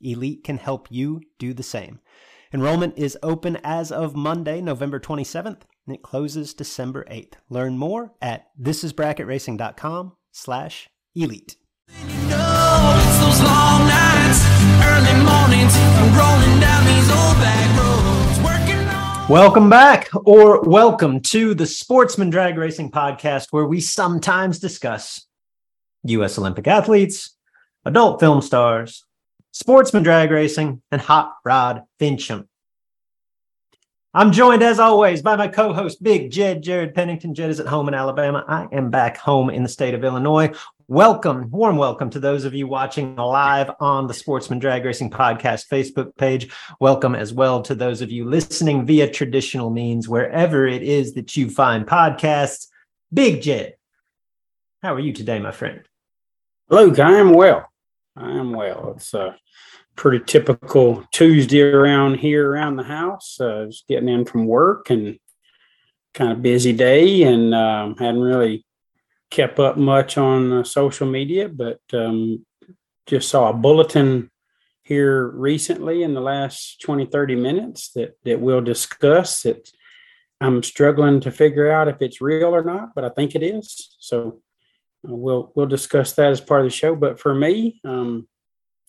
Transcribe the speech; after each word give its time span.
Elite 0.00 0.44
can 0.44 0.58
help 0.58 0.88
you 0.90 1.20
do 1.38 1.52
the 1.52 1.62
same. 1.62 2.00
Enrollment 2.52 2.96
is 2.96 3.16
open 3.22 3.58
as 3.62 3.92
of 3.92 4.16
Monday, 4.16 4.60
November 4.60 4.98
27th, 4.98 5.60
and 5.86 5.94
it 5.94 6.02
closes 6.02 6.54
December 6.54 7.04
8th. 7.10 7.34
Learn 7.48 7.78
more 7.78 8.12
at 8.20 8.48
thisisbracketracing.com 8.60 10.12
slash 10.32 10.88
elite. 11.14 11.56
You 12.08 12.28
know, 12.28 12.40
Welcome 19.30 19.70
back, 19.70 20.08
or 20.24 20.60
welcome 20.62 21.20
to 21.20 21.54
the 21.54 21.64
Sportsman 21.64 22.30
Drag 22.30 22.58
Racing 22.58 22.90
Podcast, 22.90 23.46
where 23.52 23.64
we 23.64 23.80
sometimes 23.80 24.58
discuss 24.58 25.24
U.S. 26.02 26.36
Olympic 26.36 26.66
athletes, 26.66 27.36
adult 27.84 28.18
film 28.18 28.42
stars, 28.42 29.04
sportsman 29.52 30.02
drag 30.02 30.30
racing, 30.30 30.82
and 30.90 31.00
hot 31.00 31.36
rod 31.44 31.82
finching. 31.98 32.46
I'm 34.12 34.32
joined 34.32 34.62
as 34.62 34.80
always 34.80 35.22
by 35.22 35.36
my 35.36 35.46
co-host 35.46 36.02
Big 36.02 36.32
Jed 36.32 36.62
Jared 36.62 36.94
Pennington. 36.94 37.32
Jed 37.32 37.50
is 37.50 37.60
at 37.60 37.68
home 37.68 37.86
in 37.86 37.94
Alabama. 37.94 38.44
I 38.48 38.66
am 38.72 38.90
back 38.90 39.16
home 39.16 39.50
in 39.50 39.62
the 39.62 39.68
state 39.68 39.94
of 39.94 40.02
Illinois. 40.02 40.52
Welcome, 40.88 41.48
warm 41.52 41.76
welcome 41.76 42.10
to 42.10 42.18
those 42.18 42.44
of 42.44 42.52
you 42.52 42.66
watching 42.66 43.14
live 43.14 43.70
on 43.78 44.08
the 44.08 44.14
Sportsman 44.14 44.58
Drag 44.58 44.84
Racing 44.84 45.10
Podcast 45.10 45.68
Facebook 45.68 46.16
page. 46.16 46.52
Welcome 46.80 47.14
as 47.14 47.32
well 47.32 47.62
to 47.62 47.76
those 47.76 48.00
of 48.00 48.10
you 48.10 48.24
listening 48.24 48.84
via 48.84 49.08
traditional 49.08 49.70
means, 49.70 50.08
wherever 50.08 50.66
it 50.66 50.82
is 50.82 51.14
that 51.14 51.36
you 51.36 51.48
find 51.48 51.86
podcasts. 51.86 52.66
Big 53.14 53.42
Jed, 53.42 53.76
how 54.82 54.92
are 54.94 55.00
you 55.00 55.12
today, 55.12 55.38
my 55.38 55.52
friend? 55.52 55.82
Luke, 56.68 56.98
I 56.98 57.18
am 57.18 57.32
well. 57.32 57.69
I 58.20 58.32
am 58.32 58.52
well. 58.52 58.92
It's 58.96 59.14
a 59.14 59.36
pretty 59.96 60.22
typical 60.24 61.04
Tuesday 61.12 61.62
around 61.62 62.14
here 62.18 62.50
around 62.50 62.76
the 62.76 62.84
house. 62.84 63.40
Uh, 63.40 63.66
just 63.66 63.86
getting 63.88 64.08
in 64.08 64.24
from 64.24 64.46
work 64.46 64.90
and 64.90 65.18
kind 66.12 66.32
of 66.32 66.42
busy 66.42 66.72
day, 66.72 67.22
and 67.22 67.54
um, 67.54 67.96
hadn't 67.96 68.20
really 68.20 68.64
kept 69.30 69.58
up 69.58 69.76
much 69.76 70.18
on 70.18 70.52
uh, 70.52 70.64
social 70.64 71.06
media, 71.06 71.48
but 71.48 71.80
um, 71.92 72.44
just 73.06 73.28
saw 73.28 73.50
a 73.50 73.54
bulletin 73.54 74.30
here 74.82 75.28
recently 75.28 76.02
in 76.02 76.14
the 76.14 76.20
last 76.20 76.80
20, 76.82 77.06
30 77.06 77.36
minutes 77.36 77.92
that, 77.92 78.18
that 78.24 78.40
we'll 78.40 78.60
discuss. 78.60 79.42
That 79.42 79.70
I'm 80.40 80.62
struggling 80.62 81.20
to 81.20 81.30
figure 81.30 81.70
out 81.70 81.88
if 81.88 82.02
it's 82.02 82.20
real 82.20 82.54
or 82.54 82.64
not, 82.64 82.94
but 82.94 83.04
I 83.04 83.10
think 83.10 83.34
it 83.34 83.42
is. 83.42 83.96
So 83.98 84.42
we'll 85.02 85.52
we'll 85.54 85.66
discuss 85.66 86.12
that 86.14 86.30
as 86.30 86.40
part 86.40 86.60
of 86.60 86.66
the 86.66 86.76
show. 86.76 86.94
But 86.94 87.18
for 87.18 87.34
me, 87.34 87.80
um, 87.84 88.28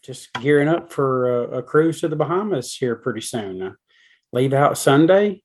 just 0.03 0.33
gearing 0.33 0.67
up 0.67 0.91
for 0.91 1.43
a, 1.43 1.57
a, 1.59 1.63
cruise 1.63 2.01
to 2.01 2.07
the 2.07 2.15
Bahamas 2.15 2.75
here 2.75 2.95
pretty 2.95 3.21
soon. 3.21 3.61
I 3.61 3.71
leave 4.33 4.53
out 4.53 4.77
Sunday. 4.77 5.43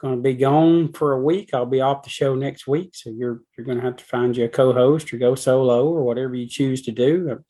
Going 0.00 0.16
to 0.16 0.22
be 0.22 0.34
gone 0.34 0.92
for 0.92 1.12
a 1.12 1.20
week. 1.20 1.50
I'll 1.52 1.66
be 1.66 1.80
off 1.80 2.02
the 2.02 2.10
show 2.10 2.34
next 2.34 2.66
week, 2.66 2.90
so 2.94 3.10
you're 3.10 3.42
you're 3.56 3.64
going 3.64 3.78
to 3.78 3.84
have 3.84 3.96
to 3.96 4.04
find 4.04 4.36
you 4.36 4.44
a 4.44 4.48
co-host 4.48 5.12
or 5.12 5.18
go 5.18 5.34
solo 5.34 5.88
or 5.88 6.02
whatever 6.02 6.34
you 6.34 6.46
choose 6.46 6.82
to 6.82 6.92
do. 6.92 7.30
I'm 7.30 7.44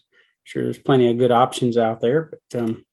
sure 0.44 0.64
there's 0.64 0.78
plenty 0.78 1.10
of 1.10 1.19
good 1.19 1.30
options 1.30 1.78
out 1.78 2.00
there, 2.00 2.30
but 2.50 2.60
um, 2.60 2.84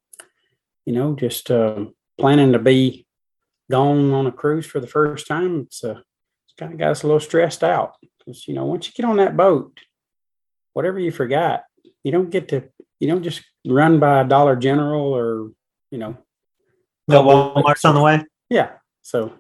you 0.86 0.94
know, 0.94 1.14
just 1.14 1.52
uh, 1.52 1.86
planning 2.18 2.54
to 2.54 2.60
be 2.60 3.06
gone 3.70 4.12
on 4.14 4.28
a 4.28 4.32
cruise 4.32 4.66
for 4.66 4.80
the 4.80 4.88
first 4.88 5.28
time. 5.28 5.62
It's 5.62 5.84
uh, 5.84 6.00
it's 6.00 6.09
kind 6.60 6.74
of 6.74 6.80
got 6.80 6.92
us 6.92 7.04
a 7.04 7.08
little 7.08 7.20
stressed 7.20 7.64
out 7.64 7.96
because 8.20 8.48
you 8.48 8.54
know 8.54 8.66
once 8.66 8.88
you 8.88 8.94
get 8.94 9.10
on 9.10 9.18
that 9.18 9.38
boat, 9.38 9.80
whatever 10.74 11.00
you 11.00 11.12
forgot, 11.12 11.64
you 12.04 12.12
don't 12.12 12.30
get 12.30 12.50
to 12.50 12.64
you 13.00 13.08
don't 13.08 13.24
just 13.24 13.42
run 13.66 14.00
by 14.00 14.22
a 14.22 14.28
Dollar 14.28 14.56
General 14.56 15.14
or 15.14 15.52
you 15.90 15.98
know. 15.98 16.18
No 17.08 17.24
Walmart's 17.24 17.86
on 17.86 17.96
the 17.96 18.02
way. 18.02 18.24
Yeah, 18.50 18.74
so 19.02 19.34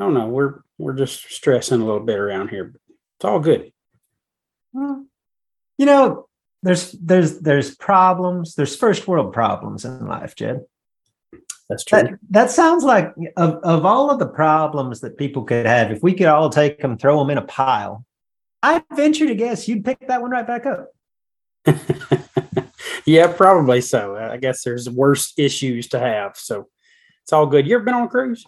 I 0.00 0.04
don't 0.04 0.14
know. 0.14 0.26
We're 0.26 0.62
we're 0.78 0.94
just 0.94 1.30
stressing 1.30 1.80
a 1.80 1.84
little 1.84 2.00
bit 2.00 2.18
around 2.18 2.48
here, 2.48 2.64
but 2.64 2.80
it's 3.16 3.24
all 3.24 3.38
good. 3.38 3.72
Well, 4.72 5.06
you 5.78 5.86
know, 5.86 6.28
there's 6.62 6.92
there's 6.92 7.38
there's 7.38 7.76
problems. 7.76 8.54
There's 8.54 8.74
first 8.74 9.06
world 9.06 9.32
problems 9.32 9.84
in 9.84 10.06
life, 10.06 10.34
Jed. 10.34 10.64
That's 11.68 11.84
true. 11.84 12.02
That, 12.02 12.18
that 12.30 12.50
sounds 12.50 12.84
like 12.84 13.14
of, 13.36 13.54
of 13.62 13.86
all 13.86 14.10
of 14.10 14.18
the 14.18 14.26
problems 14.26 15.00
that 15.00 15.16
people 15.16 15.44
could 15.44 15.66
have, 15.66 15.90
if 15.90 16.02
we 16.02 16.12
could 16.12 16.26
all 16.26 16.50
take 16.50 16.80
them, 16.80 16.98
throw 16.98 17.18
them 17.18 17.30
in 17.30 17.38
a 17.38 17.42
pile, 17.42 18.04
I 18.62 18.82
venture 18.94 19.26
to 19.26 19.34
guess 19.34 19.66
you'd 19.68 19.84
pick 19.84 20.06
that 20.08 20.22
one 20.22 20.30
right 20.30 20.46
back 20.46 20.66
up. 20.66 20.90
yeah, 23.06 23.26
probably 23.32 23.80
so. 23.80 24.16
I 24.16 24.36
guess 24.36 24.62
there's 24.62 24.88
worse 24.88 25.32
issues 25.36 25.88
to 25.88 25.98
have. 25.98 26.36
So 26.36 26.68
it's 27.22 27.32
all 27.32 27.46
good. 27.46 27.66
You 27.66 27.76
ever 27.76 27.84
been 27.84 27.94
on 27.94 28.04
a 28.04 28.08
cruise? 28.08 28.44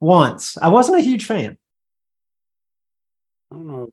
Once. 0.00 0.58
I 0.58 0.68
wasn't 0.68 0.98
a 0.98 1.02
huge 1.02 1.24
fan. 1.24 1.56
I 3.50 3.54
don't 3.54 3.66
know. 3.66 3.88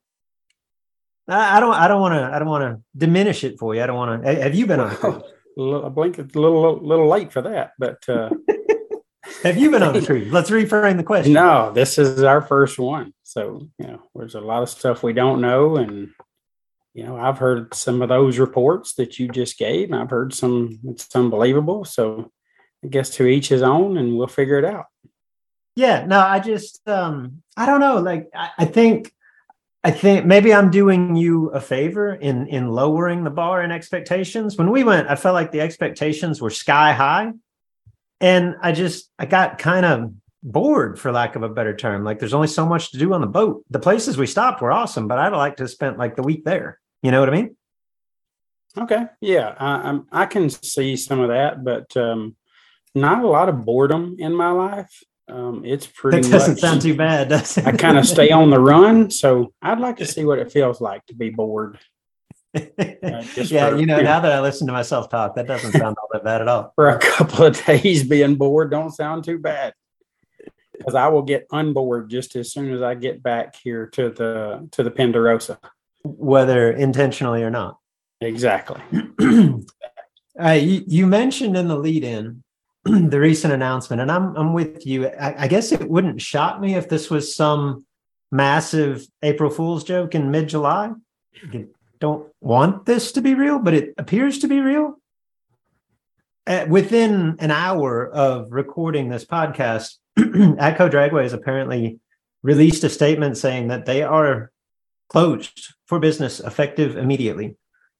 I, 1.28 1.60
don't. 1.60 1.74
I 1.74 1.86
don't 1.86 2.00
want 2.00 2.14
to. 2.14 2.34
I 2.34 2.38
don't 2.38 2.48
want 2.48 2.62
to 2.62 2.82
diminish 2.98 3.44
it 3.44 3.58
for 3.58 3.74
you. 3.74 3.82
I 3.82 3.86
don't 3.86 3.96
want 3.96 4.24
to. 4.24 4.42
Have 4.42 4.54
you 4.54 4.66
been 4.66 4.80
on 4.80 4.90
a 4.90 4.94
cruise? 4.96 5.22
I 5.58 5.88
blink 5.88 6.18
a 6.18 6.22
little, 6.22 6.78
little 6.78 7.08
late 7.08 7.32
for 7.32 7.42
that, 7.42 7.72
but 7.78 8.08
uh, 8.08 8.30
have 9.42 9.56
you 9.56 9.70
been 9.70 9.82
on 9.82 9.96
a 9.96 10.00
tree? 10.00 10.26
Let's 10.30 10.50
reframe 10.50 10.96
the 10.96 11.02
question. 11.02 11.32
No, 11.32 11.72
this 11.72 11.98
is 11.98 12.22
our 12.22 12.40
first 12.40 12.78
one. 12.78 13.12
So 13.22 13.68
you 13.78 13.86
know, 13.86 14.02
there's 14.14 14.34
a 14.34 14.40
lot 14.40 14.62
of 14.62 14.70
stuff 14.70 15.02
we 15.02 15.12
don't 15.12 15.40
know, 15.40 15.76
and 15.76 16.10
you 16.94 17.04
know, 17.04 17.16
I've 17.16 17.38
heard 17.38 17.74
some 17.74 18.02
of 18.02 18.08
those 18.08 18.38
reports 18.38 18.94
that 18.94 19.18
you 19.18 19.28
just 19.28 19.58
gave. 19.58 19.92
I've 19.92 20.10
heard 20.10 20.34
some, 20.34 20.80
it's 20.84 21.14
unbelievable. 21.14 21.84
So 21.84 22.30
I 22.84 22.88
guess 22.88 23.10
to 23.10 23.26
each 23.26 23.48
his 23.48 23.62
own 23.62 23.96
and 23.96 24.16
we'll 24.16 24.26
figure 24.26 24.58
it 24.58 24.64
out. 24.64 24.86
Yeah, 25.76 26.04
no, 26.04 26.18
I 26.18 26.40
just, 26.40 26.86
um, 26.88 27.42
I 27.56 27.66
don't 27.66 27.80
know. 27.80 27.98
Like, 27.98 28.28
I, 28.34 28.50
I 28.58 28.64
think, 28.64 29.12
I 29.82 29.90
think 29.90 30.26
maybe 30.26 30.52
I'm 30.52 30.70
doing 30.70 31.16
you 31.16 31.48
a 31.50 31.60
favor 31.60 32.14
in 32.14 32.46
in 32.48 32.68
lowering 32.68 33.24
the 33.24 33.30
bar 33.30 33.62
and 33.62 33.72
expectations. 33.72 34.58
When 34.58 34.70
we 34.70 34.84
went, 34.84 35.08
I 35.08 35.16
felt 35.16 35.34
like 35.34 35.52
the 35.52 35.62
expectations 35.62 36.40
were 36.40 36.50
sky 36.50 36.92
high, 36.92 37.32
and 38.20 38.56
I 38.60 38.72
just 38.72 39.10
I 39.18 39.24
got 39.24 39.58
kind 39.58 39.86
of 39.86 40.12
bored, 40.42 40.98
for 40.98 41.12
lack 41.12 41.36
of 41.36 41.42
a 41.42 41.48
better 41.48 41.74
term. 41.74 42.04
Like 42.04 42.18
there's 42.18 42.34
only 42.34 42.48
so 42.48 42.66
much 42.66 42.92
to 42.92 42.98
do 42.98 43.12
on 43.14 43.20
the 43.20 43.26
boat. 43.26 43.64
The 43.70 43.78
places 43.78 44.18
we 44.18 44.26
stopped 44.26 44.60
were 44.60 44.72
awesome, 44.72 45.08
but 45.08 45.18
I'd 45.18 45.32
like 45.32 45.56
to 45.56 45.68
spend 45.68 45.96
like 45.96 46.16
the 46.16 46.22
week 46.22 46.44
there. 46.44 46.78
You 47.02 47.10
know 47.10 47.20
what 47.20 47.30
I 47.30 47.32
mean? 47.32 47.56
Okay, 48.78 49.06
yeah, 49.20 49.54
I, 49.58 49.98
I 50.12 50.26
can 50.26 50.48
see 50.48 50.96
some 50.96 51.20
of 51.20 51.28
that, 51.28 51.64
but 51.64 51.96
um, 51.96 52.36
not 52.94 53.24
a 53.24 53.26
lot 53.26 53.48
of 53.48 53.64
boredom 53.64 54.16
in 54.18 54.34
my 54.34 54.50
life. 54.50 55.02
Um, 55.30 55.62
it's 55.64 55.86
pretty. 55.86 56.20
That 56.22 56.30
doesn't 56.30 56.54
much, 56.54 56.60
sound 56.60 56.82
too 56.82 56.94
bad, 56.96 57.28
does 57.28 57.56
it? 57.56 57.66
I 57.66 57.72
kind 57.72 57.98
of 57.98 58.06
stay 58.06 58.30
on 58.30 58.50
the 58.50 58.58
run, 58.58 59.10
so 59.10 59.52
I'd 59.62 59.78
like 59.78 59.98
to 59.98 60.06
see 60.14 60.24
what 60.24 60.38
it 60.38 60.50
feels 60.50 60.80
like 60.80 61.06
to 61.06 61.14
be 61.14 61.30
bored. 61.30 61.78
just 62.56 63.52
yeah, 63.52 63.70
for- 63.70 63.76
you 63.76 63.86
know, 63.86 63.98
yeah. 63.98 64.02
now 64.02 64.20
that 64.20 64.32
I 64.32 64.40
listen 64.40 64.66
to 64.66 64.72
myself 64.72 65.08
talk, 65.08 65.36
that 65.36 65.46
doesn't 65.46 65.72
sound 65.72 65.96
all 65.98 66.08
that 66.12 66.24
bad 66.24 66.40
at 66.40 66.48
all. 66.48 66.72
For 66.74 66.88
a 66.88 66.98
couple 66.98 67.44
of 67.44 67.64
days, 67.66 68.02
being 68.02 68.34
bored 68.34 68.70
don't 68.70 68.90
sound 68.90 69.24
too 69.24 69.38
bad. 69.38 69.74
Because 70.72 70.94
I 70.94 71.08
will 71.08 71.22
get 71.22 71.46
unbored 71.50 72.08
just 72.08 72.36
as 72.36 72.52
soon 72.52 72.72
as 72.72 72.80
I 72.80 72.94
get 72.94 73.22
back 73.22 73.54
here 73.54 73.86
to 73.88 74.10
the 74.10 74.68
to 74.72 74.82
the 74.82 74.90
Penderosa. 74.90 75.58
Whether 76.02 76.72
intentionally 76.72 77.42
or 77.42 77.50
not. 77.50 77.78
Exactly. 78.20 78.80
Uh, 80.40 80.52
you, 80.52 80.82
you 80.86 81.06
mentioned 81.06 81.54
in 81.54 81.68
the 81.68 81.76
lead 81.76 82.02
in 82.02 82.42
the 82.84 83.20
recent 83.20 83.52
announcement, 83.52 84.00
and 84.00 84.10
I'm 84.10 84.34
I'm 84.36 84.52
with 84.52 84.86
you. 84.86 85.06
I, 85.06 85.44
I 85.44 85.48
guess 85.48 85.72
it 85.72 85.88
wouldn't 85.88 86.22
shock 86.22 86.60
me 86.60 86.74
if 86.74 86.88
this 86.88 87.10
was 87.10 87.34
some 87.34 87.84
massive 88.32 89.06
April 89.22 89.50
Fool's 89.50 89.84
joke 89.84 90.14
in 90.14 90.30
mid 90.30 90.48
July. 90.48 90.92
Don't 92.00 92.28
want 92.40 92.86
this 92.86 93.12
to 93.12 93.20
be 93.20 93.34
real, 93.34 93.58
but 93.58 93.74
it 93.74 93.94
appears 93.98 94.38
to 94.38 94.48
be 94.48 94.60
real. 94.60 94.96
Uh, 96.46 96.64
within 96.68 97.36
an 97.38 97.50
hour 97.50 98.08
of 98.08 98.50
recording 98.50 99.08
this 99.08 99.26
podcast, 99.26 99.96
Atco 100.18 100.90
Dragway 100.90 101.24
has 101.24 101.34
apparently 101.34 102.00
released 102.42 102.82
a 102.84 102.88
statement 102.88 103.36
saying 103.36 103.68
that 103.68 103.84
they 103.84 104.02
are 104.02 104.50
closed 105.08 105.74
for 105.86 105.98
business 105.98 106.40
effective 106.40 106.96
immediately. 106.96 107.56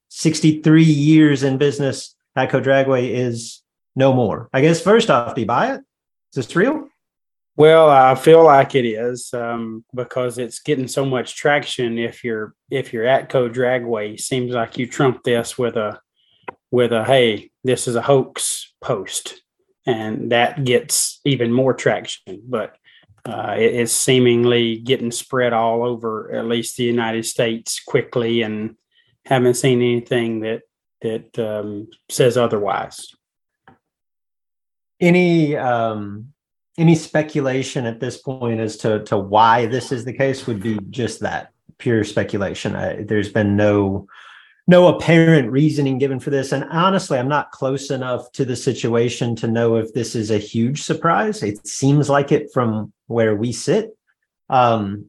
63 0.08 0.82
years 0.82 1.42
in 1.42 1.58
business, 1.58 2.16
Atco 2.36 2.64
Dragway 2.64 3.10
is 3.10 3.59
no 3.96 4.12
more. 4.12 4.48
I 4.52 4.60
guess 4.60 4.80
first 4.80 5.10
off, 5.10 5.34
do 5.34 5.40
you 5.40 5.46
buy 5.46 5.74
it? 5.74 5.80
Is 6.32 6.46
this 6.46 6.56
real? 6.56 6.88
Well, 7.56 7.90
I 7.90 8.14
feel 8.14 8.44
like 8.44 8.74
it 8.74 8.86
is 8.86 9.34
um, 9.34 9.84
because 9.94 10.38
it's 10.38 10.60
getting 10.60 10.88
so 10.88 11.04
much 11.04 11.36
traction. 11.36 11.98
If 11.98 12.24
you're 12.24 12.54
if 12.70 12.92
you're 12.92 13.04
Atco 13.04 13.52
Dragway, 13.52 14.18
seems 14.18 14.52
like 14.52 14.78
you 14.78 14.86
trump 14.86 15.24
this 15.24 15.58
with 15.58 15.76
a 15.76 16.00
with 16.70 16.92
a 16.92 17.04
hey, 17.04 17.50
this 17.64 17.86
is 17.86 17.96
a 17.96 18.02
hoax 18.02 18.72
post, 18.80 19.42
and 19.84 20.32
that 20.32 20.64
gets 20.64 21.20
even 21.24 21.52
more 21.52 21.74
traction. 21.74 22.42
But 22.48 22.76
uh, 23.26 23.56
it 23.58 23.74
is 23.74 23.92
seemingly 23.92 24.78
getting 24.78 25.10
spread 25.10 25.52
all 25.52 25.84
over 25.84 26.32
at 26.32 26.46
least 26.46 26.76
the 26.76 26.84
United 26.84 27.26
States 27.26 27.80
quickly, 27.84 28.42
and 28.42 28.76
haven't 29.26 29.54
seen 29.54 29.82
anything 29.82 30.40
that 30.40 30.62
that 31.02 31.38
um, 31.38 31.88
says 32.08 32.36
otherwise. 32.38 33.08
Any 35.00 35.56
um 35.56 36.32
any 36.78 36.94
speculation 36.94 37.84
at 37.86 38.00
this 38.00 38.18
point 38.18 38.60
as 38.60 38.76
to 38.78 39.02
to 39.04 39.18
why 39.18 39.66
this 39.66 39.92
is 39.92 40.04
the 40.04 40.12
case 40.12 40.46
would 40.46 40.62
be 40.62 40.78
just 40.90 41.20
that 41.20 41.52
pure 41.78 42.04
speculation. 42.04 42.76
I, 42.76 43.02
there's 43.02 43.30
been 43.30 43.56
no 43.56 44.06
no 44.66 44.86
apparent 44.88 45.50
reasoning 45.50 45.98
given 45.98 46.20
for 46.20 46.30
this, 46.30 46.52
and 46.52 46.64
honestly, 46.70 47.18
I'm 47.18 47.28
not 47.28 47.50
close 47.50 47.90
enough 47.90 48.30
to 48.32 48.44
the 48.44 48.54
situation 48.54 49.34
to 49.36 49.48
know 49.48 49.76
if 49.76 49.92
this 49.92 50.14
is 50.14 50.30
a 50.30 50.38
huge 50.38 50.82
surprise. 50.82 51.42
It 51.42 51.66
seems 51.66 52.08
like 52.08 52.30
it 52.30 52.52
from 52.52 52.92
where 53.08 53.34
we 53.34 53.52
sit, 53.52 53.96
um, 54.48 55.06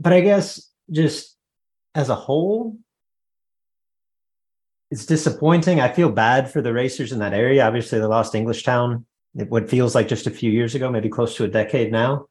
but 0.00 0.12
I 0.12 0.22
guess 0.22 0.70
just 0.90 1.36
as 1.94 2.08
a 2.08 2.14
whole, 2.14 2.76
it's 4.90 5.06
disappointing. 5.06 5.80
I 5.80 5.92
feel 5.92 6.10
bad 6.10 6.50
for 6.50 6.60
the 6.60 6.72
racers 6.72 7.12
in 7.12 7.20
that 7.20 7.32
area. 7.32 7.66
Obviously, 7.66 7.98
they 7.98 8.06
lost 8.06 8.34
Englishtown. 8.34 8.96
It 8.96 9.04
what 9.48 9.70
feels 9.70 9.94
like 9.94 10.08
just 10.08 10.26
a 10.26 10.30
few 10.30 10.50
years 10.50 10.74
ago, 10.74 10.90
maybe 10.90 11.08
close 11.08 11.36
to 11.36 11.44
a 11.44 11.48
decade 11.48 11.92
now. 11.92 12.26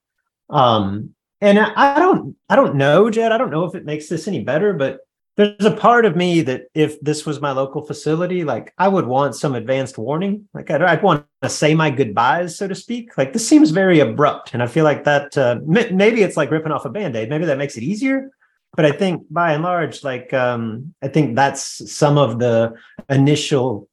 Um, 0.49 1.15
and 1.41 1.59
I, 1.59 1.99
don't, 1.99 2.35
I 2.49 2.55
don't 2.55 2.75
know, 2.75 3.09
Jed. 3.09 3.31
I 3.31 3.37
don't 3.37 3.51
know 3.51 3.65
if 3.65 3.75
it 3.75 3.85
makes 3.85 4.07
this 4.07 4.27
any 4.27 4.43
better, 4.43 4.73
but 4.73 4.99
there's 5.37 5.65
a 5.65 5.75
part 5.75 6.05
of 6.05 6.15
me 6.15 6.41
that 6.41 6.63
if 6.73 6.99
this 7.01 7.25
was 7.25 7.41
my 7.41 7.51
local 7.51 7.81
facility, 7.81 8.43
like 8.43 8.73
I 8.77 8.87
would 8.87 9.05
want 9.05 9.35
some 9.35 9.53
advanced 9.53 9.97
warning. 9.97 10.47
Like 10.53 10.71
I'd, 10.71 10.81
I'd 10.81 11.03
want 11.03 11.25
to 11.41 11.49
say 11.49 11.75
my 11.75 11.91
goodbyes, 11.91 12.57
so 12.57 12.67
to 12.67 12.75
speak. 12.75 13.17
Like 13.17 13.33
this 13.33 13.47
seems 13.47 13.71
very 13.71 13.99
abrupt, 13.99 14.53
and 14.53 14.63
I 14.63 14.67
feel 14.67 14.85
like 14.85 15.03
that. 15.03 15.37
Uh, 15.37 15.59
maybe 15.65 16.23
it's 16.23 16.37
like 16.37 16.51
ripping 16.51 16.71
off 16.71 16.85
a 16.85 16.89
band-aid. 16.89 17.29
Maybe 17.29 17.45
that 17.45 17.57
makes 17.57 17.75
it 17.75 17.83
easier 17.83 18.31
but 18.75 18.85
I 18.85 18.91
think 18.91 19.25
by 19.31 19.53
and 19.53 19.63
large, 19.63 20.03
like 20.03 20.33
um, 20.33 20.93
I 21.01 21.07
think 21.07 21.35
that's 21.35 21.91
some 21.91 22.17
of 22.17 22.39
the 22.39 22.73
initial 23.09 23.87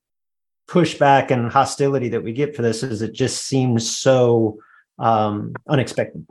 pushback 0.72 1.30
and 1.30 1.52
hostility 1.52 2.08
that 2.08 2.24
we 2.24 2.32
get 2.32 2.56
for 2.56 2.62
this 2.62 2.82
is 2.82 3.02
it 3.02 3.12
just 3.12 3.46
seems 3.46 3.94
so 3.94 4.58
um, 4.98 5.52
unexpected. 5.68 6.26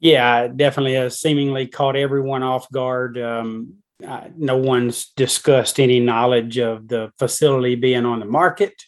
Yeah, 0.00 0.48
definitely 0.48 0.94
has 0.94 1.20
seemingly 1.20 1.68
caught 1.68 1.94
everyone 1.94 2.42
off 2.42 2.68
guard. 2.72 3.16
Um, 3.18 3.74
uh, 4.04 4.24
no 4.36 4.56
one's 4.56 5.10
discussed 5.16 5.78
any 5.78 6.00
knowledge 6.00 6.58
of 6.58 6.88
the 6.88 7.12
facility 7.16 7.76
being 7.76 8.04
on 8.04 8.18
the 8.18 8.26
market. 8.26 8.82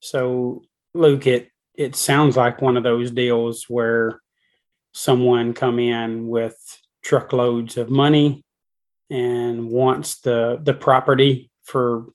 So, 0.00 0.62
Luke, 0.94 1.26
it 1.26 1.50
it 1.74 1.94
sounds 1.94 2.34
like 2.34 2.62
one 2.62 2.78
of 2.78 2.82
those 2.82 3.10
deals 3.10 3.66
where 3.68 4.22
someone 4.92 5.52
come 5.52 5.78
in 5.78 6.26
with 6.26 6.56
truckloads 7.04 7.76
of 7.76 7.90
money 7.90 8.42
and 9.10 9.68
wants 9.68 10.20
the 10.20 10.58
the 10.62 10.72
property 10.72 11.50
for 11.64 12.06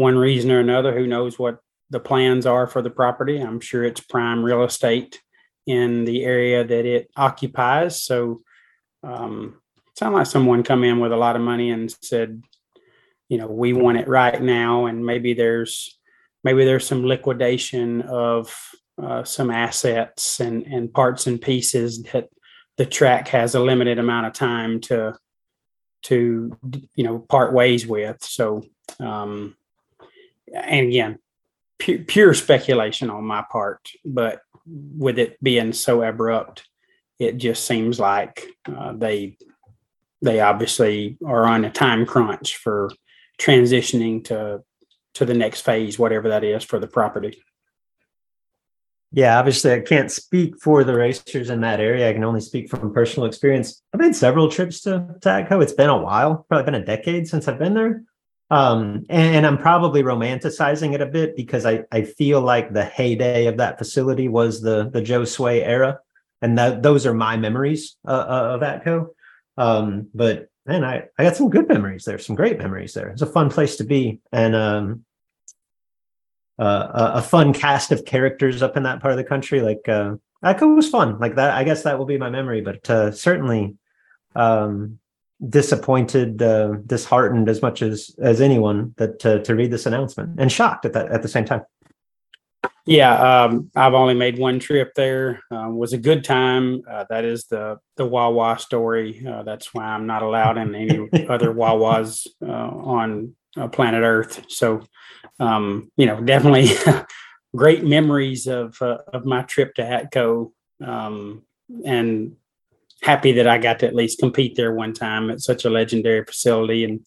one 0.00 0.16
reason 0.16 0.50
or 0.50 0.60
another. 0.60 0.96
Who 0.96 1.06
knows 1.06 1.38
what 1.38 1.58
the 1.90 2.00
plans 2.00 2.46
are 2.46 2.66
for 2.66 2.80
the 2.80 2.88
property? 2.88 3.38
I'm 3.38 3.60
sure 3.60 3.84
it's 3.84 4.00
prime 4.00 4.42
real 4.42 4.64
estate 4.64 5.20
in 5.66 6.06
the 6.06 6.24
area 6.24 6.64
that 6.64 6.86
it 6.86 7.10
occupies. 7.16 8.02
So, 8.02 8.40
um, 9.02 9.60
it 10.00 10.06
like 10.06 10.26
someone 10.26 10.62
come 10.62 10.84
in 10.84 11.00
with 11.00 11.12
a 11.12 11.18
lot 11.18 11.36
of 11.36 11.42
money 11.42 11.70
and 11.70 11.94
said, 12.02 12.42
you 13.28 13.36
know, 13.36 13.46
we 13.48 13.74
want 13.74 13.98
it 13.98 14.08
right 14.08 14.40
now, 14.40 14.86
and 14.86 15.04
maybe 15.04 15.34
there's 15.34 15.98
maybe 16.42 16.64
there's 16.64 16.86
some 16.86 17.04
liquidation 17.04 18.00
of 18.00 18.56
uh, 19.00 19.22
some 19.24 19.50
assets 19.50 20.40
and 20.40 20.62
and 20.62 20.94
parts 20.94 21.26
and 21.26 21.42
pieces 21.42 22.02
that 22.04 22.30
the 22.78 22.86
track 22.86 23.28
has 23.28 23.54
a 23.54 23.60
limited 23.60 23.98
amount 23.98 24.26
of 24.26 24.32
time 24.32 24.80
to 24.80 25.14
to 26.04 26.56
you 26.94 27.04
know 27.04 27.18
part 27.18 27.52
ways 27.52 27.86
with. 27.86 28.24
So, 28.24 28.62
um, 28.98 29.56
and 30.54 30.88
again, 30.88 31.18
pure, 31.78 31.98
pure 31.98 32.34
speculation 32.34 33.10
on 33.10 33.24
my 33.24 33.44
part, 33.50 33.88
but 34.04 34.40
with 34.66 35.18
it 35.18 35.42
being 35.42 35.72
so 35.72 36.02
abrupt, 36.02 36.66
it 37.18 37.36
just 37.36 37.64
seems 37.66 37.98
like 37.98 38.46
uh, 38.66 38.92
they 38.92 39.36
they 40.22 40.40
obviously 40.40 41.16
are 41.24 41.46
on 41.46 41.64
a 41.64 41.70
time 41.70 42.04
crunch 42.04 42.56
for 42.56 42.90
transitioning 43.38 44.22
to 44.24 44.62
to 45.14 45.24
the 45.24 45.34
next 45.34 45.62
phase, 45.62 45.98
whatever 45.98 46.28
that 46.28 46.44
is 46.44 46.62
for 46.62 46.78
the 46.78 46.86
property. 46.86 47.42
Yeah, 49.12 49.38
obviously, 49.40 49.72
I 49.72 49.80
can't 49.80 50.10
speak 50.10 50.56
for 50.62 50.84
the 50.84 50.94
racers 50.94 51.50
in 51.50 51.62
that 51.62 51.80
area. 51.80 52.08
I 52.08 52.12
can 52.12 52.22
only 52.22 52.40
speak 52.40 52.70
from 52.70 52.94
personal 52.94 53.26
experience. 53.26 53.82
I've 53.92 54.00
made 54.00 54.14
several 54.14 54.48
trips 54.48 54.82
to, 54.82 55.16
to. 55.22 55.60
It's 55.60 55.72
been 55.72 55.90
a 55.90 56.00
while, 56.00 56.46
probably 56.48 56.64
been 56.64 56.82
a 56.82 56.84
decade 56.84 57.26
since 57.26 57.48
I've 57.48 57.58
been 57.58 57.74
there. 57.74 58.04
Um, 58.50 59.06
and, 59.08 59.36
and 59.36 59.46
I'm 59.46 59.58
probably 59.58 60.02
romanticizing 60.02 60.92
it 60.92 61.00
a 61.00 61.06
bit 61.06 61.36
because 61.36 61.64
I, 61.64 61.84
I 61.92 62.02
feel 62.02 62.40
like 62.40 62.72
the 62.72 62.84
heyday 62.84 63.46
of 63.46 63.58
that 63.58 63.78
facility 63.78 64.28
was 64.28 64.60
the 64.60 64.90
the 64.90 65.00
Joe 65.00 65.24
Sway 65.24 65.62
era, 65.62 66.00
and 66.42 66.58
that 66.58 66.82
those 66.82 67.06
are 67.06 67.14
my 67.14 67.36
memories 67.36 67.96
uh, 68.06 68.10
uh, 68.10 68.58
of 68.58 68.60
Atco. 68.62 69.08
Um, 69.56 70.08
but 70.14 70.48
man, 70.66 70.84
I, 70.84 71.04
I 71.16 71.24
got 71.24 71.36
some 71.36 71.50
good 71.50 71.68
memories 71.68 72.04
there, 72.04 72.18
some 72.18 72.34
great 72.34 72.58
memories 72.58 72.92
there. 72.92 73.08
It's 73.08 73.22
a 73.22 73.26
fun 73.26 73.50
place 73.50 73.76
to 73.76 73.84
be, 73.84 74.20
and 74.32 74.56
um, 74.56 75.04
uh, 76.58 76.88
a, 77.14 77.18
a 77.18 77.22
fun 77.22 77.52
cast 77.52 77.92
of 77.92 78.04
characters 78.04 78.62
up 78.62 78.76
in 78.76 78.82
that 78.82 79.00
part 79.00 79.12
of 79.12 79.18
the 79.18 79.24
country. 79.24 79.60
Like 79.60 79.88
uh, 79.88 80.16
Atco 80.44 80.74
was 80.74 80.88
fun, 80.88 81.18
like 81.20 81.36
that. 81.36 81.54
I 81.54 81.62
guess 81.62 81.84
that 81.84 81.98
will 81.98 82.06
be 82.06 82.18
my 82.18 82.30
memory, 82.30 82.62
but 82.62 82.88
uh, 82.90 83.12
certainly 83.12 83.76
um, 84.34 84.98
disappointed, 85.48 86.42
uh, 86.42 86.74
disheartened 86.86 87.48
as 87.48 87.62
much 87.62 87.82
as 87.82 88.14
as 88.20 88.40
anyone 88.40 88.94
that 88.98 89.24
uh, 89.24 89.38
to 89.38 89.54
read 89.54 89.70
this 89.70 89.86
announcement, 89.86 90.38
and 90.38 90.52
shocked 90.52 90.84
at 90.84 90.92
that 90.92 91.10
at 91.10 91.22
the 91.22 91.28
same 91.28 91.44
time. 91.44 91.62
Yeah, 92.86 93.44
um, 93.44 93.70
I've 93.76 93.94
only 93.94 94.14
made 94.14 94.38
one 94.38 94.58
trip 94.58 94.94
there. 94.94 95.42
Um, 95.50 95.76
was 95.76 95.92
a 95.92 95.98
good 95.98 96.24
time. 96.24 96.82
Uh, 96.90 97.04
that 97.10 97.24
is 97.24 97.44
the 97.44 97.78
the 97.96 98.06
Wawa 98.06 98.58
story. 98.58 99.24
Uh, 99.26 99.42
that's 99.42 99.72
why 99.72 99.84
I'm 99.84 100.06
not 100.06 100.22
allowed 100.22 100.58
in 100.58 100.74
any 100.74 100.98
other 101.28 101.52
Wawas 101.52 102.26
uh, 102.42 102.50
on 102.50 103.34
uh, 103.56 103.68
planet 103.68 104.02
Earth. 104.02 104.44
So, 104.48 104.82
um, 105.38 105.90
you 105.96 106.06
know, 106.06 106.20
definitely 106.20 106.70
great 107.56 107.84
memories 107.84 108.46
of 108.46 108.80
uh, 108.80 108.98
of 109.12 109.24
my 109.24 109.42
trip 109.42 109.74
to 109.74 109.82
Atco, 109.82 110.52
um, 110.84 111.42
and 111.84 112.36
happy 113.02 113.32
that 113.32 113.46
I 113.46 113.58
got 113.58 113.78
to 113.80 113.86
at 113.86 113.94
least 113.94 114.18
compete 114.18 114.56
there 114.56 114.72
one 114.72 114.92
time 114.92 115.30
at 115.30 115.40
such 115.40 115.64
a 115.64 115.70
legendary 115.70 116.24
facility. 116.24 116.84
And 116.84 117.00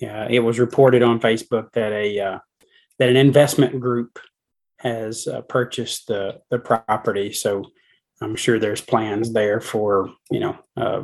it 0.00 0.42
was 0.42 0.58
reported 0.58 1.02
on 1.02 1.20
Facebook 1.20 1.72
that 1.72 1.92
a 1.92 2.18
uh, 2.18 2.38
that 2.98 3.08
an 3.08 3.16
investment 3.16 3.80
group 3.80 4.18
has 4.78 5.26
uh, 5.26 5.42
purchased 5.42 6.08
the 6.08 6.40
the 6.50 6.58
property. 6.58 7.32
So 7.32 7.64
I'm 8.20 8.36
sure 8.36 8.58
there's 8.58 8.80
plans 8.80 9.32
there 9.32 9.60
for 9.60 10.10
you 10.30 10.40
know 10.40 10.58
uh, 10.76 11.02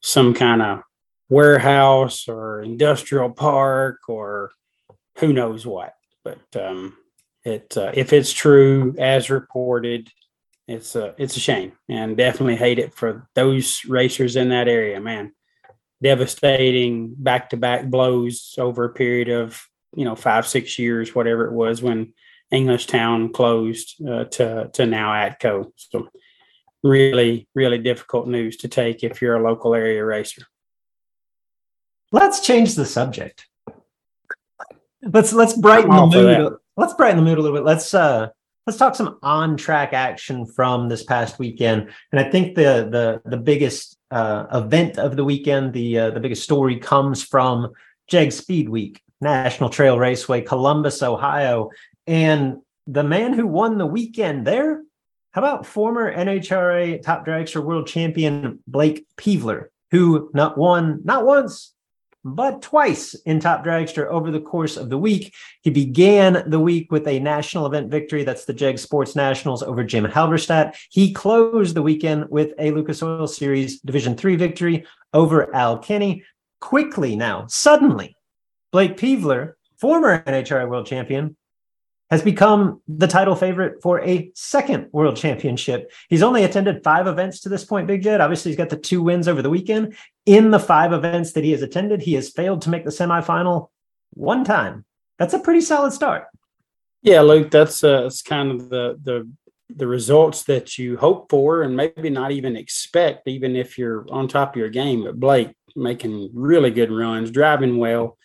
some 0.00 0.34
kind 0.34 0.62
of 0.62 0.80
warehouse 1.28 2.28
or 2.28 2.62
industrial 2.62 3.30
park 3.30 4.00
or 4.08 4.50
who 5.18 5.32
knows 5.32 5.66
what. 5.66 5.94
But 6.24 6.40
um, 6.56 6.96
it 7.44 7.76
uh, 7.76 7.92
if 7.94 8.12
it's 8.12 8.32
true 8.32 8.94
as 8.98 9.30
reported, 9.30 10.10
it's 10.66 10.96
a 10.96 11.14
it's 11.18 11.36
a 11.36 11.40
shame 11.40 11.72
and 11.88 12.16
definitely 12.16 12.56
hate 12.56 12.78
it 12.78 12.94
for 12.94 13.28
those 13.34 13.84
racers 13.84 14.36
in 14.36 14.48
that 14.48 14.68
area. 14.68 15.00
Man, 15.00 15.32
devastating 16.02 17.14
back 17.16 17.50
to 17.50 17.56
back 17.56 17.86
blows 17.86 18.54
over 18.58 18.84
a 18.84 18.92
period 18.92 19.28
of 19.28 19.62
you 19.94 20.04
know 20.04 20.16
five 20.16 20.46
six 20.46 20.78
years, 20.78 21.14
whatever 21.14 21.46
it 21.46 21.52
was 21.52 21.82
when 21.82 22.14
Englishtown 22.52 23.32
closed 23.32 24.02
uh, 24.06 24.24
to 24.24 24.70
to 24.72 24.86
now 24.86 25.10
Atco. 25.10 25.72
So 25.76 26.08
really 26.82 27.48
really 27.54 27.78
difficult 27.78 28.28
news 28.28 28.58
to 28.58 28.68
take 28.68 29.04
if 29.04 29.20
you're 29.20 29.36
a 29.36 29.42
local 29.42 29.74
area 29.74 30.04
racer. 30.04 30.42
Let's 32.10 32.40
change 32.40 32.74
the 32.74 32.86
subject. 32.86 33.46
Let's 35.02 35.32
let's 35.32 35.54
brighten 35.54 35.90
the 35.90 36.06
mood. 36.06 36.56
Let's 36.76 36.94
brighten 36.94 37.18
the 37.18 37.22
mood 37.22 37.38
a 37.38 37.42
little 37.42 37.56
bit. 37.56 37.64
Let's 37.64 37.92
uh 37.92 38.30
let's 38.66 38.78
talk 38.78 38.94
some 38.94 39.18
on 39.22 39.56
track 39.56 39.92
action 39.92 40.46
from 40.46 40.88
this 40.88 41.04
past 41.04 41.38
weekend. 41.38 41.90
And 42.12 42.20
I 42.20 42.30
think 42.30 42.54
the 42.54 42.88
the 42.90 43.28
the 43.28 43.36
biggest 43.36 43.98
uh, 44.10 44.46
event 44.52 44.98
of 44.98 45.16
the 45.16 45.24
weekend, 45.24 45.72
the 45.72 45.98
uh, 45.98 46.10
the 46.10 46.20
biggest 46.20 46.42
story 46.42 46.78
comes 46.78 47.22
from 47.22 47.72
Jeg 48.08 48.32
Speed 48.32 48.68
Week, 48.68 49.02
National 49.20 49.70
Trail 49.70 49.98
Raceway, 49.98 50.42
Columbus, 50.42 51.02
Ohio, 51.02 51.70
and 52.06 52.58
the 52.86 53.04
man 53.04 53.32
who 53.32 53.46
won 53.46 53.78
the 53.78 53.86
weekend 53.86 54.46
there. 54.46 54.82
How 55.32 55.40
about 55.40 55.66
former 55.66 56.14
NHRA 56.14 57.02
Top 57.02 57.26
Dragster 57.26 57.62
World 57.62 57.88
Champion 57.88 58.60
Blake 58.68 59.06
Peevler, 59.16 59.66
who 59.90 60.30
not 60.32 60.56
won 60.56 61.00
not 61.04 61.26
once 61.26 61.73
but 62.24 62.62
twice 62.62 63.14
in 63.26 63.38
Top 63.38 63.64
Dragster 63.64 64.06
over 64.06 64.30
the 64.30 64.40
course 64.40 64.76
of 64.76 64.88
the 64.88 64.98
week. 64.98 65.34
He 65.60 65.70
began 65.70 66.48
the 66.48 66.58
week 66.58 66.90
with 66.90 67.06
a 67.06 67.20
national 67.20 67.66
event 67.66 67.90
victory. 67.90 68.24
That's 68.24 68.46
the 68.46 68.54
Jeg 68.54 68.78
Sports 68.78 69.14
Nationals 69.14 69.62
over 69.62 69.84
Jim 69.84 70.04
Halberstadt. 70.04 70.76
He 70.90 71.12
closed 71.12 71.74
the 71.74 71.82
weekend 71.82 72.30
with 72.30 72.52
a 72.58 72.70
Lucas 72.70 73.02
Oil 73.02 73.26
Series 73.26 73.80
Division 73.80 74.16
Three 74.16 74.36
victory 74.36 74.86
over 75.12 75.54
Al 75.54 75.78
Kenny. 75.78 76.24
Quickly 76.60 77.14
now, 77.14 77.46
suddenly, 77.46 78.16
Blake 78.72 78.96
Peevler, 78.96 79.54
former 79.76 80.22
NHRA 80.22 80.66
world 80.66 80.86
champion, 80.86 81.36
has 82.10 82.22
become 82.22 82.80
the 82.86 83.06
title 83.06 83.34
favorite 83.34 83.82
for 83.82 84.00
a 84.00 84.30
second 84.34 84.88
world 84.92 85.16
championship. 85.16 85.90
He's 86.08 86.22
only 86.22 86.44
attended 86.44 86.84
five 86.84 87.06
events 87.06 87.40
to 87.40 87.48
this 87.48 87.64
point, 87.64 87.86
Big 87.86 88.02
Jed. 88.02 88.20
Obviously, 88.20 88.50
he's 88.50 88.56
got 88.56 88.68
the 88.68 88.76
two 88.76 89.02
wins 89.02 89.26
over 89.26 89.42
the 89.42 89.50
weekend. 89.50 89.96
In 90.26 90.50
the 90.50 90.58
five 90.58 90.92
events 90.92 91.32
that 91.32 91.44
he 91.44 91.52
has 91.52 91.62
attended, 91.62 92.02
he 92.02 92.14
has 92.14 92.30
failed 92.30 92.62
to 92.62 92.70
make 92.70 92.84
the 92.84 92.90
semifinal 92.90 93.68
one 94.14 94.44
time. 94.44 94.84
That's 95.18 95.34
a 95.34 95.38
pretty 95.38 95.60
solid 95.60 95.92
start. 95.92 96.26
Yeah, 97.02 97.20
Luke, 97.20 97.50
that's 97.50 97.84
uh, 97.84 98.02
that's 98.02 98.22
kind 98.22 98.50
of 98.50 98.70
the 98.70 98.98
the 99.02 99.28
the 99.68 99.86
results 99.86 100.44
that 100.44 100.78
you 100.78 100.96
hope 100.96 101.30
for 101.30 101.62
and 101.62 101.76
maybe 101.76 102.10
not 102.10 102.30
even 102.30 102.56
expect, 102.56 103.26
even 103.28 103.56
if 103.56 103.78
you're 103.78 104.06
on 104.10 104.28
top 104.28 104.54
of 104.54 104.58
your 104.58 104.68
game. 104.68 105.04
But 105.04 105.20
Blake 105.20 105.54
making 105.76 106.30
really 106.32 106.70
good 106.70 106.92
runs, 106.92 107.30
driving 107.30 107.78
well, 107.78 108.16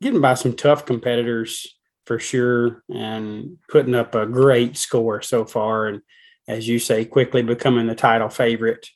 getting 0.00 0.20
by 0.20 0.34
some 0.34 0.54
tough 0.54 0.86
competitors 0.86 1.76
for 2.06 2.18
sure 2.18 2.82
and 2.92 3.58
putting 3.68 3.94
up 3.94 4.14
a 4.14 4.26
great 4.26 4.76
score 4.76 5.22
so 5.22 5.44
far. 5.44 5.86
And 5.86 6.02
as 6.46 6.68
you 6.68 6.78
say, 6.78 7.04
quickly 7.04 7.42
becoming 7.42 7.86
the 7.86 7.94
title 7.94 8.28
favorite. 8.28 8.88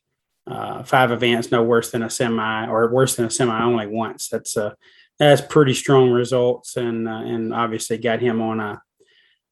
Uh, 0.49 0.83
five 0.83 1.11
events, 1.11 1.51
no 1.51 1.63
worse 1.63 1.91
than 1.91 2.03
a 2.03 2.11
semi, 2.11 2.67
or 2.69 2.91
worse 2.91 3.17
than 3.17 3.27
a 3.27 3.31
semi 3.31 3.63
only 3.63 3.87
once. 3.87 4.29
That's 4.29 4.57
a 4.57 4.77
that's 5.19 5.41
pretty 5.41 5.75
strong 5.75 6.11
results, 6.11 6.77
and 6.77 7.09
uh, 7.09 7.23
and 7.25 7.53
obviously 7.53 7.99
got 7.99 8.21
him 8.21 8.41
on 8.41 8.61
a 8.61 8.83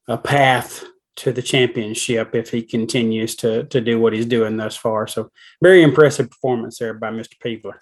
a 0.08 0.16
path 0.16 0.84
to 1.16 1.32
the 1.32 1.42
championship 1.42 2.34
if 2.34 2.50
he 2.50 2.62
continues 2.62 3.34
to 3.36 3.64
to 3.64 3.80
do 3.80 4.00
what 4.00 4.12
he's 4.12 4.26
doing 4.26 4.56
thus 4.56 4.76
far. 4.76 5.06
So 5.06 5.30
very 5.62 5.82
impressive 5.82 6.30
performance 6.30 6.78
there 6.78 6.94
by 6.94 7.10
Mr. 7.10 7.36
Peevler. 7.44 7.78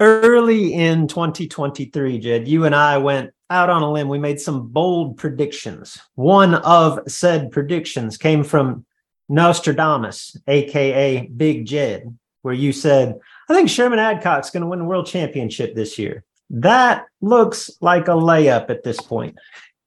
Early 0.00 0.74
in 0.74 1.08
2023, 1.08 2.20
Jed, 2.20 2.46
you 2.46 2.64
and 2.64 2.74
I 2.74 2.98
went 2.98 3.32
out 3.50 3.68
on 3.68 3.82
a 3.82 3.90
limb, 3.90 4.08
we 4.08 4.18
made 4.18 4.40
some 4.40 4.68
bold 4.68 5.16
predictions. 5.16 5.98
One 6.14 6.54
of 6.54 7.00
said 7.08 7.50
predictions 7.50 8.16
came 8.16 8.44
from 8.44 8.84
Nostradamus, 9.28 10.36
aka 10.46 11.26
Big 11.26 11.66
Jed, 11.66 12.16
where 12.42 12.54
you 12.54 12.72
said, 12.72 13.18
I 13.48 13.54
think 13.54 13.68
Sherman 13.68 13.98
Adcock's 13.98 14.50
going 14.50 14.62
to 14.62 14.68
win 14.68 14.78
the 14.78 14.84
world 14.84 15.06
championship 15.06 15.74
this 15.74 15.98
year. 15.98 16.24
That 16.50 17.06
looks 17.20 17.70
like 17.80 18.08
a 18.08 18.12
layup 18.12 18.70
at 18.70 18.82
this 18.82 19.00
point. 19.00 19.38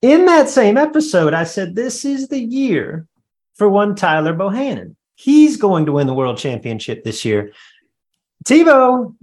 In 0.01 0.25
that 0.25 0.49
same 0.49 0.77
episode, 0.77 1.33
I 1.33 1.43
said, 1.43 1.75
This 1.75 2.05
is 2.05 2.27
the 2.27 2.39
year 2.39 3.07
for 3.55 3.69
one 3.69 3.95
Tyler 3.95 4.33
Bohannon. 4.33 4.95
He's 5.15 5.57
going 5.57 5.85
to 5.85 5.91
win 5.91 6.07
the 6.07 6.13
world 6.13 6.37
championship 6.37 7.03
this 7.03 7.23
year. 7.25 7.51
Tebow 8.43 9.15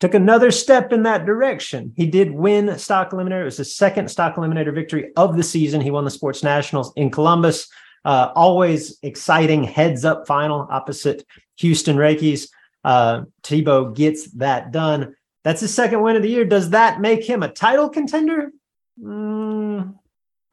took 0.00 0.12
another 0.12 0.50
step 0.50 0.92
in 0.92 1.04
that 1.04 1.24
direction. 1.24 1.94
He 1.96 2.06
did 2.06 2.30
win 2.30 2.78
stock 2.78 3.10
eliminator. 3.10 3.42
It 3.42 3.44
was 3.44 3.56
his 3.56 3.74
second 3.74 4.10
stock 4.10 4.36
eliminator 4.36 4.74
victory 4.74 5.12
of 5.16 5.36
the 5.36 5.42
season. 5.42 5.80
He 5.80 5.90
won 5.90 6.04
the 6.04 6.10
Sports 6.10 6.42
Nationals 6.42 6.92
in 6.96 7.10
Columbus. 7.10 7.68
Uh, 8.04 8.30
always 8.34 8.98
exciting 9.02 9.64
heads 9.64 10.04
up 10.04 10.26
final 10.26 10.66
opposite 10.70 11.24
Houston 11.56 11.96
Rakeys. 11.96 12.48
Uh, 12.84 13.22
Tebow 13.42 13.94
gets 13.94 14.26
that 14.32 14.72
done. 14.72 15.16
That's 15.42 15.60
his 15.60 15.72
second 15.74 16.02
win 16.02 16.16
of 16.16 16.22
the 16.22 16.28
year. 16.30 16.44
Does 16.44 16.70
that 16.70 17.00
make 17.00 17.24
him 17.24 17.42
a 17.42 17.48
title 17.48 17.88
contender? 17.88 18.50
Mm, 19.02 19.94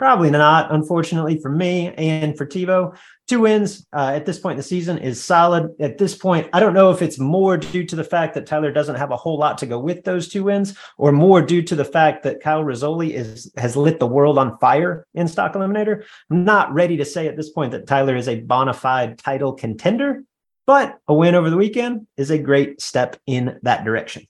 Probably 0.01 0.31
not, 0.31 0.74
unfortunately, 0.74 1.38
for 1.39 1.51
me 1.51 1.89
and 1.89 2.36
for 2.36 2.43
Tebow. 2.43 2.98
Two 3.31 3.39
wins 3.39 3.88
uh, 3.93 4.11
at 4.13 4.25
this 4.25 4.39
point 4.39 4.55
in 4.55 4.57
the 4.57 4.63
season 4.63 4.97
is 4.97 5.23
solid. 5.23 5.73
At 5.79 5.97
this 5.97 6.17
point, 6.17 6.50
I 6.51 6.59
don't 6.59 6.73
know 6.73 6.91
if 6.91 7.01
it's 7.01 7.17
more 7.17 7.55
due 7.55 7.85
to 7.85 7.95
the 7.95 8.03
fact 8.03 8.33
that 8.33 8.45
Tyler 8.45 8.73
doesn't 8.73 8.97
have 8.97 9.11
a 9.11 9.15
whole 9.15 9.38
lot 9.38 9.57
to 9.59 9.65
go 9.65 9.79
with 9.79 10.03
those 10.03 10.27
two 10.27 10.43
wins, 10.43 10.77
or 10.97 11.13
more 11.13 11.41
due 11.41 11.61
to 11.61 11.73
the 11.73 11.85
fact 11.85 12.23
that 12.23 12.41
Kyle 12.41 12.61
Rizzoli 12.61 13.11
is 13.11 13.50
has 13.55 13.77
lit 13.77 14.00
the 14.00 14.05
world 14.05 14.38
on 14.38 14.57
fire 14.57 15.07
in 15.13 15.29
Stock 15.29 15.53
Eliminator. 15.53 16.03
I'm 16.29 16.43
not 16.43 16.73
ready 16.73 16.97
to 16.97 17.05
say 17.05 17.27
at 17.27 17.38
this 17.38 17.51
point 17.51 17.71
that 17.71 17.88
Tyler 17.88 18.17
is 18.17 18.27
a 18.27 18.41
bona 18.41 18.73
fide 18.73 19.17
title 19.17 19.53
contender, 19.53 20.25
but 20.67 21.00
a 21.07 21.13
win 21.13 21.33
over 21.33 21.50
the 21.50 21.55
weekend 21.55 22.07
is 22.17 22.31
a 22.31 22.38
great 22.38 22.81
step 22.81 23.15
in 23.27 23.59
that 23.61 23.85
direction. 23.85 24.27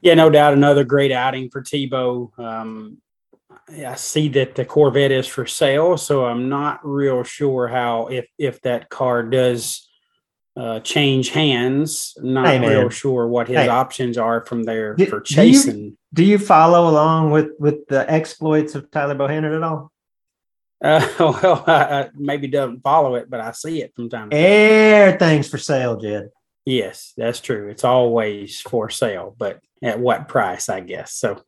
Yeah, 0.00 0.14
no 0.14 0.28
doubt. 0.28 0.54
Another 0.54 0.82
great 0.82 1.12
outing 1.12 1.50
for 1.50 1.62
Tebow. 1.62 2.36
Um, 2.36 2.98
I 3.68 3.96
see 3.96 4.28
that 4.30 4.54
the 4.54 4.64
Corvette 4.64 5.10
is 5.10 5.26
for 5.26 5.46
sale, 5.46 5.96
so 5.96 6.24
I'm 6.24 6.48
not 6.48 6.86
real 6.86 7.24
sure 7.24 7.66
how 7.66 8.06
if 8.06 8.26
if 8.38 8.62
that 8.62 8.88
car 8.90 9.24
does 9.24 9.88
uh, 10.56 10.80
change 10.80 11.30
hands. 11.30 12.14
Not 12.18 12.46
hey, 12.46 12.60
real 12.60 12.90
sure 12.90 13.26
what 13.26 13.48
his 13.48 13.56
hey. 13.56 13.68
options 13.68 14.18
are 14.18 14.44
from 14.44 14.62
there 14.62 14.94
do, 14.94 15.06
for 15.06 15.20
chasing. 15.20 15.74
Do 15.74 15.80
you, 15.80 15.96
do 16.14 16.24
you, 16.24 16.38
follow 16.38 16.88
along 16.88 17.32
with 17.32 17.50
with 17.58 17.86
the 17.88 18.08
exploits 18.10 18.76
of 18.76 18.90
Tyler 18.90 19.16
Bohannon 19.16 19.56
at 19.56 19.62
all? 19.62 19.92
Uh, 20.82 21.08
well, 21.18 21.64
I, 21.66 21.72
I 21.72 22.10
maybe 22.14 22.46
doesn't 22.46 22.82
follow 22.82 23.16
it, 23.16 23.28
but 23.28 23.40
I 23.40 23.50
see 23.50 23.82
it 23.82 23.94
from 23.96 24.08
time 24.08 24.30
to 24.30 24.36
time. 24.36 24.44
Everything's 24.44 25.48
for 25.48 25.58
sale, 25.58 25.96
Jed. 25.96 26.30
Yes, 26.64 27.14
that's 27.16 27.40
true. 27.40 27.68
It's 27.68 27.84
always 27.84 28.60
for 28.60 28.90
sale, 28.90 29.34
but 29.36 29.60
at 29.82 30.00
what 30.00 30.28
price, 30.28 30.68
I 30.68 30.80
guess. 30.80 31.12
So, 31.14 31.42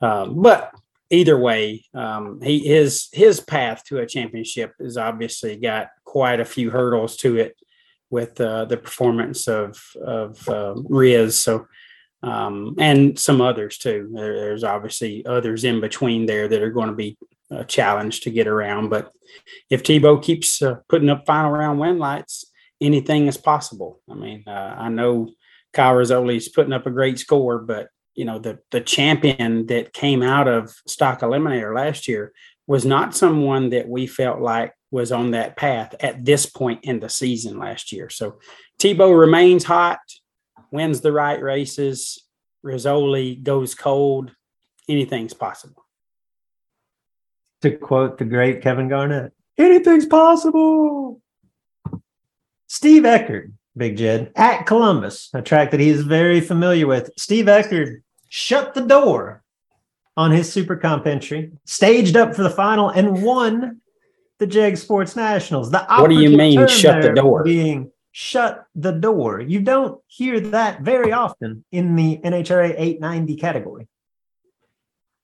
um, 0.00 0.40
but 0.40 0.72
either 1.10 1.38
way, 1.38 1.84
um, 1.94 2.40
he 2.42 2.60
his 2.60 3.08
his 3.12 3.40
path 3.40 3.84
to 3.84 3.98
a 3.98 4.06
championship 4.06 4.72
has 4.80 4.96
obviously 4.96 5.56
got 5.56 5.88
quite 6.04 6.40
a 6.40 6.44
few 6.44 6.70
hurdles 6.70 7.16
to 7.18 7.36
it 7.36 7.56
with 8.10 8.40
uh, 8.40 8.64
the 8.64 8.76
performance 8.76 9.48
of 9.48 9.82
of 10.04 10.48
uh, 10.48 10.74
Riz. 10.88 11.40
So 11.40 11.66
um, 12.22 12.74
and 12.78 13.18
some 13.18 13.40
others 13.40 13.78
too. 13.78 14.10
There, 14.12 14.34
there's 14.34 14.64
obviously 14.64 15.24
others 15.26 15.64
in 15.64 15.80
between 15.80 16.26
there 16.26 16.48
that 16.48 16.62
are 16.62 16.70
going 16.70 16.88
to 16.88 16.94
be 16.94 17.16
a 17.50 17.64
challenge 17.64 18.20
to 18.22 18.30
get 18.30 18.46
around. 18.46 18.90
But 18.90 19.12
if 19.70 19.82
Tebow 19.82 20.22
keeps 20.22 20.62
uh, 20.62 20.76
putting 20.88 21.08
up 21.08 21.26
final 21.26 21.50
round 21.50 21.80
win 21.80 21.98
lights, 21.98 22.44
anything 22.80 23.26
is 23.26 23.36
possible. 23.36 24.00
I 24.10 24.14
mean, 24.14 24.44
uh, 24.46 24.76
I 24.78 24.88
know 24.88 25.30
Kyle 25.72 25.94
Rizzoli's 25.94 26.48
putting 26.48 26.72
up 26.72 26.86
a 26.86 26.90
great 26.90 27.18
score, 27.18 27.58
but 27.58 27.88
you 28.20 28.26
know 28.26 28.38
the 28.38 28.58
the 28.70 28.82
champion 28.82 29.64
that 29.68 29.94
came 29.94 30.22
out 30.22 30.46
of 30.46 30.70
stock 30.86 31.20
eliminator 31.20 31.74
last 31.74 32.06
year 32.06 32.34
was 32.66 32.84
not 32.84 33.16
someone 33.16 33.70
that 33.70 33.88
we 33.88 34.06
felt 34.06 34.40
like 34.40 34.74
was 34.90 35.10
on 35.10 35.30
that 35.30 35.56
path 35.56 35.94
at 36.00 36.22
this 36.22 36.44
point 36.44 36.84
in 36.84 37.00
the 37.00 37.08
season 37.08 37.58
last 37.58 37.92
year. 37.92 38.10
So 38.10 38.38
Tebow 38.78 39.18
remains 39.18 39.64
hot, 39.64 40.00
wins 40.70 41.00
the 41.00 41.12
right 41.12 41.40
races. 41.40 42.22
Rizzoli 42.62 43.42
goes 43.42 43.74
cold. 43.74 44.32
Anything's 44.86 45.32
possible. 45.32 45.86
To 47.62 47.70
quote 47.70 48.18
the 48.18 48.26
great 48.26 48.60
Kevin 48.60 48.88
Garnett, 48.88 49.32
anything's 49.56 50.06
possible. 50.06 51.22
Steve 52.66 53.04
Eckerd, 53.04 53.52
Big 53.74 53.96
Jed, 53.96 54.30
at 54.36 54.66
Columbus, 54.66 55.30
a 55.32 55.40
track 55.40 55.70
that 55.70 55.80
he 55.80 55.88
is 55.88 56.02
very 56.02 56.42
familiar 56.42 56.86
with. 56.86 57.10
Steve 57.16 57.46
Eckerd 57.46 58.02
shut 58.30 58.72
the 58.72 58.80
door 58.80 59.42
on 60.16 60.30
his 60.30 60.50
Super 60.50 60.76
Comp 60.76 61.06
entry, 61.06 61.52
staged 61.66 62.16
up 62.16 62.34
for 62.34 62.42
the 62.42 62.50
final, 62.50 62.88
and 62.88 63.22
won 63.22 63.80
the 64.38 64.46
Jeg 64.46 64.78
Sports 64.78 65.14
Nationals. 65.14 65.70
The 65.70 65.84
what 65.84 66.08
do 66.08 66.16
you 66.16 66.34
mean, 66.34 66.66
shut 66.66 67.02
the 67.02 67.12
door? 67.12 67.44
Being 67.44 67.92
shut 68.12 68.66
the 68.74 68.92
door. 68.92 69.40
You 69.40 69.60
don't 69.60 70.00
hear 70.06 70.40
that 70.40 70.80
very 70.80 71.12
often 71.12 71.64
in 71.70 71.96
the 71.96 72.18
NHRA 72.24 72.74
890 72.76 73.36
category. 73.36 73.88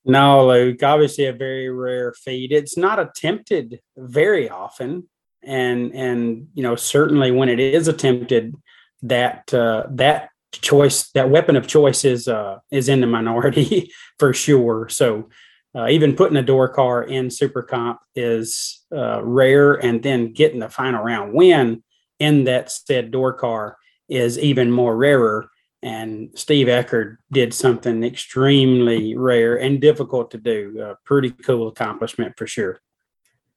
No, 0.04 0.46
Luke, 0.46 0.82
obviously 0.82 1.26
a 1.26 1.32
very 1.32 1.68
rare 1.68 2.12
feat. 2.12 2.52
It's 2.52 2.76
not 2.76 2.98
attempted 2.98 3.80
very 3.96 4.48
often. 4.48 5.08
And 5.42 5.94
and 5.94 6.48
you 6.54 6.62
know, 6.62 6.75
certainly 6.75 7.30
when 7.30 7.48
it 7.48 7.60
is 7.60 7.88
attempted, 7.88 8.54
that 9.02 9.52
uh, 9.54 9.86
that 9.90 10.30
choice, 10.60 11.10
that 11.10 11.30
weapon 11.30 11.56
of 11.56 11.66
choice 11.66 12.04
is 12.04 12.28
uh, 12.28 12.58
is 12.70 12.88
in 12.88 13.00
the 13.00 13.06
minority 13.06 13.90
for 14.18 14.32
sure. 14.32 14.88
So 14.88 15.28
uh, 15.75 15.88
even 15.88 16.16
putting 16.16 16.36
a 16.36 16.42
door 16.42 16.68
car 16.68 17.02
in 17.04 17.30
Super 17.30 17.62
Comp 17.62 18.00
is 18.14 18.84
uh, 18.94 19.22
rare, 19.22 19.75
and 19.75 20.02
then 20.02 20.32
getting 20.32 20.60
the 20.60 20.68
final 20.68 21.02
round 21.02 21.34
win 21.34 21.82
in 22.18 22.44
that 22.44 22.70
said 22.70 23.10
door 23.10 23.34
car 23.34 23.76
is 24.08 24.38
even 24.38 24.70
more 24.70 24.96
rarer. 24.96 25.50
And 25.82 26.30
Steve 26.34 26.66
Eckerd 26.68 27.16
did 27.30 27.52
something 27.52 28.02
extremely 28.02 29.16
rare 29.16 29.56
and 29.56 29.80
difficult 29.80 30.30
to 30.30 30.38
do. 30.38 30.80
A 30.80 30.96
pretty 31.04 31.30
cool 31.30 31.68
accomplishment 31.68 32.36
for 32.36 32.46
sure. 32.46 32.80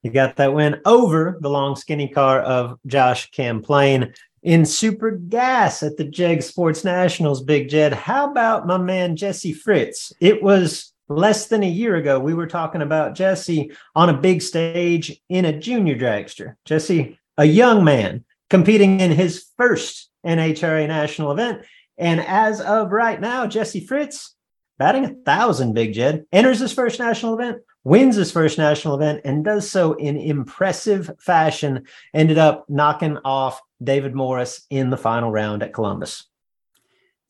You 0.02 0.10
got 0.10 0.36
that 0.36 0.54
win 0.54 0.80
over 0.84 1.38
the 1.40 1.50
long 1.50 1.76
skinny 1.76 2.08
car 2.08 2.40
of 2.40 2.78
Josh 2.86 3.30
Camplain 3.32 4.14
in 4.42 4.64
Super 4.64 5.12
Gas 5.12 5.82
at 5.82 5.96
the 5.96 6.04
Jeg 6.04 6.42
Sports 6.42 6.84
Nationals, 6.84 7.42
Big 7.42 7.68
Jed. 7.68 7.92
How 7.92 8.30
about 8.30 8.66
my 8.66 8.78
man 8.78 9.16
Jesse 9.16 9.52
Fritz? 9.52 10.12
It 10.20 10.42
was 10.42 10.92
less 11.08 11.48
than 11.48 11.62
a 11.62 11.68
year 11.68 11.96
ago. 11.96 12.18
We 12.18 12.34
were 12.34 12.46
talking 12.46 12.82
about 12.82 13.14
Jesse 13.14 13.72
on 13.94 14.08
a 14.08 14.16
big 14.16 14.40
stage 14.40 15.20
in 15.28 15.44
a 15.44 15.58
junior 15.58 15.96
dragster. 15.96 16.54
Jesse, 16.64 17.18
a 17.36 17.44
young 17.44 17.84
man 17.84 18.24
competing 18.48 19.00
in 19.00 19.10
his 19.10 19.46
first 19.56 20.10
NHRA 20.26 20.86
national 20.88 21.32
event. 21.32 21.62
And 21.98 22.20
as 22.20 22.60
of 22.60 22.92
right 22.92 23.20
now, 23.20 23.46
Jesse 23.46 23.86
Fritz 23.86 24.34
batting 24.78 25.04
a 25.04 25.14
thousand, 25.26 25.74
Big 25.74 25.92
Jed, 25.92 26.24
enters 26.32 26.60
his 26.60 26.72
first 26.72 26.98
national 26.98 27.34
event, 27.34 27.58
wins 27.84 28.16
his 28.16 28.32
first 28.32 28.56
national 28.56 28.94
event, 28.94 29.20
and 29.24 29.44
does 29.44 29.70
so 29.70 29.92
in 29.94 30.16
impressive 30.16 31.10
fashion. 31.18 31.84
Ended 32.14 32.38
up 32.38 32.64
knocking 32.70 33.18
off 33.24 33.60
David 33.82 34.14
Morris 34.14 34.66
in 34.70 34.90
the 34.90 34.96
final 34.96 35.30
round 35.30 35.62
at 35.62 35.72
Columbus. 35.72 36.26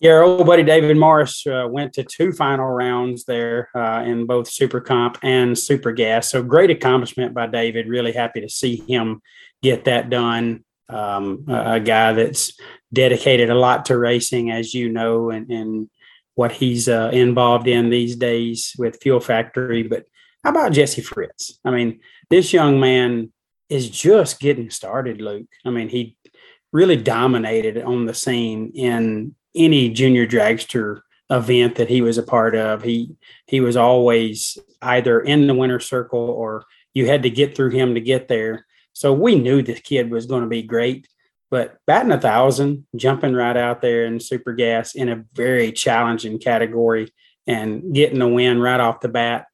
Yeah, 0.01 0.13
our 0.13 0.23
old 0.23 0.47
buddy 0.47 0.63
David 0.63 0.97
Morris 0.97 1.47
uh, 1.47 1.69
went 1.71 1.93
to 1.95 2.05
two 2.05 2.33
final 2.33 2.67
rounds 2.67 3.27
there 3.27 3.69
uh, 3.75 4.03
in 4.07 4.25
both 4.25 4.49
Super 4.49 4.81
Comp 4.81 5.19
and 5.23 5.59
Super 5.59 5.93
Gas. 5.93 6.31
So 6.31 6.43
great 6.43 6.71
accomplishment 6.71 7.35
by 7.35 7.47
David. 7.47 7.87
Really 7.87 8.13
happy 8.13 8.41
to 8.41 8.49
see 8.49 8.77
him 8.77 9.21
get 9.63 9.85
that 9.85 10.09
done 10.09 10.65
um, 10.89 11.45
a, 11.49 11.73
a, 11.73 11.81
guy 11.81 12.15
that's 12.15 12.59
dedicated 12.93 13.51
a 13.51 13.55
lot 13.55 13.85
to 13.87 13.99
racing, 13.99 14.51
as 14.51 14.73
you 14.73 14.89
know, 14.89 15.31
and, 15.31 15.51
and 15.51 15.91
what 16.35 16.53
he's 16.53 16.89
uh, 16.89 17.11
involved 17.13 17.69
in 17.69 17.91
these 17.91 18.17
days 18.17 18.75
with 18.79 19.01
Fuel 19.03 19.21
Factory. 19.21 19.83
But 19.83 20.07
how 20.43 20.51
about 20.51 20.73
Jesse 20.73 21.03
Fritz? 21.03 21.59
I 21.65 21.71
mean, 21.71 22.01
this 22.31 22.53
young 22.53 22.81
man 22.81 23.33
is 23.69 23.89
just 23.91 24.41
getting 24.41 24.71
started, 24.71 25.21
Luke. 25.21 25.49
I 25.65 25.71
mean, 25.71 25.89
he 25.89 26.17
really 26.73 26.97
dominated 26.97 27.83
on 27.83 28.07
the 28.07 28.15
scene 28.15 28.73
in 28.75 29.35
any 29.55 29.89
junior 29.89 30.27
dragster 30.27 31.01
event 31.31 31.77
that 31.77 31.89
he 31.89 32.03
was 32.03 32.19
a 32.19 32.23
part 32.23 32.55
of. 32.55 32.83
He 32.83 33.17
he 33.47 33.61
was 33.61 33.77
always 33.77 34.59
either 34.83 35.21
in 35.21 35.47
the 35.47 35.55
winner 35.55 35.81
circle 35.81 36.21
or 36.21 36.65
you 36.95 37.07
had 37.07 37.23
to 37.23 37.31
get 37.31 37.55
through 37.55 37.71
him 37.71 37.95
to 37.95 38.01
get 38.01 38.29
there. 38.29 38.67
So 38.93 39.13
we 39.13 39.37
knew 39.37 39.63
this 39.63 39.81
kid 39.81 40.11
was 40.11 40.27
going 40.27 40.43
to 40.43 40.49
be 40.49 40.63
great, 40.63 41.07
but 41.51 41.79
batting 41.87 42.13
a 42.13 42.21
thousand, 42.21 42.87
jumping 42.97 43.35
right 43.35 43.57
out 43.57 43.81
there 43.81 44.05
in 44.05 44.19
super 44.19 44.53
gas 44.53 44.95
in 44.95 45.09
a 45.09 45.25
very 45.33 45.73
challenging 45.73 46.39
category 46.39 47.13
and 47.47 47.95
getting 47.95 48.19
the 48.19 48.29
win 48.29 48.61
right 48.61 48.81
off 48.81 49.01
the 49.01 49.09
bat. 49.09 49.47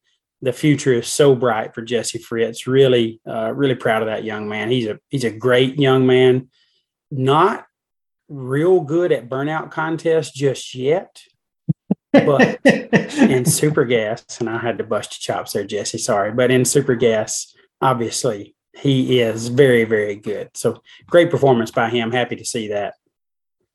The 0.43 0.53
future 0.53 0.93
is 0.93 1.09
so 1.09 1.35
bright 1.35 1.75
for 1.75 1.83
Jesse 1.83 2.19
Fritz. 2.19 2.67
Really, 2.67 3.21
uh, 3.27 3.53
really 3.55 3.75
proud 3.75 4.03
of 4.03 4.09
that 4.09 4.25
young 4.25 4.49
man. 4.49 4.71
He's 4.71 4.87
a 4.87 4.99
he's 5.09 5.25
a 5.25 5.31
great 5.31 5.79
young 5.79 6.07
man. 6.07 6.49
Not 7.11 7.66
real 8.29 8.81
good 8.81 9.12
at 9.12 9.29
burnout 9.29 9.71
contests 9.71 10.33
just 10.33 10.75
yet, 10.75 11.21
but 12.12 12.61
in 12.64 13.45
super 13.45 13.85
gas, 13.85 14.25
and 14.40 14.49
I 14.49 14.59
had 14.59 14.79
to 14.79 14.85
bust 14.85 15.29
your 15.29 15.37
chops 15.37 15.53
there, 15.53 15.64
Jesse. 15.64 15.99
Sorry, 15.99 16.33
but 16.33 16.51
in 16.51 16.64
super 16.64 16.95
gas, 16.95 17.55
obviously 17.81 18.55
he 18.77 19.21
is 19.21 19.49
very, 19.49 19.85
very 19.85 20.16
good. 20.16 20.51
So 20.55 20.83
great 21.07 21.31
performance 21.31 21.71
by 21.71 21.88
him. 21.88 22.11
Happy 22.11 22.37
to 22.37 22.45
see 22.45 22.69
that. 22.69 22.95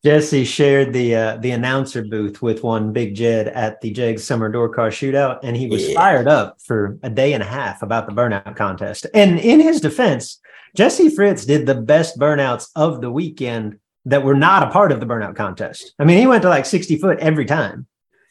Jesse 0.04 0.46
shared 0.46 0.94
the 0.94 1.16
uh, 1.16 1.38
the 1.38 1.52
announcer 1.52 2.04
booth 2.04 2.42
with 2.42 2.64
one 2.64 2.92
Big 2.92 3.14
Jed 3.14 3.48
at 3.50 3.82
the 3.82 3.92
Jeg 3.92 4.20
Summer 4.20 4.50
Door 4.50 4.70
Car 4.70 4.90
Shootout, 4.90 5.40
and 5.44 5.56
he 5.56 5.68
was 5.68 5.88
yeah. 5.88 5.96
fired 5.96 6.28
up 6.28 6.60
for 6.62 6.98
a 7.04 7.10
day 7.10 7.34
and 7.34 7.44
a 7.44 7.46
half 7.46 7.84
about 7.84 8.08
the 8.08 8.14
burnout 8.14 8.56
contest. 8.56 9.06
And 9.14 9.40
in 9.40 9.60
his 9.60 9.80
defense, 9.80 10.40
Jesse 10.76 11.10
Fritz 11.10 11.46
did 11.46 11.68
the 11.68 11.76
best 11.76 12.18
burnouts 12.18 12.70
of 12.76 13.02
the 13.02 13.12
weekend 13.12 13.78
that 14.06 14.24
were 14.24 14.36
not 14.36 14.64
a 14.64 14.72
part 14.72 14.92
of 14.92 15.00
the 15.00 15.06
burnout 15.06 15.36
contest. 15.36 15.94
I 16.00 16.06
mean, 16.06 16.18
he 16.18 16.26
went 16.26 16.42
to 16.42 16.50
like 16.50 16.66
60 16.66 16.98
foot 16.98 17.20
every 17.20 17.46
time, 17.46 17.86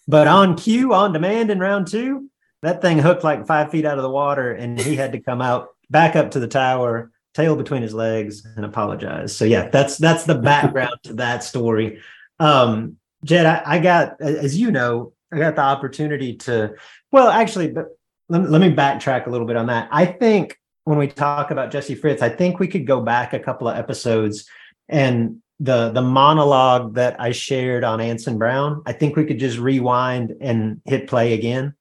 but 0.09 0.27
on 0.27 0.57
cue, 0.57 0.93
on 0.93 1.13
demand 1.13 1.53
in 1.53 1.61
round 1.61 1.87
two, 1.87 2.31
that 2.63 2.83
thing 2.83 2.99
hooked 2.99 3.23
like 3.23 3.47
five 3.47 3.71
feet 3.71 3.85
out 3.85 3.97
of 3.97 4.03
the 4.03 4.11
water, 4.11 4.53
and 4.53 4.81
he 4.81 4.97
had 4.97 5.13
to 5.13 5.21
come 5.21 5.41
out 5.41 5.69
back 5.89 6.17
up 6.17 6.33
to 6.33 6.41
the 6.41 6.49
tower, 6.49 7.13
tail 7.41 7.57
between 7.57 7.83
his 7.83 7.95
legs, 7.95 8.47
and 8.57 8.65
apologize. 8.65 9.35
So 9.35 9.45
yeah, 9.45 9.69
that's 9.69 9.97
that's 9.97 10.25
the 10.25 10.35
background 10.35 10.97
to 11.05 11.15
that 11.15 11.43
story. 11.45 12.01
Um, 12.39 12.97
Jed, 13.25 13.47
I, 13.47 13.63
I, 13.67 13.79
got, 13.79 14.21
as 14.21 14.59
you 14.59 14.71
know, 14.71 15.13
I 15.33 15.39
got 15.39 15.57
the 15.57 15.63
opportunity 15.63 16.37
to. 16.37 16.75
Well, 17.13 17.29
actually, 17.29 17.69
but 17.69 17.89
let, 18.29 18.51
let 18.51 18.61
me 18.61 18.73
backtrack 18.73 19.27
a 19.27 19.31
little 19.31 19.47
bit 19.47 19.57
on 19.57 19.67
that. 19.67 19.89
I 19.91 20.07
think 20.07 20.59
when 20.85 20.99
we 20.99 21.09
talk 21.09 21.51
about 21.51 21.71
Jesse 21.71 21.95
Fritz, 21.95 22.23
I 22.23 22.29
think 22.29 22.59
we 22.59 22.69
could 22.69 22.87
go 22.87 23.01
back 23.01 23.33
a 23.33 23.39
couple 23.39 23.69
of 23.69 23.77
episodes 23.77 24.49
and 24.89 25.43
the 25.59 25.91
the 25.91 26.03
monologue 26.03 26.95
that 26.95 27.21
I 27.21 27.33
shared 27.33 27.85
on 27.85 28.01
Anson 28.01 28.39
Brown. 28.39 28.83
I 28.87 28.93
think 28.93 29.17
we 29.17 29.25
could 29.27 29.39
just 29.39 29.59
rewind 29.59 30.37
and 30.41 30.81
hit 30.87 31.07
play 31.07 31.35
again 31.35 31.75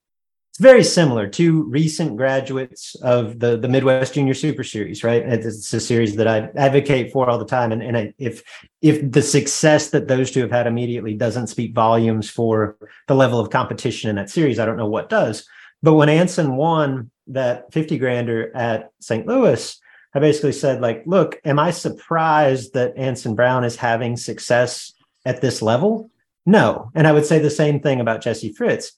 very 0.58 0.84
similar 0.84 1.28
to 1.28 1.62
recent 1.64 2.16
graduates 2.16 2.94
of 2.96 3.38
the, 3.38 3.56
the 3.56 3.68
Midwest 3.68 4.14
Junior 4.14 4.34
Super 4.34 4.64
Series, 4.64 5.04
right? 5.04 5.22
It's 5.22 5.72
a 5.72 5.80
series 5.80 6.16
that 6.16 6.26
I 6.26 6.50
advocate 6.56 7.12
for 7.12 7.28
all 7.28 7.38
the 7.38 7.46
time. 7.46 7.72
And, 7.72 7.82
and 7.82 7.96
I, 7.96 8.14
if 8.18 8.42
if 8.82 9.10
the 9.10 9.22
success 9.22 9.90
that 9.90 10.08
those 10.08 10.30
two 10.30 10.40
have 10.40 10.50
had 10.50 10.66
immediately 10.66 11.14
doesn't 11.14 11.46
speak 11.46 11.74
volumes 11.74 12.28
for 12.28 12.76
the 13.06 13.14
level 13.14 13.38
of 13.38 13.50
competition 13.50 14.10
in 14.10 14.16
that 14.16 14.30
series, 14.30 14.58
I 14.58 14.66
don't 14.66 14.76
know 14.76 14.88
what 14.88 15.08
does. 15.08 15.46
But 15.82 15.94
when 15.94 16.08
Anson 16.08 16.56
won 16.56 17.10
that 17.28 17.72
50 17.72 17.98
grander 17.98 18.54
at 18.54 18.90
St. 19.00 19.26
Louis, 19.26 19.80
I 20.14 20.18
basically 20.18 20.52
said, 20.52 20.80
like, 20.80 21.04
look, 21.06 21.40
am 21.44 21.58
I 21.58 21.70
surprised 21.70 22.74
that 22.74 22.96
Anson 22.96 23.34
Brown 23.34 23.64
is 23.64 23.76
having 23.76 24.16
success 24.16 24.92
at 25.24 25.40
this 25.40 25.62
level? 25.62 26.10
No. 26.44 26.90
And 26.94 27.06
I 27.06 27.12
would 27.12 27.26
say 27.26 27.38
the 27.38 27.50
same 27.50 27.80
thing 27.80 28.00
about 28.00 28.20
Jesse 28.20 28.52
Fritz 28.52 28.92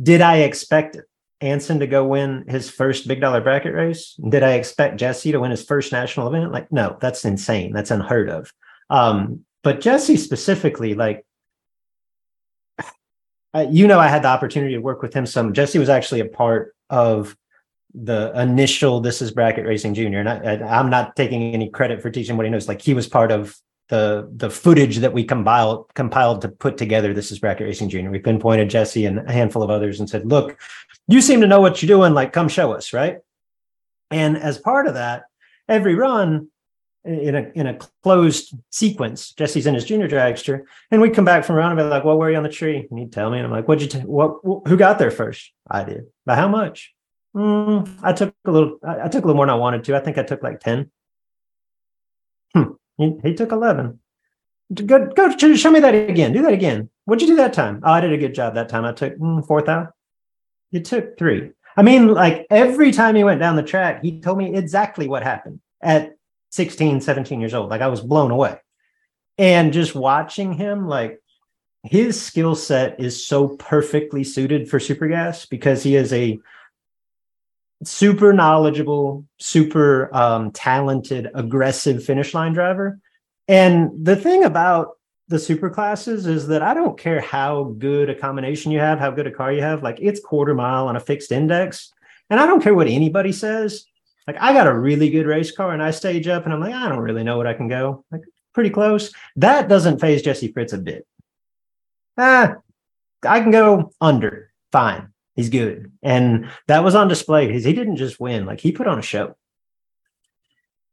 did 0.00 0.20
I 0.20 0.38
expect 0.38 0.96
Anson 1.40 1.80
to 1.80 1.86
go 1.86 2.06
win 2.06 2.44
his 2.48 2.70
first 2.70 3.08
big 3.08 3.20
dollar 3.20 3.40
bracket 3.40 3.74
race? 3.74 4.14
Did 4.28 4.42
I 4.42 4.52
expect 4.52 4.98
Jesse 4.98 5.32
to 5.32 5.40
win 5.40 5.50
his 5.50 5.64
first 5.64 5.92
national 5.92 6.28
event? 6.28 6.52
Like, 6.52 6.70
no, 6.70 6.96
that's 7.00 7.24
insane. 7.24 7.72
That's 7.72 7.90
unheard 7.90 8.30
of. 8.30 8.52
Um, 8.90 9.44
but 9.62 9.80
Jesse 9.80 10.16
specifically, 10.16 10.94
like, 10.94 11.24
you 13.70 13.86
know, 13.86 13.98
I 13.98 14.08
had 14.08 14.22
the 14.22 14.28
opportunity 14.28 14.74
to 14.74 14.80
work 14.80 15.02
with 15.02 15.12
him 15.12 15.26
some. 15.26 15.52
Jesse 15.52 15.78
was 15.78 15.90
actually 15.90 16.20
a 16.20 16.26
part 16.26 16.74
of 16.88 17.36
the 17.94 18.32
initial 18.34 19.00
This 19.00 19.20
is 19.20 19.30
Bracket 19.30 19.66
Racing 19.66 19.92
Junior, 19.92 20.20
and 20.20 20.28
I, 20.28 20.80
am 20.80 20.88
not 20.88 21.14
taking 21.16 21.52
any 21.52 21.68
credit 21.68 22.00
for 22.00 22.10
teaching 22.10 22.38
what 22.38 22.46
he 22.46 22.50
knows. 22.50 22.66
Like, 22.66 22.80
he 22.80 22.94
was 22.94 23.06
part 23.06 23.30
of 23.30 23.54
the 23.88 24.28
the 24.34 24.50
footage 24.50 24.98
that 24.98 25.12
we 25.12 25.24
compiled 25.24 25.92
compiled 25.94 26.40
to 26.42 26.48
put 26.48 26.76
together 26.76 27.12
this 27.12 27.30
is 27.30 27.38
bracket 27.38 27.66
racing 27.66 27.88
junior. 27.88 28.10
We 28.10 28.18
pinpointed 28.18 28.70
jesse 28.70 29.06
and 29.06 29.18
a 29.18 29.32
handful 29.32 29.62
of 29.62 29.70
others 29.70 30.00
and 30.00 30.08
said 30.08 30.24
look 30.26 30.58
you 31.08 31.20
seem 31.20 31.40
to 31.40 31.46
know 31.46 31.60
what 31.60 31.82
you're 31.82 31.88
doing 31.88 32.14
like 32.14 32.32
come 32.32 32.48
show 32.48 32.72
us 32.72 32.92
right? 32.92 33.18
And 34.10 34.36
as 34.36 34.58
part 34.58 34.86
of 34.86 34.94
that 34.94 35.24
every 35.68 35.94
run 35.94 36.48
in 37.04 37.34
a 37.34 37.50
in 37.54 37.66
a 37.66 37.74
closed 38.02 38.54
sequence 38.70 39.32
jesse's 39.32 39.66
in 39.66 39.74
his 39.74 39.84
junior 39.84 40.08
dragster 40.08 40.62
and 40.90 41.02
we 41.02 41.10
come 41.10 41.24
back 41.24 41.44
from 41.44 41.56
around 41.56 41.72
and 41.72 41.78
be 41.80 41.82
like 41.84 42.04
well 42.04 42.16
where 42.16 42.30
you 42.30 42.36
on 42.36 42.44
the 42.44 42.48
tree? 42.48 42.86
And 42.88 42.98
he'd 42.98 43.12
tell 43.12 43.30
me 43.30 43.38
and 43.38 43.46
i'm 43.46 43.52
like 43.52 43.66
what'd 43.66 43.82
you 43.82 44.00
t- 44.00 44.06
what 44.06 44.38
who 44.42 44.76
got 44.76 44.98
there 44.98 45.10
first? 45.10 45.52
I 45.68 45.84
did. 45.84 46.06
By 46.24 46.36
how 46.36 46.48
much? 46.48 46.94
Mm, 47.34 47.98
i 48.02 48.12
took 48.12 48.34
a 48.44 48.50
little 48.50 48.78
I, 48.84 49.02
I 49.02 49.08
took 49.08 49.24
a 49.24 49.26
little 49.26 49.36
more 49.36 49.46
than 49.46 49.54
i 49.54 49.58
wanted 49.58 49.84
to. 49.84 49.96
I 49.96 50.00
think 50.00 50.18
i 50.18 50.22
took 50.22 50.42
like 50.42 50.60
10 50.60 50.90
hmm 52.54 52.72
He, 52.98 53.16
he 53.22 53.34
took 53.34 53.52
11. 53.52 53.98
Go, 54.74 55.06
go 55.06 55.36
show 55.36 55.70
me 55.70 55.80
that 55.80 55.94
again. 55.94 56.32
Do 56.32 56.42
that 56.42 56.52
again. 56.52 56.88
What'd 57.04 57.22
you 57.22 57.34
do 57.34 57.36
that 57.36 57.52
time? 57.52 57.80
Oh, 57.82 57.92
I 57.92 58.00
did 58.00 58.12
a 58.12 58.18
good 58.18 58.34
job 58.34 58.54
that 58.54 58.68
time. 58.68 58.84
I 58.84 58.92
took 58.92 59.16
mm, 59.18 59.46
fourth 59.46 59.68
out. 59.68 59.92
You 60.70 60.80
took 60.80 61.18
three. 61.18 61.50
I 61.76 61.82
mean, 61.82 62.08
like 62.08 62.46
every 62.50 62.92
time 62.92 63.14
he 63.14 63.24
went 63.24 63.40
down 63.40 63.56
the 63.56 63.62
track, 63.62 64.02
he 64.02 64.20
told 64.20 64.38
me 64.38 64.54
exactly 64.54 65.08
what 65.08 65.22
happened 65.22 65.60
at 65.80 66.16
16, 66.50 67.00
17 67.00 67.40
years 67.40 67.54
old. 67.54 67.70
Like 67.70 67.80
I 67.80 67.88
was 67.88 68.00
blown 68.00 68.30
away. 68.30 68.58
And 69.38 69.72
just 69.72 69.94
watching 69.94 70.52
him, 70.52 70.86
like 70.86 71.20
his 71.82 72.20
skill 72.20 72.54
set 72.54 73.00
is 73.00 73.26
so 73.26 73.48
perfectly 73.48 74.22
suited 74.22 74.68
for 74.68 74.78
super 74.78 75.08
gas 75.08 75.46
because 75.46 75.82
he 75.82 75.96
is 75.96 76.12
a 76.12 76.38
super 77.84 78.32
knowledgeable, 78.32 79.24
super 79.38 80.14
um, 80.14 80.50
talented, 80.52 81.28
aggressive 81.34 82.04
finish 82.04 82.34
line 82.34 82.52
driver. 82.52 82.98
And 83.48 83.90
the 84.04 84.16
thing 84.16 84.44
about 84.44 84.98
the 85.28 85.38
super 85.38 85.70
classes 85.70 86.26
is 86.26 86.48
that 86.48 86.62
I 86.62 86.74
don't 86.74 86.98
care 86.98 87.20
how 87.20 87.74
good 87.78 88.10
a 88.10 88.14
combination 88.14 88.72
you 88.72 88.80
have, 88.80 88.98
how 88.98 89.10
good 89.10 89.26
a 89.26 89.30
car 89.30 89.52
you 89.52 89.62
have, 89.62 89.82
like 89.82 89.98
it's 90.00 90.20
quarter 90.20 90.54
mile 90.54 90.88
on 90.88 90.96
a 90.96 91.00
fixed 91.00 91.32
index. 91.32 91.92
And 92.30 92.38
I 92.38 92.46
don't 92.46 92.62
care 92.62 92.74
what 92.74 92.86
anybody 92.86 93.32
says. 93.32 93.86
Like 94.26 94.36
I 94.40 94.52
got 94.52 94.66
a 94.66 94.78
really 94.78 95.10
good 95.10 95.26
race 95.26 95.50
car 95.50 95.72
and 95.72 95.82
I 95.82 95.90
stage 95.90 96.28
up 96.28 96.44
and 96.44 96.52
I'm 96.52 96.60
like, 96.60 96.74
I 96.74 96.88
don't 96.88 96.98
really 96.98 97.24
know 97.24 97.36
what 97.36 97.46
I 97.46 97.54
can 97.54 97.68
go. 97.68 98.04
Like 98.10 98.22
pretty 98.54 98.70
close. 98.70 99.12
That 99.36 99.68
doesn't 99.68 100.00
phase 100.00 100.22
Jesse 100.22 100.52
Fritz 100.52 100.72
a 100.72 100.78
bit. 100.78 101.06
Ah, 102.16 102.56
I 103.26 103.40
can 103.40 103.50
go 103.50 103.92
under. 104.00 104.52
Fine. 104.70 105.11
He's 105.34 105.48
good. 105.48 105.92
And 106.02 106.50
that 106.68 106.84
was 106.84 106.94
on 106.94 107.08
display 107.08 107.46
because 107.46 107.64
he 107.64 107.72
didn't 107.72 107.96
just 107.96 108.20
win, 108.20 108.44
like 108.44 108.60
he 108.60 108.72
put 108.72 108.86
on 108.86 108.98
a 108.98 109.02
show. 109.02 109.36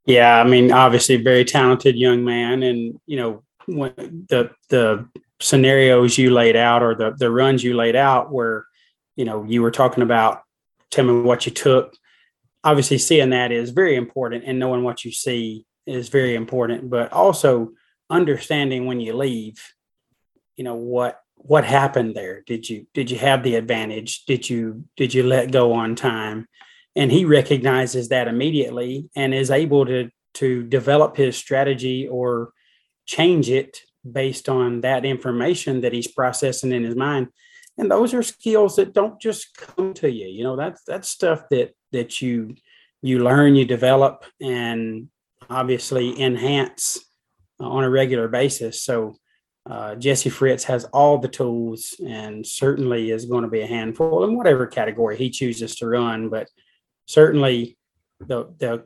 Yeah, 0.05 0.39
I 0.39 0.43
mean, 0.43 0.71
obviously 0.71 1.17
very 1.17 1.45
talented 1.45 1.95
young 1.95 2.23
man. 2.23 2.63
And, 2.63 2.99
you 3.05 3.17
know, 3.17 3.43
when 3.67 4.25
the 4.29 4.51
the 4.69 5.07
scenarios 5.39 6.17
you 6.17 6.31
laid 6.31 6.55
out 6.55 6.81
or 6.81 6.95
the 6.95 7.11
the 7.17 7.29
runs 7.29 7.63
you 7.63 7.75
laid 7.75 7.95
out 7.95 8.31
where, 8.31 8.65
you 9.15 9.25
know, 9.25 9.43
you 9.43 9.61
were 9.61 9.71
talking 9.71 10.03
about 10.03 10.41
tell 10.89 11.05
me 11.05 11.21
what 11.21 11.45
you 11.45 11.51
took. 11.51 11.95
Obviously, 12.63 12.97
seeing 12.97 13.29
that 13.29 13.51
is 13.51 13.69
very 13.69 13.95
important 13.95 14.45
and 14.45 14.57
knowing 14.57 14.83
what 14.83 15.05
you 15.05 15.11
see 15.11 15.65
is 15.85 16.09
very 16.09 16.35
important, 16.35 16.89
but 16.89 17.11
also 17.11 17.71
understanding 18.09 18.85
when 18.85 18.99
you 18.99 19.13
leave, 19.13 19.61
you 20.55 20.63
know, 20.63 20.75
what 20.75 21.19
what 21.41 21.63
happened 21.63 22.15
there? 22.15 22.41
Did 22.45 22.69
you 22.69 22.85
did 22.93 23.09
you 23.09 23.17
have 23.17 23.43
the 23.43 23.55
advantage? 23.55 24.25
Did 24.25 24.49
you 24.49 24.85
did 24.97 25.13
you 25.13 25.23
let 25.23 25.51
go 25.51 25.73
on 25.73 25.95
time? 25.95 26.47
And 26.95 27.11
he 27.11 27.23
recognizes 27.23 28.09
that 28.09 28.27
immediately 28.27 29.09
and 29.15 29.33
is 29.33 29.49
able 29.49 29.85
to 29.85 30.09
to 30.35 30.63
develop 30.63 31.15
his 31.15 31.37
strategy 31.37 32.07
or 32.07 32.51
change 33.05 33.49
it 33.49 33.81
based 34.09 34.47
on 34.47 34.81
that 34.81 35.05
information 35.05 35.81
that 35.81 35.93
he's 35.93 36.07
processing 36.07 36.71
in 36.71 36.83
his 36.83 36.95
mind. 36.95 37.29
And 37.77 37.89
those 37.89 38.13
are 38.13 38.23
skills 38.23 38.75
that 38.75 38.93
don't 38.93 39.19
just 39.19 39.55
come 39.55 39.93
to 39.95 40.11
you. 40.11 40.27
You 40.27 40.43
know 40.43 40.57
that's 40.57 40.83
that's 40.83 41.07
stuff 41.07 41.43
that 41.51 41.73
that 41.93 42.21
you 42.21 42.55
you 43.01 43.19
learn 43.19 43.55
you 43.55 43.65
develop 43.65 44.25
and 44.41 45.07
obviously 45.49 46.21
enhance 46.21 46.99
on 47.61 47.85
a 47.85 47.89
regular 47.89 48.27
basis. 48.27 48.83
So 48.83 49.15
uh, 49.69 49.93
Jesse 49.95 50.31
Fritz 50.31 50.63
has 50.63 50.85
all 50.85 51.19
the 51.19 51.27
tools 51.27 51.95
and 52.05 52.45
certainly 52.45 53.11
is 53.11 53.25
going 53.25 53.43
to 53.43 53.49
be 53.49 53.61
a 53.61 53.67
handful 53.67 54.23
in 54.23 54.35
whatever 54.35 54.65
category 54.65 55.15
he 55.15 55.29
chooses 55.29 55.75
to 55.75 55.87
run. 55.87 56.29
But 56.29 56.49
certainly 57.05 57.77
the 58.19 58.53
the 58.57 58.85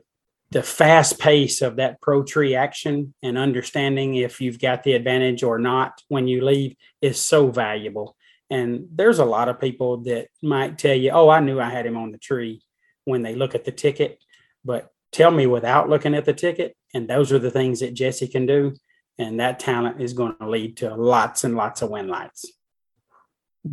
the 0.50 0.62
fast 0.62 1.18
pace 1.18 1.62
of 1.62 1.76
that 1.76 2.00
pro 2.00 2.22
tree 2.22 2.54
action 2.54 3.14
and 3.22 3.38
understanding 3.38 4.14
if 4.14 4.40
you've 4.40 4.60
got 4.60 4.84
the 4.84 4.92
advantage 4.92 5.42
or 5.42 5.58
not 5.58 6.00
when 6.08 6.28
you 6.28 6.44
leave 6.44 6.76
is 7.00 7.18
so 7.20 7.50
valuable. 7.50 8.14
And 8.50 8.86
there's 8.92 9.18
a 9.18 9.24
lot 9.24 9.48
of 9.48 9.58
people 9.58 9.96
that 10.02 10.28
might 10.42 10.76
tell 10.76 10.94
you, 10.94 11.10
"Oh, 11.10 11.30
I 11.30 11.40
knew 11.40 11.60
I 11.60 11.70
had 11.70 11.86
him 11.86 11.96
on 11.96 12.12
the 12.12 12.18
tree," 12.18 12.60
when 13.06 13.22
they 13.22 13.34
look 13.34 13.54
at 13.54 13.64
the 13.64 13.72
ticket. 13.72 14.22
But 14.62 14.90
tell 15.12 15.30
me 15.30 15.46
without 15.46 15.88
looking 15.88 16.14
at 16.14 16.26
the 16.26 16.34
ticket, 16.34 16.76
and 16.92 17.08
those 17.08 17.32
are 17.32 17.38
the 17.38 17.50
things 17.50 17.80
that 17.80 17.94
Jesse 17.94 18.28
can 18.28 18.44
do 18.44 18.74
and 19.18 19.40
that 19.40 19.58
talent 19.58 20.00
is 20.00 20.12
going 20.12 20.36
to 20.40 20.48
lead 20.48 20.76
to 20.78 20.94
lots 20.94 21.44
and 21.44 21.56
lots 21.56 21.82
of 21.82 21.90
win 21.90 22.08
lights. 22.08 22.46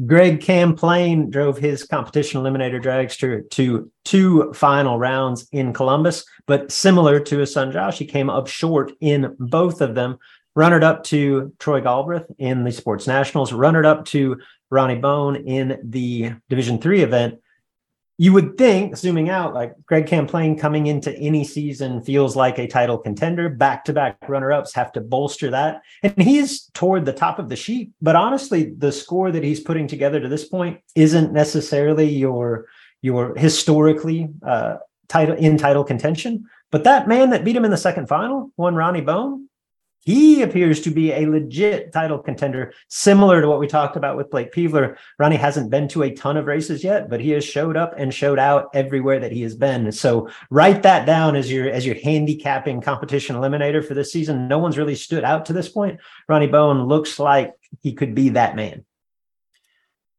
Greg 0.05 0.39
Camplain 0.39 1.29
drove 1.29 1.57
his 1.57 1.83
competition 1.83 2.41
eliminator 2.41 2.81
dragster 2.81 3.49
to 3.51 3.91
two 4.05 4.53
final 4.53 4.97
rounds 4.97 5.49
in 5.51 5.73
Columbus, 5.73 6.23
but 6.47 6.71
similar 6.71 7.19
to 7.19 7.39
his 7.39 7.51
son 7.51 7.73
Josh, 7.73 7.97
he 7.97 8.05
came 8.05 8.29
up 8.29 8.47
short 8.47 8.93
in 9.01 9.35
both 9.37 9.81
of 9.81 9.95
them. 9.95 10.17
Runnered 10.53 10.83
up 10.83 11.05
to 11.05 11.53
Troy 11.59 11.79
Galbraith 11.79 12.25
in 12.37 12.65
the 12.65 12.73
Sports 12.73 13.07
Nationals, 13.07 13.53
runnered 13.53 13.85
up 13.85 14.03
to 14.07 14.37
Ronnie 14.69 14.97
Bone 14.97 15.37
in 15.37 15.79
the 15.81 16.33
Division 16.49 16.79
Three 16.79 17.03
event, 17.03 17.40
you 18.21 18.31
would 18.33 18.55
think, 18.55 18.95
zooming 18.95 19.31
out, 19.31 19.55
like 19.55 19.73
Greg 19.87 20.05
Camplain 20.05 20.55
coming 20.55 20.85
into 20.85 21.11
any 21.17 21.43
season 21.43 22.03
feels 22.03 22.35
like 22.35 22.59
a 22.59 22.67
title 22.67 22.99
contender. 22.99 23.49
Back 23.49 23.83
to 23.85 23.93
back 23.93 24.17
runner 24.27 24.51
ups 24.51 24.75
have 24.75 24.91
to 24.91 25.01
bolster 25.01 25.49
that. 25.49 25.81
And 26.03 26.13
he's 26.21 26.69
toward 26.75 27.05
the 27.05 27.13
top 27.13 27.39
of 27.39 27.49
the 27.49 27.55
sheet. 27.55 27.89
But 27.99 28.15
honestly, 28.15 28.75
the 28.77 28.91
score 28.91 29.31
that 29.31 29.43
he's 29.43 29.59
putting 29.59 29.87
together 29.87 30.19
to 30.19 30.27
this 30.27 30.47
point 30.47 30.81
isn't 30.93 31.33
necessarily 31.33 32.07
your 32.07 32.67
your 33.01 33.35
historically 33.35 34.29
uh, 34.45 34.75
title 35.07 35.35
in 35.37 35.57
title 35.57 35.83
contention. 35.83 36.45
But 36.69 36.83
that 36.83 37.07
man 37.07 37.31
that 37.31 37.43
beat 37.43 37.55
him 37.55 37.65
in 37.65 37.71
the 37.71 37.75
second 37.75 38.05
final, 38.05 38.51
one 38.55 38.75
Ronnie 38.75 39.01
Bone, 39.01 39.49
he 40.03 40.41
appears 40.41 40.81
to 40.81 40.89
be 40.89 41.11
a 41.11 41.27
legit 41.27 41.93
title 41.93 42.17
contender, 42.17 42.73
similar 42.87 43.39
to 43.39 43.47
what 43.47 43.59
we 43.59 43.67
talked 43.67 43.95
about 43.95 44.17
with 44.17 44.31
Blake 44.31 44.51
Peevler. 44.51 44.97
Ronnie 45.19 45.35
hasn't 45.35 45.69
been 45.69 45.87
to 45.89 46.01
a 46.03 46.11
ton 46.11 46.37
of 46.37 46.47
races 46.47 46.83
yet, 46.83 47.07
but 47.07 47.21
he 47.21 47.29
has 47.31 47.45
showed 47.45 47.77
up 47.77 47.93
and 47.97 48.11
showed 48.11 48.39
out 48.39 48.71
everywhere 48.73 49.19
that 49.19 49.31
he 49.31 49.43
has 49.43 49.55
been. 49.55 49.91
So 49.91 50.29
write 50.49 50.81
that 50.83 51.05
down 51.05 51.35
as 51.35 51.51
your 51.51 51.69
as 51.69 51.85
your 51.85 51.95
handicapping 51.95 52.81
competition 52.81 53.35
eliminator 53.35 53.85
for 53.85 53.93
this 53.93 54.11
season. 54.11 54.47
No 54.47 54.57
one's 54.57 54.77
really 54.77 54.95
stood 54.95 55.23
out 55.23 55.45
to 55.45 55.53
this 55.53 55.69
point. 55.69 55.99
Ronnie 56.27 56.47
Bone 56.47 56.87
looks 56.87 57.19
like 57.19 57.53
he 57.81 57.93
could 57.93 58.15
be 58.15 58.29
that 58.29 58.55
man. 58.55 58.83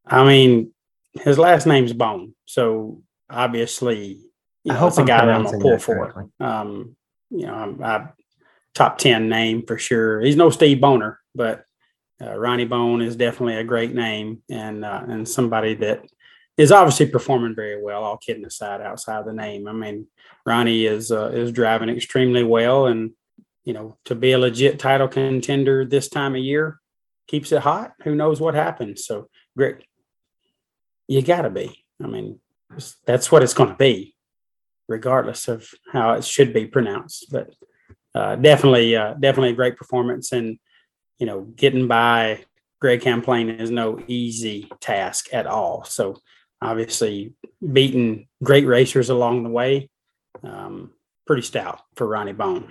I 0.06 0.24
mean, 0.24 0.72
his 1.12 1.38
last 1.38 1.66
name's 1.66 1.92
Bone, 1.92 2.34
so 2.44 3.02
obviously, 3.28 4.20
you 4.62 4.72
know, 4.72 4.74
I 4.74 4.78
hope 4.78 4.88
it's 4.90 4.98
a 4.98 5.04
guy 5.04 5.26
that 5.26 5.34
I'm 5.34 5.44
gonna 5.44 5.58
pull 5.58 5.78
for. 5.78 6.28
Um, 6.38 6.94
you 7.30 7.46
know, 7.46 7.76
I, 7.82 7.96
I 7.96 8.08
top 8.74 8.98
10 8.98 9.28
name 9.28 9.64
for 9.66 9.78
sure. 9.78 10.20
He's 10.20 10.36
no 10.36 10.50
Steve 10.50 10.80
Boner, 10.80 11.20
but 11.34 11.64
uh, 12.20 12.36
Ronnie 12.36 12.64
Bone 12.64 13.02
is 13.02 13.16
definitely 13.16 13.56
a 13.56 13.64
great 13.64 13.94
name 13.94 14.42
and 14.48 14.84
uh, 14.84 15.02
and 15.08 15.28
somebody 15.28 15.74
that 15.76 16.02
is 16.56 16.70
obviously 16.70 17.06
performing 17.06 17.54
very 17.54 17.82
well. 17.82 18.04
All 18.04 18.16
kidding 18.16 18.44
aside, 18.44 18.80
outside 18.80 19.24
the 19.24 19.32
name, 19.32 19.66
I 19.66 19.72
mean, 19.72 20.06
Ronnie 20.46 20.86
is 20.86 21.10
uh, 21.10 21.30
is 21.30 21.52
driving 21.52 21.88
extremely 21.88 22.44
well, 22.44 22.86
and 22.86 23.12
you 23.64 23.72
know, 23.72 23.96
to 24.04 24.14
be 24.14 24.32
a 24.32 24.38
legit 24.38 24.78
title 24.78 25.08
contender 25.08 25.84
this 25.84 26.08
time 26.08 26.34
of 26.34 26.42
year 26.42 26.78
keeps 27.26 27.52
it 27.52 27.62
hot. 27.62 27.92
Who 28.02 28.14
knows 28.14 28.40
what 28.40 28.54
happens? 28.54 29.06
So 29.06 29.28
great, 29.56 29.76
you 31.08 31.22
got 31.22 31.42
to 31.42 31.50
be. 31.50 31.84
I 32.02 32.06
mean, 32.06 32.40
that's 33.06 33.32
what 33.32 33.42
it's 33.42 33.54
going 33.54 33.70
to 33.70 33.76
be, 33.76 34.14
regardless 34.88 35.48
of 35.48 35.68
how 35.92 36.14
it 36.14 36.24
should 36.24 36.52
be 36.52 36.66
pronounced. 36.66 37.26
But 37.30 37.54
uh, 38.14 38.36
definitely, 38.36 38.96
uh, 38.96 39.14
definitely 39.14 39.50
a 39.50 39.54
great 39.54 39.76
performance. 39.76 40.32
And, 40.32 40.58
you 41.18 41.26
know, 41.26 41.42
getting 41.42 41.88
by 41.88 42.44
Greg 42.80 43.00
Camplain 43.00 43.60
is 43.60 43.70
no 43.70 44.02
easy 44.06 44.68
task 44.80 45.28
at 45.32 45.46
all. 45.46 45.84
So 45.84 46.16
obviously 46.60 47.34
beating 47.72 48.26
great 48.42 48.66
racers 48.66 49.10
along 49.10 49.44
the 49.44 49.50
way, 49.50 49.88
um, 50.42 50.92
pretty 51.26 51.42
stout 51.42 51.80
for 51.96 52.06
Ronnie 52.06 52.32
Bone. 52.32 52.70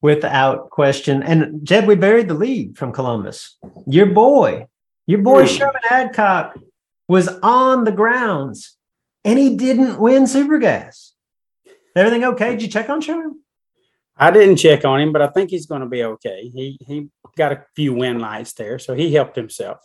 Without 0.00 0.70
question. 0.70 1.22
And 1.22 1.64
Jed, 1.64 1.86
we 1.86 1.94
buried 1.94 2.26
the 2.26 2.34
lead 2.34 2.76
from 2.76 2.92
Columbus. 2.92 3.56
Your 3.86 4.06
boy, 4.06 4.66
your 5.06 5.20
boy 5.22 5.44
mm. 5.44 5.58
Sherman 5.58 5.82
Adcock 5.88 6.58
was 7.06 7.28
on 7.28 7.84
the 7.84 7.92
grounds 7.92 8.76
and 9.24 9.38
he 9.38 9.56
didn't 9.56 10.00
win 10.00 10.24
Supergas. 10.24 11.10
Everything 11.94 12.24
okay? 12.24 12.50
Did 12.52 12.62
you 12.62 12.68
check 12.68 12.88
on 12.88 13.00
Sherman? 13.00 13.41
I 14.16 14.30
didn't 14.30 14.56
check 14.56 14.84
on 14.84 15.00
him, 15.00 15.12
but 15.12 15.22
I 15.22 15.28
think 15.28 15.50
he's 15.50 15.66
going 15.66 15.80
to 15.80 15.88
be 15.88 16.04
okay. 16.04 16.50
He 16.54 16.78
he 16.86 17.08
got 17.36 17.52
a 17.52 17.64
few 17.74 17.94
win 17.94 18.18
lights 18.18 18.52
there, 18.52 18.78
so 18.78 18.94
he 18.94 19.12
helped 19.12 19.36
himself. 19.36 19.78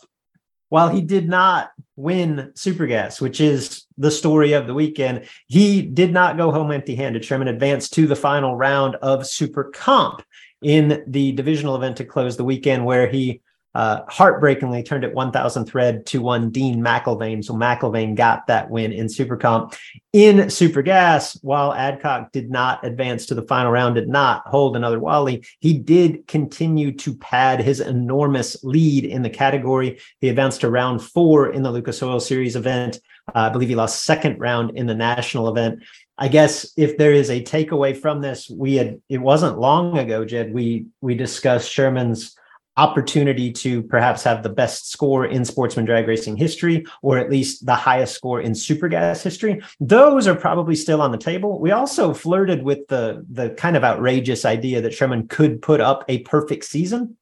While 0.68 0.90
he 0.90 1.00
did 1.00 1.28
not 1.28 1.70
win 1.96 2.52
Supergas, 2.54 3.22
which 3.22 3.40
is 3.40 3.86
the 3.96 4.10
story 4.10 4.52
of 4.52 4.66
the 4.66 4.74
weekend, 4.74 5.26
he 5.46 5.80
did 5.80 6.12
not 6.12 6.36
go 6.36 6.52
home 6.52 6.70
empty-handed. 6.70 7.24
Sherman 7.24 7.48
advanced 7.48 7.94
to 7.94 8.06
the 8.06 8.14
final 8.14 8.54
round 8.54 8.96
of 8.96 9.26
Super 9.26 9.64
Comp 9.64 10.22
in 10.60 11.04
the 11.06 11.32
divisional 11.32 11.76
event 11.76 11.96
to 11.96 12.04
close 12.04 12.36
the 12.36 12.44
weekend, 12.44 12.84
where 12.84 13.08
he 13.08 13.40
uh, 13.74 14.00
heartbreakingly 14.08 14.82
turned 14.82 15.04
it 15.04 15.14
1,000 15.14 15.66
thread 15.66 16.06
to 16.06 16.20
one 16.20 16.50
Dean 16.50 16.80
McIlvaine. 16.80 17.44
So 17.44 17.54
McIlvaine 17.54 18.14
got 18.14 18.46
that 18.46 18.70
win 18.70 18.92
in 18.92 19.06
Supercomp. 19.06 19.76
In 20.12 20.50
Super 20.50 20.82
Gas, 20.82 21.38
while 21.42 21.72
Adcock 21.72 22.32
did 22.32 22.50
not 22.50 22.84
advance 22.84 23.26
to 23.26 23.34
the 23.34 23.42
final 23.42 23.70
round, 23.70 23.94
did 23.94 24.08
not 24.08 24.42
hold 24.46 24.74
another 24.74 24.98
Wally, 24.98 25.44
he 25.60 25.78
did 25.78 26.26
continue 26.26 26.92
to 26.92 27.14
pad 27.16 27.60
his 27.60 27.80
enormous 27.80 28.62
lead 28.64 29.04
in 29.04 29.22
the 29.22 29.30
category. 29.30 30.00
He 30.20 30.28
advanced 30.28 30.62
to 30.62 30.70
round 30.70 31.02
four 31.02 31.52
in 31.52 31.62
the 31.62 31.70
Lucas 31.70 32.02
Oil 32.02 32.20
Series 32.20 32.56
event. 32.56 33.00
Uh, 33.28 33.40
I 33.40 33.48
believe 33.50 33.68
he 33.68 33.74
lost 33.74 34.04
second 34.04 34.40
round 34.40 34.76
in 34.78 34.86
the 34.86 34.94
national 34.94 35.48
event. 35.48 35.82
I 36.16 36.28
guess 36.28 36.72
if 36.76 36.98
there 36.98 37.12
is 37.12 37.30
a 37.30 37.44
takeaway 37.44 37.96
from 37.96 38.20
this, 38.20 38.50
we 38.50 38.74
had 38.74 39.00
it 39.08 39.18
wasn't 39.18 39.60
long 39.60 39.98
ago, 39.98 40.24
Jed. 40.24 40.52
We 40.52 40.86
we 41.00 41.14
discussed 41.14 41.70
Sherman's 41.70 42.36
opportunity 42.78 43.52
to 43.52 43.82
perhaps 43.82 44.22
have 44.22 44.42
the 44.42 44.48
best 44.48 44.90
score 44.90 45.26
in 45.26 45.44
sportsman 45.44 45.84
drag 45.84 46.06
racing 46.06 46.36
history, 46.36 46.86
or 47.02 47.18
at 47.18 47.28
least 47.28 47.66
the 47.66 47.74
highest 47.74 48.14
score 48.14 48.40
in 48.40 48.54
super 48.54 48.88
gas 48.88 49.22
history. 49.22 49.60
Those 49.80 50.26
are 50.28 50.34
probably 50.34 50.76
still 50.76 51.02
on 51.02 51.10
the 51.10 51.18
table. 51.18 51.60
We 51.60 51.72
also 51.72 52.14
flirted 52.14 52.62
with 52.62 52.86
the, 52.86 53.26
the 53.30 53.50
kind 53.50 53.76
of 53.76 53.84
outrageous 53.84 54.44
idea 54.44 54.80
that 54.80 54.94
Sherman 54.94 55.26
could 55.26 55.60
put 55.60 55.80
up 55.80 56.04
a 56.08 56.20
perfect 56.20 56.64
season. 56.64 57.16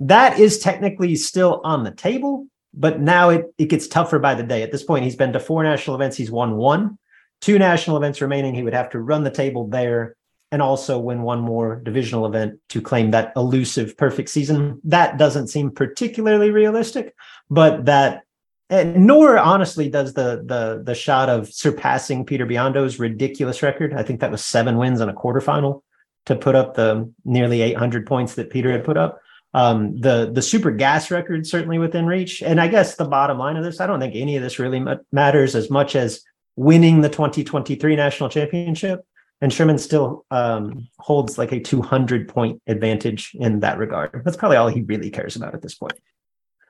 That 0.00 0.38
is 0.38 0.58
technically 0.58 1.14
still 1.14 1.60
on 1.64 1.84
the 1.84 1.92
table, 1.92 2.48
but 2.74 3.00
now 3.00 3.30
it, 3.30 3.46
it 3.56 3.66
gets 3.66 3.86
tougher 3.86 4.18
by 4.18 4.34
the 4.34 4.42
day. 4.42 4.62
At 4.62 4.72
this 4.72 4.82
point, 4.82 5.04
he's 5.04 5.16
been 5.16 5.32
to 5.32 5.40
four 5.40 5.62
national 5.62 5.96
events, 5.96 6.16
he's 6.16 6.30
won 6.30 6.56
one. 6.56 6.98
Two 7.40 7.58
national 7.58 7.96
events 7.96 8.20
remaining. 8.20 8.54
He 8.54 8.62
would 8.62 8.74
have 8.74 8.90
to 8.90 8.98
run 8.98 9.22
the 9.22 9.30
table 9.30 9.68
there 9.68 10.15
and 10.52 10.62
also 10.62 10.98
win 10.98 11.22
one 11.22 11.40
more 11.40 11.76
divisional 11.76 12.26
event 12.26 12.58
to 12.68 12.80
claim 12.80 13.10
that 13.10 13.32
elusive 13.36 13.96
perfect 13.96 14.28
season. 14.28 14.80
That 14.84 15.18
doesn't 15.18 15.48
seem 15.48 15.70
particularly 15.70 16.50
realistic, 16.50 17.14
but 17.50 17.86
that 17.86 18.22
and 18.68 19.06
nor 19.06 19.38
honestly 19.38 19.88
does 19.88 20.14
the 20.14 20.42
the 20.44 20.82
the 20.84 20.94
shot 20.94 21.28
of 21.28 21.52
surpassing 21.52 22.24
Peter 22.24 22.46
Biondo's 22.46 22.98
ridiculous 22.98 23.62
record. 23.62 23.94
I 23.94 24.02
think 24.02 24.20
that 24.20 24.30
was 24.30 24.44
seven 24.44 24.76
wins 24.76 25.00
in 25.00 25.08
a 25.08 25.14
quarterfinal 25.14 25.82
to 26.26 26.34
put 26.34 26.56
up 26.56 26.74
the 26.74 27.10
nearly 27.24 27.62
800 27.62 28.06
points 28.06 28.34
that 28.34 28.50
Peter 28.50 28.72
had 28.72 28.84
put 28.84 28.96
up. 28.96 29.20
Um, 29.54 29.98
the 29.98 30.30
the 30.32 30.42
super 30.42 30.70
gas 30.70 31.10
record 31.10 31.46
certainly 31.46 31.78
within 31.78 32.06
reach. 32.06 32.42
And 32.42 32.60
I 32.60 32.68
guess 32.68 32.96
the 32.96 33.04
bottom 33.04 33.38
line 33.38 33.56
of 33.56 33.64
this, 33.64 33.80
I 33.80 33.86
don't 33.86 34.00
think 34.00 34.14
any 34.14 34.36
of 34.36 34.42
this 34.42 34.58
really 34.58 34.84
matters 35.12 35.54
as 35.54 35.70
much 35.70 35.96
as 35.96 36.22
winning 36.56 37.00
the 37.00 37.08
2023 37.08 37.96
national 37.96 38.28
championship 38.28 39.06
and 39.40 39.52
Sherman 39.52 39.78
still 39.78 40.24
um, 40.30 40.88
holds 40.98 41.38
like 41.38 41.52
a 41.52 41.60
200 41.60 42.28
point 42.28 42.62
advantage 42.66 43.32
in 43.34 43.60
that 43.60 43.78
regard. 43.78 44.22
That's 44.24 44.36
probably 44.36 44.56
all 44.56 44.68
he 44.68 44.82
really 44.82 45.10
cares 45.10 45.36
about 45.36 45.54
at 45.54 45.62
this 45.62 45.74
point. 45.74 45.98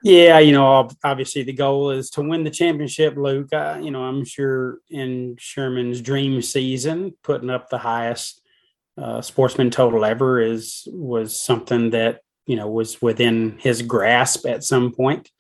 Yeah, 0.02 0.38
you 0.38 0.52
know, 0.52 0.88
obviously 1.02 1.42
the 1.42 1.52
goal 1.52 1.90
is 1.90 2.11
to 2.11 2.22
win 2.22 2.44
the 2.44 2.50
championship, 2.50 3.16
Luke. 3.16 3.52
Uh, 3.52 3.79
you 3.81 3.90
know, 3.90 4.02
I'm 4.02 4.24
sure 4.24 4.79
in 4.90 5.37
Sherman's 5.38 6.00
dream 6.00 6.42
season, 6.42 7.14
putting 7.22 7.50
up 7.50 7.70
the 7.70 7.79
highest 7.79 8.42
uh, 8.98 9.20
sportsman 9.20 9.70
total 9.70 10.05
ever 10.05 10.40
is 10.40 10.87
was 10.90 11.38
something 11.38 11.90
that 11.90 12.20
you 12.46 12.57
know 12.57 12.68
was 12.68 13.02
within 13.02 13.59
his 13.59 13.83
grasp 13.83 14.46
at 14.46 14.64
some 14.64 14.92
point. 14.92 15.31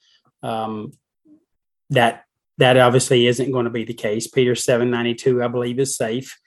Um, 0.42 0.92
that 1.90 2.24
that 2.58 2.76
obviously 2.76 3.26
isn't 3.26 3.52
going 3.52 3.64
to 3.64 3.70
be 3.70 3.84
the 3.84 3.94
case. 3.94 4.26
Peter 4.26 4.54
792, 4.54 5.42
I 5.42 5.48
believe, 5.48 5.78
is 5.78 5.96
safe. 5.96 6.38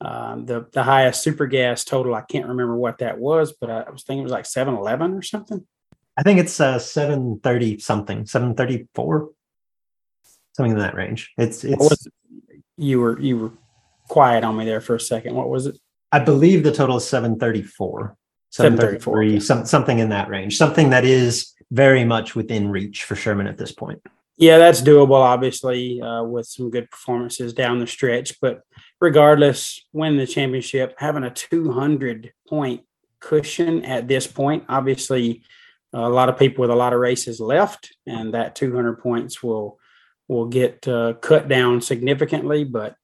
Um, 0.00 0.46
the 0.46 0.66
the 0.72 0.84
highest 0.84 1.22
super 1.22 1.46
gas 1.46 1.84
total, 1.84 2.14
I 2.14 2.20
can't 2.20 2.46
remember 2.46 2.76
what 2.76 2.98
that 2.98 3.18
was, 3.18 3.52
but 3.52 3.70
I, 3.70 3.80
I 3.80 3.90
was 3.90 4.04
thinking 4.04 4.20
it 4.20 4.24
was 4.24 4.32
like 4.32 4.46
711 4.46 5.14
or 5.14 5.22
something. 5.22 5.66
I 6.16 6.22
think 6.22 6.38
it's 6.38 6.60
uh 6.60 6.78
730 6.78 7.78
something, 7.78 8.26
734, 8.26 9.30
something 10.52 10.72
in 10.72 10.78
that 10.78 10.94
range. 10.94 11.32
It's 11.36 11.64
it's 11.64 12.06
it? 12.06 12.12
you 12.76 13.00
were 13.00 13.20
you 13.20 13.38
were 13.38 13.52
quiet 14.08 14.44
on 14.44 14.56
me 14.56 14.64
there 14.64 14.80
for 14.80 14.94
a 14.94 15.00
second. 15.00 15.34
What 15.34 15.48
was 15.48 15.66
it? 15.66 15.78
I 16.12 16.20
believe 16.20 16.62
the 16.62 16.72
total 16.72 16.96
is 16.96 17.08
734. 17.08 18.16
734, 18.50 19.40
some, 19.40 19.66
something 19.66 19.98
in 19.98 20.08
that 20.08 20.28
range, 20.28 20.56
something 20.56 20.90
that 20.90 21.04
is 21.04 21.52
very 21.70 22.04
much 22.04 22.34
within 22.34 22.70
reach 22.70 23.04
for 23.04 23.14
Sherman 23.14 23.46
at 23.46 23.58
this 23.58 23.72
point. 23.72 24.00
Yeah, 24.38 24.58
that's 24.58 24.80
doable, 24.80 25.20
obviously, 25.20 26.00
uh, 26.00 26.22
with 26.22 26.46
some 26.46 26.70
good 26.70 26.90
performances 26.90 27.52
down 27.52 27.78
the 27.78 27.86
stretch. 27.86 28.40
But 28.40 28.62
regardless, 29.00 29.84
win 29.92 30.16
the 30.16 30.26
championship, 30.26 30.94
having 30.98 31.24
a 31.24 31.30
200 31.30 32.32
point 32.48 32.82
cushion 33.20 33.84
at 33.84 34.08
this 34.08 34.26
point. 34.26 34.64
Obviously, 34.68 35.42
a 35.92 36.08
lot 36.08 36.28
of 36.28 36.38
people 36.38 36.62
with 36.62 36.70
a 36.70 36.76
lot 36.76 36.92
of 36.92 37.00
races 37.00 37.40
left, 37.40 37.96
and 38.06 38.34
that 38.34 38.54
200 38.54 39.00
points 39.00 39.42
will 39.42 39.78
will 40.28 40.46
get 40.46 40.86
uh, 40.86 41.14
cut 41.14 41.48
down 41.48 41.80
significantly. 41.80 42.64
But 42.64 42.96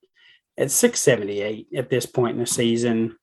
at 0.59 0.71
678 0.71 1.69
at 1.77 1.91
this 1.91 2.07
point 2.07 2.35
in 2.35 2.41
the 2.41 2.47
season, 2.47 3.17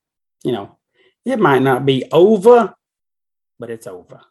you 0.43 0.51
know, 0.51 0.77
it 1.25 1.39
might 1.39 1.61
not 1.61 1.85
be 1.85 2.05
over, 2.11 2.73
but 3.59 3.69
it's 3.69 3.87
over. 3.87 4.21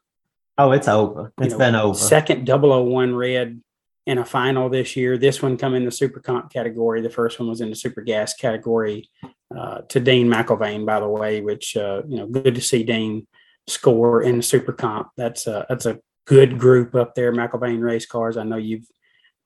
Oh, 0.59 0.73
it's 0.73 0.89
over. 0.89 1.33
It's 1.39 1.47
you 1.47 1.51
know, 1.51 1.59
been 1.59 1.75
over. 1.75 1.99
Second 1.99 2.47
001 2.47 3.15
red 3.15 3.63
in 4.11 4.19
a 4.19 4.25
final 4.25 4.69
this 4.69 4.97
year. 4.97 5.17
This 5.17 5.41
one 5.41 5.57
come 5.57 5.75
in 5.75 5.85
the 5.85 5.93
super 5.93 6.19
comp 6.19 6.53
category. 6.53 7.01
The 7.01 7.11
first 7.11 7.39
one 7.39 7.49
was 7.49 7.61
in 7.61 7.71
the 7.71 7.77
super 7.77 8.01
gas 8.01 8.35
category 8.35 9.09
uh, 9.57 9.83
to 9.89 10.01
Dean 10.01 10.27
McIlvaine, 10.27 10.85
by 10.85 10.99
the 10.99 11.09
way, 11.09 11.41
which, 11.41 11.77
uh, 11.77 12.03
you 12.09 12.17
know, 12.17 12.27
good 12.27 12.57
to 12.57 12.61
see 12.61 12.83
Dean 12.83 13.29
score 13.69 14.21
in 14.21 14.39
the 14.39 14.43
super 14.43 14.73
comp. 14.73 15.11
That's 15.17 15.47
a, 15.47 15.65
that's 15.69 15.87
a 15.87 16.01
good 16.27 16.59
group 16.59 16.97
up 16.97 17.15
there, 17.15 17.33
McIlvaine 17.33 17.81
race 17.81 18.05
cars. 18.05 18.37
I 18.37 18.43
know 18.43 18.57
you've 18.57 18.89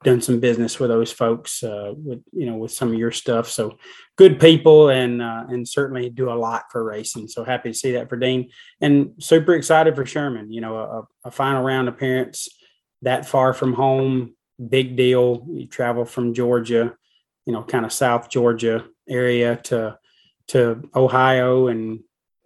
done 0.03 0.23
some 0.23 0.41
business 0.41 0.81
with 0.81 0.89
those 0.89 1.13
folks, 1.13 1.63
uh, 1.63 1.93
with, 1.97 2.23
you 2.33 2.47
know, 2.47 2.57
with 2.57 2.73
some 2.73 2.89
of 2.91 2.99
your 2.99 3.13
stuff. 3.13 3.51
So 3.51 3.77
good 4.17 4.41
people 4.41 4.89
and, 4.89 5.21
uh, 5.21 5.45
and 5.51 5.69
certainly 5.69 6.09
do 6.09 6.31
a 6.31 6.41
lot 6.47 6.65
for 6.73 6.83
racing. 6.85 7.29
So 7.29 7.45
happy 7.45 7.71
to 7.71 7.77
see 7.77 7.93
that 7.93 8.09
for 8.09 8.17
Dean 8.17 8.49
and 8.81 9.13
super 9.19 9.53
excited 9.55 9.95
for 9.95 10.07
Sherman, 10.07 10.51
you 10.51 10.63
know, 10.63 10.77
a, 10.77 11.29
a 11.29 11.31
final 11.31 11.63
round 11.63 11.89
appearance 11.89 12.49
that 13.03 13.27
far 13.27 13.53
from 13.53 13.75
home 13.75 14.35
big 14.59 14.97
deal. 14.97 15.47
You 15.49 15.67
travel 15.67 16.05
from 16.05 16.35
Georgia, 16.35 16.95
you 17.47 17.53
know, 17.53 17.63
kind 17.63 17.85
of 17.85 17.93
South 17.93 18.29
Georgia 18.29 18.85
area 19.09 19.57
to 19.65 19.99
to 20.49 20.89
Ohio 20.95 21.69
and 21.69 22.01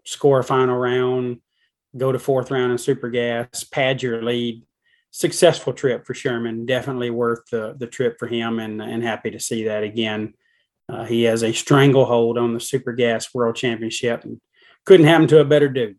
score 0.05 0.38
a 0.38 0.44
final 0.44 0.77
round, 0.77 1.40
go 1.97 2.12
to 2.12 2.18
fourth 2.18 2.51
round 2.51 2.73
in 2.73 2.79
super 2.79 3.11
gas, 3.11 3.64
pad 3.64 4.03
your 4.03 4.23
lead. 4.23 4.62
Successful 5.11 5.73
trip 5.73 6.07
for 6.07 6.14
Sherman. 6.14 6.66
Definitely 6.66 7.11
worth 7.11 7.47
the 7.51 7.75
the 7.79 7.87
trip 7.87 8.18
for 8.18 8.27
him, 8.27 8.59
and 8.59 8.83
and 8.83 9.03
happy 9.03 9.31
to 9.31 9.40
see 9.40 9.64
that 9.64 9.83
again. 9.83 10.35
Uh, 10.88 11.05
he 11.05 11.25
has 11.25 11.42
a 11.42 11.53
stranglehold 11.53 12.38
on 12.38 12.55
the 12.55 12.61
super 12.61 12.92
gas 12.92 13.35
world 13.35 13.57
championship, 13.57 14.25
and 14.25 14.40
couldn't 14.85 15.07
happen 15.07 15.27
to 15.29 15.40
a 15.40 15.44
better 15.44 15.68
dude. 15.68 15.97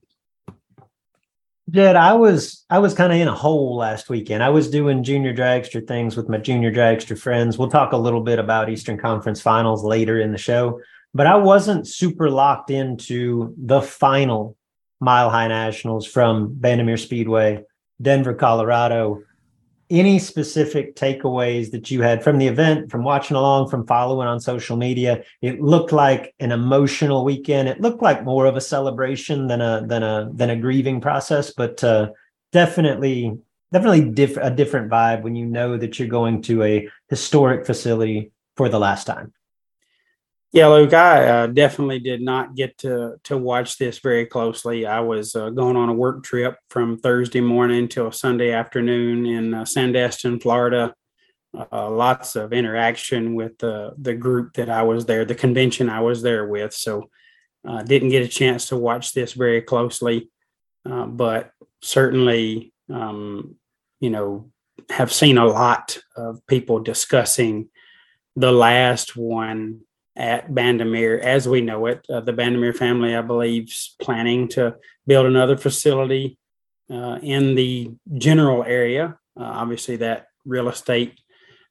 Jed, 1.70 1.96
I 1.96 2.14
was 2.14 2.66
I 2.70 2.80
was 2.80 2.94
kind 2.94 3.12
of 3.12 3.20
in 3.20 3.28
a 3.28 3.34
hole 3.34 3.78
last 3.78 4.10
weekend. 4.10 4.44
I 4.44 4.50
was 4.50 4.70
doing 4.70 5.04
junior 5.04 5.34
dragster 5.34 5.86
things 5.86 6.16
with 6.16 6.30
my 6.30 6.38
junior 6.38 6.72
dragster 6.72 7.20
friends. 7.20 7.58
We'll 7.58 7.70
talk 7.70 7.92
a 7.92 7.98
little 7.98 8.22
bit 8.22 8.40
about 8.40 8.70
Eastern 8.70 8.98
Conference 8.98 9.42
Finals 9.42 9.84
later 9.84 10.20
in 10.20 10.32
the 10.32 10.38
show, 10.38 10.80
but 11.14 11.28
I 11.28 11.36
wasn't 11.36 11.88
super 11.88 12.30
locked 12.30 12.72
into 12.72 13.54
the 13.58 13.82
final 13.82 14.58
Mile 15.00 15.30
High 15.30 15.48
Nationals 15.48 16.06
from 16.06 16.56
Bandimere 16.56 17.00
Speedway, 17.00 17.64
Denver, 18.02 18.34
Colorado 18.34 19.22
any 19.90 20.20
specific 20.20 20.96
takeaways 20.96 21.72
that 21.72 21.90
you 21.90 22.02
had 22.02 22.24
from 22.24 22.38
the 22.38 22.48
event, 22.48 22.92
from 22.92 23.04
watching 23.04 23.36
along, 23.36 23.70
from 23.70 23.88
following 23.88 24.28
on 24.28 24.40
social 24.40 24.78
media? 24.78 25.24
It 25.42 25.62
looked 25.62 25.92
like 25.92 26.34
an 26.40 26.52
emotional 26.52 27.26
weekend. 27.26 27.70
It 27.70 27.82
looked 27.82 28.02
like 28.02 28.24
more 28.24 28.46
of 28.46 28.56
a 28.56 28.62
celebration 28.62 29.48
than 29.48 29.62
a 29.62 29.86
than 29.86 30.04
a 30.04 30.30
than 30.34 30.50
a 30.50 30.56
grieving 30.56 31.02
process, 31.02 31.52
but 31.52 31.84
uh, 31.84 32.10
definitely 32.52 33.38
definitely 33.72 34.10
diff- 34.10 34.38
a 34.38 34.50
different 34.50 34.92
vibe 34.92 35.24
when 35.24 35.36
you 35.36 35.46
know 35.46 35.78
that 35.78 36.00
you're 36.00 36.08
going 36.08 36.42
to 36.44 36.64
a 36.64 36.90
historic 37.10 37.66
facility 37.66 38.32
for 38.56 38.70
the 38.70 38.80
last 38.80 39.06
time. 39.06 39.34
Yeah, 40.52 40.68
Luke, 40.70 40.94
I 40.96 41.28
uh, 41.28 41.48
definitely 41.48 42.00
did 42.00 42.22
not 42.22 42.56
get 42.56 42.76
to 42.80 43.18
to 43.26 43.38
watch 43.38 43.78
this 43.78 44.00
very 44.00 44.26
closely. 44.26 44.88
I 44.88 45.00
was 45.00 45.36
uh, 45.36 45.52
going 45.52 45.76
on 45.76 45.90
a 45.90 45.94
work 45.94 46.24
trip 46.24 46.58
from 46.72 46.98
Thursday 46.98 47.42
morning 47.42 47.88
till 47.88 48.12
Sunday 48.12 48.52
afternoon 48.52 49.28
in 49.28 49.54
uh, 49.54 49.62
Sandestin, 49.64 50.42
Florida. 50.42 50.96
Uh, 51.72 51.90
lots 51.92 52.36
of 52.36 52.52
interaction 52.52 53.36
with 53.36 53.60
the 53.60 53.94
the 54.00 54.16
group 54.16 54.54
that 54.54 54.72
I 54.72 54.82
was 54.82 55.06
there, 55.06 55.24
the 55.24 55.36
convention 55.36 55.88
I 55.88 56.02
was 56.02 56.24
there 56.24 56.48
with. 56.48 56.74
So, 56.74 57.12
uh, 57.68 57.84
didn't 57.84 58.10
get 58.10 58.26
a 58.26 58.28
chance 58.28 58.70
to 58.70 58.78
watch 58.78 59.14
this 59.14 59.34
very 59.34 59.62
closely, 59.62 60.32
uh, 60.84 61.06
but 61.06 61.52
certainly, 61.84 62.74
um, 62.92 63.56
you 64.00 64.10
know, 64.10 64.50
have 64.90 65.14
seen 65.14 65.38
a 65.38 65.46
lot 65.46 66.00
of 66.16 66.46
people 66.48 66.80
discussing 66.80 67.70
the 68.36 68.52
last 68.52 69.16
one 69.16 69.82
at 70.20 70.52
Bandimere 70.52 71.20
as 71.22 71.48
we 71.48 71.62
know 71.62 71.86
it. 71.86 72.06
Uh, 72.10 72.20
the 72.20 72.34
Bandimere 72.34 72.76
family, 72.76 73.16
I 73.16 73.22
believe, 73.22 73.70
is 73.70 73.96
planning 74.02 74.50
to 74.50 74.76
build 75.08 75.26
another 75.26 75.56
facility 75.56 76.38
uh, 76.92 77.20
in 77.24 77.56
the 77.56 77.92
general 78.18 78.64
area. 78.66 79.18
Uh, 79.40 79.44
obviously, 79.44 79.96
that 79.96 80.28
real 80.46 80.68
estate 80.68 81.18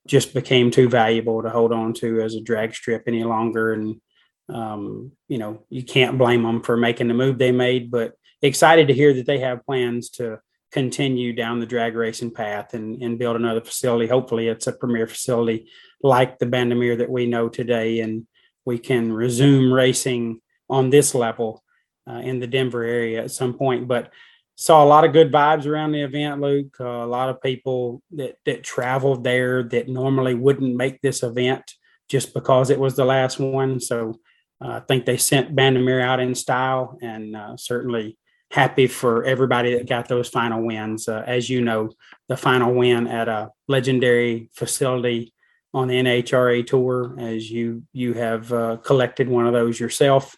just 0.06 0.32
became 0.32 0.70
too 0.70 0.88
valuable 0.88 1.42
to 1.42 1.50
hold 1.50 1.72
on 1.72 1.92
to 1.92 2.22
as 2.22 2.34
a 2.34 2.40
drag 2.40 2.74
strip 2.74 3.02
any 3.06 3.22
longer. 3.22 3.74
And, 3.74 4.00
um, 4.48 5.12
you 5.28 5.36
know, 5.36 5.64
you 5.68 5.82
can't 5.82 6.16
blame 6.16 6.42
them 6.42 6.62
for 6.62 6.78
making 6.78 7.08
the 7.08 7.14
move 7.14 7.36
they 7.36 7.52
made, 7.52 7.90
but 7.90 8.14
excited 8.40 8.88
to 8.88 8.94
hear 8.94 9.12
that 9.12 9.26
they 9.26 9.40
have 9.40 9.66
plans 9.66 10.08
to 10.10 10.40
continue 10.72 11.34
down 11.34 11.60
the 11.60 11.66
drag 11.66 11.94
racing 11.96 12.30
path 12.30 12.72
and, 12.72 13.02
and 13.02 13.18
build 13.18 13.36
another 13.36 13.60
facility. 13.60 14.06
Hopefully, 14.06 14.48
it's 14.48 14.66
a 14.66 14.72
premier 14.72 15.06
facility 15.06 15.68
like 16.02 16.38
the 16.38 16.46
Bandimere 16.46 16.96
that 16.98 17.10
we 17.10 17.26
know 17.26 17.50
today, 17.50 18.00
and 18.00 18.26
we 18.68 18.78
can 18.78 19.10
resume 19.10 19.72
racing 19.72 20.42
on 20.68 20.90
this 20.90 21.14
level 21.14 21.64
uh, 22.08 22.20
in 22.22 22.38
the 22.38 22.46
Denver 22.46 22.84
area 22.84 23.24
at 23.24 23.30
some 23.30 23.54
point. 23.54 23.88
But 23.88 24.12
saw 24.56 24.84
a 24.84 24.92
lot 24.92 25.04
of 25.06 25.14
good 25.14 25.32
vibes 25.32 25.66
around 25.66 25.92
the 25.92 26.02
event, 26.02 26.42
Luke. 26.42 26.76
Uh, 26.78 26.84
a 26.84 27.06
lot 27.06 27.30
of 27.30 27.40
people 27.40 28.02
that 28.12 28.36
that 28.44 28.62
traveled 28.62 29.24
there 29.24 29.62
that 29.62 29.88
normally 29.88 30.34
wouldn't 30.34 30.76
make 30.76 31.00
this 31.00 31.22
event 31.22 31.64
just 32.10 32.34
because 32.34 32.68
it 32.68 32.78
was 32.78 32.94
the 32.94 33.06
last 33.06 33.40
one. 33.40 33.80
So 33.80 34.20
uh, 34.62 34.72
I 34.78 34.80
think 34.80 35.06
they 35.06 35.16
sent 35.16 35.56
Bandimere 35.56 36.02
out 36.02 36.20
in 36.20 36.34
style, 36.34 36.98
and 37.00 37.34
uh, 37.34 37.56
certainly 37.56 38.18
happy 38.50 38.86
for 38.86 39.24
everybody 39.24 39.74
that 39.74 39.88
got 39.88 40.08
those 40.08 40.28
final 40.28 40.62
wins. 40.62 41.08
Uh, 41.08 41.24
as 41.26 41.48
you 41.48 41.62
know, 41.62 41.90
the 42.28 42.36
final 42.36 42.74
win 42.74 43.06
at 43.06 43.28
a 43.28 43.50
legendary 43.66 44.50
facility 44.52 45.32
on 45.74 45.88
the 45.88 45.94
NHRA 45.94 46.66
tour, 46.66 47.14
as 47.18 47.50
you 47.50 47.82
you 47.92 48.14
have 48.14 48.52
uh, 48.52 48.76
collected 48.78 49.28
one 49.28 49.46
of 49.46 49.52
those 49.52 49.78
yourself, 49.78 50.34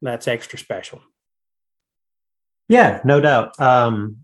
that's 0.00 0.28
extra 0.28 0.58
special. 0.58 1.00
Yeah, 2.68 3.00
no 3.04 3.20
doubt. 3.20 3.58
Um, 3.60 4.18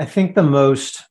I 0.00 0.04
think 0.04 0.34
the 0.34 0.42
most 0.42 1.02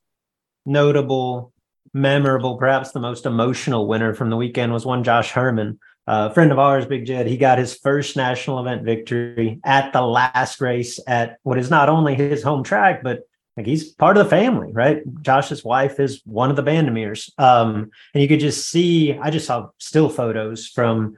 notable, 0.66 1.52
memorable, 1.94 2.56
perhaps 2.56 2.92
the 2.92 3.00
most 3.00 3.26
emotional 3.26 3.86
winner 3.86 4.14
from 4.14 4.30
the 4.30 4.36
weekend 4.36 4.72
was 4.72 4.84
one 4.84 5.04
Josh 5.04 5.30
Herman 5.30 5.78
a 6.10 6.32
friend 6.32 6.50
of 6.50 6.58
ours, 6.58 6.86
Big 6.86 7.04
Jed, 7.04 7.26
he 7.26 7.36
got 7.36 7.58
his 7.58 7.74
first 7.74 8.16
national 8.16 8.58
event 8.60 8.82
victory 8.82 9.60
at 9.62 9.92
the 9.92 10.00
last 10.00 10.58
race 10.58 10.98
at 11.06 11.36
what 11.42 11.58
is 11.58 11.68
not 11.68 11.90
only 11.90 12.14
his 12.14 12.42
home 12.42 12.64
track, 12.64 13.02
but 13.02 13.27
like 13.58 13.66
he's 13.66 13.90
part 13.92 14.16
of 14.16 14.24
the 14.24 14.30
family, 14.30 14.72
right? 14.72 15.02
Josh's 15.20 15.64
wife 15.64 15.98
is 15.98 16.22
one 16.24 16.48
of 16.48 16.54
the 16.54 16.62
Bandimeres. 16.62 17.28
Um, 17.38 17.90
and 18.14 18.22
you 18.22 18.28
could 18.28 18.38
just 18.38 18.68
see, 18.68 19.18
I 19.18 19.30
just 19.30 19.46
saw 19.46 19.70
still 19.78 20.08
photos 20.08 20.68
from 20.68 21.16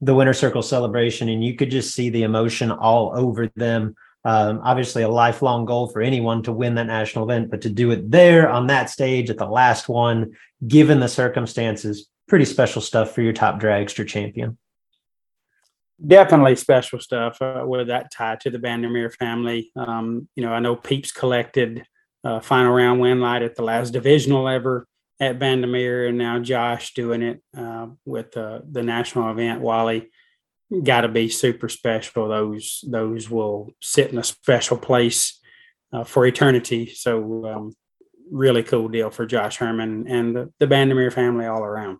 the 0.00 0.14
winter 0.14 0.32
circle 0.32 0.62
celebration, 0.62 1.28
and 1.28 1.44
you 1.44 1.56
could 1.56 1.70
just 1.70 1.92
see 1.92 2.08
the 2.08 2.22
emotion 2.22 2.70
all 2.70 3.12
over 3.14 3.48
them. 3.56 3.96
Um, 4.24 4.60
obviously, 4.62 5.02
a 5.02 5.08
lifelong 5.08 5.64
goal 5.64 5.88
for 5.88 6.00
anyone 6.00 6.44
to 6.44 6.52
win 6.52 6.76
that 6.76 6.86
national 6.86 7.24
event, 7.24 7.50
but 7.50 7.62
to 7.62 7.70
do 7.70 7.90
it 7.90 8.08
there 8.08 8.48
on 8.48 8.68
that 8.68 8.88
stage 8.88 9.28
at 9.28 9.38
the 9.38 9.46
last 9.46 9.88
one, 9.88 10.36
given 10.66 11.00
the 11.00 11.08
circumstances, 11.08 12.08
pretty 12.28 12.44
special 12.44 12.80
stuff 12.80 13.12
for 13.12 13.22
your 13.22 13.32
top 13.32 13.60
dragster 13.60 14.06
champion. 14.06 14.56
Definitely 16.04 16.56
special 16.56 16.98
stuff 16.98 17.40
uh, 17.42 17.62
with 17.66 17.88
that 17.88 18.10
tie 18.10 18.36
to 18.36 18.50
the 18.50 18.58
Bandimere 18.58 19.12
family. 19.12 19.70
Um, 19.76 20.28
you 20.34 20.42
know, 20.42 20.52
I 20.52 20.60
know 20.60 20.74
Peeps 20.74 21.12
collected 21.12 21.84
uh, 22.24 22.40
final 22.40 22.72
round 22.72 23.00
win 23.00 23.20
light 23.20 23.42
at 23.42 23.54
the 23.54 23.62
last 23.62 23.90
divisional 23.92 24.48
ever 24.48 24.86
at 25.20 25.38
Bandimere, 25.38 26.08
and 26.08 26.16
now 26.16 26.38
Josh 26.38 26.94
doing 26.94 27.22
it 27.22 27.42
uh, 27.56 27.88
with 28.06 28.34
uh, 28.36 28.60
the 28.70 28.82
national 28.82 29.30
event. 29.30 29.60
Wally 29.60 30.08
got 30.82 31.02
to 31.02 31.08
be 31.08 31.28
super 31.28 31.68
special. 31.68 32.28
Those 32.28 32.82
those 32.88 33.28
will 33.28 33.70
sit 33.82 34.10
in 34.10 34.18
a 34.18 34.24
special 34.24 34.78
place 34.78 35.38
uh, 35.92 36.04
for 36.04 36.26
eternity. 36.26 36.86
So, 36.86 37.46
um, 37.46 37.74
really 38.30 38.62
cool 38.62 38.88
deal 38.88 39.10
for 39.10 39.26
Josh 39.26 39.56
Herman 39.56 40.06
and 40.08 40.36
the, 40.36 40.52
the 40.60 40.66
Bandimere 40.66 41.12
family 41.12 41.46
all 41.46 41.64
around. 41.64 41.98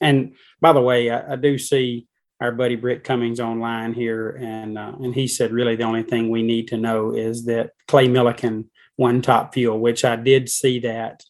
And 0.00 0.34
by 0.60 0.72
the 0.72 0.80
way, 0.80 1.10
I, 1.10 1.34
I 1.34 1.36
do 1.36 1.58
see 1.58 2.08
our 2.42 2.50
buddy 2.50 2.74
Britt 2.74 3.04
Cummings 3.04 3.38
online 3.38 3.94
here, 3.94 4.30
and 4.30 4.76
uh, 4.76 4.92
and 4.98 5.14
he 5.14 5.28
said 5.28 5.52
really 5.52 5.76
the 5.76 5.84
only 5.84 6.02
thing 6.02 6.28
we 6.28 6.42
need 6.42 6.68
to 6.68 6.76
know 6.76 7.12
is 7.12 7.44
that 7.44 7.70
Clay 7.86 8.08
Millican 8.08 8.64
won 8.98 9.22
Top 9.22 9.54
Fuel, 9.54 9.78
which 9.78 10.04
I 10.04 10.16
did 10.16 10.48
see 10.48 10.80
that. 10.80 11.22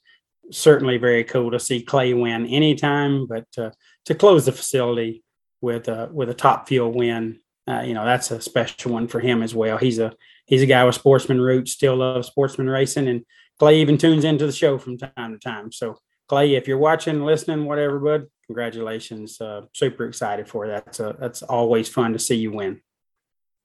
Certainly 0.51 0.97
very 0.97 1.23
cool 1.25 1.51
to 1.51 1.61
see 1.61 1.83
Clay 1.83 2.15
win 2.15 2.47
anytime, 2.47 3.27
but 3.27 3.47
uh, 3.59 3.71
to 4.07 4.15
close 4.15 4.47
the 4.47 4.53
facility 4.53 5.23
with 5.61 5.87
a 5.89 6.09
with 6.11 6.31
a 6.31 6.35
Top 6.35 6.67
Fuel 6.69 6.91
win, 6.91 7.41
uh, 7.69 7.83
you 7.83 7.93
know 7.93 8.07
that's 8.07 8.31
a 8.31 8.41
special 8.41 8.93
one 8.93 9.07
for 9.07 9.21
him 9.21 9.43
as 9.43 9.55
well. 9.55 9.77
He's 9.77 9.99
a 9.99 10.15
he's 10.47 10.63
a 10.63 10.67
guy 10.67 10.83
with 10.85 10.95
sportsman 10.95 11.43
roots, 11.43 11.73
still 11.73 11.97
loves 11.97 12.29
sportsman 12.29 12.71
racing, 12.71 13.07
and 13.07 13.27
Clay 13.59 13.83
even 13.83 13.99
tunes 13.99 14.25
into 14.25 14.47
the 14.47 14.53
show 14.53 14.79
from 14.79 14.97
time 14.97 15.33
to 15.33 15.39
time. 15.39 15.73
So 15.73 15.99
Clay, 16.27 16.55
if 16.55 16.67
you're 16.67 16.79
watching, 16.79 17.23
listening, 17.23 17.67
whatever, 17.67 17.99
bud, 17.99 18.29
congratulations. 18.53 19.41
Uh, 19.41 19.63
super 19.73 20.05
excited 20.05 20.47
for 20.47 20.69
that. 20.69 20.85
That's, 20.85 21.01
a, 21.01 21.17
that's 21.19 21.43
always 21.43 21.89
fun 21.89 22.13
to 22.13 22.19
see 22.19 22.35
you 22.35 22.53
win. 22.53 22.83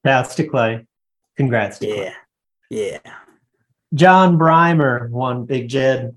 That's 0.02 0.34
to 0.36 0.46
Clay. 0.46 0.86
Congrats. 1.36 1.78
To 1.80 1.86
yeah. 1.86 1.94
Clay. 1.94 2.14
Yeah. 2.70 3.12
John 3.92 4.38
Breimer 4.38 5.10
won 5.10 5.44
Big 5.44 5.68
Jed. 5.68 6.16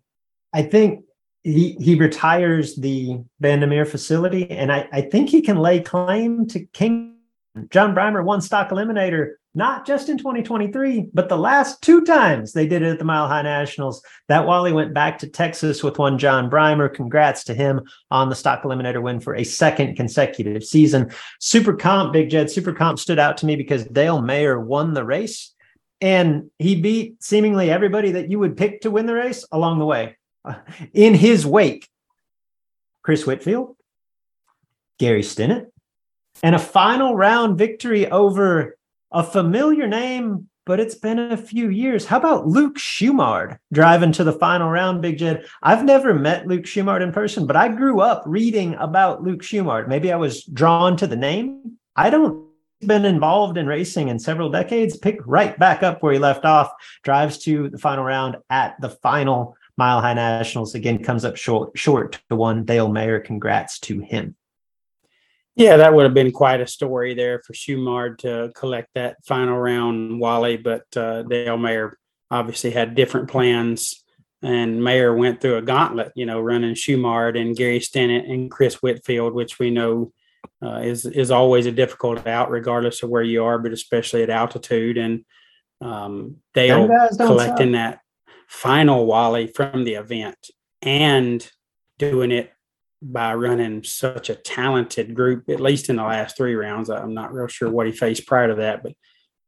I 0.54 0.64
think 0.64 1.04
he 1.44 1.74
he 1.74 1.96
retires 1.96 2.76
the 2.76 3.20
Bandimere 3.42 3.88
facility, 3.88 4.50
and 4.50 4.72
I, 4.72 4.88
I 4.92 5.02
think 5.02 5.30
he 5.30 5.42
can 5.42 5.58
lay 5.58 5.82
claim 5.82 6.48
to 6.48 6.62
King. 6.68 7.18
John 7.70 7.94
Breimer 7.94 8.24
won 8.24 8.42
Stock 8.42 8.70
Eliminator 8.70 9.34
not 9.54 9.86
just 9.86 10.08
in 10.08 10.18
2023, 10.18 11.08
but 11.14 11.28
the 11.28 11.38
last 11.38 11.82
two 11.82 12.06
times 12.06 12.54
they 12.54 12.66
did 12.66 12.82
it 12.82 12.92
at 12.92 13.00
the 13.00 13.06
Mile 13.06 13.28
High 13.28 13.42
Nationals. 13.42 14.02
That 14.30 14.46
Wally 14.46 14.72
went 14.72 14.94
back 14.94 15.20
to 15.20 15.28
Texas 15.28 15.84
with 15.84 16.00
one 16.00 16.18
John 16.18 16.50
Breimer. 16.50 16.94
Congrats 16.94 17.44
to 17.46 17.54
him 17.54 17.82
on 18.10 18.30
the 18.30 18.36
stock 18.36 18.64
eliminator 18.64 19.02
win 19.02 19.20
for 19.20 19.36
a 19.36 19.44
second 19.44 19.96
consecutive 19.96 20.64
season. 20.64 21.12
Super 21.40 21.74
Comp, 21.74 22.14
Big 22.14 22.30
Jed, 22.30 22.50
Super 22.50 22.72
Comp 22.72 22.98
stood 22.98 23.20
out 23.20 23.38
to 23.38 23.46
me 23.46 23.58
because 23.58 23.84
Dale 23.86 24.22
Mayer 24.22 24.60
won 24.60 24.94
the 24.94 25.04
race 25.04 25.54
and 26.02 26.50
he 26.58 26.82
beat 26.82 27.24
seemingly 27.24 27.70
everybody 27.70 28.12
that 28.14 28.30
you 28.30 28.40
would 28.40 28.58
pick 28.58 28.82
to 28.82 28.92
win 28.92 29.06
the 29.06 29.14
race 29.14 29.46
along 29.52 29.80
the 29.80 29.86
way. 29.86 30.18
In 30.94 31.14
his 31.14 31.46
wake, 31.46 31.88
Chris 33.04 33.26
Whitfield, 33.26 33.76
Gary 34.98 35.22
Stinnett, 35.22 35.68
and 36.42 36.56
a 36.56 36.60
final 36.60 37.16
round 37.16 37.58
victory 37.58 38.10
over 38.10 38.78
a 39.12 39.24
familiar 39.24 39.88
name, 39.88 40.48
but 40.66 40.80
it's 40.80 40.96
been 40.96 41.20
a 41.20 41.38
few 41.38 41.70
years. 41.70 42.06
How 42.06 42.18
about 42.18 42.48
Luke 42.48 42.78
Schumard 42.78 43.58
driving 43.74 44.12
to 44.14 44.24
the 44.24 44.34
final 44.34 44.70
round, 44.70 45.02
Big 45.02 45.18
Jed? 45.18 45.46
I've 45.62 45.84
never 45.84 46.14
met 46.14 46.48
Luke 46.48 46.64
Schumard 46.64 47.02
in 47.02 47.12
person, 47.12 47.48
but 47.48 47.56
I 47.56 47.68
grew 47.68 48.02
up 48.02 48.24
reading 48.26 48.76
about 48.76 49.24
Luke 49.24 49.42
Schumard. 49.42 49.88
Maybe 49.88 50.12
I 50.12 50.18
was 50.18 50.44
drawn 50.44 50.96
to 50.98 51.08
the 51.08 51.16
name. 51.16 51.78
I 51.96 52.10
don't 52.10 52.52
been 52.88 53.06
involved 53.06 53.58
in 53.58 53.68
racing 53.68 54.08
in 54.08 54.20
several 54.20 54.50
decades, 54.50 54.98
pick 54.98 55.20
right 55.26 55.58
back 55.60 55.84
up 55.84 56.02
where 56.02 56.14
he 56.14 56.20
left 56.20 56.46
off, 56.46 56.72
drives 57.04 57.38
to 57.40 57.70
the 57.70 57.78
final 57.78 58.04
round 58.04 58.38
at 58.50 58.80
the 58.82 58.90
final 58.90 59.56
Mile 59.78 60.02
High 60.02 60.14
Nationals. 60.14 60.76
Again, 60.76 61.04
comes 61.04 61.26
up 61.26 61.38
short, 61.38 61.78
short 61.78 62.20
to 62.30 62.36
one. 62.36 62.66
Dale 62.66 62.90
Mayer, 62.90 63.20
congrats 63.20 63.80
to 63.82 64.00
him. 64.00 64.36
Yeah, 65.56 65.78
that 65.78 65.94
would 65.94 66.06
have 66.06 66.14
been 66.14 66.32
quite 66.32 66.62
a 66.62 66.68
story 66.68 67.14
there 67.14 67.40
for 67.40 67.54
Schumard 67.54 68.20
to 68.20 68.52
collect 68.56 68.90
that 68.96 69.18
final 69.26 69.58
round 69.58 70.20
Wally, 70.20 70.58
but 70.58 70.86
uh, 70.96 71.24
Dale 71.24 71.58
Mayer 71.58 71.98
obviously 72.30 72.72
had 72.72 72.96
different 72.96 73.30
plans. 73.30 74.04
And 74.42 74.84
Mayer 74.84 75.16
went 75.16 75.40
through 75.40 75.58
a 75.58 75.62
gauntlet, 75.62 76.14
you 76.16 76.26
know, 76.26 76.40
running 76.40 76.74
Schumard 76.74 77.40
and 77.40 77.56
Gary 77.56 77.80
Stinnett 77.80 78.32
and 78.32 78.50
Chris 78.50 78.76
Whitfield, 78.76 79.34
which 79.34 79.60
we 79.60 79.70
know 79.70 80.14
uh, 80.64 80.80
is 80.80 81.06
is 81.06 81.30
always 81.30 81.66
a 81.66 81.72
difficult 81.72 82.26
out, 82.26 82.50
regardless 82.50 83.04
of 83.04 83.10
where 83.10 83.22
you 83.22 83.44
are, 83.44 83.60
but 83.60 83.72
especially 83.72 84.24
at 84.24 84.30
altitude. 84.30 84.98
And 84.98 85.26
um, 85.80 86.38
Dale 86.54 86.88
collecting 87.18 87.74
that 87.74 88.00
final 88.48 89.06
Wally 89.06 89.48
from 89.48 89.84
the 89.84 89.96
event 89.96 90.38
and 90.82 91.48
doing 92.00 92.32
it 92.32 92.52
by 93.02 93.34
running 93.34 93.84
such 93.84 94.30
a 94.30 94.36
talented 94.36 95.16
group, 95.16 95.50
at 95.50 95.60
least 95.60 95.90
in 95.90 95.96
the 95.96 96.04
last 96.04 96.38
three 96.38 96.54
rounds. 96.54 96.90
I'm 96.90 97.14
not 97.14 97.34
real 97.34 97.48
sure 97.48 97.70
what 97.70 97.88
he 97.88 97.92
faced 97.92 98.28
prior 98.28 98.50
to 98.50 98.56
that, 98.56 98.84
but 98.84 98.94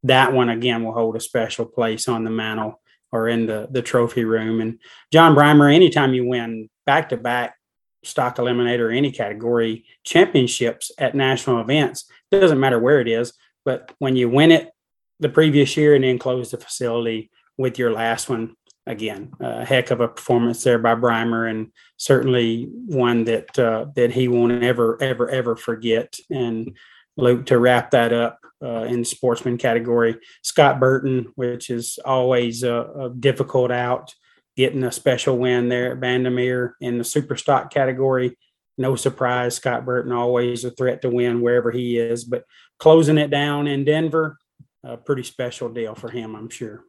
that 0.03 0.33
one 0.33 0.49
again 0.49 0.83
will 0.83 0.93
hold 0.93 1.15
a 1.15 1.19
special 1.19 1.65
place 1.65 2.07
on 2.07 2.23
the 2.23 2.31
mantle 2.31 2.81
or 3.11 3.29
in 3.29 3.45
the, 3.45 3.67
the 3.69 3.81
trophy 3.81 4.25
room. 4.25 4.59
And 4.59 4.79
John 5.11 5.35
Breimer, 5.35 5.73
anytime 5.73 6.13
you 6.13 6.25
win 6.25 6.69
back 6.85 7.09
to 7.09 7.17
back 7.17 7.55
stock 8.03 8.37
eliminator 8.37 8.95
any 8.95 9.11
category 9.11 9.85
championships 10.03 10.91
at 10.97 11.15
national 11.15 11.61
events, 11.61 12.05
doesn't 12.31 12.59
matter 12.59 12.79
where 12.79 12.99
it 12.99 13.07
is, 13.07 13.33
but 13.63 13.93
when 13.99 14.15
you 14.15 14.29
win 14.29 14.51
it 14.51 14.71
the 15.19 15.29
previous 15.29 15.77
year 15.77 15.93
and 15.93 16.03
then 16.03 16.17
close 16.17 16.51
the 16.51 16.57
facility 16.57 17.29
with 17.57 17.77
your 17.77 17.91
last 17.91 18.29
one, 18.29 18.55
again, 18.86 19.31
a 19.39 19.65
heck 19.65 19.91
of 19.91 20.01
a 20.01 20.07
performance 20.07 20.63
there 20.63 20.79
by 20.79 20.95
Breimer, 20.95 21.49
and 21.49 21.71
certainly 21.97 22.69
one 22.88 23.23
that 23.25 23.57
uh, 23.57 23.86
that 23.95 24.11
he 24.11 24.27
won't 24.27 24.63
ever, 24.63 25.01
ever, 25.01 25.29
ever 25.29 25.55
forget. 25.55 26.15
And 26.29 26.75
Luke, 27.15 27.45
to 27.47 27.59
wrap 27.59 27.91
that 27.91 28.11
up, 28.11 28.39
uh, 28.63 28.84
in 28.84 29.03
sportsman 29.03 29.57
category. 29.57 30.17
Scott 30.41 30.79
Burton, 30.79 31.31
which 31.36 31.69
is 31.69 31.99
always 32.05 32.63
a, 32.63 32.89
a, 32.97 33.09
difficult 33.09 33.71
out, 33.71 34.13
getting 34.55 34.84
a 34.84 34.91
special 34.91 35.38
win 35.38 35.67
there 35.67 35.91
at 35.91 35.99
Bandimere 35.99 36.73
in 36.79 36.97
the 36.97 37.03
super 37.03 37.36
stock 37.36 37.73
category. 37.73 38.38
No 38.77 38.95
surprise, 38.95 39.55
Scott 39.55 39.86
Burton 39.86 40.13
always 40.13 40.63
a 40.63 40.71
threat 40.71 41.01
to 41.01 41.09
win 41.09 41.41
wherever 41.41 41.71
he 41.71 41.97
is, 41.97 42.23
but 42.23 42.45
closing 42.79 43.17
it 43.17 43.29
down 43.29 43.67
in 43.67 43.84
Denver, 43.84 44.38
a 44.84 44.95
pretty 44.95 45.23
special 45.23 45.69
deal 45.69 45.93
for 45.93 46.09
him, 46.09 46.34
I'm 46.36 46.49
sure. 46.49 46.86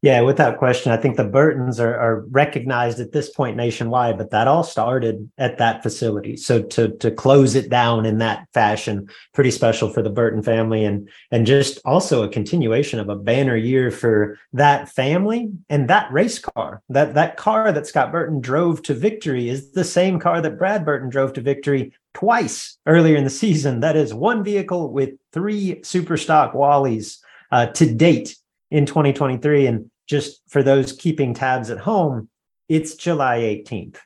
Yeah, 0.00 0.20
without 0.20 0.58
question. 0.58 0.92
I 0.92 0.96
think 0.96 1.16
the 1.16 1.24
Burtons 1.24 1.80
are, 1.80 1.98
are 1.98 2.24
recognized 2.30 3.00
at 3.00 3.10
this 3.10 3.30
point 3.30 3.56
nationwide, 3.56 4.16
but 4.16 4.30
that 4.30 4.46
all 4.46 4.62
started 4.62 5.28
at 5.38 5.58
that 5.58 5.82
facility. 5.82 6.36
So 6.36 6.62
to 6.62 6.96
to 6.98 7.10
close 7.10 7.56
it 7.56 7.68
down 7.68 8.06
in 8.06 8.18
that 8.18 8.46
fashion, 8.54 9.08
pretty 9.34 9.50
special 9.50 9.90
for 9.90 10.00
the 10.00 10.10
Burton 10.10 10.40
family, 10.40 10.84
and 10.84 11.08
and 11.32 11.46
just 11.46 11.80
also 11.84 12.22
a 12.22 12.28
continuation 12.28 13.00
of 13.00 13.08
a 13.08 13.16
banner 13.16 13.56
year 13.56 13.90
for 13.90 14.38
that 14.52 14.88
family 14.88 15.50
and 15.68 15.90
that 15.90 16.12
race 16.12 16.38
car. 16.38 16.80
That 16.90 17.14
that 17.14 17.36
car 17.36 17.72
that 17.72 17.88
Scott 17.88 18.12
Burton 18.12 18.40
drove 18.40 18.82
to 18.82 18.94
victory 18.94 19.48
is 19.48 19.72
the 19.72 19.84
same 19.84 20.20
car 20.20 20.40
that 20.40 20.58
Brad 20.58 20.84
Burton 20.84 21.08
drove 21.08 21.32
to 21.32 21.40
victory 21.40 21.92
twice 22.14 22.78
earlier 22.86 23.16
in 23.16 23.24
the 23.24 23.30
season. 23.30 23.80
That 23.80 23.96
is 23.96 24.14
one 24.14 24.44
vehicle 24.44 24.92
with 24.92 25.10
three 25.32 25.80
super 25.82 26.16
stock 26.16 26.52
Wallies 26.52 27.18
uh, 27.50 27.66
to 27.66 27.92
date 27.92 28.36
in 28.70 28.86
2023. 28.86 29.66
And 29.66 29.90
just 30.06 30.42
for 30.48 30.62
those 30.62 30.92
keeping 30.92 31.34
tabs 31.34 31.70
at 31.70 31.78
home, 31.78 32.28
it's 32.68 32.94
July 32.94 33.38
18th. 33.38 33.96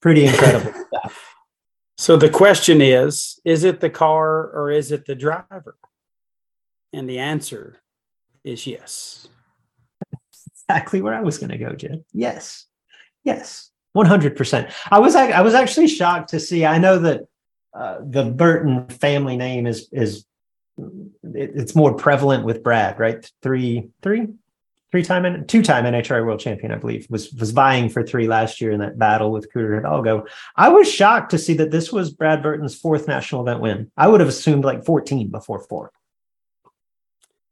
Pretty 0.00 0.24
incredible 0.24 0.72
stuff. 0.88 1.34
So 1.98 2.16
the 2.16 2.30
question 2.30 2.80
is 2.80 3.38
is 3.44 3.64
it 3.64 3.80
the 3.80 3.90
car 3.90 4.50
or 4.50 4.70
is 4.70 4.90
it 4.90 5.04
the 5.04 5.14
driver? 5.14 5.76
And 6.92 7.08
the 7.08 7.18
answer 7.18 7.80
is 8.42 8.66
yes. 8.66 9.28
Exactly 10.46 11.02
where 11.02 11.14
I 11.14 11.20
was 11.20 11.38
going 11.38 11.50
to 11.50 11.58
go, 11.58 11.74
Jim. 11.74 12.04
Yes. 12.12 12.66
Yes. 13.24 13.70
100%. 13.96 14.72
I 14.90 14.98
was 14.98 15.14
I 15.14 15.40
was 15.42 15.54
actually 15.54 15.88
shocked 15.88 16.30
to 16.30 16.40
see 16.40 16.64
I 16.64 16.78
know 16.78 16.98
that 17.00 17.22
uh, 17.74 17.98
the 18.02 18.24
Burton 18.24 18.88
family 18.88 19.36
name 19.36 19.66
is 19.66 19.88
is 19.92 20.24
it, 21.34 21.52
it's 21.54 21.74
more 21.74 21.94
prevalent 21.94 22.44
with 22.44 22.62
Brad, 22.62 22.98
right? 22.98 23.30
Three, 23.42 23.88
three, 24.02 24.28
three 24.90 25.02
time, 25.02 25.24
and 25.24 25.48
two 25.48 25.62
time 25.62 25.84
NHRA 25.84 26.24
world 26.24 26.40
champion, 26.40 26.72
I 26.72 26.76
believe, 26.76 27.06
was 27.10 27.32
was 27.32 27.50
vying 27.50 27.88
for 27.88 28.02
three 28.02 28.26
last 28.28 28.60
year 28.60 28.72
in 28.72 28.80
that 28.80 28.98
battle 28.98 29.30
with 29.30 29.52
Cooter 29.52 29.76
Hidalgo. 29.76 30.26
I 30.56 30.68
was 30.68 30.90
shocked 30.90 31.30
to 31.30 31.38
see 31.38 31.54
that 31.54 31.70
this 31.70 31.92
was 31.92 32.10
Brad 32.10 32.42
Burton's 32.42 32.74
fourth 32.74 33.06
national 33.08 33.42
event 33.42 33.60
win. 33.60 33.90
I 33.96 34.08
would 34.08 34.20
have 34.20 34.28
assumed 34.28 34.64
like 34.64 34.84
14 34.84 35.28
before 35.28 35.60
four. 35.60 35.92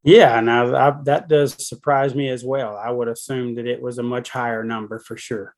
Yeah, 0.02 0.40
now 0.40 0.74
I, 0.74 1.02
that 1.04 1.28
does 1.28 1.66
surprise 1.66 2.14
me 2.14 2.28
as 2.28 2.44
well. 2.44 2.76
I 2.76 2.90
would 2.90 3.08
assume 3.08 3.56
that 3.56 3.66
it 3.66 3.82
was 3.82 3.98
a 3.98 4.02
much 4.02 4.30
higher 4.30 4.64
number 4.64 4.98
for 4.98 5.16
sure. 5.16 5.54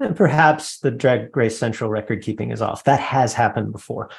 And 0.00 0.16
perhaps 0.16 0.78
the 0.78 0.90
drag 0.90 1.36
race 1.36 1.58
central 1.58 1.90
record 1.90 2.22
keeping 2.22 2.50
is 2.50 2.60
off. 2.60 2.84
That 2.84 3.00
has 3.00 3.34
happened 3.34 3.72
before. 3.72 4.10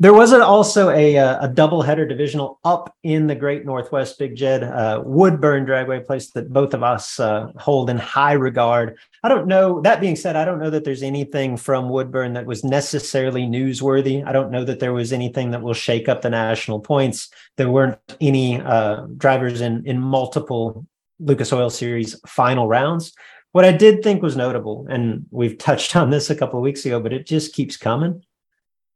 There 0.00 0.12
was 0.12 0.32
also 0.32 0.90
a, 0.90 1.16
uh, 1.16 1.44
a 1.44 1.48
double 1.48 1.80
header 1.80 2.04
divisional 2.04 2.58
up 2.64 2.96
in 3.04 3.28
the 3.28 3.34
Great 3.36 3.64
Northwest 3.64 4.18
Big 4.18 4.34
Jed, 4.34 4.64
uh, 4.64 5.00
Woodburn 5.04 5.64
Dragway, 5.64 6.04
place 6.04 6.30
that 6.30 6.52
both 6.52 6.74
of 6.74 6.82
us 6.82 7.20
uh, 7.20 7.52
hold 7.58 7.88
in 7.88 7.96
high 7.96 8.32
regard. 8.32 8.96
I 9.22 9.28
don't 9.28 9.46
know. 9.46 9.80
That 9.82 10.00
being 10.00 10.16
said, 10.16 10.34
I 10.34 10.44
don't 10.44 10.58
know 10.58 10.70
that 10.70 10.82
there's 10.82 11.04
anything 11.04 11.56
from 11.56 11.90
Woodburn 11.90 12.32
that 12.32 12.44
was 12.44 12.64
necessarily 12.64 13.42
newsworthy. 13.42 14.26
I 14.26 14.32
don't 14.32 14.50
know 14.50 14.64
that 14.64 14.80
there 14.80 14.92
was 14.92 15.12
anything 15.12 15.52
that 15.52 15.62
will 15.62 15.74
shake 15.74 16.08
up 16.08 16.22
the 16.22 16.30
national 16.30 16.80
points. 16.80 17.28
There 17.56 17.70
weren't 17.70 17.98
any 18.20 18.60
uh, 18.60 19.06
drivers 19.16 19.60
in 19.60 19.86
in 19.86 20.00
multiple 20.00 20.84
Lucas 21.20 21.52
Oil 21.52 21.70
Series 21.70 22.18
final 22.26 22.66
rounds. 22.66 23.12
What 23.52 23.64
I 23.64 23.70
did 23.70 24.02
think 24.02 24.22
was 24.22 24.36
notable, 24.36 24.86
and 24.90 25.26
we've 25.30 25.56
touched 25.56 25.94
on 25.94 26.10
this 26.10 26.30
a 26.30 26.34
couple 26.34 26.58
of 26.58 26.64
weeks 26.64 26.84
ago, 26.84 26.98
but 26.98 27.12
it 27.12 27.26
just 27.26 27.54
keeps 27.54 27.76
coming 27.76 28.24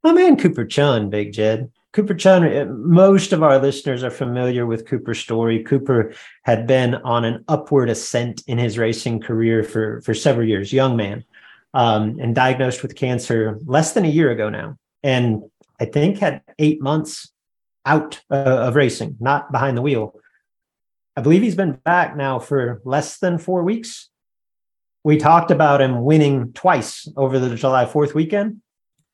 my 0.03 0.13
man 0.13 0.37
Cooper 0.37 0.65
Chun, 0.65 1.09
Big 1.09 1.33
Jed. 1.33 1.71
Cooper 1.91 2.13
Chun, 2.13 2.43
uh, 2.43 2.65
most 2.65 3.33
of 3.33 3.41
our 3.41 3.59
listeners 3.59 4.03
are 4.03 4.11
familiar 4.11 4.65
with 4.65 4.85
Cooper's 4.85 5.19
story. 5.19 5.63
Cooper 5.63 6.13
had 6.43 6.67
been 6.67 6.95
on 6.95 7.25
an 7.25 7.43
upward 7.47 7.89
ascent 7.89 8.43
in 8.47 8.57
his 8.57 8.77
racing 8.77 9.19
career 9.19 9.63
for, 9.63 10.01
for 10.01 10.13
several 10.13 10.47
years, 10.47 10.71
young 10.71 10.95
man, 10.95 11.25
um, 11.73 12.17
and 12.21 12.35
diagnosed 12.35 12.83
with 12.83 12.95
cancer 12.95 13.59
less 13.65 13.93
than 13.93 14.05
a 14.05 14.09
year 14.09 14.29
ago 14.29 14.49
now. 14.49 14.77
And 15.03 15.43
I 15.79 15.85
think 15.85 16.19
had 16.19 16.43
eight 16.59 16.81
months 16.81 17.31
out 17.85 18.21
uh, 18.29 18.35
of 18.35 18.75
racing, 18.75 19.17
not 19.19 19.51
behind 19.51 19.75
the 19.75 19.81
wheel. 19.81 20.13
I 21.17 21.21
believe 21.21 21.41
he's 21.41 21.55
been 21.55 21.73
back 21.83 22.15
now 22.15 22.39
for 22.39 22.81
less 22.85 23.17
than 23.17 23.39
four 23.39 23.63
weeks. 23.63 24.09
We 25.03 25.17
talked 25.17 25.49
about 25.49 25.81
him 25.81 26.03
winning 26.03 26.53
twice 26.53 27.07
over 27.17 27.39
the 27.39 27.55
July 27.55 27.85
4th 27.85 28.13
weekend 28.13 28.61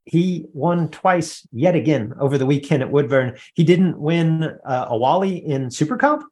he 0.05 0.45
won 0.53 0.89
twice 0.89 1.47
yet 1.51 1.75
again 1.75 2.13
over 2.19 2.37
the 2.37 2.45
weekend 2.45 2.83
at 2.83 2.91
Woodburn. 2.91 3.37
He 3.55 3.63
didn't 3.63 3.99
win 3.99 4.43
uh, 4.43 4.85
a 4.89 4.97
Wally 4.97 5.37
in 5.37 5.71
Super 5.71 5.97
Comp. 5.97 6.23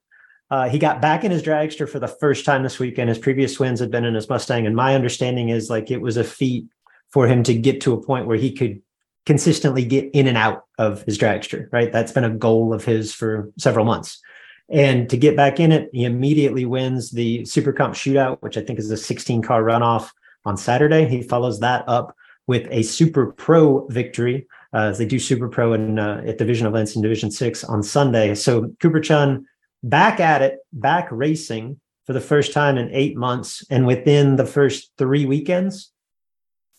Uh, 0.51 0.69
he 0.69 0.77
got 0.77 1.01
back 1.01 1.23
in 1.23 1.31
his 1.31 1.41
dragster 1.41 1.89
for 1.89 1.97
the 1.97 2.07
first 2.07 2.45
time 2.45 2.61
this 2.61 2.77
weekend. 2.77 3.09
His 3.09 3.17
previous 3.17 3.59
wins 3.59 3.79
had 3.79 3.89
been 3.89 4.05
in 4.05 4.13
his 4.13 4.29
Mustang, 4.29 4.67
and 4.67 4.75
my 4.75 4.93
understanding 4.93 5.49
is 5.49 5.69
like 5.69 5.89
it 5.89 6.01
was 6.01 6.17
a 6.17 6.23
feat 6.23 6.65
for 7.09 7.27
him 7.27 7.41
to 7.43 7.55
get 7.55 7.81
to 7.81 7.93
a 7.93 8.01
point 8.01 8.27
where 8.27 8.37
he 8.37 8.51
could 8.51 8.79
consistently 9.25 9.83
get 9.83 10.11
in 10.13 10.27
and 10.27 10.37
out 10.37 10.65
of 10.77 11.01
his 11.03 11.17
dragster. 11.17 11.67
Right, 11.71 11.91
that's 11.91 12.11
been 12.11 12.23
a 12.23 12.29
goal 12.29 12.73
of 12.73 12.85
his 12.85 13.13
for 13.13 13.51
several 13.57 13.85
months. 13.85 14.21
And 14.69 15.09
to 15.09 15.17
get 15.17 15.35
back 15.35 15.59
in 15.59 15.71
it, 15.71 15.89
he 15.91 16.05
immediately 16.05 16.65
wins 16.65 17.11
the 17.11 17.45
Super 17.45 17.73
Comp 17.73 17.95
shootout, 17.95 18.37
which 18.41 18.57
I 18.57 18.61
think 18.61 18.77
is 18.77 18.91
a 18.91 18.97
16 18.97 19.41
car 19.41 19.63
runoff 19.63 20.09
on 20.45 20.57
Saturday. 20.57 21.07
He 21.07 21.23
follows 21.23 21.59
that 21.61 21.83
up 21.87 22.15
with 22.47 22.67
a 22.71 22.83
Super 22.83 23.31
Pro 23.33 23.87
victory. 23.87 24.47
Uh, 24.73 24.91
they 24.91 25.05
do 25.05 25.19
Super 25.19 25.47
Pro 25.47 25.73
in, 25.73 25.99
uh, 25.99 26.23
at 26.25 26.37
Division 26.37 26.67
Events 26.67 26.95
in 26.95 27.01
Division 27.01 27.31
Six 27.31 27.63
on 27.63 27.83
Sunday. 27.83 28.35
So 28.35 28.73
Cooper 28.81 28.99
Chun 28.99 29.45
back 29.83 30.19
at 30.19 30.41
it, 30.41 30.59
back 30.71 31.07
racing 31.11 31.79
for 32.05 32.13
the 32.13 32.21
first 32.21 32.53
time 32.53 32.77
in 32.77 32.89
eight 32.91 33.15
months, 33.15 33.65
and 33.69 33.87
within 33.87 34.35
the 34.35 34.45
first 34.45 34.91
three 34.97 35.25
weekends, 35.25 35.91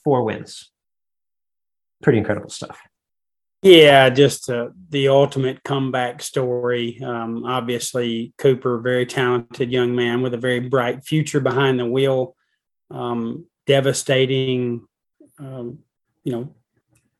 four 0.02 0.22
wins. 0.22 0.70
Pretty 2.02 2.18
incredible 2.18 2.50
stuff. 2.50 2.78
Yeah, 3.62 4.10
just 4.10 4.50
uh, 4.50 4.68
the 4.90 5.08
ultimate 5.08 5.62
comeback 5.64 6.20
story. 6.20 7.00
Um, 7.02 7.44
obviously, 7.46 8.34
Cooper, 8.36 8.78
very 8.78 9.06
talented 9.06 9.72
young 9.72 9.94
man 9.94 10.20
with 10.20 10.34
a 10.34 10.38
very 10.38 10.60
bright 10.60 11.02
future 11.02 11.40
behind 11.40 11.80
the 11.80 11.86
wheel. 11.86 12.36
Um, 12.90 13.46
devastating 13.66 14.86
um, 15.38 15.78
you 16.22 16.32
know, 16.32 16.54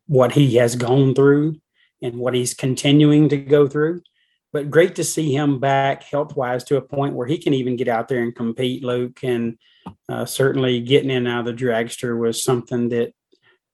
what 0.06 0.32
he 0.32 0.56
has 0.56 0.76
gone 0.76 1.14
through 1.14 1.60
and 2.02 2.16
what 2.16 2.34
he's 2.34 2.54
continuing 2.54 3.28
to 3.30 3.36
go 3.36 3.66
through. 3.66 4.02
But 4.52 4.70
great 4.70 4.94
to 4.96 5.04
see 5.04 5.34
him 5.34 5.58
back 5.58 6.04
health 6.04 6.36
wise 6.36 6.62
to 6.64 6.76
a 6.76 6.82
point 6.82 7.14
where 7.14 7.26
he 7.26 7.38
can 7.38 7.54
even 7.54 7.76
get 7.76 7.88
out 7.88 8.08
there 8.08 8.22
and 8.22 8.34
compete, 8.34 8.84
Luke. 8.84 9.20
And 9.24 9.58
uh, 10.08 10.26
certainly 10.26 10.80
getting 10.80 11.10
in 11.10 11.26
out 11.26 11.40
of 11.40 11.46
the 11.46 11.64
dragster 11.64 12.16
was 12.16 12.44
something 12.44 12.90
that 12.90 13.12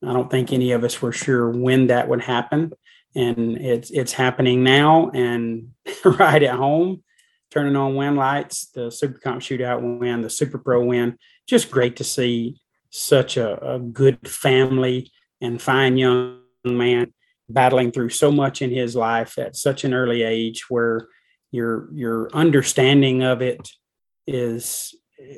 I 0.03 0.13
don't 0.13 0.31
think 0.31 0.53
any 0.53 0.73
of 0.73 0.83
us 0.83 1.03
were 1.03 1.13
sure 1.13 1.51
when 1.51 1.89
that 1.89 2.09
would 2.09 2.23
happen. 2.23 2.73
And 3.15 3.59
it's 3.59 3.91
it's 3.91 4.13
happening 4.13 4.63
now 4.63 5.11
and 5.11 5.75
right 6.05 6.43
at 6.43 6.55
home, 6.55 7.03
turning 7.51 7.77
on 7.77 7.97
win 7.97 8.17
lights, 8.17 8.71
the 8.71 8.91
Super 8.91 9.19
Comp 9.19 9.43
shootout 9.43 9.99
win, 9.99 10.23
the 10.23 10.31
Super 10.31 10.59
Pro 10.59 10.85
win. 10.85 11.19
Just 11.47 11.71
great 11.71 11.97
to 11.97 12.05
see 12.05 12.61
such 12.91 13.37
a, 13.37 13.75
a 13.75 13.79
good 13.79 14.29
family 14.29 15.11
and 15.41 15.63
fine 15.63 15.97
young 15.97 16.41
man 16.65 17.13
battling 17.49 17.91
through 17.91 18.11
so 18.11 18.31
much 18.31 18.63
in 18.63 18.71
his 18.71 18.95
life 18.95 19.39
at 19.39 19.57
such 19.57 19.85
an 19.85 19.95
early 19.95 20.23
age 20.23 20.69
where 20.69 21.09
your 21.51 21.89
your 21.93 22.31
understanding 22.33 23.23
of 23.23 23.43
it 23.43 23.69
is 24.27 24.95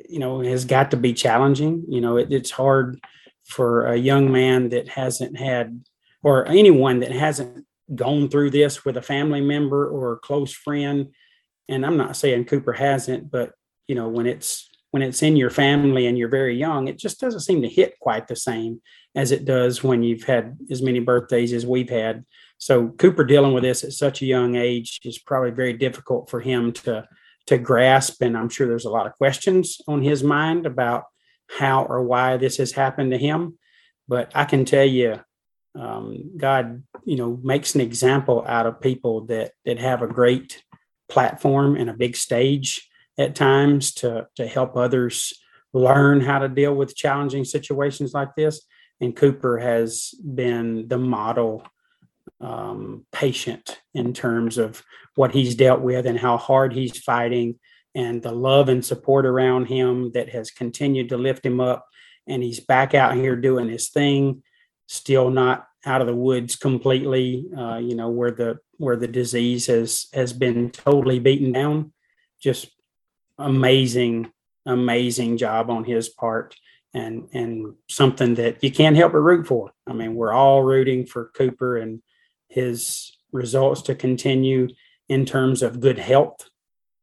you 0.07 0.19
know 0.19 0.41
has 0.41 0.65
got 0.65 0.91
to 0.91 0.97
be 0.97 1.13
challenging. 1.13 1.85
You 1.87 2.01
know 2.01 2.17
it, 2.17 2.31
it's 2.31 2.51
hard 2.51 2.99
for 3.45 3.85
a 3.85 3.97
young 3.97 4.31
man 4.31 4.69
that 4.69 4.87
hasn't 4.89 5.37
had 5.37 5.83
or 6.21 6.47
anyone 6.47 6.99
that 6.99 7.11
hasn't 7.11 7.65
gone 7.93 8.29
through 8.29 8.49
this 8.49 8.85
with 8.85 8.97
a 8.97 9.01
family 9.01 9.41
member 9.41 9.87
or 9.87 10.13
a 10.13 10.19
close 10.19 10.53
friend. 10.53 11.09
And 11.69 11.85
i'm 11.85 11.97
not 11.97 12.17
saying 12.17 12.45
cooper 12.45 12.73
hasn't 12.73 13.31
but 13.31 13.53
you 13.87 13.95
know 13.95 14.09
when 14.09 14.27
it's 14.27 14.69
when 14.93 15.01
it's 15.01 15.23
in 15.23 15.35
your 15.35 15.49
family 15.49 16.05
and 16.05 16.19
you're 16.19 16.29
very 16.29 16.55
young, 16.55 16.87
it 16.87 16.99
just 16.99 17.19
doesn't 17.19 17.39
seem 17.39 17.63
to 17.63 17.67
hit 17.67 17.99
quite 17.99 18.27
the 18.27 18.35
same 18.35 18.79
as 19.15 19.31
it 19.31 19.43
does 19.43 19.83
when 19.83 20.03
you've 20.03 20.21
had 20.21 20.55
as 20.69 20.83
many 20.83 20.99
birthdays 20.99 21.51
as 21.51 21.65
we've 21.65 21.89
had. 21.89 22.23
So 22.59 22.89
Cooper 22.89 23.23
dealing 23.23 23.53
with 23.53 23.63
this 23.63 23.83
at 23.83 23.93
such 23.93 24.21
a 24.21 24.27
young 24.27 24.53
age 24.53 24.99
is 25.03 25.17
probably 25.17 25.49
very 25.49 25.73
difficult 25.73 26.29
for 26.29 26.41
him 26.41 26.71
to 26.73 27.07
to 27.47 27.57
grasp. 27.57 28.21
And 28.21 28.37
I'm 28.37 28.49
sure 28.49 28.67
there's 28.67 28.85
a 28.85 28.91
lot 28.91 29.07
of 29.07 29.13
questions 29.13 29.81
on 29.87 30.03
his 30.03 30.23
mind 30.23 30.67
about 30.67 31.05
how 31.49 31.85
or 31.85 32.03
why 32.03 32.37
this 32.37 32.57
has 32.57 32.71
happened 32.71 33.11
to 33.11 33.17
him. 33.17 33.57
But 34.07 34.31
I 34.35 34.45
can 34.45 34.63
tell 34.63 34.85
you, 34.85 35.19
um, 35.73 36.37
God, 36.37 36.83
you 37.03 37.15
know, 37.15 37.39
makes 37.43 37.73
an 37.73 37.81
example 37.81 38.45
out 38.47 38.67
of 38.67 38.79
people 38.79 39.25
that 39.25 39.53
that 39.65 39.79
have 39.79 40.03
a 40.03 40.07
great 40.07 40.63
platform 41.09 41.77
and 41.77 41.89
a 41.89 41.93
big 41.93 42.15
stage 42.15 42.87
at 43.17 43.35
times 43.35 43.93
to 43.93 44.27
to 44.35 44.47
help 44.47 44.75
others 44.75 45.33
learn 45.73 46.21
how 46.21 46.39
to 46.39 46.47
deal 46.47 46.73
with 46.73 46.95
challenging 46.95 47.45
situations 47.45 48.13
like 48.13 48.35
this. 48.35 48.61
And 49.01 49.15
Cooper 49.15 49.57
has 49.57 50.13
been 50.23 50.87
the 50.87 50.99
model 50.99 51.65
um, 52.39 53.05
patient 53.11 53.81
in 53.93 54.13
terms 54.13 54.57
of 54.57 54.83
what 55.15 55.33
he's 55.33 55.55
dealt 55.55 55.81
with 55.81 56.05
and 56.05 56.19
how 56.19 56.37
hard 56.37 56.73
he's 56.73 56.97
fighting 56.97 57.59
and 57.95 58.21
the 58.21 58.31
love 58.31 58.69
and 58.69 58.83
support 58.83 59.25
around 59.25 59.65
him 59.65 60.11
that 60.13 60.29
has 60.29 60.51
continued 60.51 61.09
to 61.09 61.17
lift 61.17 61.45
him 61.45 61.59
up. 61.59 61.85
And 62.27 62.41
he's 62.41 62.59
back 62.59 62.93
out 62.93 63.15
here 63.15 63.35
doing 63.35 63.69
his 63.69 63.89
thing, 63.89 64.43
still 64.87 65.29
not 65.29 65.67
out 65.85 66.01
of 66.01 66.07
the 66.07 66.15
woods 66.15 66.55
completely. 66.55 67.45
Uh, 67.57 67.77
you 67.77 67.95
know 67.95 68.09
where 68.09 68.31
the 68.31 68.59
where 68.77 68.95
the 68.95 69.07
disease 69.07 69.67
has 69.67 70.07
has 70.13 70.33
been 70.33 70.71
totally 70.71 71.19
beaten 71.19 71.51
down. 71.51 71.91
Just 72.41 72.71
amazing, 73.37 74.31
amazing 74.65 75.37
job 75.37 75.69
on 75.69 75.83
his 75.83 76.09
part, 76.09 76.55
and 76.93 77.29
and 77.33 77.75
something 77.89 78.35
that 78.35 78.63
you 78.63 78.71
can't 78.71 78.95
help 78.95 79.13
but 79.13 79.19
root 79.19 79.47
for. 79.47 79.71
I 79.87 79.93
mean, 79.93 80.15
we're 80.15 80.33
all 80.33 80.63
rooting 80.63 81.05
for 81.05 81.31
Cooper 81.35 81.77
and 81.77 82.01
his 82.49 83.17
results 83.31 83.81
to 83.83 83.95
continue 83.95 84.69
in 85.09 85.25
terms 85.25 85.61
of 85.61 85.81
good 85.81 85.99
health 85.99 86.49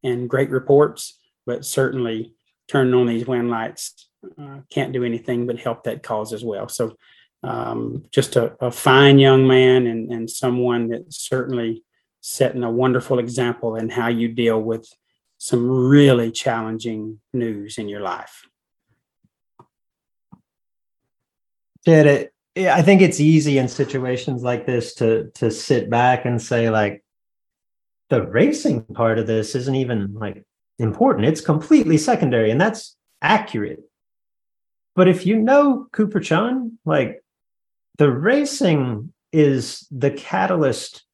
and 0.03 0.31
great 0.31 0.51
reports, 0.51 1.19
but 1.47 1.65
certainly 1.65 2.35
turning 2.69 2.95
on 2.95 3.07
these 3.07 3.27
win 3.27 3.51
lights 3.51 4.09
uh, 4.41 4.59
can't 4.71 4.93
do 4.93 5.05
anything 5.05 5.47
but 5.47 5.59
help 5.59 5.85
that 5.85 6.03
cause 6.03 6.33
as 6.33 6.45
well. 6.45 6.69
So, 6.69 6.97
um, 7.43 8.05
just 8.11 8.37
a, 8.37 8.55
a, 8.61 8.71
fine 8.71 9.19
young 9.19 9.47
man 9.47 9.87
and, 9.87 10.13
and 10.13 10.31
someone 10.31 10.89
that 10.89 11.11
certainly 11.11 11.83
setting 12.21 12.63
a 12.63 12.71
wonderful 12.71 13.19
example 13.19 13.77
in 13.77 13.89
how 13.89 14.09
you 14.09 14.29
deal 14.29 14.61
with 14.61 14.93
some 15.41 15.71
really 15.71 16.31
challenging 16.31 17.19
news 17.33 17.79
in 17.79 17.89
your 17.89 18.01
life. 18.01 18.47
Did 21.87 22.07
it? 22.07 22.35
I 22.69 22.83
think 22.83 23.01
it's 23.01 23.21
easy 23.21 23.57
in 23.57 23.67
situations 23.67 24.43
like 24.43 24.67
this 24.67 24.95
to 24.97 25.31
to 25.37 25.51
sit 25.51 25.89
back 25.89 26.27
and 26.27 26.41
say 26.41 26.69
like, 26.69 27.03
the 28.11 28.23
racing 28.27 28.83
part 28.85 29.19
of 29.19 29.27
this 29.27 29.55
isn't 29.55 29.77
even 29.77 30.13
like 30.13 30.45
important. 30.79 31.27
It's 31.27 31.41
completely 31.41 31.97
secondary, 31.97 32.51
and 32.51 32.61
that's 32.61 32.97
accurate. 33.23 33.81
But 34.95 35.09
if 35.09 35.25
you 35.25 35.39
know 35.39 35.87
Cooper 35.91 36.21
Chun, 36.21 36.79
like 36.85 37.25
the 37.97 38.13
racing 38.13 39.15
is 39.33 39.87
the 39.91 40.11
catalyst 40.11 41.05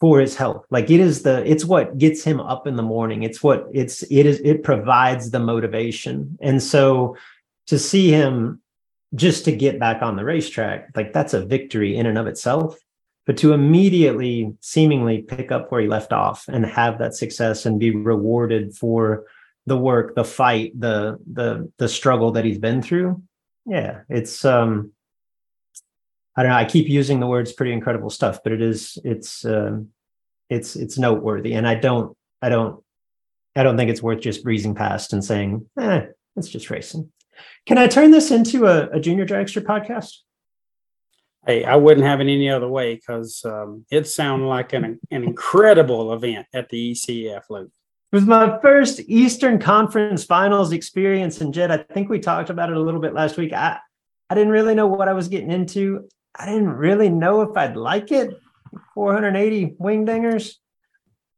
for 0.00 0.20
his 0.20 0.36
health. 0.36 0.64
Like 0.70 0.90
it 0.90 1.00
is 1.00 1.22
the 1.22 1.48
it's 1.50 1.64
what 1.64 1.98
gets 1.98 2.22
him 2.22 2.40
up 2.40 2.66
in 2.66 2.76
the 2.76 2.82
morning. 2.82 3.22
It's 3.22 3.42
what 3.42 3.66
it's 3.72 4.02
it 4.04 4.26
is 4.26 4.40
it 4.40 4.62
provides 4.62 5.30
the 5.30 5.40
motivation. 5.40 6.38
And 6.40 6.62
so 6.62 7.16
to 7.66 7.78
see 7.78 8.10
him 8.10 8.60
just 9.14 9.44
to 9.46 9.52
get 9.52 9.80
back 9.80 10.02
on 10.02 10.16
the 10.16 10.24
racetrack, 10.24 10.90
like 10.94 11.12
that's 11.12 11.34
a 11.34 11.44
victory 11.44 11.96
in 11.96 12.06
and 12.06 12.18
of 12.18 12.26
itself 12.26 12.76
but 13.28 13.36
to 13.36 13.52
immediately 13.52 14.54
seemingly 14.60 15.20
pick 15.20 15.52
up 15.52 15.70
where 15.70 15.82
he 15.82 15.86
left 15.86 16.14
off 16.14 16.48
and 16.48 16.64
have 16.64 16.98
that 16.98 17.14
success 17.14 17.66
and 17.66 17.78
be 17.78 17.94
rewarded 17.94 18.74
for 18.74 19.26
the 19.66 19.76
work 19.76 20.14
the 20.14 20.24
fight 20.24 20.72
the 20.80 21.18
the 21.30 21.70
the 21.76 21.88
struggle 21.88 22.32
that 22.32 22.46
he's 22.46 22.58
been 22.58 22.80
through 22.80 23.22
yeah 23.66 24.00
it's 24.08 24.46
um 24.46 24.90
i 26.38 26.42
don't 26.42 26.50
know 26.52 26.56
i 26.56 26.64
keep 26.64 26.88
using 26.88 27.20
the 27.20 27.26
words 27.26 27.52
pretty 27.52 27.72
incredible 27.72 28.08
stuff 28.08 28.40
but 28.42 28.52
it 28.52 28.62
is 28.62 28.96
it's 29.04 29.44
um 29.44 29.88
it's 30.48 30.76
it's 30.76 30.98
noteworthy 30.98 31.52
and 31.52 31.68
i 31.68 31.74
don't 31.74 32.16
i 32.40 32.48
don't 32.48 32.82
i 33.54 33.62
don't 33.62 33.76
think 33.76 33.90
it's 33.90 34.02
worth 34.02 34.20
just 34.20 34.42
breezing 34.42 34.74
past 34.74 35.12
and 35.12 35.22
saying 35.22 35.68
eh 35.78 36.06
it's 36.36 36.48
just 36.48 36.70
racing 36.70 37.10
can 37.66 37.76
i 37.76 37.86
turn 37.86 38.10
this 38.10 38.30
into 38.30 38.66
a, 38.66 38.88
a 38.90 39.00
junior 39.00 39.26
dragster 39.26 39.62
podcast 39.62 40.20
Hey, 41.46 41.64
I 41.64 41.76
wouldn't 41.76 42.06
have 42.06 42.20
it 42.20 42.24
any 42.24 42.50
other 42.50 42.68
way 42.68 42.96
because 42.96 43.42
um, 43.46 43.86
it 43.90 44.06
sounded 44.06 44.44
like 44.44 44.74
an, 44.74 45.00
an 45.10 45.24
incredible 45.24 46.12
event 46.12 46.46
at 46.52 46.68
the 46.68 46.92
ECF 46.92 47.44
Luke. 47.48 47.70
It 48.12 48.16
was 48.16 48.26
my 48.26 48.58
first 48.60 49.00
Eastern 49.00 49.58
Conference 49.58 50.24
Finals 50.24 50.72
experience, 50.72 51.40
and 51.40 51.54
Jed, 51.54 51.70
I 51.70 51.78
think 51.78 52.10
we 52.10 52.18
talked 52.18 52.50
about 52.50 52.68
it 52.68 52.76
a 52.76 52.80
little 52.80 53.00
bit 53.00 53.14
last 53.14 53.38
week. 53.38 53.52
I 53.54 53.78
I 54.30 54.34
didn't 54.34 54.52
really 54.52 54.74
know 54.74 54.86
what 54.86 55.08
I 55.08 55.14
was 55.14 55.28
getting 55.28 55.50
into. 55.50 56.08
I 56.38 56.46
didn't 56.46 56.70
really 56.70 57.08
know 57.08 57.42
if 57.42 57.56
I'd 57.56 57.76
like 57.76 58.12
it. 58.12 58.30
480 58.94 59.76
wing 59.78 60.06
dingers 60.06 60.54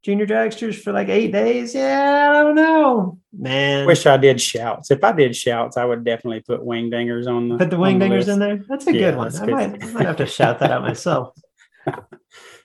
junior 0.03 0.27
dragsters 0.27 0.81
for 0.81 0.93
like 0.93 1.09
eight 1.09 1.33
days. 1.33 1.75
Yeah, 1.75 2.29
I 2.31 2.43
don't 2.43 2.55
know, 2.55 3.19
man. 3.33 3.87
Wish 3.87 4.07
I 4.07 4.17
did 4.17 4.41
shouts. 4.41 4.91
If 4.91 5.05
I 5.05 5.13
did 5.13 5.37
shouts, 5.37 5.77
I 5.77 5.85
would 5.85 6.05
definitely 6.05 6.41
put 6.41 6.65
wing 6.65 6.91
dingers 6.91 7.27
on 7.27 7.49
the. 7.49 7.59
Put 7.59 7.71
the 7.71 7.79
wing 7.79 7.99
dingers 7.99 8.29
in 8.29 8.39
there. 8.39 8.65
That's 8.69 8.87
a 8.87 8.95
yeah, 8.95 9.11
good 9.11 9.17
one. 9.17 9.37
I 9.37 9.47
might, 9.47 9.83
I 9.83 9.87
might 9.93 10.07
have 10.07 10.17
to 10.17 10.27
shout 10.39 10.59
that 10.61 10.71
out 10.71 10.83
myself. 10.83 11.35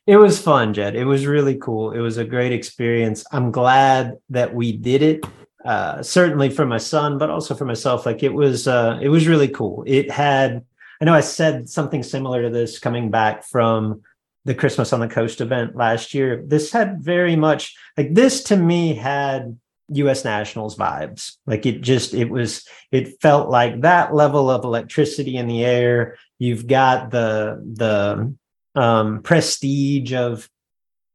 it 0.08 0.18
was 0.18 0.42
fun, 0.42 0.74
Jed. 0.74 0.96
It 0.96 1.06
was 1.06 1.26
really 1.26 1.56
cool. 1.56 1.92
It 1.92 2.00
was 2.00 2.18
a 2.18 2.26
great 2.26 2.52
experience. 2.52 3.26
I'm 3.32 3.52
glad 3.52 4.18
that 4.30 4.54
we 4.54 4.72
did 4.72 5.02
it. 5.02 5.26
Uh, 5.64 6.04
certainly 6.04 6.50
for 6.52 6.66
my 6.66 6.78
son, 6.78 7.18
but 7.18 7.32
also 7.32 7.56
for 7.56 7.66
myself. 7.66 8.06
Like 8.06 8.22
it 8.22 8.34
was, 8.34 8.68
uh, 8.68 9.00
it 9.02 9.10
was 9.10 9.28
really 9.28 9.50
cool. 9.50 9.84
It 9.88 10.12
had. 10.12 10.64
I 11.02 11.06
know 11.06 11.14
I 11.14 11.22
said 11.22 11.70
something 11.70 12.04
similar 12.04 12.43
to 12.43 12.50
this 12.50 12.80
coming 12.80 13.12
back 13.12 13.43
from 13.43 14.02
the 14.46 14.56
Christmas 14.56 14.93
on 14.93 15.00
the 15.00 15.08
Coast 15.08 15.41
event 15.41 15.76
last 15.76 16.14
year. 16.14 16.43
This 16.46 16.72
had 16.72 17.02
very 17.02 17.36
much 17.36 17.76
like 17.98 18.14
this 18.14 18.43
to 18.46 18.56
me 18.58 18.93
had 18.93 19.58
US 19.89 20.24
Nationals 20.24 20.76
vibes. 20.78 21.38
Like 21.46 21.66
it 21.66 21.82
just 21.82 22.14
it 22.14 22.30
was 22.30 22.68
it 22.91 23.22
felt 23.22 23.50
like 23.50 23.82
that 23.82 24.14
level 24.14 24.50
of 24.50 24.64
electricity 24.64 25.36
in 25.38 25.48
the 25.48 25.66
air. 25.66 26.18
You've 26.39 26.68
got 26.68 27.12
the 27.12 27.62
the 27.74 28.36
um 28.80 29.22
prestige 29.22 30.14
of 30.14 30.48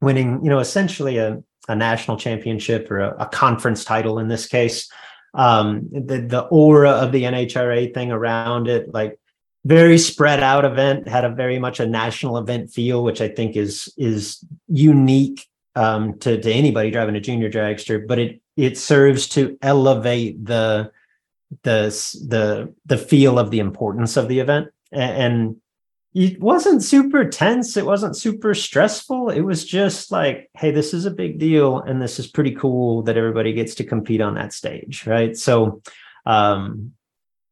winning, 0.01 0.43
you 0.43 0.49
know, 0.49 0.59
essentially 0.59 1.17
a, 1.17 1.41
a 1.67 1.75
national 1.75 2.17
championship 2.17 2.89
or 2.91 2.99
a, 2.99 3.15
a 3.19 3.25
conference 3.27 3.85
title 3.85 4.19
in 4.19 4.27
this 4.27 4.47
case. 4.47 4.89
Um 5.33 5.87
the 5.91 6.19
the 6.19 6.41
aura 6.41 6.91
of 6.91 7.13
the 7.13 7.23
NHRA 7.23 7.93
thing 7.93 8.11
around 8.11 8.67
it, 8.67 8.93
like 8.93 9.17
very 9.63 9.97
spread 9.97 10.41
out 10.41 10.65
event 10.65 11.07
had 11.07 11.23
a 11.23 11.29
very 11.29 11.59
much 11.59 11.79
a 11.79 11.85
national 11.85 12.37
event 12.37 12.71
feel 12.71 13.03
which 13.03 13.21
i 13.21 13.27
think 13.27 13.55
is 13.55 13.93
is 13.97 14.43
unique 14.67 15.47
um, 15.73 16.19
to, 16.19 16.41
to 16.41 16.51
anybody 16.51 16.91
driving 16.91 17.15
a 17.15 17.21
junior 17.21 17.49
dragster 17.49 18.05
but 18.05 18.19
it 18.19 18.41
it 18.57 18.77
serves 18.77 19.27
to 19.29 19.57
elevate 19.61 20.43
the 20.43 20.91
the 21.63 21.89
the 22.27 22.73
the 22.85 22.97
feel 22.97 23.37
of 23.37 23.51
the 23.51 23.59
importance 23.59 24.17
of 24.17 24.27
the 24.27 24.39
event. 24.39 24.69
And 24.91 25.57
it 26.13 26.41
wasn't 26.41 26.83
super 26.83 27.29
tense. 27.29 27.77
It 27.77 27.85
wasn't 27.85 28.17
super 28.17 28.53
stressful. 28.53 29.29
It 29.29 29.41
was 29.41 29.65
just 29.65 30.11
like 30.11 30.49
hey 30.55 30.71
this 30.71 30.93
is 30.93 31.05
a 31.05 31.11
big 31.11 31.39
deal 31.39 31.79
and 31.79 32.01
this 32.01 32.19
is 32.19 32.27
pretty 32.27 32.51
cool 32.51 33.03
that 33.03 33.17
everybody 33.17 33.53
gets 33.53 33.75
to 33.75 33.83
compete 33.83 34.21
on 34.21 34.35
that 34.35 34.53
stage 34.53 35.05
right? 35.07 35.35
So 35.35 35.81
um 36.25 36.93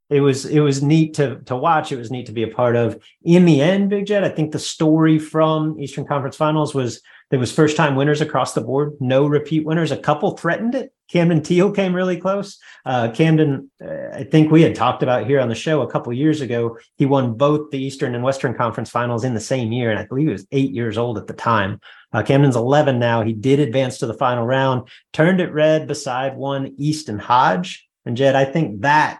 it 0.09 0.21
was 0.21 0.45
it 0.45 0.59
was 0.59 0.81
neat 0.81 1.13
to 1.15 1.39
to 1.45 1.55
watch. 1.55 1.91
It 1.91 1.97
was 1.97 2.11
neat 2.11 2.25
to 2.25 2.31
be 2.31 2.43
a 2.43 2.47
part 2.47 2.75
of. 2.75 3.01
In 3.23 3.45
the 3.45 3.61
end, 3.61 3.89
Big 3.89 4.07
Jed, 4.07 4.23
I 4.23 4.29
think 4.29 4.51
the 4.51 4.59
story 4.59 5.19
from 5.19 5.79
Eastern 5.79 6.05
Conference 6.05 6.35
Finals 6.35 6.73
was 6.73 7.01
there 7.29 7.39
was 7.39 7.51
first 7.51 7.77
time 7.77 7.95
winners 7.95 8.21
across 8.21 8.53
the 8.53 8.61
board, 8.61 8.93
no 8.99 9.27
repeat 9.27 9.65
winners. 9.65 9.91
A 9.91 9.97
couple 9.97 10.35
threatened 10.35 10.73
it. 10.73 10.91
Camden 11.11 11.43
Teal 11.43 11.71
came 11.71 11.95
really 11.95 12.17
close. 12.17 12.57
Uh, 12.85 13.11
Camden, 13.11 13.69
uh, 13.83 14.09
I 14.13 14.23
think 14.23 14.51
we 14.51 14.63
had 14.63 14.75
talked 14.75 15.03
about 15.03 15.27
here 15.27 15.39
on 15.39 15.49
the 15.49 15.55
show 15.55 15.81
a 15.81 15.89
couple 15.89 16.11
years 16.13 16.41
ago. 16.41 16.77
He 16.97 17.05
won 17.05 17.35
both 17.35 17.69
the 17.69 17.81
Eastern 17.81 18.15
and 18.15 18.23
Western 18.23 18.55
Conference 18.55 18.89
Finals 18.89 19.23
in 19.23 19.35
the 19.35 19.39
same 19.39 19.71
year, 19.71 19.91
and 19.91 19.99
I 19.99 20.05
believe 20.05 20.27
he 20.27 20.33
was 20.33 20.47
eight 20.51 20.71
years 20.71 20.97
old 20.97 21.17
at 21.17 21.27
the 21.27 21.33
time. 21.33 21.79
Uh, 22.13 22.23
Camden's 22.23 22.55
11 22.55 22.97
now. 22.97 23.23
He 23.23 23.33
did 23.33 23.59
advance 23.59 23.99
to 23.99 24.07
the 24.07 24.13
final 24.15 24.45
round, 24.45 24.87
turned 25.13 25.39
it 25.39 25.53
red 25.53 25.87
beside 25.87 26.35
one 26.35 26.73
Easton 26.77 27.19
Hodge. 27.19 27.87
And 28.05 28.17
Jed, 28.17 28.35
I 28.35 28.45
think 28.45 28.81
that 28.81 29.19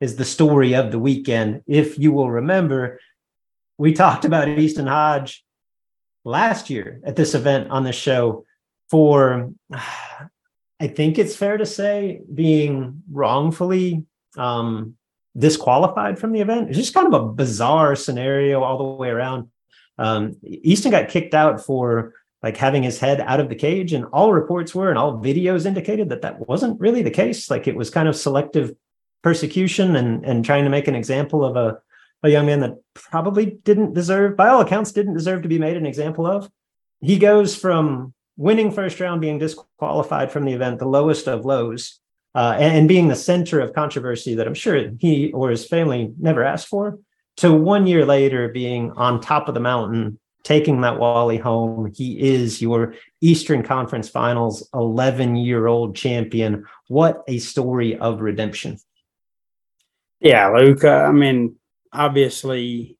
is 0.00 0.16
the 0.16 0.24
story 0.24 0.74
of 0.74 0.90
the 0.90 0.98
weekend. 0.98 1.62
If 1.66 1.98
you 1.98 2.12
will 2.12 2.30
remember, 2.30 3.00
we 3.78 3.92
talked 3.92 4.24
about 4.24 4.48
Easton 4.48 4.86
Hodge 4.86 5.44
last 6.24 6.70
year 6.70 7.00
at 7.04 7.16
this 7.16 7.34
event 7.34 7.70
on 7.70 7.84
the 7.84 7.92
show 7.92 8.44
for, 8.90 9.52
I 10.80 10.86
think 10.88 11.18
it's 11.18 11.36
fair 11.36 11.56
to 11.56 11.66
say, 11.66 12.20
being 12.32 13.02
wrongfully 13.10 14.04
um, 14.36 14.96
disqualified 15.36 16.18
from 16.18 16.32
the 16.32 16.40
event. 16.40 16.68
It's 16.68 16.78
just 16.78 16.94
kind 16.94 17.12
of 17.12 17.22
a 17.22 17.32
bizarre 17.32 17.94
scenario 17.94 18.62
all 18.62 18.78
the 18.78 18.84
way 18.84 19.08
around. 19.08 19.48
Um, 19.98 20.36
Easton 20.42 20.90
got 20.90 21.08
kicked 21.08 21.34
out 21.34 21.64
for 21.64 22.14
like 22.42 22.56
having 22.56 22.82
his 22.82 22.98
head 22.98 23.20
out 23.20 23.38
of 23.38 23.50
the 23.50 23.54
cage, 23.54 23.92
and 23.92 24.06
all 24.06 24.32
reports 24.32 24.74
were 24.74 24.88
and 24.88 24.98
all 24.98 25.18
videos 25.18 25.66
indicated 25.66 26.08
that 26.08 26.22
that 26.22 26.48
wasn't 26.48 26.80
really 26.80 27.02
the 27.02 27.10
case. 27.10 27.50
Like 27.50 27.68
it 27.68 27.76
was 27.76 27.90
kind 27.90 28.08
of 28.08 28.16
selective 28.16 28.72
persecution 29.22 29.96
and 29.96 30.24
and 30.24 30.44
trying 30.44 30.64
to 30.64 30.70
make 30.70 30.88
an 30.88 30.94
example 30.94 31.44
of 31.44 31.56
a 31.56 31.80
a 32.22 32.28
young 32.28 32.46
man 32.46 32.60
that 32.60 32.76
probably 32.94 33.46
didn't 33.46 33.94
deserve, 33.94 34.36
by 34.36 34.48
all 34.48 34.60
accounts, 34.60 34.92
didn't 34.92 35.14
deserve 35.14 35.42
to 35.42 35.48
be 35.48 35.58
made 35.58 35.76
an 35.76 35.86
example 35.86 36.26
of. 36.26 36.50
He 37.00 37.18
goes 37.18 37.56
from 37.56 38.12
winning 38.36 38.70
first 38.70 39.00
round, 39.00 39.20
being 39.20 39.38
disqualified 39.38 40.30
from 40.30 40.44
the 40.44 40.52
event, 40.52 40.78
the 40.78 40.86
lowest 40.86 41.28
of 41.28 41.44
lows, 41.44 41.98
uh, 42.34 42.56
and, 42.58 42.76
and, 42.76 42.88
being 42.88 43.08
the 43.08 43.16
center 43.16 43.60
of 43.60 43.74
controversy 43.74 44.34
that 44.34 44.46
I'm 44.46 44.54
sure 44.54 44.90
he 44.98 45.32
or 45.32 45.50
his 45.50 45.66
family 45.66 46.12
never 46.18 46.44
asked 46.44 46.68
for, 46.68 46.98
to 47.38 47.52
one 47.52 47.86
year 47.86 48.04
later 48.04 48.48
being 48.48 48.92
on 48.92 49.20
top 49.20 49.48
of 49.48 49.54
the 49.54 49.60
mountain, 49.60 50.18
taking 50.44 50.82
that 50.82 50.98
Wally 50.98 51.38
home. 51.38 51.90
He 51.94 52.20
is 52.20 52.62
your 52.62 52.94
Eastern 53.20 53.62
Conference 53.62 54.08
Finals 54.08 54.68
11 54.74 55.36
year 55.36 55.66
old 55.66 55.96
champion. 55.96 56.66
What 56.86 57.24
a 57.26 57.38
story 57.38 57.96
of 57.96 58.20
redemption. 58.20 58.78
Yeah, 60.20 60.48
Luke. 60.48 60.84
Uh, 60.84 60.88
I 60.90 61.12
mean, 61.12 61.56
obviously 61.92 62.98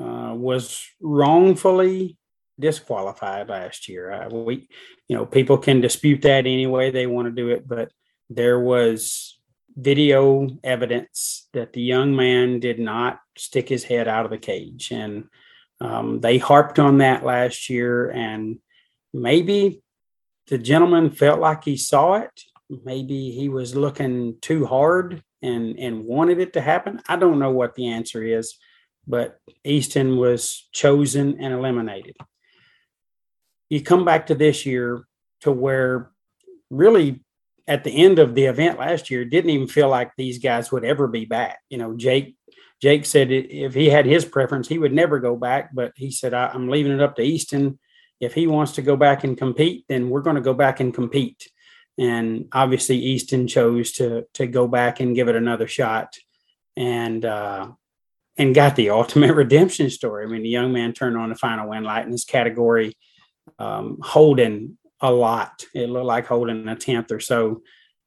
uh, 0.00 0.32
was 0.34 0.84
wrongfully 1.00 2.16
disqualified 2.58 3.48
last 3.48 3.88
year. 3.88 4.10
Uh, 4.10 4.28
we, 4.28 4.68
you 5.06 5.16
know, 5.16 5.24
people 5.24 5.58
can 5.58 5.80
dispute 5.80 6.22
that 6.22 6.46
any 6.46 6.66
way 6.66 6.90
they 6.90 7.06
want 7.06 7.26
to 7.26 7.32
do 7.32 7.50
it, 7.50 7.66
but 7.66 7.92
there 8.28 8.58
was 8.58 9.38
video 9.76 10.48
evidence 10.64 11.48
that 11.52 11.72
the 11.72 11.80
young 11.80 12.16
man 12.16 12.58
did 12.58 12.80
not 12.80 13.20
stick 13.36 13.68
his 13.68 13.84
head 13.84 14.08
out 14.08 14.24
of 14.24 14.32
the 14.32 14.38
cage, 14.38 14.90
and 14.90 15.24
um, 15.80 16.20
they 16.20 16.38
harped 16.38 16.80
on 16.80 16.98
that 16.98 17.24
last 17.24 17.70
year. 17.70 18.10
And 18.10 18.58
maybe 19.14 19.80
the 20.48 20.58
gentleman 20.58 21.10
felt 21.10 21.38
like 21.38 21.62
he 21.62 21.76
saw 21.76 22.14
it. 22.14 22.42
Maybe 22.68 23.30
he 23.30 23.48
was 23.48 23.76
looking 23.76 24.38
too 24.40 24.66
hard 24.66 25.22
and 25.42 25.78
and 25.78 26.04
wanted 26.04 26.38
it 26.38 26.52
to 26.54 26.60
happen. 26.60 27.00
I 27.08 27.16
don't 27.16 27.38
know 27.38 27.50
what 27.50 27.74
the 27.74 27.88
answer 27.88 28.22
is, 28.22 28.56
but 29.06 29.38
Easton 29.64 30.16
was 30.16 30.68
chosen 30.72 31.40
and 31.40 31.54
eliminated. 31.54 32.16
You 33.68 33.82
come 33.82 34.04
back 34.04 34.26
to 34.26 34.34
this 34.34 34.66
year 34.66 35.04
to 35.42 35.52
where 35.52 36.10
really 36.70 37.20
at 37.66 37.84
the 37.84 37.90
end 37.90 38.18
of 38.18 38.34
the 38.34 38.46
event 38.46 38.78
last 38.78 39.10
year 39.10 39.24
didn't 39.24 39.50
even 39.50 39.68
feel 39.68 39.88
like 39.88 40.10
these 40.16 40.38
guys 40.38 40.72
would 40.72 40.84
ever 40.84 41.06
be 41.06 41.26
back. 41.26 41.58
You 41.68 41.78
know, 41.78 41.96
Jake 41.96 42.36
Jake 42.80 43.04
said 43.04 43.30
if 43.30 43.74
he 43.74 43.88
had 43.88 44.06
his 44.06 44.24
preference, 44.24 44.68
he 44.68 44.78
would 44.78 44.92
never 44.92 45.18
go 45.18 45.36
back, 45.36 45.70
but 45.74 45.92
he 45.96 46.10
said 46.10 46.34
I'm 46.34 46.68
leaving 46.68 46.92
it 46.92 47.00
up 47.00 47.16
to 47.16 47.22
Easton. 47.22 47.78
If 48.20 48.34
he 48.34 48.46
wants 48.46 48.72
to 48.72 48.82
go 48.82 48.96
back 48.96 49.22
and 49.22 49.38
compete, 49.38 49.84
then 49.88 50.10
we're 50.10 50.22
going 50.22 50.36
to 50.36 50.42
go 50.42 50.54
back 50.54 50.80
and 50.80 50.92
compete 50.92 51.48
and 51.98 52.48
obviously 52.52 52.96
Easton 52.96 53.48
chose 53.48 53.92
to 53.92 54.26
to 54.34 54.46
go 54.46 54.68
back 54.68 55.00
and 55.00 55.14
give 55.14 55.28
it 55.28 55.36
another 55.36 55.66
shot, 55.66 56.16
and 56.76 57.24
uh, 57.24 57.68
and 58.36 58.54
got 58.54 58.76
the 58.76 58.90
ultimate 59.00 59.34
redemption 59.34 59.90
story. 59.90 60.24
I 60.24 60.28
mean, 60.28 60.42
the 60.42 60.48
young 60.48 60.72
man 60.72 60.92
turned 60.92 61.16
on 61.16 61.28
the 61.28 61.34
final 61.34 61.68
win 61.68 61.84
light 61.84 62.06
in 62.06 62.12
his 62.12 62.24
category, 62.24 62.96
um, 63.58 63.98
holding 64.00 64.78
a 65.00 65.10
lot. 65.12 65.64
It 65.74 65.90
looked 65.90 66.06
like 66.06 66.26
holding 66.26 66.68
a 66.68 66.76
tenth 66.76 67.10
or 67.10 67.20
so. 67.20 67.62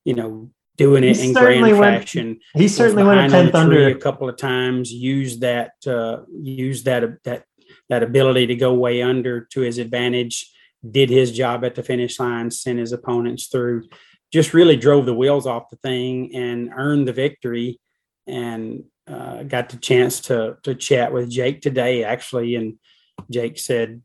You 0.05 0.15
know, 0.15 0.51
doing 0.77 1.03
it 1.03 1.17
he 1.17 1.27
in 1.27 1.33
grand 1.33 1.61
went, 1.61 2.01
fashion. 2.01 2.39
He 2.55 2.67
certainly 2.67 3.03
went 3.03 3.27
a 3.27 3.29
tenth 3.29 3.53
under 3.53 3.87
a 3.87 3.95
couple 3.95 4.29
of 4.29 4.37
times. 4.37 4.91
Used 4.91 5.41
that 5.41 5.73
uh, 5.85 6.21
used 6.31 6.85
that 6.85 7.23
that 7.23 7.43
that 7.89 8.03
ability 8.03 8.47
to 8.47 8.55
go 8.55 8.73
way 8.73 9.01
under 9.01 9.41
to 9.51 9.61
his 9.61 9.77
advantage 9.77 10.49
did 10.89 11.09
his 11.09 11.31
job 11.31 11.63
at 11.63 11.75
the 11.75 11.83
finish 11.83 12.19
line, 12.19 12.51
sent 12.51 12.79
his 12.79 12.91
opponents 12.91 13.47
through, 13.47 13.83
just 14.31 14.53
really 14.53 14.75
drove 14.75 15.05
the 15.05 15.13
wheels 15.13 15.45
off 15.45 15.69
the 15.69 15.77
thing 15.77 16.35
and 16.35 16.71
earned 16.75 17.07
the 17.07 17.13
victory. 17.13 17.79
And 18.27 18.85
uh, 19.07 19.43
got 19.43 19.69
the 19.69 19.77
chance 19.77 20.21
to 20.21 20.57
to 20.63 20.75
chat 20.75 21.11
with 21.11 21.29
Jake 21.29 21.61
today, 21.61 22.03
actually, 22.03 22.55
and 22.55 22.77
Jake 23.29 23.57
said, 23.59 24.01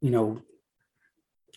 you 0.00 0.10
know, 0.10 0.40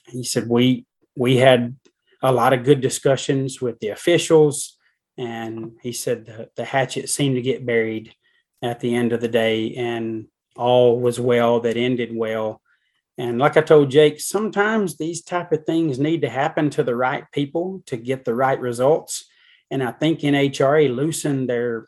he 0.08 0.24
said 0.24 0.48
we 0.48 0.86
we 1.16 1.38
had 1.38 1.76
a 2.22 2.32
lot 2.32 2.54
of 2.54 2.64
good 2.64 2.82
discussions 2.82 3.62
with 3.62 3.80
the 3.80 3.90
officials, 3.90 4.78
and 5.18 5.72
he 5.82 5.92
said 5.92 6.26
the, 6.26 6.50
the 6.56 6.66
hatchet 6.66 7.10
seemed 7.10 7.36
to 7.36 7.42
get 7.42 7.66
buried 7.66 8.14
at 8.62 8.80
the 8.80 8.96
end 8.96 9.14
of 9.14 9.22
the 9.22 9.28
day, 9.28 9.74
and 9.76 10.28
all 10.56 11.00
was 11.00 11.20
well 11.20 11.60
that 11.62 11.78
ended 11.78 12.16
well 12.16 12.62
and 13.18 13.40
like 13.40 13.58
I 13.58 13.62
told 13.62 13.90
Jake, 13.90 14.20
sometimes 14.20 14.98
these 14.98 15.24
type 15.24 15.52
of 15.52 15.66
things 15.66 15.98
need 16.00 16.22
to 16.22 16.30
happen 16.30 16.70
to 16.72 16.84
the 16.84 16.96
right 16.96 17.24
people 17.32 17.82
to 17.88 17.98
get 17.98 18.26
the 18.26 18.36
right 18.36 18.60
results. 18.60 19.26
And 19.72 19.84
I 19.84 19.92
think 19.92 20.20
NHRA 20.20 20.94
loosened 20.94 21.50
their 21.50 21.88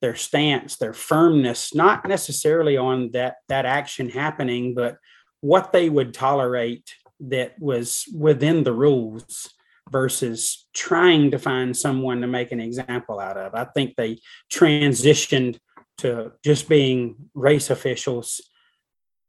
their 0.00 0.16
stance, 0.16 0.76
their 0.76 0.94
firmness, 0.94 1.74
not 1.74 2.08
necessarily 2.08 2.78
on 2.78 3.10
that 3.12 3.36
that 3.48 3.66
action 3.66 4.08
happening, 4.08 4.74
but 4.74 4.96
what 5.42 5.72
they 5.72 5.90
would 5.90 6.14
tolerate 6.14 6.94
that 7.20 7.60
was 7.60 8.06
within 8.16 8.64
the 8.64 8.72
rules 8.72 9.52
versus 9.90 10.66
trying 10.72 11.30
to 11.32 11.38
find 11.38 11.76
someone 11.76 12.22
to 12.22 12.26
make 12.26 12.52
an 12.52 12.60
example 12.60 13.20
out 13.20 13.36
of. 13.36 13.54
I 13.54 13.64
think 13.64 13.96
they 13.96 14.18
transitioned 14.50 15.58
to 15.98 16.32
just 16.42 16.68
being 16.68 17.16
race 17.34 17.68
officials 17.68 18.40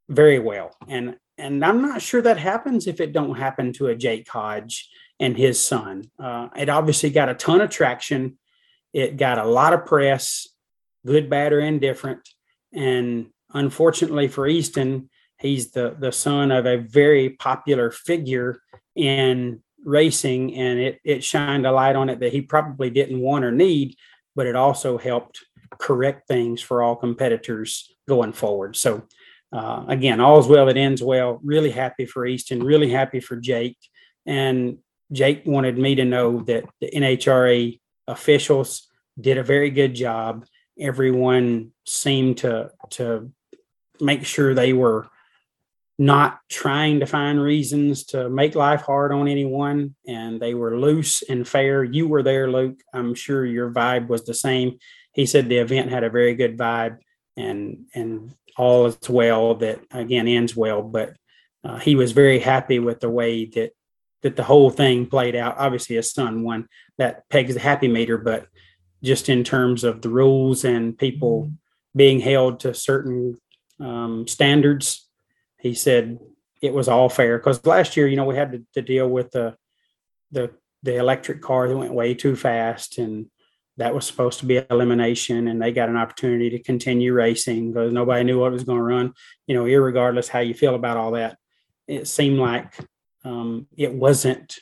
very 0.07 0.39
well. 0.39 0.75
And 0.87 1.17
and 1.37 1.63
I'm 1.63 1.81
not 1.81 2.01
sure 2.01 2.21
that 2.21 2.37
happens 2.37 2.87
if 2.87 2.99
it 2.99 3.13
don't 3.13 3.37
happen 3.37 3.73
to 3.73 3.87
a 3.87 3.95
Jake 3.95 4.27
Hodge 4.29 4.89
and 5.19 5.37
his 5.37 5.61
son. 5.61 6.11
Uh, 6.19 6.49
it 6.55 6.69
obviously 6.69 7.09
got 7.09 7.29
a 7.29 7.33
ton 7.33 7.61
of 7.61 7.69
traction. 7.69 8.37
It 8.93 9.17
got 9.17 9.37
a 9.37 9.45
lot 9.45 9.73
of 9.73 9.85
press, 9.85 10.47
good, 11.05 11.29
bad, 11.29 11.53
or 11.53 11.59
indifferent. 11.59 12.27
And 12.73 13.27
unfortunately 13.53 14.27
for 14.27 14.47
Easton, 14.47 15.09
he's 15.39 15.71
the 15.71 15.95
the 15.99 16.11
son 16.11 16.51
of 16.51 16.65
a 16.65 16.77
very 16.77 17.29
popular 17.29 17.91
figure 17.91 18.61
in 18.95 19.61
racing, 19.83 20.55
and 20.55 20.79
it 20.79 20.99
it 21.03 21.23
shined 21.23 21.65
a 21.65 21.71
light 21.71 21.95
on 21.95 22.09
it 22.09 22.19
that 22.19 22.33
he 22.33 22.41
probably 22.41 22.89
didn't 22.89 23.19
want 23.19 23.45
or 23.45 23.51
need, 23.51 23.95
but 24.35 24.47
it 24.47 24.55
also 24.55 24.97
helped 24.97 25.43
correct 25.79 26.27
things 26.27 26.61
for 26.61 26.81
all 26.81 26.95
competitors 26.95 27.93
going 28.07 28.33
forward. 28.33 28.75
So 28.75 29.03
uh, 29.51 29.83
again, 29.87 30.19
all's 30.19 30.47
well 30.47 30.67
that 30.67 30.77
ends 30.77 31.03
well. 31.03 31.39
Really 31.43 31.71
happy 31.71 32.05
for 32.05 32.25
Easton, 32.25 32.63
really 32.63 32.89
happy 32.89 33.19
for 33.19 33.35
Jake. 33.35 33.77
And 34.25 34.77
Jake 35.11 35.43
wanted 35.45 35.77
me 35.77 35.95
to 35.95 36.05
know 36.05 36.41
that 36.41 36.65
the 36.79 36.89
NHRA 36.89 37.79
officials 38.07 38.87
did 39.19 39.37
a 39.37 39.43
very 39.43 39.69
good 39.69 39.93
job. 39.93 40.45
Everyone 40.79 41.71
seemed 41.85 42.37
to 42.39 42.71
to 42.91 43.31
make 43.99 44.25
sure 44.25 44.53
they 44.53 44.73
were 44.73 45.07
not 45.99 46.39
trying 46.49 46.99
to 46.99 47.05
find 47.05 47.39
reasons 47.39 48.05
to 48.05 48.27
make 48.27 48.55
life 48.55 48.81
hard 48.81 49.11
on 49.11 49.27
anyone 49.27 49.93
and 50.07 50.41
they 50.41 50.55
were 50.55 50.79
loose 50.79 51.21
and 51.21 51.47
fair. 51.47 51.83
You 51.83 52.07
were 52.07 52.23
there, 52.23 52.49
Luke. 52.49 52.79
I'm 52.91 53.13
sure 53.13 53.45
your 53.45 53.69
vibe 53.71 54.07
was 54.07 54.23
the 54.23 54.33
same. 54.33 54.79
He 55.13 55.27
said 55.27 55.47
the 55.47 55.57
event 55.57 55.91
had 55.91 56.03
a 56.03 56.09
very 56.09 56.33
good 56.33 56.57
vibe 56.57 56.97
and 57.37 57.85
and 57.93 58.33
all 58.57 58.85
is 58.85 58.97
well 59.09 59.55
that 59.55 59.79
again 59.91 60.27
ends 60.27 60.55
well. 60.55 60.81
But 60.81 61.15
uh, 61.63 61.77
he 61.79 61.95
was 61.95 62.11
very 62.11 62.39
happy 62.39 62.79
with 62.79 62.99
the 62.99 63.09
way 63.09 63.45
that 63.45 63.71
that 64.21 64.35
the 64.35 64.43
whole 64.43 64.69
thing 64.69 65.07
played 65.07 65.35
out. 65.35 65.57
Obviously, 65.57 65.95
his 65.95 66.11
son 66.11 66.43
won 66.43 66.67
that 66.97 67.27
pegs 67.29 67.53
the 67.53 67.59
happy 67.59 67.87
meter, 67.87 68.17
but 68.17 68.47
just 69.03 69.29
in 69.29 69.43
terms 69.43 69.83
of 69.83 70.01
the 70.01 70.09
rules 70.09 70.63
and 70.63 70.97
people 70.97 71.51
being 71.95 72.19
held 72.19 72.59
to 72.61 72.73
certain 72.73 73.39
um, 73.79 74.27
standards, 74.27 75.07
he 75.59 75.73
said 75.73 76.19
it 76.61 76.73
was 76.73 76.87
all 76.87 77.09
fair. 77.09 77.37
Because 77.37 77.65
last 77.65 77.97
year, 77.97 78.07
you 78.07 78.15
know, 78.15 78.25
we 78.25 78.35
had 78.35 78.51
to, 78.51 78.63
to 78.73 78.81
deal 78.81 79.09
with 79.09 79.31
the 79.31 79.55
the 80.31 80.51
the 80.83 80.97
electric 80.97 81.41
car 81.41 81.67
that 81.67 81.77
went 81.77 81.93
way 81.93 82.13
too 82.13 82.35
fast 82.35 82.97
and 82.97 83.27
that 83.77 83.95
was 83.95 84.05
supposed 84.05 84.39
to 84.39 84.45
be 84.45 84.61
elimination 84.69 85.47
and 85.47 85.61
they 85.61 85.71
got 85.71 85.89
an 85.89 85.97
opportunity 85.97 86.49
to 86.49 86.59
continue 86.59 87.13
racing 87.13 87.71
because 87.71 87.93
nobody 87.93 88.23
knew 88.23 88.39
what 88.39 88.51
was 88.51 88.63
going 88.63 88.77
to 88.77 88.83
run 88.83 89.13
you 89.47 89.55
know 89.55 89.63
regardless 89.63 90.27
how 90.27 90.39
you 90.39 90.53
feel 90.53 90.75
about 90.75 90.97
all 90.97 91.11
that. 91.11 91.37
It 91.87 92.07
seemed 92.07 92.39
like 92.39 92.77
um, 93.23 93.67
it 93.77 93.93
wasn't 93.93 94.57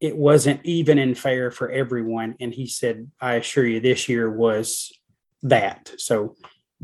it 0.00 0.16
wasn't 0.16 0.60
even 0.64 0.98
and 0.98 1.16
fair 1.16 1.50
for 1.50 1.70
everyone 1.70 2.34
and 2.40 2.52
he 2.52 2.66
said 2.66 3.08
i 3.20 3.34
assure 3.34 3.66
you 3.66 3.80
this 3.80 4.08
year 4.08 4.30
was 4.30 4.92
that. 5.42 5.92
So 5.98 6.36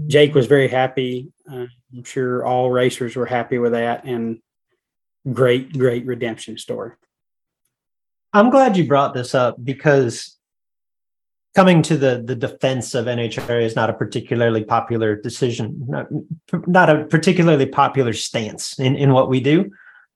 jake 0.06 0.34
was 0.34 0.46
very 0.46 0.68
happy. 0.68 1.32
Uh, 1.50 1.66
i'm 1.92 2.04
sure 2.04 2.44
all 2.44 2.70
racers 2.70 3.16
were 3.16 3.26
happy 3.26 3.58
with 3.58 3.72
that 3.72 4.04
and 4.04 4.40
great 5.32 5.76
great 5.76 6.06
redemption 6.06 6.58
story. 6.58 6.92
I'm 8.32 8.50
glad 8.50 8.76
you 8.76 8.86
brought 8.86 9.14
this 9.14 9.34
up 9.34 9.56
because 9.62 10.37
coming 11.58 11.82
to 11.82 11.96
the 11.96 12.22
the 12.24 12.36
defense 12.36 12.94
of 12.94 13.06
NHRA 13.06 13.64
is 13.64 13.74
not 13.74 13.90
a 13.90 13.92
particularly 13.92 14.62
popular 14.62 15.16
decision, 15.16 15.64
not, 15.88 16.06
not 16.68 16.88
a 16.88 17.04
particularly 17.06 17.66
popular 17.66 18.12
stance 18.12 18.78
in 18.78 18.94
in 18.94 19.12
what 19.12 19.28
we 19.28 19.40
do. 19.40 19.68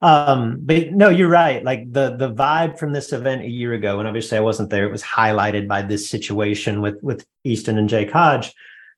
Um, 0.03 0.59
but 0.61 0.93
no, 0.93 1.09
you're 1.09 1.29
right. 1.45 1.65
Like 1.65 1.93
the 1.93 2.15
the 2.17 2.33
vibe 2.33 2.79
from 2.79 2.93
this 2.93 3.13
event 3.13 3.43
a 3.43 3.49
year 3.49 3.73
ago, 3.73 3.99
and 3.99 4.07
obviously 4.07 4.39
I 4.39 4.41
wasn't 4.41 4.71
there. 4.71 4.87
It 4.87 4.93
was 4.93 5.03
highlighted 5.03 5.67
by 5.67 5.83
this 5.83 6.09
situation 6.09 6.81
with 6.81 7.03
with 7.03 7.27
Easton 7.43 7.77
and 7.77 7.89
Jake 7.89 8.13
Hodge. 8.13 8.55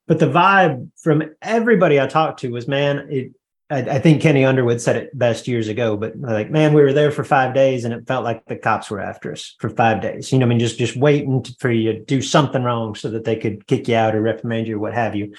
but 0.07 0.19
the 0.19 0.31
vibe 0.41 0.91
from 1.05 1.23
everybody 1.41 1.99
I 1.99 2.07
talked 2.07 2.41
to 2.41 2.53
was, 2.53 2.69
man, 2.69 3.07
it. 3.11 3.33
I, 3.71 3.79
I 3.79 3.99
think 3.99 4.21
Kenny 4.21 4.45
Underwood 4.45 4.81
said 4.81 4.97
it 4.97 5.19
best 5.19 5.49
years 5.49 5.69
ago, 5.69 5.97
but 5.97 6.19
like, 6.19 6.51
man, 6.51 6.75
we 6.75 6.83
were 6.83 6.93
there 6.93 7.11
for 7.11 7.25
five 7.25 7.55
days, 7.55 7.85
and 7.85 7.95
it 7.95 8.07
felt 8.07 8.25
like 8.25 8.45
the 8.45 8.57
cops 8.57 8.91
were 8.91 9.01
after 9.01 9.33
us 9.33 9.57
for 9.59 9.71
five 9.71 10.03
days. 10.03 10.33
You 10.33 10.39
know, 10.39 10.47
I 10.47 10.49
mean, 10.49 10.59
just 10.59 10.79
just 10.79 10.97
waiting 10.97 11.45
for 11.59 11.71
you 11.71 11.93
to 11.93 12.01
do 12.01 12.21
something 12.21 12.63
wrong 12.63 12.95
so 12.95 13.11
that 13.11 13.25
they 13.25 13.37
could 13.37 13.67
kick 13.67 13.89
you 13.89 13.97
out 13.97 14.15
or 14.15 14.21
reprimand 14.21 14.67
you 14.67 14.77
or 14.77 14.81
what 14.81 14.95
have 14.95 15.15
you. 15.17 15.35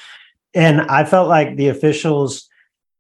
And 0.53 0.82
I 0.82 1.03
felt 1.05 1.28
like 1.28 1.55
the 1.55 1.67
officials 1.67 2.49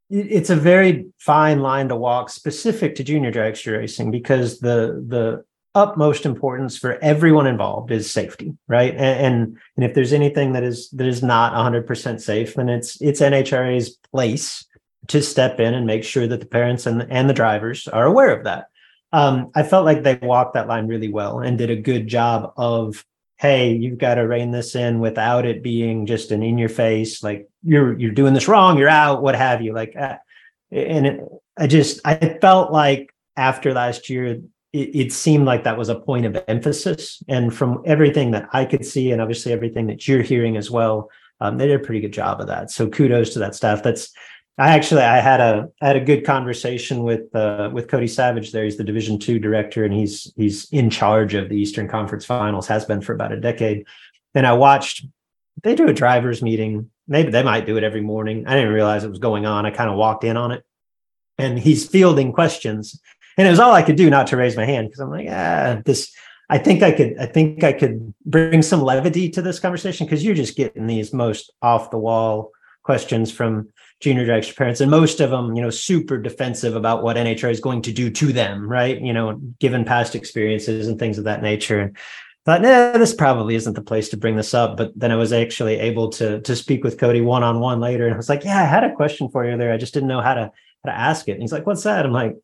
it's 0.09 0.51
a 0.51 0.55
very 0.55 1.07
fine 1.17 1.61
line 1.61 1.89
to 1.89 1.95
walk 1.95 2.29
specific 2.29 2.95
to 2.95 3.03
junior 3.03 3.31
dragster 3.31 3.77
racing 3.77 4.11
because 4.11 4.59
the 4.59 5.03
the 5.07 5.43
utmost 5.73 6.25
importance 6.25 6.77
for 6.77 6.97
everyone 7.01 7.47
involved 7.47 7.91
is 7.91 8.09
safety, 8.09 8.55
right? 8.67 8.93
And, 8.93 9.01
and 9.01 9.57
and, 9.75 9.85
if 9.85 9.93
there's 9.93 10.13
anything 10.13 10.53
that 10.53 10.63
is 10.63 10.89
that 10.91 11.07
is 11.07 11.23
not 11.23 11.53
100% 11.53 12.21
safe, 12.21 12.53
then 12.53 12.69
it's 12.69 13.01
it's 13.01 13.19
NHRA's 13.19 13.97
place 14.11 14.64
to 15.07 15.21
step 15.21 15.59
in 15.59 15.73
and 15.73 15.85
make 15.85 16.03
sure 16.03 16.27
that 16.27 16.39
the 16.39 16.45
parents 16.45 16.85
and 16.85 17.05
and 17.09 17.29
the 17.29 17.33
drivers 17.33 17.87
are 17.87 18.05
aware 18.05 18.35
of 18.35 18.43
that. 18.45 18.67
Um, 19.11 19.51
I 19.55 19.63
felt 19.63 19.85
like 19.85 20.03
they 20.03 20.19
walked 20.21 20.55
that 20.55 20.67
line 20.67 20.87
really 20.87 21.09
well 21.09 21.39
and 21.39 21.57
did 21.57 21.69
a 21.69 21.75
good 21.75 22.07
job 22.07 22.51
of, 22.57 23.05
hey, 23.37 23.73
you've 23.73 23.97
got 23.97 24.15
to 24.15 24.27
rein 24.27 24.51
this 24.51 24.75
in 24.75 24.99
without 24.99 25.45
it 25.45 25.63
being 25.63 26.05
just 26.05 26.31
an 26.31 26.43
in 26.43 26.57
your 26.57 26.69
face, 26.69 27.23
like 27.23 27.47
you're 27.63 27.97
you're 27.97 28.11
doing 28.11 28.33
this 28.33 28.47
wrong, 28.47 28.77
you're 28.77 28.89
out, 28.89 29.21
what 29.21 29.35
have 29.35 29.61
you, 29.61 29.73
like. 29.73 29.95
Uh, 29.95 30.17
and 30.71 31.07
it, 31.07 31.21
I 31.57 31.67
just 31.67 32.01
I 32.05 32.37
felt 32.41 32.71
like 32.71 33.13
after 33.37 33.73
last 33.73 34.09
year 34.09 34.25
it, 34.73 34.95
it, 34.95 35.13
seemed 35.13 35.45
like 35.45 35.63
that 35.63 35.77
was 35.77 35.89
a 35.89 35.99
point 35.99 36.25
of 36.25 36.43
emphasis. 36.47 37.23
And 37.27 37.53
from 37.53 37.81
everything 37.85 38.31
that 38.31 38.49
I 38.51 38.65
could 38.65 38.85
see, 38.85 39.11
and 39.11 39.21
obviously 39.21 39.53
everything 39.53 39.87
that 39.87 40.07
you're 40.07 40.21
hearing 40.21 40.57
as 40.57 40.69
well, 40.69 41.09
um, 41.39 41.57
they 41.57 41.67
did 41.67 41.79
a 41.79 41.83
pretty 41.83 42.01
good 42.01 42.13
job 42.13 42.41
of 42.41 42.47
that. 42.47 42.71
So 42.71 42.89
kudos 42.89 43.31
to 43.33 43.39
that 43.39 43.55
staff. 43.55 43.83
That's 43.83 44.11
I 44.57 44.69
actually 44.69 45.01
I 45.01 45.19
had 45.19 45.41
a 45.41 45.69
I 45.81 45.87
had 45.87 45.95
a 45.97 46.03
good 46.03 46.25
conversation 46.25 47.03
with 47.03 47.33
uh, 47.35 47.69
with 47.73 47.87
Cody 47.87 48.07
Savage. 48.07 48.51
There, 48.51 48.63
he's 48.63 48.77
the 48.77 48.83
Division 48.83 49.19
two 49.19 49.39
director, 49.39 49.83
and 49.83 49.93
he's 49.93 50.31
he's 50.37 50.71
in 50.71 50.89
charge 50.89 51.33
of 51.33 51.49
the 51.49 51.57
Eastern 51.57 51.87
Conference 51.87 52.25
Finals. 52.25 52.67
Has 52.67 52.85
been 52.85 53.01
for 53.01 53.13
about 53.13 53.31
a 53.31 53.39
decade. 53.39 53.85
And 54.33 54.45
I 54.45 54.53
watched 54.53 55.05
they 55.63 55.75
do 55.75 55.87
a 55.87 55.93
drivers 55.93 56.41
meeting. 56.41 56.89
Maybe 57.07 57.31
they 57.31 57.43
might 57.43 57.65
do 57.65 57.77
it 57.77 57.83
every 57.83 58.01
morning. 58.01 58.47
I 58.47 58.55
didn't 58.55 58.73
realize 58.73 59.03
it 59.03 59.09
was 59.09 59.19
going 59.19 59.45
on. 59.45 59.65
I 59.65 59.71
kind 59.71 59.89
of 59.89 59.97
walked 59.97 60.23
in 60.23 60.37
on 60.37 60.51
it, 60.51 60.63
and 61.37 61.59
he's 61.59 61.87
fielding 61.87 62.31
questions 62.31 62.99
and 63.37 63.47
it 63.47 63.49
was 63.49 63.59
all 63.59 63.73
I 63.73 63.83
could 63.83 63.95
do 63.95 64.09
not 64.09 64.27
to 64.27 64.37
raise 64.37 64.55
my 64.55 64.65
hand 64.65 64.87
because 64.87 64.99
I'm 64.99 65.09
like, 65.09 65.27
ah, 65.29 65.81
this. 65.85 66.13
I 66.47 66.59
think 66.59 66.83
I 66.83 66.91
could. 66.91 67.17
I 67.19 67.25
think 67.25 67.63
I 67.63 67.73
could 67.73 68.13
bring 68.25 68.61
some 68.61 68.81
levity 68.81 69.29
to 69.31 69.41
this 69.41 69.59
conversation 69.59 70.05
because 70.05 70.23
you're 70.23 70.35
just 70.35 70.55
getting 70.55 70.85
these 70.85 71.11
most 71.11 71.51
off 71.61 71.89
the 71.89 71.97
wall 71.97 72.51
questions 72.85 73.31
from 73.31 73.69
junior 73.99 74.25
dragster 74.25 74.55
parents, 74.55 74.81
and 74.81 74.91
most 74.91 75.19
of 75.19 75.31
them, 75.31 75.55
you 75.55 75.61
know, 75.61 75.69
super 75.69 76.17
defensive 76.17 76.75
about 76.75 77.03
what 77.03 77.17
NHRA 77.17 77.51
is 77.51 77.59
going 77.59 77.81
to 77.81 77.91
do 77.91 78.09
to 78.11 78.31
them, 78.31 78.69
right? 78.69 78.99
You 79.01 79.13
know, 79.13 79.39
given 79.59 79.83
past 79.83 80.15
experiences 80.15 80.87
and 80.87 80.99
things 80.99 81.17
of 81.17 81.23
that 81.25 81.41
nature. 81.41 81.79
And 81.79 81.97
thought, 82.45 82.61
nah, 82.61 82.97
this 82.97 83.13
probably 83.13 83.55
isn't 83.55 83.73
the 83.73 83.81
place 83.81 84.09
to 84.09 84.17
bring 84.17 84.35
this 84.35 84.53
up. 84.53 84.77
But 84.77 84.91
then 84.95 85.11
I 85.11 85.15
was 85.15 85.33
actually 85.33 85.79
able 85.79 86.09
to 86.11 86.41
to 86.41 86.55
speak 86.55 86.83
with 86.83 86.99
Cody 86.99 87.21
one 87.21 87.43
on 87.43 87.59
one 87.59 87.79
later, 87.79 88.05
and 88.05 88.13
I 88.13 88.17
was 88.17 88.29
like, 88.29 88.45
yeah, 88.45 88.61
I 88.61 88.65
had 88.65 88.83
a 88.83 88.95
question 88.95 89.29
for 89.29 89.43
you 89.49 89.57
there. 89.57 89.73
I 89.73 89.77
just 89.77 89.93
didn't 89.93 90.09
know 90.09 90.21
how 90.21 90.35
to 90.35 90.51
how 90.83 90.91
to 90.91 90.97
ask 90.97 91.27
it. 91.27 91.33
And 91.33 91.41
he's 91.41 91.51
like, 91.51 91.65
what's 91.65 91.83
that? 91.83 92.05
I'm 92.05 92.13
like 92.13 92.37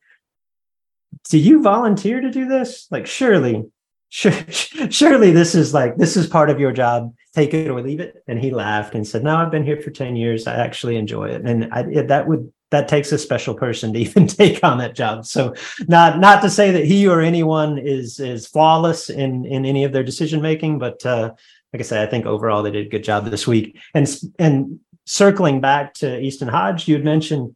do 1.29 1.37
you 1.37 1.61
volunteer 1.61 2.21
to 2.21 2.31
do 2.31 2.47
this? 2.47 2.87
Like, 2.91 3.07
surely, 3.07 3.53
sure, 3.53 3.65
surely 4.11 5.31
this 5.31 5.55
is 5.55 5.73
like, 5.73 5.95
this 5.95 6.17
is 6.17 6.27
part 6.27 6.49
of 6.49 6.59
your 6.59 6.73
job. 6.73 7.13
Take 7.33 7.53
it 7.53 7.69
or 7.69 7.81
leave 7.81 8.01
it. 8.01 8.21
And 8.27 8.37
he 8.39 8.51
laughed 8.51 8.93
and 8.93 9.07
said, 9.07 9.23
no, 9.23 9.37
I've 9.37 9.51
been 9.51 9.65
here 9.65 9.81
for 9.81 9.89
10 9.89 10.17
years. 10.17 10.47
I 10.47 10.55
actually 10.55 10.97
enjoy 10.97 11.29
it. 11.29 11.43
And 11.45 11.73
I, 11.73 11.81
it, 11.83 12.07
that 12.09 12.27
would, 12.27 12.51
that 12.71 12.89
takes 12.89 13.13
a 13.13 13.17
special 13.17 13.53
person 13.53 13.93
to 13.93 13.99
even 14.01 14.27
take 14.27 14.63
on 14.63 14.79
that 14.79 14.95
job. 14.95 15.25
So 15.25 15.55
not, 15.87 16.19
not 16.19 16.41
to 16.41 16.49
say 16.49 16.71
that 16.71 16.85
he 16.85 17.07
or 17.07 17.21
anyone 17.21 17.77
is, 17.77 18.19
is 18.19 18.47
flawless 18.47 19.09
in, 19.09 19.45
in 19.45 19.65
any 19.65 19.85
of 19.85 19.93
their 19.93 20.03
decision 20.03 20.41
making, 20.41 20.77
but, 20.77 21.05
uh, 21.05 21.33
like 21.71 21.79
I 21.79 21.83
said, 21.83 22.05
I 22.05 22.11
think 22.11 22.25
overall 22.25 22.63
they 22.63 22.71
did 22.71 22.87
a 22.87 22.89
good 22.89 23.05
job 23.05 23.25
this 23.25 23.47
week. 23.47 23.77
And, 23.93 24.05
and 24.37 24.81
circling 25.05 25.61
back 25.61 25.93
to 25.95 26.19
Easton 26.19 26.49
Hodge, 26.49 26.85
you 26.85 26.95
had 26.95 27.05
mentioned 27.05 27.55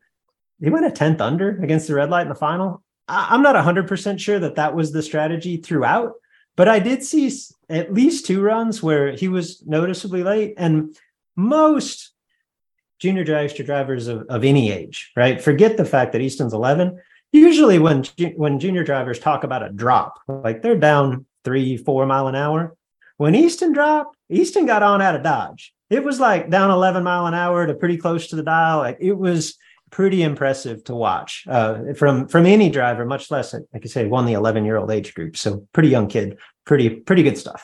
he 0.62 0.70
went 0.70 0.86
a 0.86 0.90
10th 0.90 1.20
under 1.20 1.62
against 1.62 1.88
the 1.88 1.96
red 1.96 2.10
light 2.10 2.22
in 2.22 2.30
the 2.30 2.36
final. 2.36 2.82
I'm 3.10 3.42
not 3.42 3.56
100% 3.56 4.20
sure 4.20 4.40
that 4.40 4.56
that 4.56 4.74
was 4.74 4.94
the 4.94 5.04
strategy 5.04 5.58
throughout, 5.58 6.14
but 6.56 6.68
I 6.68 6.80
did 6.80 7.04
see 7.04 7.32
at 7.70 7.94
least 7.94 8.26
two 8.26 8.42
runs 8.42 8.82
where 8.82 9.12
he 9.12 9.28
was 9.28 9.64
noticeably 9.66 10.24
late. 10.24 10.54
And 10.58 10.98
most 11.36 12.12
junior 13.00 13.26
dragster 13.26 13.66
drivers 13.66 14.08
of, 14.08 14.26
of 14.30 14.44
any 14.44 14.72
age, 14.72 15.12
right? 15.16 15.42
Forget 15.42 15.78
the 15.78 15.86
fact 15.86 16.14
that 16.14 16.22
Easton's 16.22 16.54
11. 16.54 17.00
Usually, 17.32 17.80
when 17.80 18.06
when 18.38 18.60
junior 18.60 18.86
drivers 18.86 19.20
talk 19.20 19.44
about 19.44 19.64
a 19.64 19.70
drop, 19.70 20.22
like 20.28 20.62
they're 20.62 20.78
down 20.78 21.26
three, 21.44 21.76
four 21.76 22.06
mile 22.06 22.28
an 22.28 22.36
hour. 22.36 22.78
When 23.18 23.36
Easton 23.36 23.74
dropped, 23.74 24.16
Easton 24.30 24.66
got 24.66 24.84
on 24.84 25.02
out 25.02 25.16
of 25.16 25.24
Dodge. 25.24 25.74
It 25.90 26.04
was 26.04 26.20
like 26.20 26.50
down 26.50 26.72
11 26.72 27.04
mile 27.04 27.28
an 27.28 27.34
hour 27.34 27.68
to 27.68 27.74
pretty 27.74 27.98
close 27.98 28.28
to 28.28 28.36
the 28.38 28.44
dial. 28.44 28.80
Like 28.80 28.98
it 29.02 29.14
was 29.14 29.58
pretty 29.92 30.24
impressive 30.24 30.84
to 30.86 30.96
watch 30.96 31.46
uh, 31.48 31.94
from 31.96 32.28
from 32.28 32.46
any 32.46 32.70
driver, 32.70 33.06
much 33.06 33.32
less, 33.32 33.54
like 33.54 33.84
I 33.84 33.88
say, 33.88 34.06
won 34.08 34.26
the 34.26 34.34
11 34.34 34.66
year 34.66 34.78
old 34.78 34.92
age 34.92 35.14
group. 35.14 35.38
So 35.38 35.68
pretty 35.74 35.90
young 35.90 36.08
kid, 36.08 36.38
pretty 36.66 36.90
pretty 36.90 37.24
good 37.24 37.38
stuff. 37.38 37.64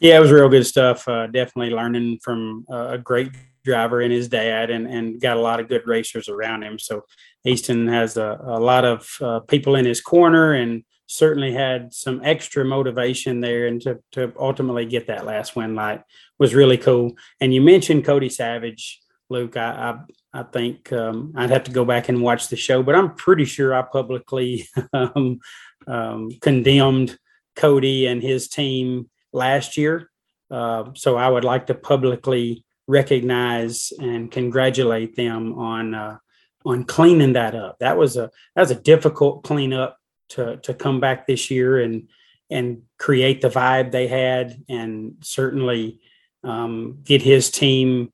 Yeah, 0.00 0.16
it 0.16 0.20
was 0.20 0.32
real 0.32 0.48
good 0.48 0.66
stuff. 0.66 1.06
Uh, 1.08 1.26
definitely 1.26 1.74
learning 1.74 2.18
from 2.22 2.66
uh, 2.70 2.88
a 2.90 2.98
great 2.98 3.30
driver 3.64 4.00
and 4.00 4.12
his 4.12 4.28
dad, 4.28 4.70
and 4.70 4.86
and 4.86 5.20
got 5.20 5.36
a 5.36 5.40
lot 5.40 5.60
of 5.60 5.68
good 5.68 5.86
racers 5.86 6.28
around 6.28 6.62
him. 6.62 6.78
So 6.78 7.04
Easton 7.44 7.86
has 7.88 8.16
a, 8.16 8.40
a 8.42 8.60
lot 8.60 8.84
of 8.84 9.08
uh, 9.20 9.40
people 9.40 9.76
in 9.76 9.84
his 9.84 10.00
corner, 10.00 10.52
and 10.52 10.84
certainly 11.06 11.52
had 11.52 11.92
some 11.92 12.20
extra 12.24 12.64
motivation 12.64 13.40
there, 13.40 13.66
and 13.66 13.80
to 13.82 13.98
to 14.12 14.32
ultimately 14.38 14.86
get 14.86 15.06
that 15.06 15.26
last 15.26 15.56
win 15.56 15.74
light 15.74 16.02
was 16.38 16.54
really 16.54 16.78
cool. 16.78 17.12
And 17.40 17.54
you 17.54 17.60
mentioned 17.60 18.04
Cody 18.04 18.28
Savage. 18.28 19.00
Luke, 19.30 19.56
I, 19.56 19.70
I, 19.70 19.98
I 20.34 20.42
think 20.42 20.92
um, 20.92 21.32
I'd 21.36 21.50
have 21.50 21.62
to 21.64 21.70
go 21.70 21.84
back 21.84 22.08
and 22.08 22.20
watch 22.20 22.48
the 22.48 22.56
show, 22.56 22.82
but 22.82 22.96
I'm 22.96 23.14
pretty 23.14 23.44
sure 23.44 23.72
I 23.72 23.82
publicly 23.82 24.68
um, 24.92 25.38
um, 25.86 26.30
condemned 26.40 27.16
Cody 27.54 28.06
and 28.06 28.20
his 28.20 28.48
team 28.48 29.08
last 29.32 29.76
year. 29.76 30.10
Uh, 30.50 30.90
so 30.94 31.16
I 31.16 31.28
would 31.28 31.44
like 31.44 31.66
to 31.68 31.74
publicly 31.74 32.64
recognize 32.88 33.92
and 34.00 34.30
congratulate 34.30 35.14
them 35.14 35.56
on 35.56 35.94
uh, 35.94 36.18
on 36.66 36.82
cleaning 36.84 37.34
that 37.34 37.54
up. 37.54 37.78
That 37.78 37.96
was 37.96 38.16
a 38.16 38.28
that 38.56 38.62
was 38.62 38.72
a 38.72 38.80
difficult 38.80 39.44
cleanup 39.44 39.98
to 40.30 40.56
to 40.58 40.74
come 40.74 40.98
back 40.98 41.28
this 41.28 41.48
year 41.48 41.80
and 41.80 42.08
and 42.50 42.82
create 42.98 43.40
the 43.40 43.48
vibe 43.48 43.92
they 43.92 44.08
had, 44.08 44.62
and 44.68 45.14
certainly 45.22 46.00
um, 46.42 46.98
get 47.04 47.22
his 47.22 47.50
team 47.50 48.12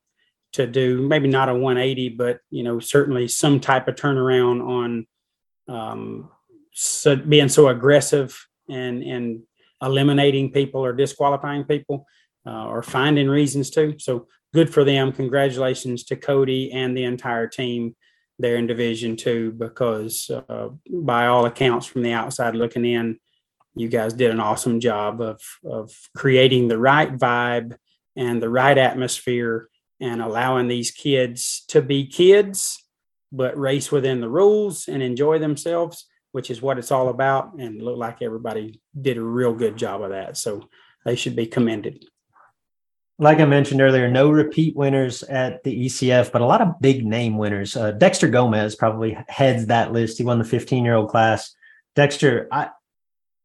to 0.52 0.66
do 0.66 1.02
maybe 1.02 1.28
not 1.28 1.48
a 1.48 1.54
180, 1.54 2.10
but 2.10 2.40
you 2.50 2.62
know 2.62 2.80
certainly 2.80 3.28
some 3.28 3.60
type 3.60 3.88
of 3.88 3.94
turnaround 3.94 4.66
on 4.66 5.06
um, 5.68 6.30
so 6.72 7.16
being 7.16 7.48
so 7.48 7.68
aggressive 7.68 8.46
and 8.68 9.02
and 9.02 9.42
eliminating 9.82 10.52
people 10.52 10.84
or 10.84 10.92
disqualifying 10.92 11.64
people 11.64 12.06
uh, 12.46 12.66
or 12.66 12.82
finding 12.82 13.28
reasons 13.28 13.70
to. 13.70 13.94
So 13.98 14.26
good 14.52 14.72
for 14.72 14.84
them. 14.84 15.12
Congratulations 15.12 16.04
to 16.04 16.16
Cody 16.16 16.72
and 16.72 16.96
the 16.96 17.04
entire 17.04 17.46
team 17.46 17.96
there 18.38 18.56
in 18.56 18.66
Division 18.66 19.16
Two 19.16 19.52
because 19.52 20.30
uh, 20.30 20.68
by 20.90 21.26
all 21.26 21.46
accounts 21.46 21.86
from 21.86 22.02
the 22.02 22.12
outside 22.12 22.56
looking 22.56 22.84
in, 22.84 23.18
you 23.74 23.88
guys 23.88 24.14
did 24.14 24.30
an 24.30 24.40
awesome 24.40 24.80
job 24.80 25.20
of 25.20 25.40
of 25.64 25.92
creating 26.16 26.68
the 26.68 26.78
right 26.78 27.12
vibe 27.16 27.76
and 28.16 28.42
the 28.42 28.48
right 28.48 28.76
atmosphere 28.76 29.69
and 30.00 30.22
allowing 30.22 30.68
these 30.68 30.90
kids 30.90 31.64
to 31.68 31.82
be 31.82 32.06
kids, 32.06 32.82
but 33.32 33.58
race 33.58 33.92
within 33.92 34.20
the 34.20 34.28
rules 34.28 34.88
and 34.88 35.02
enjoy 35.02 35.38
themselves, 35.38 36.06
which 36.32 36.50
is 36.50 36.62
what 36.62 36.78
it's 36.78 36.90
all 36.90 37.08
about. 37.08 37.54
And 37.58 37.82
look 37.82 37.98
like 37.98 38.22
everybody 38.22 38.80
did 38.98 39.18
a 39.18 39.22
real 39.22 39.54
good 39.54 39.76
job 39.76 40.02
of 40.02 40.10
that. 40.10 40.36
So 40.36 40.68
they 41.04 41.16
should 41.16 41.36
be 41.36 41.46
commended. 41.46 42.04
Like 43.18 43.38
I 43.38 43.44
mentioned 43.44 43.82
earlier, 43.82 44.10
no 44.10 44.30
repeat 44.30 44.74
winners 44.74 45.22
at 45.24 45.62
the 45.62 45.86
ECF, 45.86 46.32
but 46.32 46.40
a 46.40 46.46
lot 46.46 46.62
of 46.62 46.80
big 46.80 47.04
name 47.04 47.36
winners. 47.36 47.76
Uh, 47.76 47.90
Dexter 47.90 48.28
Gomez 48.28 48.74
probably 48.74 49.18
heads 49.28 49.66
that 49.66 49.92
list. 49.92 50.16
He 50.16 50.24
won 50.24 50.38
the 50.38 50.44
15 50.44 50.84
year 50.84 50.94
old 50.94 51.10
class. 51.10 51.54
Dexter, 51.94 52.48
I 52.50 52.70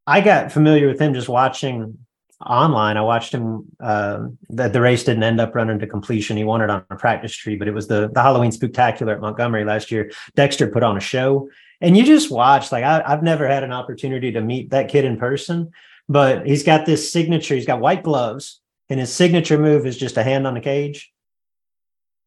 I 0.06 0.20
got 0.22 0.52
familiar 0.52 0.86
with 0.86 1.00
him 1.00 1.12
just 1.12 1.28
watching 1.28 1.98
online. 2.44 2.96
I 2.96 3.02
watched 3.02 3.32
him. 3.32 3.64
Uh, 3.80 4.28
the, 4.48 4.68
the 4.68 4.80
race 4.80 5.04
didn't 5.04 5.22
end 5.22 5.40
up 5.40 5.54
running 5.54 5.78
to 5.78 5.86
completion. 5.86 6.36
He 6.36 6.44
won 6.44 6.60
it 6.60 6.70
on 6.70 6.84
a 6.90 6.96
practice 6.96 7.34
tree, 7.34 7.56
but 7.56 7.68
it 7.68 7.74
was 7.74 7.86
the 7.88 8.10
the 8.12 8.22
Halloween 8.22 8.52
Spectacular 8.52 9.14
at 9.14 9.20
Montgomery 9.20 9.64
last 9.64 9.90
year. 9.90 10.10
Dexter 10.34 10.68
put 10.68 10.82
on 10.82 10.96
a 10.96 11.00
show, 11.00 11.48
and 11.80 11.96
you 11.96 12.04
just 12.04 12.30
watch. 12.30 12.72
Like 12.72 12.84
I, 12.84 13.02
I've 13.06 13.22
never 13.22 13.48
had 13.48 13.62
an 13.62 13.72
opportunity 13.72 14.32
to 14.32 14.40
meet 14.40 14.70
that 14.70 14.88
kid 14.88 15.04
in 15.04 15.16
person, 15.16 15.70
but 16.08 16.46
he's 16.46 16.62
got 16.62 16.86
this 16.86 17.10
signature. 17.12 17.54
He's 17.54 17.66
got 17.66 17.80
white 17.80 18.02
gloves, 18.02 18.60
and 18.90 19.00
his 19.00 19.12
signature 19.12 19.58
move 19.58 19.86
is 19.86 19.96
just 19.96 20.16
a 20.16 20.22
hand 20.22 20.46
on 20.46 20.54
the 20.54 20.60
cage. 20.60 21.12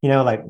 you 0.02 0.08
know, 0.08 0.24
like 0.24 0.44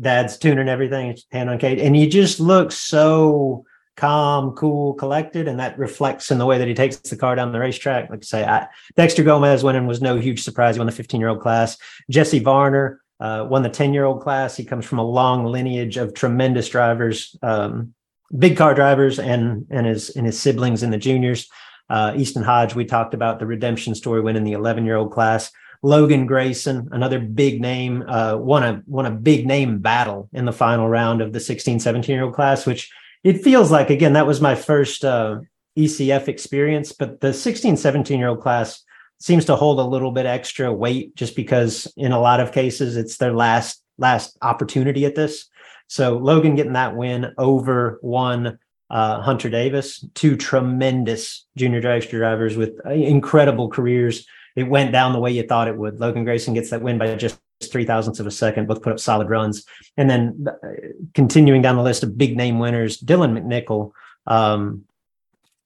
dad's 0.00 0.36
tuning 0.38 0.68
everything, 0.68 1.16
hand 1.30 1.50
on 1.50 1.58
cage, 1.58 1.80
and 1.80 1.94
he 1.94 2.08
just 2.08 2.40
looks 2.40 2.76
so 2.76 3.64
calm, 3.96 4.52
cool, 4.52 4.94
collected, 4.94 5.48
and 5.48 5.58
that 5.60 5.78
reflects 5.78 6.30
in 6.30 6.38
the 6.38 6.46
way 6.46 6.58
that 6.58 6.68
he 6.68 6.74
takes 6.74 6.96
the 6.96 7.16
car 7.16 7.34
down 7.34 7.52
the 7.52 7.58
racetrack. 7.58 8.10
Like 8.10 8.20
I 8.20 8.24
say, 8.24 8.44
I, 8.44 8.66
Dexter 8.96 9.22
Gomez 9.22 9.62
winning 9.62 9.86
was 9.86 10.02
no 10.02 10.16
huge 10.16 10.42
surprise. 10.42 10.74
He 10.74 10.80
won 10.80 10.86
the 10.86 10.92
15 10.92 11.20
year 11.20 11.30
old 11.30 11.40
class. 11.40 11.76
Jesse 12.10 12.40
Varner 12.40 13.00
uh, 13.20 13.46
won 13.48 13.62
the 13.62 13.68
10 13.68 13.94
year 13.94 14.04
old 14.04 14.20
class. 14.20 14.56
He 14.56 14.64
comes 14.64 14.84
from 14.84 14.98
a 14.98 15.04
long 15.04 15.44
lineage 15.44 15.96
of 15.96 16.14
tremendous 16.14 16.68
drivers, 16.68 17.36
um, 17.42 17.94
big 18.36 18.56
car 18.56 18.74
drivers, 18.74 19.18
and 19.18 19.66
and 19.70 19.86
his 19.86 20.10
and 20.10 20.26
his 20.26 20.40
siblings 20.40 20.82
in 20.82 20.90
the 20.90 20.98
juniors. 20.98 21.48
Uh, 21.88 22.14
Easton 22.16 22.42
Hodge, 22.42 22.74
we 22.74 22.84
talked 22.84 23.14
about 23.14 23.38
the 23.38 23.46
redemption 23.46 23.94
story 23.94 24.20
winning 24.20 24.44
the 24.44 24.52
11 24.52 24.84
year 24.84 24.96
old 24.96 25.12
class. 25.12 25.52
Logan 25.82 26.24
Grayson, 26.24 26.88
another 26.92 27.18
big 27.18 27.60
name, 27.60 28.02
uh, 28.08 28.36
won 28.38 28.62
a 28.62 28.82
won 28.86 29.04
a 29.04 29.10
big 29.10 29.46
name 29.46 29.78
battle 29.80 30.30
in 30.32 30.46
the 30.46 30.52
final 30.52 30.88
round 30.88 31.20
of 31.20 31.32
the 31.32 31.40
16, 31.40 31.78
17 31.78 32.14
year 32.14 32.24
old 32.24 32.34
class, 32.34 32.66
which 32.66 32.90
it 33.24 33.42
feels 33.42 33.70
like 33.70 33.90
again 33.90 34.12
that 34.12 34.26
was 34.26 34.40
my 34.40 34.54
first 34.54 35.04
uh, 35.04 35.40
ECF 35.76 36.28
experience, 36.28 36.92
but 36.92 37.20
the 37.20 37.32
16, 37.32 37.76
17 37.76 38.18
year 38.18 38.28
old 38.28 38.40
class 38.40 38.84
seems 39.18 39.46
to 39.46 39.56
hold 39.56 39.80
a 39.80 39.84
little 39.84 40.12
bit 40.12 40.26
extra 40.26 40.72
weight 40.72 41.16
just 41.16 41.34
because 41.34 41.92
in 41.96 42.12
a 42.12 42.20
lot 42.20 42.40
of 42.40 42.52
cases 42.52 42.96
it's 42.96 43.16
their 43.16 43.32
last 43.32 43.82
last 43.98 44.36
opportunity 44.42 45.04
at 45.04 45.14
this. 45.14 45.48
So 45.88 46.18
Logan 46.18 46.56
getting 46.56 46.74
that 46.74 46.96
win 46.96 47.32
over 47.38 47.98
one 48.02 48.58
uh, 48.90 49.20
Hunter 49.22 49.48
Davis, 49.48 50.04
two 50.14 50.36
tremendous 50.36 51.46
junior 51.56 51.80
dragster 51.80 52.18
drivers 52.18 52.56
with 52.56 52.78
uh, 52.84 52.90
incredible 52.90 53.68
careers. 53.70 54.26
It 54.56 54.64
went 54.64 54.92
down 54.92 55.12
the 55.12 55.20
way 55.20 55.32
you 55.32 55.42
thought 55.42 55.68
it 55.68 55.76
would. 55.76 55.98
Logan 55.98 56.24
Grayson 56.24 56.54
gets 56.54 56.70
that 56.70 56.82
win 56.82 56.98
by 56.98 57.14
just 57.14 57.38
three 57.62 57.84
thousandths 57.84 58.20
of 58.20 58.26
a 58.26 58.30
second, 58.30 58.66
both 58.66 58.82
put 58.82 58.92
up 58.92 59.00
solid 59.00 59.28
runs. 59.28 59.64
And 59.96 60.08
then 60.08 60.46
uh, 60.48 60.68
continuing 61.14 61.62
down 61.62 61.76
the 61.76 61.82
list 61.82 62.02
of 62.02 62.18
big 62.18 62.36
name 62.36 62.58
winners, 62.58 63.00
Dylan 63.00 63.38
McNichol 63.38 63.92
um, 64.26 64.84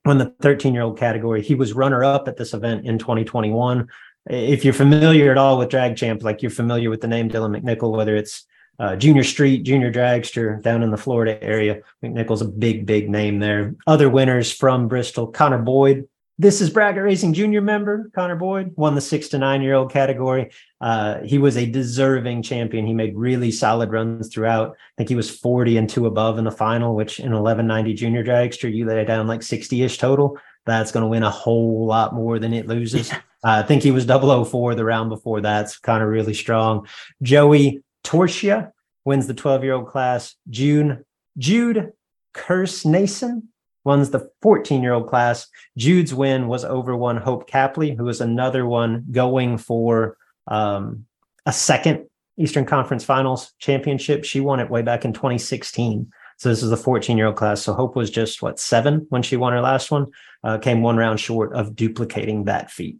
won 0.05 0.17
the 0.17 0.33
13 0.41 0.73
year 0.73 0.83
old 0.83 0.97
category. 0.97 1.41
He 1.41 1.55
was 1.55 1.73
runner 1.73 2.03
up 2.03 2.27
at 2.27 2.37
this 2.37 2.53
event 2.53 2.85
in 2.85 2.97
2021. 2.97 3.87
If 4.29 4.63
you're 4.63 4.73
familiar 4.73 5.31
at 5.31 5.37
all 5.37 5.57
with 5.57 5.69
drag 5.69 5.95
champ, 5.95 6.23
like 6.23 6.41
you're 6.41 6.51
familiar 6.51 6.89
with 6.89 7.01
the 7.01 7.07
name 7.07 7.29
Dylan 7.29 7.59
McNichol, 7.59 7.95
whether 7.95 8.15
it's 8.15 8.45
uh, 8.79 8.95
junior 8.95 9.23
street, 9.23 9.63
junior 9.63 9.91
dragster 9.91 10.61
down 10.61 10.83
in 10.83 10.91
the 10.91 10.97
Florida 10.97 11.41
area, 11.43 11.81
McNichol's 12.03 12.41
a 12.41 12.45
big, 12.45 12.85
big 12.85 13.09
name 13.09 13.39
there. 13.39 13.75
Other 13.87 14.09
winners 14.09 14.51
from 14.51 14.87
Bristol, 14.87 15.27
Connor 15.27 15.59
Boyd, 15.59 16.07
this 16.39 16.61
is 16.61 16.69
Bracket 16.69 17.03
Racing 17.03 17.33
Junior 17.33 17.59
member 17.59 18.09
Connor 18.15 18.37
Boyd 18.37 18.71
won 18.77 18.95
the 18.95 19.01
six 19.01 19.27
to 19.29 19.37
nine 19.37 19.61
year 19.61 19.73
old 19.73 19.91
category. 19.91 20.49
Uh, 20.79 21.19
he 21.21 21.37
was 21.37 21.57
a 21.57 21.65
deserving 21.65 22.43
champion. 22.43 22.87
He 22.87 22.93
made 22.93 23.13
really 23.17 23.51
solid 23.51 23.91
runs 23.91 24.29
throughout. 24.29 24.71
I 24.71 24.91
think 24.97 25.09
he 25.09 25.15
was 25.15 25.29
40 25.29 25.75
and 25.75 25.89
two 25.89 26.05
above 26.05 26.37
in 26.37 26.45
the 26.45 26.51
final, 26.51 26.95
which 26.95 27.19
in 27.19 27.33
1190 27.33 27.93
junior 27.93 28.23
dragster, 28.23 28.73
you 28.73 28.85
lay 28.85 29.03
down 29.03 29.27
like 29.27 29.43
60 29.43 29.83
ish 29.83 29.97
total. 29.97 30.37
That's 30.65 30.93
going 30.93 31.03
to 31.03 31.09
win 31.09 31.23
a 31.23 31.29
whole 31.29 31.85
lot 31.85 32.15
more 32.15 32.39
than 32.39 32.53
it 32.53 32.67
loses. 32.67 33.11
Uh, 33.11 33.17
I 33.41 33.63
think 33.63 33.83
he 33.83 33.91
was 33.91 34.05
004 34.05 34.75
the 34.75 34.85
round 34.85 35.09
before. 35.09 35.41
That's 35.41 35.77
kind 35.77 36.01
of 36.01 36.09
really 36.09 36.33
strong. 36.33 36.87
Joey 37.21 37.83
Torsia 38.03 38.71
wins 39.03 39.27
the 39.27 39.33
12 39.33 39.63
year 39.63 39.73
old 39.73 39.87
class. 39.87 40.35
June 40.49 41.03
Jude 41.37 41.91
Kersnason 42.33 43.43
wins 43.83 44.09
the 44.09 44.29
14 44.41 44.81
year 44.81 44.93
old 44.93 45.07
class. 45.07 45.47
Jude's 45.77 46.13
win 46.13 46.47
was 46.47 46.65
over 46.65 46.95
one 46.95 47.17
Hope 47.17 47.49
Capley, 47.49 47.95
who 47.95 48.05
was 48.05 48.21
another 48.21 48.65
one 48.65 49.05
going 49.11 49.57
for 49.57 50.17
um, 50.47 51.05
a 51.45 51.53
second 51.53 52.07
Eastern 52.37 52.65
Conference 52.65 53.03
Finals 53.03 53.53
championship. 53.59 54.23
She 54.23 54.39
won 54.39 54.59
it 54.59 54.69
way 54.69 54.81
back 54.81 55.05
in 55.05 55.13
2016. 55.13 56.11
So 56.37 56.47
this 56.47 56.63
is 56.63 56.69
the 56.69 56.77
14 56.77 57.17
year 57.17 57.27
old 57.27 57.35
class. 57.35 57.61
So 57.61 57.73
Hope 57.73 57.95
was 57.95 58.09
just 58.09 58.41
what 58.41 58.59
seven 58.59 59.05
when 59.09 59.21
she 59.21 59.35
won 59.35 59.53
her 59.53 59.61
last 59.61 59.91
one, 59.91 60.07
uh, 60.43 60.57
came 60.57 60.81
one 60.81 60.97
round 60.97 61.19
short 61.19 61.53
of 61.53 61.75
duplicating 61.75 62.45
that 62.45 62.71
feat. 62.71 62.97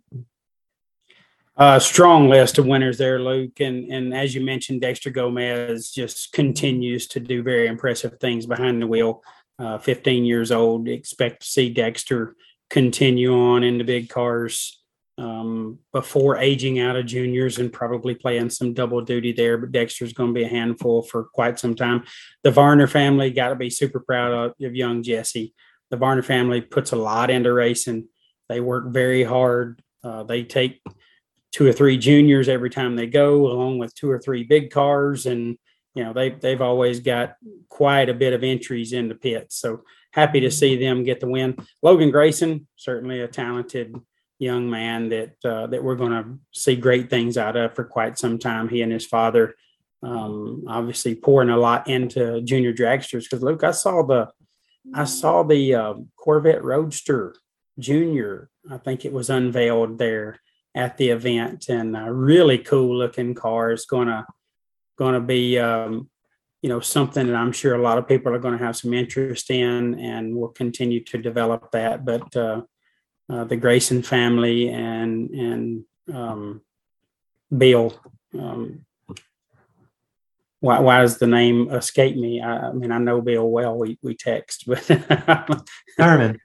Uh, 1.55 1.77
strong 1.77 2.29
list 2.29 2.57
of 2.57 2.65
winners 2.65 2.97
there, 2.97 3.19
Luke. 3.19 3.59
And 3.59 3.91
and 3.91 4.13
as 4.13 4.33
you 4.33 4.41
mentioned, 4.41 4.81
Dexter 4.81 5.09
Gomez 5.09 5.91
just 5.91 6.31
continues 6.31 7.07
to 7.07 7.19
do 7.19 7.43
very 7.43 7.67
impressive 7.67 8.17
things 8.19 8.45
behind 8.45 8.81
the 8.81 8.87
wheel 8.87 9.21
uh, 9.59 9.77
15 9.77 10.25
years 10.25 10.51
old. 10.51 10.87
Expect 10.87 11.41
to 11.41 11.47
see 11.47 11.69
Dexter 11.69 12.35
continue 12.69 13.33
on 13.33 13.63
in 13.63 13.77
the 13.77 13.83
big 13.83 14.09
cars 14.09 14.81
um, 15.17 15.79
before 15.91 16.37
aging 16.37 16.79
out 16.79 16.95
of 16.95 17.05
juniors 17.05 17.57
and 17.57 17.73
probably 17.73 18.15
playing 18.15 18.49
some 18.49 18.73
double 18.73 19.01
duty 19.01 19.33
there. 19.33 19.57
But 19.57 19.71
Dexter's 19.71 20.13
going 20.13 20.33
to 20.33 20.39
be 20.39 20.45
a 20.45 20.49
handful 20.49 21.01
for 21.01 21.25
quite 21.25 21.59
some 21.59 21.75
time. 21.75 22.05
The 22.43 22.51
Varner 22.51 22.87
family 22.87 23.29
got 23.31 23.49
to 23.49 23.55
be 23.55 23.69
super 23.69 23.99
proud 23.99 24.31
of, 24.31 24.65
of 24.65 24.75
young 24.75 25.03
Jesse. 25.03 25.53
The 25.91 25.97
Varner 25.97 26.23
family 26.23 26.61
puts 26.61 26.93
a 26.93 26.95
lot 26.95 27.29
into 27.29 27.51
racing. 27.51 28.07
They 28.47 28.61
work 28.61 28.93
very 28.93 29.23
hard. 29.23 29.81
Uh, 30.03 30.23
they 30.23 30.43
take 30.43 30.81
two 31.51 31.67
or 31.67 31.73
three 31.73 31.97
juniors 31.97 32.47
every 32.47 32.69
time 32.69 32.95
they 32.95 33.07
go, 33.07 33.47
along 33.47 33.79
with 33.79 33.93
two 33.95 34.09
or 34.09 34.19
three 34.19 34.43
big 34.43 34.71
cars, 34.71 35.25
and 35.25 35.57
you 35.95 36.03
know 36.03 36.13
they 36.13 36.29
they've 36.29 36.61
always 36.61 36.99
got 36.99 37.35
quite 37.67 38.09
a 38.09 38.13
bit 38.13 38.33
of 38.33 38.43
entries 38.43 38.93
in 38.93 39.09
the 39.09 39.15
pits. 39.15 39.57
So 39.57 39.83
happy 40.11 40.39
to 40.41 40.51
see 40.51 40.75
them 40.75 41.03
get 41.03 41.19
the 41.19 41.29
win. 41.29 41.57
Logan 41.81 42.11
Grayson, 42.11 42.67
certainly 42.75 43.21
a 43.21 43.27
talented 43.27 43.95
young 44.39 44.69
man 44.69 45.09
that 45.09 45.35
uh, 45.43 45.67
that 45.67 45.83
we're 45.83 45.95
going 45.95 46.11
to 46.11 46.39
see 46.51 46.75
great 46.75 47.09
things 47.09 47.37
out 47.37 47.55
of 47.55 47.75
for 47.75 47.83
quite 47.83 48.17
some 48.17 48.39
time. 48.39 48.69
He 48.69 48.81
and 48.81 48.91
his 48.91 49.05
father, 49.05 49.55
um, 50.01 50.63
obviously 50.67 51.15
pouring 51.15 51.49
a 51.49 51.57
lot 51.57 51.87
into 51.87 52.41
junior 52.41 52.73
dragsters. 52.73 53.23
Because 53.23 53.43
Luke, 53.43 53.63
I 53.63 53.71
saw 53.71 54.03
the 54.03 54.29
I 54.93 55.03
saw 55.03 55.43
the 55.43 55.75
uh, 55.75 55.93
Corvette 56.15 56.63
Roadster 56.63 57.35
Junior. 57.77 58.49
I 58.71 58.77
think 58.77 59.05
it 59.05 59.13
was 59.13 59.29
unveiled 59.29 59.97
there 59.97 60.39
at 60.75 60.97
the 60.97 61.09
event, 61.09 61.67
and 61.69 61.95
a 61.97 62.11
really 62.11 62.57
cool 62.57 62.97
looking 62.97 63.35
car. 63.35 63.75
Going 63.89 64.07
to 64.07 64.25
going 64.99 65.13
to 65.13 65.21
be 65.21 65.57
um, 65.57 66.09
you 66.61 66.69
know 66.69 66.81
something 66.81 67.25
that 67.25 67.35
I'm 67.35 67.53
sure 67.53 67.73
a 67.73 67.81
lot 67.81 67.97
of 67.97 68.07
people 68.07 68.33
are 68.33 68.39
going 68.39 68.57
to 68.57 68.63
have 68.63 68.75
some 68.75 68.93
interest 68.93 69.49
in, 69.49 69.97
and 69.97 70.35
we'll 70.35 70.49
continue 70.49 71.03
to 71.05 71.17
develop 71.17 71.71
that. 71.71 72.05
But 72.05 72.35
uh, 72.35 72.61
uh, 73.31 73.45
the 73.45 73.55
Grayson 73.55 74.03
family 74.03 74.69
and 74.69 75.29
and 75.31 75.83
um, 76.13 76.61
Bill. 77.55 77.99
Um, 78.37 78.85
why, 80.61 80.79
why 80.79 80.99
does 80.99 81.17
the 81.17 81.27
name 81.27 81.69
escape 81.71 82.17
me? 82.17 82.41
I, 82.41 82.67
I, 82.67 82.73
mean, 82.73 82.91
I 82.91 82.97
know 82.97 83.21
Bill 83.21 83.49
well. 83.49 83.77
We 83.77 83.97
we 84.03 84.13
text, 84.13 84.65
but 84.67 84.85
Herman, 85.97 86.39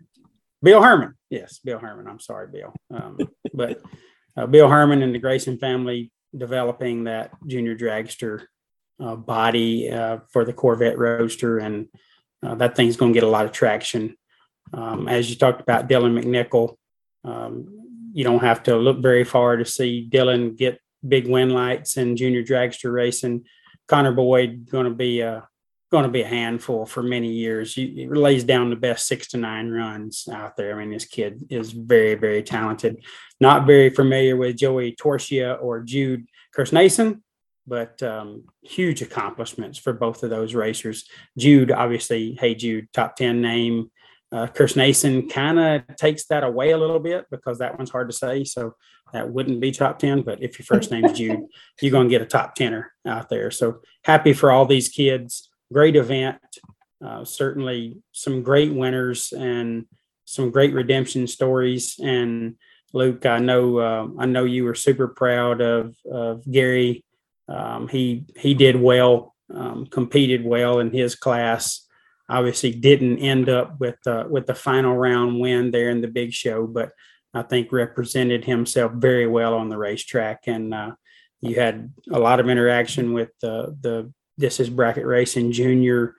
Bill 0.62 0.80
Herman. 0.80 1.14
Yes, 1.28 1.58
Bill 1.58 1.80
Herman. 1.80 2.06
I'm 2.06 2.20
sorry, 2.20 2.46
Bill. 2.46 2.72
Um, 2.92 3.18
but 3.52 3.82
uh, 4.36 4.46
Bill 4.46 4.68
Herman 4.68 5.02
and 5.02 5.12
the 5.12 5.18
Grayson 5.18 5.58
family 5.58 6.12
developing 6.36 7.04
that 7.04 7.30
junior 7.46 7.76
dragster 7.76 8.44
uh, 9.00 9.16
body 9.16 9.90
uh, 9.90 10.18
for 10.32 10.44
the 10.44 10.52
Corvette 10.52 10.98
Roadster, 10.98 11.58
and 11.58 11.88
uh, 12.44 12.54
that 12.56 12.76
thing's 12.76 12.96
going 12.96 13.12
to 13.12 13.18
get 13.18 13.26
a 13.26 13.30
lot 13.30 13.44
of 13.44 13.52
traction. 13.52 14.16
Um, 14.72 15.08
as 15.08 15.30
you 15.30 15.36
talked 15.36 15.60
about 15.60 15.88
Dylan 15.88 16.18
McNichol, 16.18 16.76
um, 17.24 18.10
you 18.12 18.24
don't 18.24 18.42
have 18.42 18.62
to 18.64 18.76
look 18.76 19.00
very 19.00 19.24
far 19.24 19.56
to 19.56 19.64
see 19.64 20.08
Dylan 20.10 20.56
get 20.56 20.80
big 21.06 21.26
win 21.28 21.50
lights 21.50 21.96
in 21.96 22.16
junior 22.16 22.42
dragster 22.42 22.92
racing. 22.92 23.44
Connor 23.88 24.12
Boyd 24.12 24.68
going 24.70 24.84
to 24.84 24.94
be 24.94 25.20
a 25.20 25.46
going 25.94 26.04
to 26.04 26.10
be 26.10 26.22
a 26.22 26.26
handful 26.26 26.84
for 26.86 27.04
many 27.04 27.30
years. 27.30 27.72
He, 27.72 28.08
lays 28.10 28.42
down 28.42 28.68
the 28.68 28.76
best 28.76 29.06
six 29.06 29.28
to 29.28 29.36
nine 29.36 29.70
runs 29.70 30.26
out 30.30 30.56
there. 30.56 30.74
I 30.74 30.80
mean, 30.80 30.90
this 30.90 31.04
kid 31.04 31.46
is 31.50 31.70
very, 31.70 32.16
very 32.16 32.42
talented. 32.42 33.04
Not 33.40 33.64
very 33.64 33.90
familiar 33.90 34.36
with 34.36 34.56
Joey 34.56 34.96
Torsia 34.96 35.62
or 35.62 35.82
Jude 35.82 36.26
Kersnason, 36.56 37.20
but 37.64 38.02
um, 38.02 38.42
huge 38.62 39.02
accomplishments 39.02 39.78
for 39.78 39.92
both 39.92 40.24
of 40.24 40.30
those 40.30 40.52
racers. 40.52 41.08
Jude, 41.38 41.70
obviously, 41.70 42.36
hey 42.40 42.56
Jude, 42.56 42.88
top 42.92 43.14
ten 43.14 43.40
name. 43.40 43.92
Uh, 44.32 44.48
Kersnason 44.48 45.30
kind 45.30 45.60
of 45.60 45.96
takes 45.96 46.26
that 46.26 46.42
away 46.42 46.72
a 46.72 46.76
little 46.76 46.98
bit 46.98 47.26
because 47.30 47.58
that 47.58 47.78
one's 47.78 47.90
hard 47.90 48.10
to 48.10 48.16
say. 48.16 48.42
So 48.42 48.74
that 49.12 49.30
wouldn't 49.30 49.60
be 49.60 49.70
top 49.70 50.00
10. 50.00 50.22
But 50.22 50.42
if 50.42 50.58
your 50.58 50.66
first 50.66 50.90
name's 50.90 51.12
Jude, 51.18 51.44
you're 51.80 51.92
going 51.92 52.08
to 52.08 52.10
get 52.10 52.20
a 52.20 52.26
top 52.26 52.56
tenner 52.56 52.92
out 53.06 53.28
there. 53.28 53.52
So 53.52 53.80
happy 54.02 54.32
for 54.32 54.50
all 54.50 54.66
these 54.66 54.88
kids. 54.88 55.50
Great 55.74 55.96
event. 55.96 56.38
Uh, 57.04 57.24
certainly 57.24 57.98
some 58.12 58.42
great 58.42 58.72
winners 58.72 59.32
and 59.32 59.84
some 60.24 60.50
great 60.50 60.72
redemption 60.72 61.26
stories. 61.26 62.00
And 62.02 62.56
Luke, 62.94 63.26
I 63.26 63.40
know 63.40 63.78
uh, 63.78 64.06
I 64.18 64.26
know 64.26 64.44
you 64.44 64.64
were 64.64 64.74
super 64.74 65.08
proud 65.08 65.60
of, 65.60 65.94
of 66.10 66.50
Gary 66.50 67.04
um, 67.48 67.88
he 67.88 68.24
he 68.36 68.54
did 68.54 68.80
well, 68.80 69.34
um, 69.52 69.86
competed 69.86 70.44
well 70.44 70.78
in 70.80 70.92
his 70.92 71.14
class. 71.14 71.86
Obviously, 72.28 72.72
didn't 72.72 73.18
end 73.18 73.48
up 73.48 73.78
with 73.78 73.98
uh, 74.06 74.24
with 74.28 74.46
the 74.46 74.54
final 74.54 74.96
round 74.96 75.38
win 75.38 75.70
there 75.70 75.90
in 75.90 76.00
the 76.00 76.08
big 76.08 76.32
show, 76.32 76.66
but 76.66 76.92
I 77.34 77.42
think 77.42 77.72
represented 77.72 78.44
himself 78.44 78.92
very 78.92 79.26
well 79.26 79.54
on 79.54 79.68
the 79.68 79.76
racetrack. 79.76 80.44
And 80.46 80.72
uh, 80.72 80.92
you 81.42 81.56
had 81.56 81.92
a 82.10 82.18
lot 82.18 82.40
of 82.40 82.48
interaction 82.48 83.12
with 83.12 83.30
the 83.42 83.76
the 83.80 84.12
this 84.36 84.60
is 84.60 84.70
bracket 84.70 85.06
racing 85.06 85.52
junior 85.52 86.16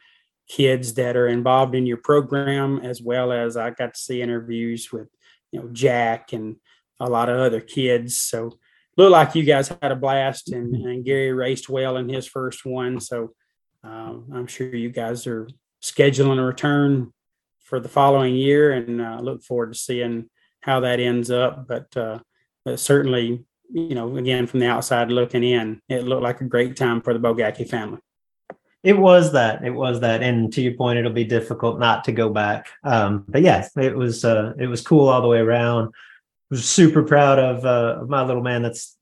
kids 0.48 0.94
that 0.94 1.18
are 1.18 1.28
involved 1.28 1.76
in 1.76 1.86
your 1.86 1.98
program, 1.98 2.80
as 2.80 3.02
well 3.02 3.32
as 3.32 3.58
I 3.58 3.72
got 3.72 3.94
to 3.94 4.00
see 4.00 4.22
interviews 4.22 4.92
with 4.92 5.08
you 5.52 5.62
know 5.62 5.70
Jack 5.72 6.34
and 6.34 6.58
a 7.00 7.10
lot 7.10 7.30
of 7.30 7.40
other 7.40 7.62
kids. 7.62 8.16
So 8.16 8.52
looked 8.98 9.12
like 9.12 9.36
you 9.36 9.44
guys 9.44 9.68
had 9.68 9.92
a 9.92 9.96
blast, 9.96 10.52
and, 10.52 10.74
mm-hmm. 10.74 10.88
and 10.88 11.06
Gary 11.06 11.34
raced 11.34 11.70
well 11.70 11.98
in 11.98 12.10
his 12.10 12.28
first 12.28 12.66
one. 12.66 13.00
So 13.00 13.34
um, 13.84 14.30
I'm 14.34 14.48
sure 14.48 14.74
you 14.74 14.90
guys 14.90 15.28
are 15.28 15.48
scheduling 15.82 16.40
a 16.40 16.44
return 16.44 17.12
for 17.60 17.80
the 17.80 17.90
following 17.90 18.36
year, 18.36 18.72
and 18.72 19.02
uh, 19.02 19.20
look 19.22 19.44
forward 19.44 19.74
to 19.74 19.80
seeing 19.80 20.30
how 20.62 20.80
that 20.82 21.00
ends 21.00 21.30
up. 21.30 21.68
But, 21.68 21.96
uh, 21.98 22.20
but 22.64 22.80
certainly, 22.80 23.46
you 23.70 23.96
know, 23.96 24.18
again 24.18 24.48
from 24.48 24.60
the 24.60 24.68
outside 24.68 25.12
looking 25.12 25.44
in, 25.44 25.82
it 25.90 26.04
looked 26.04 26.24
like 26.24 26.42
a 26.42 26.46
great 26.46 26.76
time 26.76 27.02
for 27.02 27.14
the 27.14 27.20
Bogacki 27.20 27.68
family. 27.68 28.00
It 28.86 29.00
was 29.00 29.32
that. 29.32 29.66
It 29.66 29.72
was 29.72 30.00
that. 30.02 30.22
And 30.22 30.54
to 30.54 30.62
your 30.62 30.76
point, 30.76 31.00
it'll 31.00 31.12
be 31.12 31.24
difficult 31.24 31.80
not 31.80 32.04
to 32.04 32.12
go 32.12 32.30
back. 32.30 32.68
Um, 32.84 33.26
but 33.28 33.42
yes, 33.42 33.76
it 33.76 33.96
was 33.96 34.24
uh, 34.24 34.54
it 34.60 34.68
was 34.68 34.82
cool 34.82 35.10
all 35.10 35.24
the 35.24 35.28
way 35.28 35.40
around. 35.40 35.92
Was 36.52 36.70
super 36.70 37.02
proud 37.02 37.40
of, 37.40 37.66
uh, 37.66 38.06
my 38.08 38.24
little 38.24 38.44
man. 38.44 38.62
That's 38.62 38.96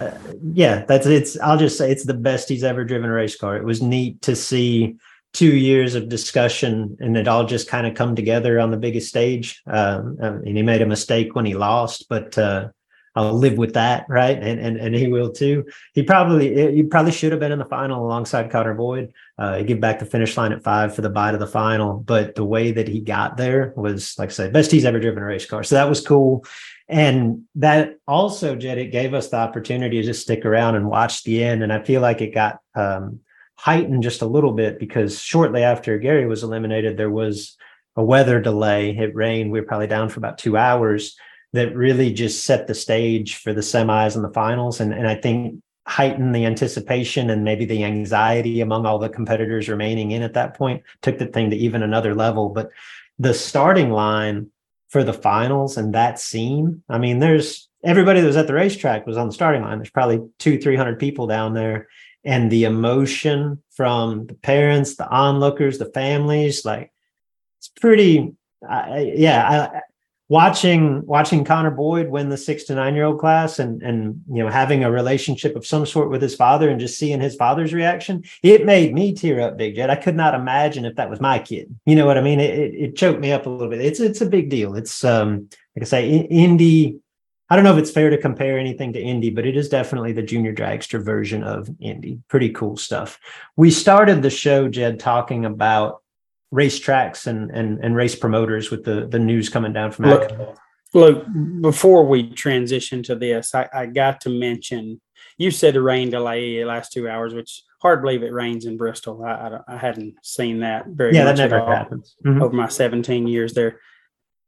uh, 0.00 0.10
yeah, 0.52 0.84
that's 0.86 1.06
it's. 1.06 1.38
I'll 1.38 1.56
just 1.56 1.78
say 1.78 1.92
it's 1.92 2.04
the 2.04 2.14
best 2.14 2.48
he's 2.48 2.64
ever 2.64 2.84
driven 2.84 3.08
a 3.08 3.12
race 3.12 3.36
car. 3.36 3.56
It 3.56 3.64
was 3.64 3.80
neat 3.80 4.20
to 4.22 4.34
see 4.34 4.96
two 5.34 5.56
years 5.56 5.94
of 5.94 6.08
discussion 6.08 6.96
and 7.00 7.16
it 7.16 7.28
all 7.28 7.44
just 7.44 7.68
kind 7.68 7.86
of 7.86 7.94
come 7.94 8.16
together 8.16 8.58
on 8.58 8.72
the 8.72 8.76
biggest 8.76 9.08
stage. 9.08 9.62
Um, 9.66 10.16
and 10.20 10.56
he 10.56 10.62
made 10.62 10.82
a 10.82 10.86
mistake 10.86 11.36
when 11.36 11.44
he 11.44 11.54
lost, 11.54 12.06
but 12.08 12.36
uh, 12.36 12.70
I'll 13.18 13.34
live 13.34 13.58
with 13.58 13.74
that, 13.74 14.06
right? 14.08 14.38
And 14.40 14.60
and 14.60 14.76
and 14.76 14.94
he 14.94 15.08
will 15.08 15.32
too. 15.32 15.66
He 15.92 16.04
probably 16.04 16.72
he 16.74 16.84
probably 16.84 17.10
should 17.10 17.32
have 17.32 17.40
been 17.40 17.50
in 17.50 17.58
the 17.58 17.64
final 17.64 18.06
alongside 18.06 18.50
Connor 18.50 18.74
Boyd. 18.74 19.12
Uh, 19.36 19.62
back 19.74 19.98
the 19.98 20.06
finish 20.06 20.36
line 20.36 20.52
at 20.52 20.62
five 20.62 20.94
for 20.94 21.02
the 21.02 21.10
bite 21.10 21.34
of 21.34 21.40
the 21.40 21.46
final, 21.46 21.98
but 21.98 22.36
the 22.36 22.44
way 22.44 22.70
that 22.70 22.86
he 22.88 23.00
got 23.00 23.36
there 23.36 23.72
was, 23.76 24.16
like 24.18 24.28
I 24.28 24.32
said, 24.32 24.52
best 24.52 24.70
he's 24.70 24.84
ever 24.84 25.00
driven 25.00 25.22
a 25.22 25.26
race 25.26 25.46
car. 25.46 25.64
So 25.64 25.74
that 25.74 25.88
was 25.88 26.00
cool. 26.00 26.44
And 26.88 27.42
that 27.56 27.98
also, 28.06 28.54
Jed, 28.56 28.78
it 28.78 28.92
gave 28.92 29.14
us 29.14 29.28
the 29.28 29.36
opportunity 29.36 30.00
to 30.00 30.06
just 30.06 30.22
stick 30.22 30.44
around 30.44 30.76
and 30.76 30.88
watch 30.88 31.24
the 31.24 31.42
end. 31.42 31.62
And 31.62 31.72
I 31.72 31.82
feel 31.82 32.00
like 32.00 32.20
it 32.20 32.34
got 32.34 32.60
um, 32.74 33.20
heightened 33.56 34.02
just 34.02 34.22
a 34.22 34.26
little 34.26 34.52
bit 34.52 34.78
because 34.78 35.20
shortly 35.20 35.62
after 35.64 35.98
Gary 35.98 36.26
was 36.26 36.44
eliminated, 36.44 36.96
there 36.96 37.10
was 37.10 37.56
a 37.96 38.04
weather 38.04 38.40
delay. 38.40 38.96
It 38.96 39.14
rained. 39.14 39.50
We 39.50 39.60
were 39.60 39.66
probably 39.66 39.88
down 39.88 40.08
for 40.08 40.18
about 40.18 40.38
two 40.38 40.56
hours 40.56 41.16
that 41.52 41.74
really 41.74 42.12
just 42.12 42.44
set 42.44 42.66
the 42.66 42.74
stage 42.74 43.36
for 43.36 43.52
the 43.52 43.60
semis 43.60 44.14
and 44.14 44.24
the 44.24 44.32
finals. 44.32 44.80
And, 44.80 44.92
and 44.92 45.06
I 45.08 45.14
think 45.14 45.62
heightened 45.86 46.34
the 46.34 46.44
anticipation 46.44 47.30
and 47.30 47.44
maybe 47.44 47.64
the 47.64 47.82
anxiety 47.82 48.60
among 48.60 48.84
all 48.84 48.98
the 48.98 49.08
competitors 49.08 49.70
remaining 49.70 50.10
in 50.10 50.22
at 50.22 50.34
that 50.34 50.54
point, 50.54 50.82
took 51.00 51.16
the 51.18 51.26
thing 51.26 51.48
to 51.48 51.56
even 51.56 51.82
another 51.82 52.14
level. 52.14 52.50
But 52.50 52.70
the 53.18 53.32
starting 53.32 53.90
line 53.90 54.50
for 54.90 55.02
the 55.02 55.14
finals 55.14 55.78
and 55.78 55.94
that 55.94 56.20
scene, 56.20 56.82
I 56.90 56.98
mean, 56.98 57.20
there's 57.20 57.68
everybody 57.82 58.20
that 58.20 58.26
was 58.26 58.36
at 58.36 58.46
the 58.46 58.52
racetrack 58.52 59.06
was 59.06 59.16
on 59.16 59.28
the 59.28 59.32
starting 59.32 59.62
line. 59.62 59.78
There's 59.78 59.90
probably 59.90 60.28
two, 60.38 60.60
300 60.60 60.98
people 60.98 61.26
down 61.26 61.54
there. 61.54 61.88
And 62.22 62.52
the 62.52 62.64
emotion 62.64 63.62
from 63.70 64.26
the 64.26 64.34
parents, 64.34 64.96
the 64.96 65.08
onlookers, 65.08 65.78
the 65.78 65.90
families, 65.92 66.66
like 66.66 66.92
it's 67.58 67.68
pretty, 67.68 68.34
I, 68.68 69.12
yeah, 69.16 69.80
watching 70.28 71.04
watching 71.06 71.44
Connor 71.44 71.70
Boyd 71.70 72.08
win 72.08 72.28
the 72.28 72.36
six 72.36 72.64
to 72.64 72.74
nine 72.74 72.94
year 72.94 73.04
old 73.04 73.18
class 73.18 73.58
and 73.58 73.82
and 73.82 74.22
you 74.30 74.42
know 74.42 74.50
having 74.50 74.84
a 74.84 74.90
relationship 74.90 75.56
of 75.56 75.66
some 75.66 75.86
sort 75.86 76.10
with 76.10 76.20
his 76.20 76.34
father 76.34 76.68
and 76.68 76.80
just 76.80 76.98
seeing 76.98 77.20
his 77.20 77.34
father's 77.34 77.72
reaction, 77.72 78.24
it 78.42 78.66
made 78.66 78.94
me 78.94 79.14
tear 79.14 79.40
up, 79.40 79.56
Big 79.56 79.74
Jed. 79.74 79.90
I 79.90 79.96
could 79.96 80.16
not 80.16 80.34
imagine 80.34 80.84
if 80.84 80.96
that 80.96 81.10
was 81.10 81.20
my 81.20 81.38
kid. 81.38 81.74
You 81.86 81.96
know 81.96 82.06
what 82.06 82.18
I 82.18 82.22
mean? 82.22 82.40
It, 82.40 82.58
it, 82.58 82.74
it 82.74 82.96
choked 82.96 83.20
me 83.20 83.32
up 83.32 83.46
a 83.46 83.50
little 83.50 83.70
bit. 83.70 83.80
It's 83.80 84.00
it's 84.00 84.20
a 84.20 84.26
big 84.26 84.50
deal. 84.50 84.74
It's 84.74 85.04
um 85.04 85.48
like 85.74 85.82
I 85.82 85.84
say, 85.84 86.10
Indy. 86.10 87.00
I 87.50 87.56
don't 87.56 87.64
know 87.64 87.72
if 87.72 87.78
it's 87.78 87.90
fair 87.90 88.10
to 88.10 88.18
compare 88.18 88.58
anything 88.58 88.92
to 88.92 89.00
Indy, 89.00 89.30
but 89.30 89.46
it 89.46 89.56
is 89.56 89.70
definitely 89.70 90.12
the 90.12 90.22
junior 90.22 90.54
dragster 90.54 91.02
version 91.02 91.42
of 91.42 91.70
Indy. 91.80 92.20
Pretty 92.28 92.50
cool 92.50 92.76
stuff. 92.76 93.18
We 93.56 93.70
started 93.70 94.20
the 94.20 94.28
show, 94.28 94.68
Jed, 94.68 95.00
talking 95.00 95.46
about 95.46 96.02
racetracks 96.52 97.26
and 97.26 97.50
and 97.50 97.78
and 97.84 97.94
race 97.94 98.14
promoters 98.14 98.70
with 98.70 98.84
the 98.84 99.06
the 99.06 99.18
news 99.18 99.48
coming 99.48 99.72
down 99.72 99.92
from 99.92 100.06
look, 100.06 100.32
look 100.94 101.26
before 101.60 102.06
we 102.06 102.30
transition 102.30 103.02
to 103.02 103.14
this 103.14 103.54
I, 103.54 103.68
I 103.72 103.86
got 103.86 104.22
to 104.22 104.30
mention 104.30 105.00
you 105.36 105.50
said 105.50 105.74
the 105.74 105.82
rain 105.82 106.10
delay 106.10 106.64
last 106.64 106.92
two 106.92 107.08
hours 107.08 107.34
which 107.34 107.62
hard 107.82 107.98
to 107.98 108.02
believe 108.02 108.22
it 108.22 108.32
rains 108.32 108.64
in 108.64 108.76
bristol. 108.76 109.22
I 109.24 109.30
i, 109.30 109.74
I 109.74 109.76
hadn't 109.76 110.14
seen 110.22 110.60
that 110.60 110.86
very 110.86 111.14
yeah 111.14 111.24
that 111.24 111.36
never 111.36 111.64
happens. 111.64 112.16
Mm-hmm. 112.24 112.42
over 112.42 112.56
my 112.56 112.68
17 112.68 113.26
years 113.26 113.54
there. 113.54 113.80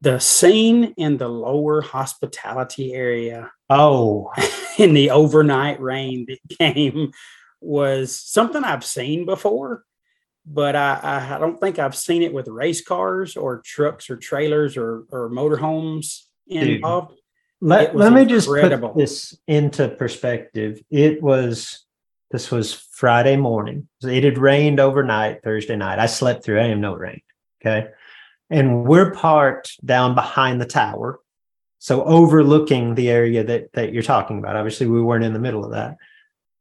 The 0.03 0.19
scene 0.19 0.95
in 0.97 1.19
the 1.19 1.29
lower 1.29 1.83
hospitality 1.83 2.95
area 2.95 3.51
oh. 3.69 4.33
in 4.79 4.95
the 4.95 5.11
overnight 5.11 5.79
rain 5.81 6.27
that 6.29 6.59
came 6.59 7.13
was 7.61 8.19
something 8.19 8.65
i've 8.65 8.85
seen 8.85 9.27
before 9.27 9.85
but 10.47 10.77
I, 10.77 11.29
I 11.35 11.39
don't 11.39 11.61
think 11.61 11.79
I've 11.79 11.97
seen 11.97 12.23
it 12.23 12.33
with 12.33 12.49
race 12.49 12.83
cars 12.83 13.37
or 13.37 13.61
trucks 13.65 14.11
or 14.11 14.17
trailers 14.17 14.77
or, 14.77 15.05
or 15.11 15.31
motorhomes 15.31 16.25
involved. 16.47 17.15
Let, 17.61 17.95
let 17.95 18.13
me 18.13 18.25
just 18.25 18.49
put 18.49 18.97
this 18.97 19.37
into 19.47 19.89
perspective. 19.89 20.81
It 20.91 21.23
was 21.23 21.85
this 22.31 22.51
was 22.51 22.73
Friday 22.73 23.37
morning. 23.37 23.89
It 24.03 24.25
had 24.25 24.39
rained 24.39 24.81
overnight 24.81 25.43
Thursday 25.43 25.77
night. 25.77 25.99
I 25.99 26.07
slept 26.07 26.45
through. 26.45 26.61
I 26.61 26.67
am 26.67 26.81
no 26.81 26.95
rain. 26.95 27.21
Okay. 27.61 27.89
And 28.49 28.85
we're 28.87 29.13
parked 29.13 29.85
down 29.85 30.15
behind 30.15 30.61
the 30.61 30.67
tower. 30.67 31.21
So 31.79 32.05
overlooking 32.05 32.95
the 32.95 33.11
area 33.11 33.45
that 33.45 33.73
that 33.73 33.93
you're 33.93 34.03
talking 34.03 34.39
about. 34.39 34.57
Obviously, 34.57 34.87
we 34.87 35.03
weren't 35.03 35.25
in 35.25 35.33
the 35.33 35.39
middle 35.39 35.65
of 35.65 35.73
that. 35.73 35.97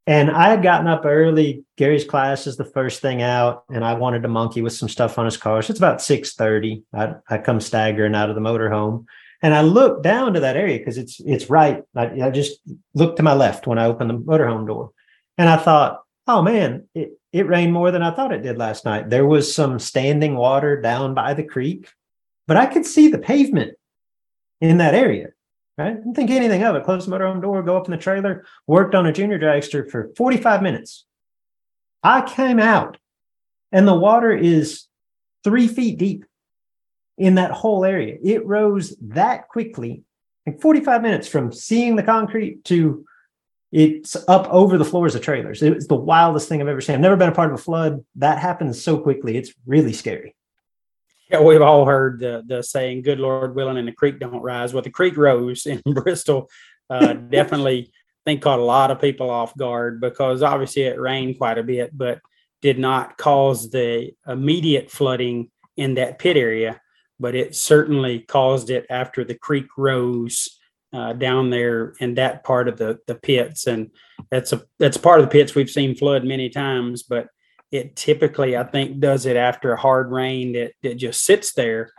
And 0.10 0.32
I 0.32 0.50
had 0.50 0.64
gotten 0.64 0.88
up 0.88 1.06
early. 1.06 1.64
Gary's 1.78 2.04
class 2.04 2.48
is 2.48 2.58
the 2.58 2.66
first 2.66 3.00
thing 3.00 3.22
out, 3.22 3.64
and 3.70 3.86
I 3.86 3.94
wanted 3.94 4.24
to 4.24 4.28
monkey 4.28 4.64
with 4.64 4.74
some 4.74 4.90
stuff 4.90 5.20
on 5.20 5.26
his 5.26 5.38
car. 5.38 5.62
So 5.62 5.70
it's 5.70 5.80
about 5.80 6.00
6:30. 6.00 6.82
I, 6.92 7.14
I 7.30 7.38
come 7.38 7.62
staggering 7.62 8.16
out 8.16 8.28
of 8.28 8.34
the 8.34 8.42
motorhome. 8.42 9.06
And 9.44 9.54
I 9.54 9.62
look 9.62 10.02
down 10.02 10.34
to 10.34 10.40
that 10.40 10.58
area 10.58 10.80
because 10.80 10.98
it's 10.98 11.20
it's 11.20 11.52
right. 11.52 11.84
I, 11.96 12.22
I, 12.24 12.32
just 12.32 12.60
looked 12.96 13.18
to 13.18 13.24
my 13.24 13.34
left 13.34 13.68
when 13.68 13.78
I 13.78 13.86
opened 13.86 14.10
the 14.10 14.16
motorhome 14.16 14.66
door. 14.66 14.94
And 15.38 15.48
I 15.48 15.58
thought, 15.58 16.02
oh 16.26 16.42
man, 16.42 16.90
it, 16.96 17.12
it 17.32 17.48
rained 17.48 17.72
more 17.72 17.92
than 17.92 18.02
I 18.02 18.10
thought 18.10 18.34
it 18.34 18.42
did 18.42 18.58
last 18.58 18.86
night. 18.86 19.12
There 19.12 19.28
was 19.28 19.54
some 19.54 19.78
standing 19.78 20.36
water 20.36 20.82
down 20.82 21.14
by 21.14 21.36
the 21.36 21.44
creek, 21.44 21.88
but 22.48 22.58
I 22.58 22.66
could 22.66 22.88
see 22.88 23.10
the 23.10 23.20
pavement 23.20 23.78
in 24.60 24.80
that 24.80 24.96
area 24.96 25.28
right? 25.80 25.96
Didn't 25.96 26.16
think 26.16 26.30
anything 26.30 26.64
of 26.64 26.76
it. 26.76 26.84
Close 26.84 27.06
the 27.06 27.12
motorhome 27.12 27.42
door, 27.42 27.64
go 27.64 27.78
up 27.78 27.86
in 27.86 27.92
the 27.92 27.98
trailer, 27.98 28.46
worked 28.68 28.94
on 28.94 29.08
a 29.08 29.14
junior 29.14 29.40
dragster 29.40 29.90
for 29.90 30.12
45 30.18 30.62
minutes. 30.62 31.06
I 32.04 32.22
came 32.22 32.60
out 32.60 32.98
and 33.72 33.88
the 33.88 33.96
water 33.96 34.32
is 34.32 34.86
three 35.44 35.68
feet 35.68 35.98
deep 35.98 36.26
in 37.18 37.36
that 37.36 37.52
whole 37.52 37.86
area. 37.86 38.18
It 38.24 38.46
rose 38.46 38.96
that 39.02 39.48
quickly, 39.48 40.04
like 40.46 40.62
45 40.62 41.02
minutes 41.02 41.28
from 41.28 41.52
seeing 41.52 41.96
the 41.96 42.04
concrete 42.04 42.64
to 42.66 43.06
it's 43.72 44.16
up 44.28 44.48
over 44.50 44.80
the 44.80 44.86
floors 44.86 45.14
of 45.14 45.22
trailers. 45.22 45.62
It 45.62 45.76
was 45.76 45.88
the 45.88 45.96
wildest 45.96 46.50
thing 46.50 46.60
I've 46.60 46.68
ever 46.68 46.82
seen. 46.82 46.96
I've 46.96 47.02
never 47.02 47.16
been 47.16 47.30
a 47.30 47.36
part 47.36 47.52
of 47.54 47.60
a 47.60 47.62
flood. 47.62 48.04
That 48.16 48.40
happens 48.40 48.82
so 48.82 48.98
quickly. 48.98 49.38
It's 49.38 49.54
really 49.68 49.94
scary. 49.94 50.36
Yeah, 51.30 51.42
we've 51.42 51.62
all 51.62 51.86
heard 51.86 52.20
the 52.20 52.44
the 52.46 52.64
saying, 52.64 53.04
"Good 53.04 53.20
Lord 53.20 53.56
willing, 53.56 53.78
and 53.78 53.88
the 53.88 53.92
creek 53.94 54.20
don't 54.20 54.42
rise." 54.42 54.74
Well, 54.74 54.82
the 54.82 54.90
creek 54.90 55.16
rose 55.16 55.66
in 55.66 55.82
Bristol. 55.86 56.50
Uh, 56.90 57.14
definitely, 57.32 57.92
I 57.92 58.32
think 58.32 58.42
caught 58.42 58.60
a 58.60 58.64
lot 58.64 58.92
of 58.92 59.02
people 59.02 59.30
off 59.30 59.56
guard 59.56 60.02
because 60.02 60.42
obviously 60.42 60.84
it 60.84 61.00
rained 61.00 61.38
quite 61.38 61.58
a 61.58 61.64
bit, 61.64 61.96
but 61.96 62.20
did 62.62 62.80
not 62.80 63.18
cause 63.18 63.70
the 63.70 64.12
immediate 64.28 64.90
flooding 64.90 65.52
in 65.78 65.96
that 65.96 66.20
pit 66.20 66.36
area. 66.36 66.82
But 67.20 67.36
it 67.36 67.56
certainly 67.56 68.20
caused 68.20 68.70
it 68.70 68.86
after 68.90 69.24
the 69.24 69.36
creek 69.36 69.68
rose 69.78 70.60
uh, 70.94 71.14
down 71.14 71.50
there 71.50 71.94
in 72.00 72.16
that 72.16 72.44
part 72.44 72.68
of 72.68 72.78
the 72.78 73.00
the 73.06 73.16
pits, 73.16 73.68
and 73.68 73.92
that's 74.32 74.52
a 74.52 74.64
that's 74.80 74.98
part 74.98 75.20
of 75.20 75.26
the 75.26 75.32
pits 75.32 75.54
we've 75.54 75.70
seen 75.70 75.96
flood 75.96 76.26
many 76.26 76.50
times, 76.50 77.04
but 77.04 77.28
it 77.72 77.96
typically 77.96 78.58
I 78.58 78.64
think 78.64 79.00
does 79.00 79.26
it 79.26 79.36
after 79.36 79.72
a 79.72 79.80
hard 79.80 80.12
rain 80.12 80.54
that, 80.54 80.74
that 80.84 80.96
just 80.96 81.24
sits 81.24 81.54
there 81.54 81.92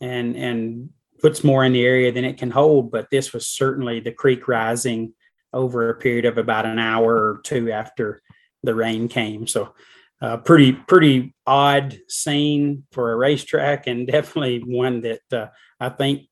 and 0.00 0.36
and 0.36 0.90
puts 1.20 1.42
more 1.42 1.64
in 1.64 1.72
the 1.72 1.84
area 1.84 2.12
than 2.12 2.24
it 2.24 2.38
can 2.38 2.50
hold. 2.50 2.90
But 2.90 3.10
this 3.10 3.32
was 3.32 3.48
certainly 3.48 4.00
the 4.00 4.12
creek 4.12 4.48
rising 4.48 5.14
over 5.52 5.88
a 5.88 5.94
period 5.94 6.26
of 6.26 6.38
about 6.38 6.66
an 6.66 6.78
hour 6.78 7.14
or 7.14 7.40
two 7.42 7.72
after 7.72 8.20
the 8.62 8.74
rain 8.74 9.08
came. 9.08 9.46
So 9.46 9.74
uh, 10.20 10.38
pretty 10.38 10.72
pretty 10.72 11.34
odd 11.46 11.98
scene 12.08 12.84
for 12.92 13.12
a 13.12 13.16
racetrack 13.16 13.86
and 13.86 14.06
definitely 14.16 14.60
one 14.60 15.02
that 15.02 15.20
uh, 15.32 15.46
I 15.80 15.88
think 15.90 16.28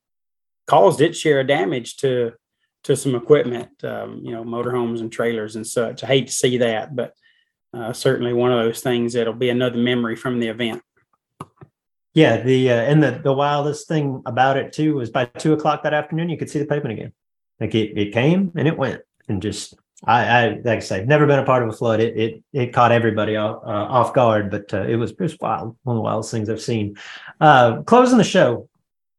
caused 0.67 1.01
its 1.01 1.19
share 1.19 1.41
of 1.41 1.47
damage 1.47 1.97
to 1.99 2.33
to 2.85 2.97
some 2.97 3.15
equipment, 3.15 3.83
um, 3.83 4.21
you 4.23 4.33
know, 4.33 4.45
motorhomes 4.45 5.01
and 5.01 5.11
trailers 5.11 5.57
and 5.57 5.67
such. 5.67 6.05
I 6.05 6.07
hate 6.07 6.27
to 6.27 6.33
see 6.33 6.59
that, 6.59 6.95
but 6.95 7.15
uh, 7.75 7.93
certainly 7.93 8.33
one 8.33 8.53
of 8.53 8.65
those 8.65 8.81
things 8.81 9.13
that'll 9.13 9.33
be 9.33 9.51
another 9.51 9.79
memory 9.79 10.17
from 10.17 10.39
the 10.39 10.49
event. 10.49 10.83
Yeah, 12.15 12.41
the 12.41 12.71
uh, 12.71 12.75
and 12.75 13.03
the 13.03 13.21
the 13.23 13.33
wildest 13.33 13.89
thing 13.89 14.23
about 14.25 14.57
it 14.57 14.73
too 14.73 14.95
was 14.95 15.11
by 15.11 15.25
two 15.25 15.53
o'clock 15.53 15.83
that 15.83 15.95
afternoon 15.95 16.29
you 16.29 16.39
could 16.39 16.49
see 16.49 16.61
the 16.61 16.67
pavement 16.67 16.99
again. 16.99 17.13
Like 17.61 17.75
it, 17.75 17.99
it 17.99 18.13
came 18.13 18.53
and 18.55 18.69
it 18.69 18.79
went, 18.79 19.03
and 19.29 19.43
just 19.43 19.75
I, 20.05 20.27
I 20.27 20.49
like 20.65 20.67
I 20.67 20.79
say, 20.79 21.05
never 21.05 21.27
been 21.27 21.41
a 21.41 21.45
part 21.45 21.63
of 21.63 21.69
a 21.69 21.73
flood. 21.73 22.01
It 22.01 22.17
it 22.17 22.45
it 22.53 22.73
caught 22.73 22.93
everybody 22.93 23.37
off, 23.37 23.63
uh, 23.65 23.69
off 23.69 24.15
guard, 24.15 24.51
but 24.51 24.73
uh, 24.73 24.83
it 24.83 24.97
was 24.97 25.13
was 25.19 25.37
wild. 25.41 25.77
One 25.83 25.97
of 25.97 25.99
the 25.99 26.03
wildest 26.03 26.31
things 26.31 26.49
I've 26.49 26.61
seen. 26.61 26.97
Uh, 27.41 27.83
closing 27.83 28.19
the 28.19 28.25
show, 28.25 28.69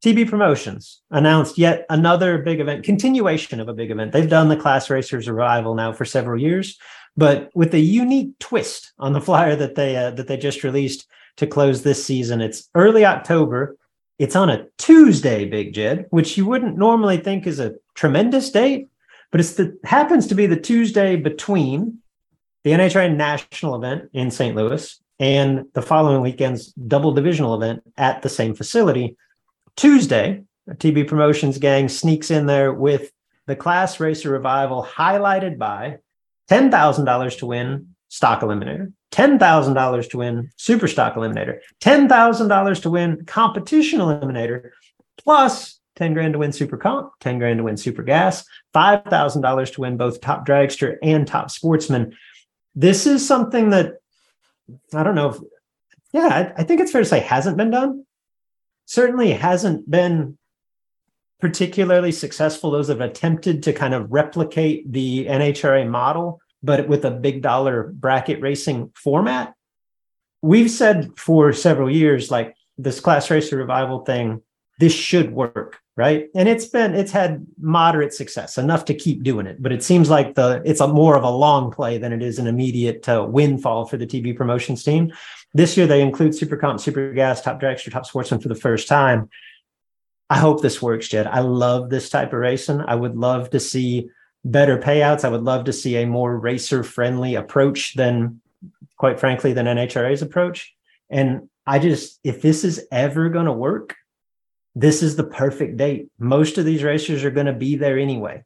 TB 0.03 0.29
Promotions 0.29 1.01
announced 1.09 1.57
yet 1.57 1.85
another 1.89 2.37
big 2.39 2.59
event, 2.59 2.83
continuation 2.83 3.59
of 3.59 3.67
a 3.67 3.73
big 3.73 3.91
event. 3.91 4.11
They've 4.11 4.29
done 4.29 4.49
the 4.49 4.55
Class 4.55 4.89
Racers 4.89 5.27
Revival 5.27 5.75
now 5.75 5.91
for 5.91 6.05
several 6.05 6.39
years, 6.39 6.77
but 7.17 7.49
with 7.55 7.73
a 7.73 7.79
unique 7.79 8.37
twist 8.39 8.93
on 8.99 9.13
the 9.13 9.21
flyer 9.21 9.55
that 9.55 9.75
they 9.75 9.95
uh, 9.95 10.11
that 10.11 10.27
they 10.27 10.37
just 10.37 10.63
released 10.63 11.07
to 11.37 11.47
close 11.47 11.81
this 11.81 12.03
season. 12.03 12.41
It's 12.41 12.69
early 12.75 13.05
October. 13.05 13.77
It's 14.17 14.35
on 14.35 14.49
a 14.49 14.65
Tuesday, 14.77 15.45
Big 15.45 15.73
Jed, 15.73 16.05
which 16.09 16.37
you 16.37 16.45
wouldn't 16.45 16.77
normally 16.77 17.17
think 17.17 17.45
is 17.45 17.59
a 17.59 17.75
tremendous 17.95 18.49
date, 18.49 18.87
but 19.31 19.41
it's 19.41 19.53
the 19.53 19.77
happens 19.83 20.27
to 20.27 20.35
be 20.35 20.45
the 20.45 20.59
Tuesday 20.59 21.15
between 21.15 21.99
the 22.63 22.71
NHRA 22.71 23.13
national 23.15 23.75
event 23.75 24.09
in 24.13 24.31
St. 24.31 24.55
Louis 24.55 24.99
and 25.19 25.65
the 25.73 25.81
following 25.81 26.21
weekend's 26.21 26.73
double 26.73 27.11
divisional 27.11 27.55
event 27.55 27.83
at 27.97 28.21
the 28.21 28.29
same 28.29 28.55
facility. 28.55 29.15
Tuesday, 29.75 30.43
TB 30.69 31.07
Promotions 31.07 31.57
gang 31.57 31.89
sneaks 31.89 32.31
in 32.31 32.45
there 32.45 32.73
with 32.73 33.11
the 33.45 33.55
Class 33.55 33.99
Racer 33.99 34.31
Revival 34.31 34.83
highlighted 34.83 35.57
by 35.57 35.99
$10,000 36.49 37.37
to 37.39 37.45
win 37.45 37.95
Stock 38.09 38.41
Eliminator, 38.41 38.93
$10,000 39.11 40.09
to 40.09 40.17
win 40.17 40.49
Super 40.57 40.87
Stock 40.87 41.15
Eliminator, 41.15 41.59
$10,000 41.81 42.81
to 42.81 42.89
win 42.89 43.25
Competition 43.25 43.99
Eliminator, 43.99 44.69
plus 45.17 45.79
10 45.95 46.13
grand 46.13 46.33
to 46.33 46.39
win 46.39 46.51
Super 46.51 46.77
Comp, 46.77 47.11
10 47.21 47.39
grand 47.39 47.57
to 47.57 47.63
win 47.63 47.77
Super 47.77 48.03
Gas, 48.03 48.45
$5,000 48.73 49.73
to 49.73 49.81
win 49.81 49.97
both 49.97 50.21
Top 50.21 50.45
Dragster 50.45 50.97
and 51.01 51.25
Top 51.25 51.49
Sportsman. 51.49 52.15
This 52.75 53.07
is 53.07 53.25
something 53.25 53.69
that 53.69 53.95
I 54.93 55.03
don't 55.03 55.15
know 55.15 55.29
if, 55.29 55.37
yeah, 56.11 56.53
I, 56.57 56.61
I 56.61 56.63
think 56.63 56.81
it's 56.81 56.91
fair 56.91 57.01
to 57.01 57.07
say 57.07 57.19
hasn't 57.19 57.57
been 57.57 57.71
done. 57.71 58.05
Certainly 58.85 59.31
hasn't 59.31 59.89
been 59.89 60.37
particularly 61.45 62.11
successful. 62.11 62.71
Those 62.71 62.87
have 62.87 63.01
attempted 63.01 63.61
to 63.63 63.73
kind 63.73 63.93
of 63.93 64.11
replicate 64.11 64.91
the 64.91 65.27
NHRA 65.27 65.87
model 65.87 66.41
but 66.65 66.87
with 66.87 67.05
a 67.05 67.11
big 67.11 67.43
dollar 67.43 67.93
bracket 67.93 68.41
racing 68.41 68.91
format. 68.95 69.53
We've 70.41 70.71
said 70.71 71.11
for 71.15 71.53
several 71.53 71.91
years, 71.91 72.31
like 72.31 72.55
this 72.79 72.99
class 72.99 73.29
racer 73.29 73.57
revival 73.57 73.99
thing, 73.99 74.41
this 74.79 74.93
should 74.93 75.31
work, 75.31 75.77
right? 75.95 76.27
And 76.33 76.49
it's 76.49 76.65
been 76.65 76.95
it's 76.95 77.11
had 77.11 77.45
moderate 77.59 78.15
success, 78.15 78.57
enough 78.57 78.85
to 78.85 78.95
keep 78.95 79.21
doing 79.21 79.45
it. 79.45 79.61
But 79.61 79.73
it 79.73 79.83
seems 79.83 80.09
like 80.09 80.33
the 80.33 80.63
it's 80.65 80.81
a 80.81 80.87
more 80.87 81.15
of 81.15 81.23
a 81.23 81.29
long 81.29 81.71
play 81.71 81.99
than 81.99 82.11
it 82.11 82.23
is 82.23 82.39
an 82.39 82.47
immediate 82.47 83.07
uh, 83.07 83.27
windfall 83.29 83.85
for 83.85 83.97
the 83.97 84.07
TB 84.07 84.35
promotions 84.35 84.83
team. 84.83 85.13
This 85.53 85.77
year 85.77 85.85
they 85.85 86.01
include 86.01 86.33
Super 86.33 86.57
Comp, 86.57 86.79
Super 86.79 87.13
Gas, 87.13 87.41
Top 87.41 87.61
Dragster, 87.61 87.91
Top 87.91 88.07
Sportsman 88.07 88.41
for 88.41 88.49
the 88.49 88.55
first 88.55 88.87
time. 88.87 89.29
I 90.29 90.37
hope 90.37 90.61
this 90.61 90.81
works, 90.81 91.07
Jed. 91.07 91.27
I 91.27 91.39
love 91.39 91.89
this 91.89 92.09
type 92.09 92.33
of 92.33 92.39
racing. 92.39 92.81
I 92.81 92.95
would 92.95 93.15
love 93.15 93.51
to 93.51 93.59
see 93.59 94.09
better 94.43 94.77
payouts. 94.77 95.23
I 95.23 95.29
would 95.29 95.43
love 95.43 95.65
to 95.65 95.73
see 95.73 95.97
a 95.97 96.07
more 96.07 96.37
racer 96.37 96.83
friendly 96.83 97.35
approach 97.35 97.93
than, 97.95 98.41
quite 98.97 99.19
frankly, 99.19 99.53
than 99.53 99.65
NHRA's 99.65 100.21
approach. 100.21 100.73
And 101.09 101.49
I 101.67 101.79
just, 101.79 102.19
if 102.23 102.41
this 102.41 102.63
is 102.63 102.87
ever 102.91 103.29
going 103.29 103.45
to 103.45 103.51
work, 103.51 103.95
this 104.75 105.01
is 105.03 105.15
the 105.15 105.23
perfect 105.23 105.77
date. 105.77 106.09
Most 106.19 106.57
of 106.57 106.65
these 106.65 106.83
racers 106.83 107.23
are 107.23 107.31
going 107.31 107.45
to 107.45 107.53
be 107.53 107.75
there 107.75 107.97
anyway. 107.97 108.43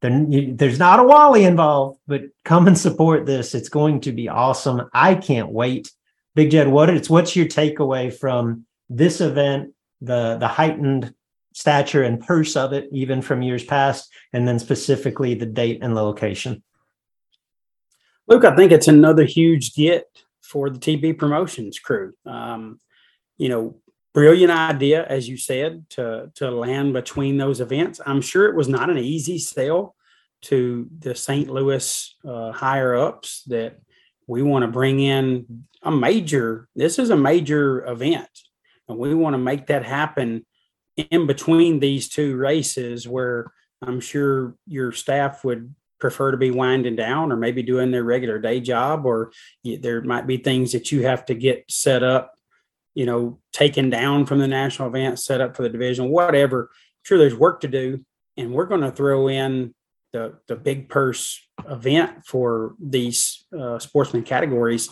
There's 0.00 0.80
not 0.80 0.98
a 0.98 1.04
Wally 1.04 1.44
involved, 1.44 2.00
but 2.08 2.22
come 2.44 2.66
and 2.66 2.76
support 2.76 3.24
this. 3.24 3.54
It's 3.54 3.68
going 3.68 4.00
to 4.00 4.10
be 4.10 4.28
awesome. 4.28 4.90
I 4.92 5.14
can't 5.14 5.50
wait. 5.50 5.92
Big 6.34 6.50
Jed, 6.50 6.66
what 6.66 6.90
it's 6.90 7.08
what's 7.08 7.36
your 7.36 7.46
takeaway 7.46 8.12
from 8.12 8.66
this 8.90 9.20
event, 9.20 9.74
the 10.02 10.36
the 10.38 10.48
heightened 10.48 11.14
stature 11.54 12.02
and 12.02 12.20
purse 12.20 12.56
of 12.56 12.72
it, 12.72 12.88
even 12.92 13.22
from 13.22 13.42
years 13.42 13.64
past, 13.64 14.10
and 14.32 14.46
then 14.48 14.58
specifically 14.58 15.34
the 15.34 15.46
date 15.46 15.80
and 15.82 15.96
the 15.96 16.02
location? 16.02 16.62
Luke, 18.26 18.44
I 18.44 18.54
think 18.56 18.72
it's 18.72 18.88
another 18.88 19.24
huge 19.24 19.74
get 19.74 20.06
for 20.40 20.70
the 20.70 20.78
TB 20.78 21.18
promotions 21.18 21.78
crew. 21.78 22.14
Um, 22.24 22.78
you 23.36 23.48
know, 23.48 23.76
brilliant 24.12 24.52
idea, 24.52 25.04
as 25.06 25.28
you 25.28 25.36
said, 25.36 25.88
to 25.90 26.30
to 26.36 26.50
land 26.50 26.92
between 26.92 27.36
those 27.36 27.60
events. 27.60 28.00
I'm 28.04 28.20
sure 28.20 28.48
it 28.48 28.56
was 28.56 28.68
not 28.68 28.90
an 28.90 28.98
easy 28.98 29.38
sale 29.38 29.94
to 30.42 30.88
the 30.98 31.14
St. 31.14 31.48
Louis 31.48 32.16
uh, 32.28 32.52
higher 32.52 32.94
ups 32.94 33.42
that 33.46 33.80
we 34.26 34.42
want 34.42 34.64
to 34.64 34.68
bring 34.68 35.00
in 35.00 35.64
a 35.82 35.90
major. 35.90 36.68
This 36.74 36.98
is 36.98 37.10
a 37.10 37.16
major 37.16 37.86
event, 37.86 38.28
and 38.92 39.00
we 39.00 39.14
want 39.14 39.34
to 39.34 39.38
make 39.38 39.66
that 39.66 39.84
happen 39.84 40.46
in 40.96 41.26
between 41.26 41.80
these 41.80 42.08
two 42.08 42.36
races 42.36 43.08
where 43.08 43.52
I'm 43.80 44.00
sure 44.00 44.54
your 44.66 44.92
staff 44.92 45.44
would 45.44 45.74
prefer 45.98 46.32
to 46.32 46.36
be 46.36 46.50
winding 46.50 46.96
down 46.96 47.32
or 47.32 47.36
maybe 47.36 47.62
doing 47.62 47.90
their 47.90 48.04
regular 48.04 48.38
day 48.38 48.60
job 48.60 49.06
or 49.06 49.32
there 49.64 50.02
might 50.02 50.26
be 50.26 50.36
things 50.36 50.72
that 50.72 50.90
you 50.90 51.06
have 51.06 51.24
to 51.26 51.34
get 51.34 51.64
set 51.68 52.02
up 52.02 52.34
you 52.94 53.06
know 53.06 53.38
taken 53.52 53.88
down 53.88 54.26
from 54.26 54.38
the 54.38 54.48
national 54.48 54.88
event 54.88 55.18
set 55.18 55.40
up 55.40 55.56
for 55.56 55.62
the 55.62 55.68
division 55.68 56.08
whatever. 56.08 56.70
I'm 56.72 57.04
sure 57.04 57.18
there's 57.18 57.36
work 57.36 57.60
to 57.60 57.68
do 57.68 58.04
and 58.36 58.52
we're 58.52 58.66
going 58.66 58.80
to 58.80 58.90
throw 58.90 59.28
in 59.28 59.74
the 60.12 60.38
the 60.48 60.56
big 60.56 60.88
purse 60.88 61.40
event 61.68 62.26
for 62.26 62.74
these 62.80 63.44
uh, 63.58 63.78
sportsman 63.78 64.24
categories 64.24 64.90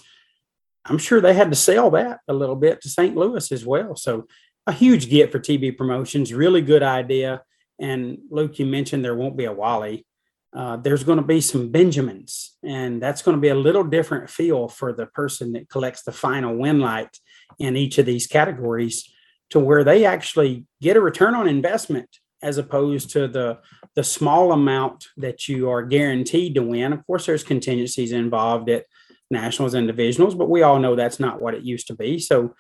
i'm 0.87 0.99
sure 0.99 1.21
they 1.21 1.35
had 1.35 1.51
to 1.51 1.57
sell 1.57 1.91
that 1.91 2.21
a 2.29 2.35
little 2.35 2.57
bit 2.57 2.81
to 2.81 2.89
st 2.89 3.17
louis 3.17 3.53
as 3.53 3.65
well 3.65 3.95
so 3.97 4.27
a 4.67 4.73
huge 4.73 5.11
get 5.11 5.33
for 5.33 5.41
TB 5.41 5.77
promotions. 5.77 6.33
Really 6.33 6.63
good 6.63 6.83
idea. 6.83 7.43
And 7.79 8.19
Luke, 8.31 8.59
you 8.59 8.67
mentioned 8.67 9.05
there 9.05 9.17
won't 9.17 9.37
be 9.37 9.47
a 9.47 9.53
Wally. 9.53 10.07
Uh, 10.55 10.77
there's 10.77 11.05
going 11.05 11.19
to 11.19 11.25
be 11.25 11.41
some 11.41 11.71
Benjamins, 11.71 12.57
and 12.65 13.01
that's 13.01 13.23
going 13.23 13.37
to 13.37 13.41
be 13.41 13.49
a 13.49 13.55
little 13.55 13.85
different 13.85 14.29
feel 14.29 14.69
for 14.69 14.93
the 14.93 15.07
person 15.07 15.53
that 15.53 15.69
collects 15.69 16.03
the 16.03 16.13
final 16.13 16.57
win 16.57 16.81
light 16.81 17.17
in 17.59 17.77
each 17.77 17.99
of 17.99 18.07
these 18.07 18.27
categories 18.27 19.09
to 19.51 19.61
where 19.61 19.85
they 19.85 20.05
actually 20.05 20.67
get 20.81 20.97
a 20.97 21.01
return 21.01 21.35
on 21.35 21.47
investment 21.47 22.09
as 22.43 22.59
opposed 22.59 23.11
to 23.11 23.29
the 23.29 23.59
the 23.95 24.05
small 24.05 24.53
amount 24.53 25.07
that 25.17 25.49
you 25.49 25.69
are 25.69 25.83
guaranteed 25.83 26.55
to 26.55 26.63
win. 26.63 26.93
Of 26.93 27.07
course, 27.07 27.27
there's 27.27 27.45
contingencies 27.45 28.13
involved 28.13 28.69
at 28.71 28.87
nationals 29.31 29.75
and 29.75 29.89
divisionals, 29.89 30.37
but 30.37 30.51
we 30.51 30.63
all 30.63 30.79
know 30.79 30.97
that's 30.97 31.21
not 31.21 31.41
what 31.41 31.55
it 31.55 31.63
used 31.63 31.87
to 31.89 31.95
be. 31.95 32.19
So 32.19 32.55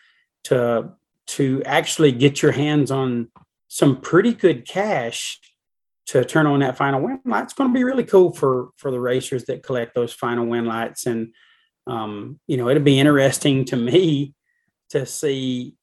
to 0.44 0.92
to 1.26 1.62
actually 1.64 2.12
get 2.12 2.42
your 2.42 2.52
hands 2.52 2.90
on 2.90 3.28
some 3.68 4.00
pretty 4.00 4.32
good 4.32 4.66
cash 4.66 5.38
to 6.06 6.24
turn 6.24 6.46
on 6.46 6.58
that 6.58 6.76
final 6.76 7.00
win 7.00 7.20
light. 7.24 7.44
It's 7.44 7.52
going 7.52 7.70
to 7.70 7.74
be 7.74 7.84
really 7.84 8.04
cool 8.04 8.32
for 8.32 8.70
for 8.76 8.90
the 8.90 9.00
racers 9.00 9.44
that 9.44 9.62
collect 9.62 9.94
those 9.94 10.12
final 10.12 10.46
win 10.46 10.66
lights, 10.66 11.06
and 11.06 11.32
um, 11.86 12.40
you 12.46 12.56
know 12.56 12.68
it'll 12.68 12.82
be 12.82 12.98
interesting 12.98 13.64
to 13.66 13.76
me 13.76 14.34
to 14.90 15.06
see 15.06 15.74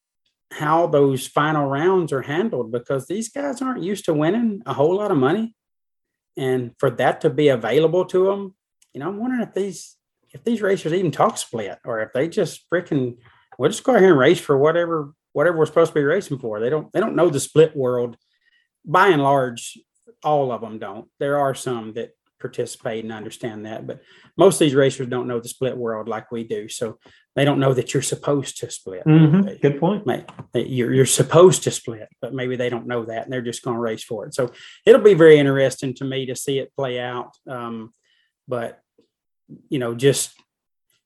how 0.51 0.88
those 0.88 1.27
final 1.27 1.68
rounds 1.68 2.11
are 2.11 2.22
handled 2.22 2.72
because 2.72 3.07
these 3.07 3.30
guys 3.30 3.61
aren't 3.61 3.84
used 3.84 4.05
to 4.05 4.14
winning 4.14 4.61
a 4.65 4.73
whole 4.73 4.95
lot 4.95 5.11
of 5.11 5.18
money, 5.18 5.55
and 6.35 6.72
for 6.77 6.89
that 6.89 7.22
to 7.22 7.30
be 7.30 7.47
available 7.47 8.05
to 8.05 8.26
them, 8.26 8.55
you 8.93 8.99
know, 8.99 9.07
I'm 9.07 9.19
wondering 9.19 9.43
if 9.43 9.53
these 9.53 9.97
if 10.34 10.44
these 10.44 10.62
racers 10.62 10.94
even 10.94 11.12
talk 11.12 11.38
split 11.38 11.80
or 11.86 12.02
if 12.02 12.14
they 12.14 12.28
just 12.28 12.66
freaking 12.72 13.18
we'll 13.58 13.70
just 13.70 13.84
go 13.84 13.95
ahead 13.95 14.10
and 14.10 14.18
race 14.18 14.40
for 14.40 14.58
whatever 14.58 15.14
whatever 15.34 15.58
we're 15.58 15.66
supposed 15.66 15.91
to 15.91 15.99
be 15.99 16.04
racing 16.04 16.40
for. 16.40 16.60
They 16.60 16.70
don't 16.70 16.91
they 16.94 16.99
don't 16.99 17.16
know 17.16 17.30
the 17.30 17.40
split 17.40 17.76
world. 17.76 18.18
By 18.86 19.10
and 19.10 19.22
large, 19.22 19.78
all 20.24 20.52
of 20.52 20.62
them 20.62 20.80
don't. 20.80 21.08
There 21.20 21.38
are 21.40 21.54
some 21.54 21.94
that 21.94 22.12
participate 22.40 23.04
and 23.04 23.12
understand 23.12 23.66
that, 23.66 23.86
but 23.86 24.02
most 24.38 24.56
of 24.56 24.60
these 24.60 24.76
racers 24.76 25.08
don't 25.08 25.28
know 25.28 25.40
the 25.40 25.49
split 25.49 25.76
world 25.76 26.08
like 26.08 26.32
we 26.32 26.44
do. 26.44 26.70
So 26.70 26.99
they 27.36 27.45
don't 27.45 27.60
know 27.60 27.74
that 27.74 27.94
you're 27.94 28.04
supposed 28.04 28.58
to 28.60 28.72
split. 28.72 29.04
Mm-hmm. 29.06 29.60
Good 29.62 29.80
point. 29.80 30.06
You're, 30.54 30.94
you're 30.94 31.06
supposed 31.06 31.64
to 31.64 31.72
split, 31.72 32.08
but 32.22 32.34
maybe 32.34 32.56
they 32.56 32.70
don't 32.70 32.88
know 32.88 33.06
that 33.06 33.24
and 33.24 33.34
they're 33.34 33.41
just 33.41 33.64
going 33.64 33.76
to 33.76 33.82
race 33.82 34.04
for 34.04 34.26
it. 34.26 34.34
So 34.34 34.52
it'll 34.86 35.02
be 35.02 35.16
very 35.16 35.38
interesting 35.38 35.94
to 35.95 36.06
me 36.06 36.28
to 36.28 36.36
see 36.36 36.60
it 36.60 36.74
play 36.76 36.99
out. 36.99 37.36
Um, 37.48 37.94
but, 38.48 38.80
you 39.69 39.80
know, 39.80 39.95
just 39.95 40.34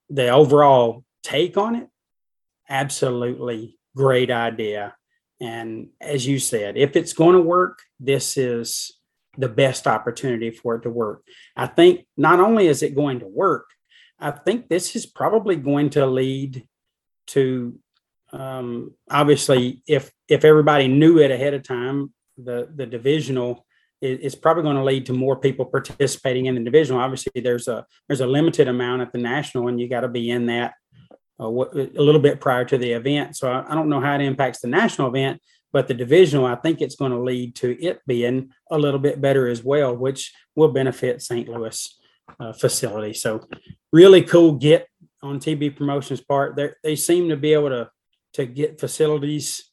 the 0.09 0.29
overall 0.29 1.03
take 1.23 1.57
on 1.57 1.75
it, 1.75 1.87
absolutely 2.69 3.77
great 3.95 4.31
idea. 4.31 4.95
And 5.39 5.89
as 5.99 6.25
you 6.25 6.39
said, 6.39 6.77
if 6.77 6.95
it's 6.95 7.13
going 7.13 7.35
to 7.35 7.41
work, 7.41 7.79
this 7.99 8.37
is 8.37 8.91
the 9.37 9.49
best 9.49 9.87
opportunity 9.87 10.51
for 10.51 10.75
it 10.75 10.83
to 10.83 10.89
work. 10.89 11.23
I 11.55 11.67
think 11.67 12.05
not 12.17 12.39
only 12.39 12.67
is 12.67 12.83
it 12.83 12.95
going 12.95 13.19
to 13.19 13.27
work, 13.27 13.69
I 14.19 14.31
think 14.31 14.67
this 14.67 14.95
is 14.95 15.05
probably 15.05 15.55
going 15.55 15.91
to 15.91 16.05
lead 16.05 16.67
to 17.27 17.79
um, 18.33 18.93
obviously 19.09 19.81
if 19.87 20.11
if 20.27 20.45
everybody 20.45 20.87
knew 20.87 21.19
it 21.19 21.31
ahead 21.31 21.53
of 21.53 21.63
time, 21.63 22.13
the 22.37 22.69
the 22.73 22.85
divisional 22.85 23.65
is, 24.01 24.35
probably 24.35 24.63
going 24.63 24.77
to 24.77 24.83
lead 24.83 25.05
to 25.05 25.13
more 25.13 25.35
people 25.35 25.65
participating 25.65 26.47
in 26.47 26.55
the 26.55 26.61
divisional. 26.61 27.01
Obviously, 27.01 27.41
there's 27.41 27.67
a 27.67 27.85
there's 28.07 28.21
a 28.21 28.27
limited 28.27 28.67
amount 28.67 29.01
at 29.01 29.11
the 29.11 29.19
national, 29.19 29.67
and 29.67 29.79
you 29.79 29.87
got 29.87 30.01
to 30.01 30.07
be 30.07 30.31
in 30.31 30.47
that 30.47 30.73
uh, 31.39 31.47
a 31.47 32.01
little 32.01 32.21
bit 32.21 32.41
prior 32.41 32.65
to 32.65 32.77
the 32.77 32.91
event. 32.91 33.35
So 33.35 33.51
I, 33.51 33.71
I 33.71 33.75
don't 33.75 33.89
know 33.89 34.01
how 34.01 34.15
it 34.15 34.21
impacts 34.21 34.61
the 34.61 34.67
national 34.67 35.07
event, 35.07 35.41
but 35.71 35.87
the 35.87 35.93
divisional, 35.93 36.45
I 36.45 36.55
think 36.55 36.81
it's 36.81 36.95
going 36.95 37.11
to 37.11 37.19
lead 37.19 37.55
to 37.57 37.81
it 37.83 38.01
being 38.07 38.51
a 38.69 38.77
little 38.77 38.99
bit 38.99 39.21
better 39.21 39.47
as 39.47 39.63
well, 39.63 39.95
which 39.95 40.33
will 40.55 40.71
benefit 40.71 41.21
St. 41.21 41.47
Louis 41.47 41.99
uh, 42.39 42.53
facility. 42.53 43.13
So 43.13 43.47
really 43.91 44.23
cool 44.23 44.53
get 44.53 44.87
on 45.21 45.39
TB 45.39 45.77
Promotions 45.77 46.21
part. 46.21 46.55
They 46.55 46.71
they 46.83 46.95
seem 46.95 47.29
to 47.29 47.37
be 47.37 47.53
able 47.53 47.69
to 47.69 47.89
to 48.33 48.45
get 48.45 48.79
facilities 48.79 49.71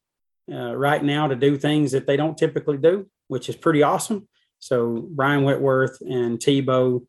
uh, 0.53 0.75
right 0.77 1.03
now 1.03 1.29
to 1.29 1.37
do 1.37 1.57
things 1.57 1.93
that 1.93 2.07
they 2.07 2.17
don't 2.17 2.37
typically 2.37 2.79
do, 2.79 3.09
which 3.29 3.49
is 3.49 3.57
pretty 3.57 3.83
awesome. 3.83 4.29
So 4.59 5.07
Brian 5.11 5.45
Whitworth 5.45 6.01
and 6.01 6.39
Tebow 6.39 7.07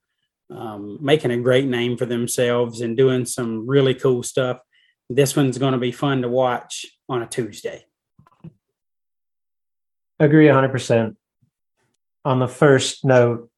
um, 0.52 0.98
making 1.02 1.32
a 1.32 1.38
great 1.38 1.66
name 1.66 1.98
for 1.98 2.06
themselves 2.06 2.82
and 2.82 2.98
doing 2.98 3.26
some 3.26 3.68
really 3.68 3.94
cool 3.94 4.24
stuff. 4.24 4.60
This 5.10 5.36
one's 5.36 5.58
going 5.58 5.74
to 5.74 5.80
be 5.80 5.92
fun 5.92 6.22
to 6.22 6.30
watch 6.30 6.86
on 7.08 7.22
a 7.22 7.28
Tuesday. 7.28 7.86
Agree 10.20 10.48
100%. 10.48 11.16
On 12.26 12.40
the 12.40 12.48
first 12.48 13.06
note, 13.06 13.50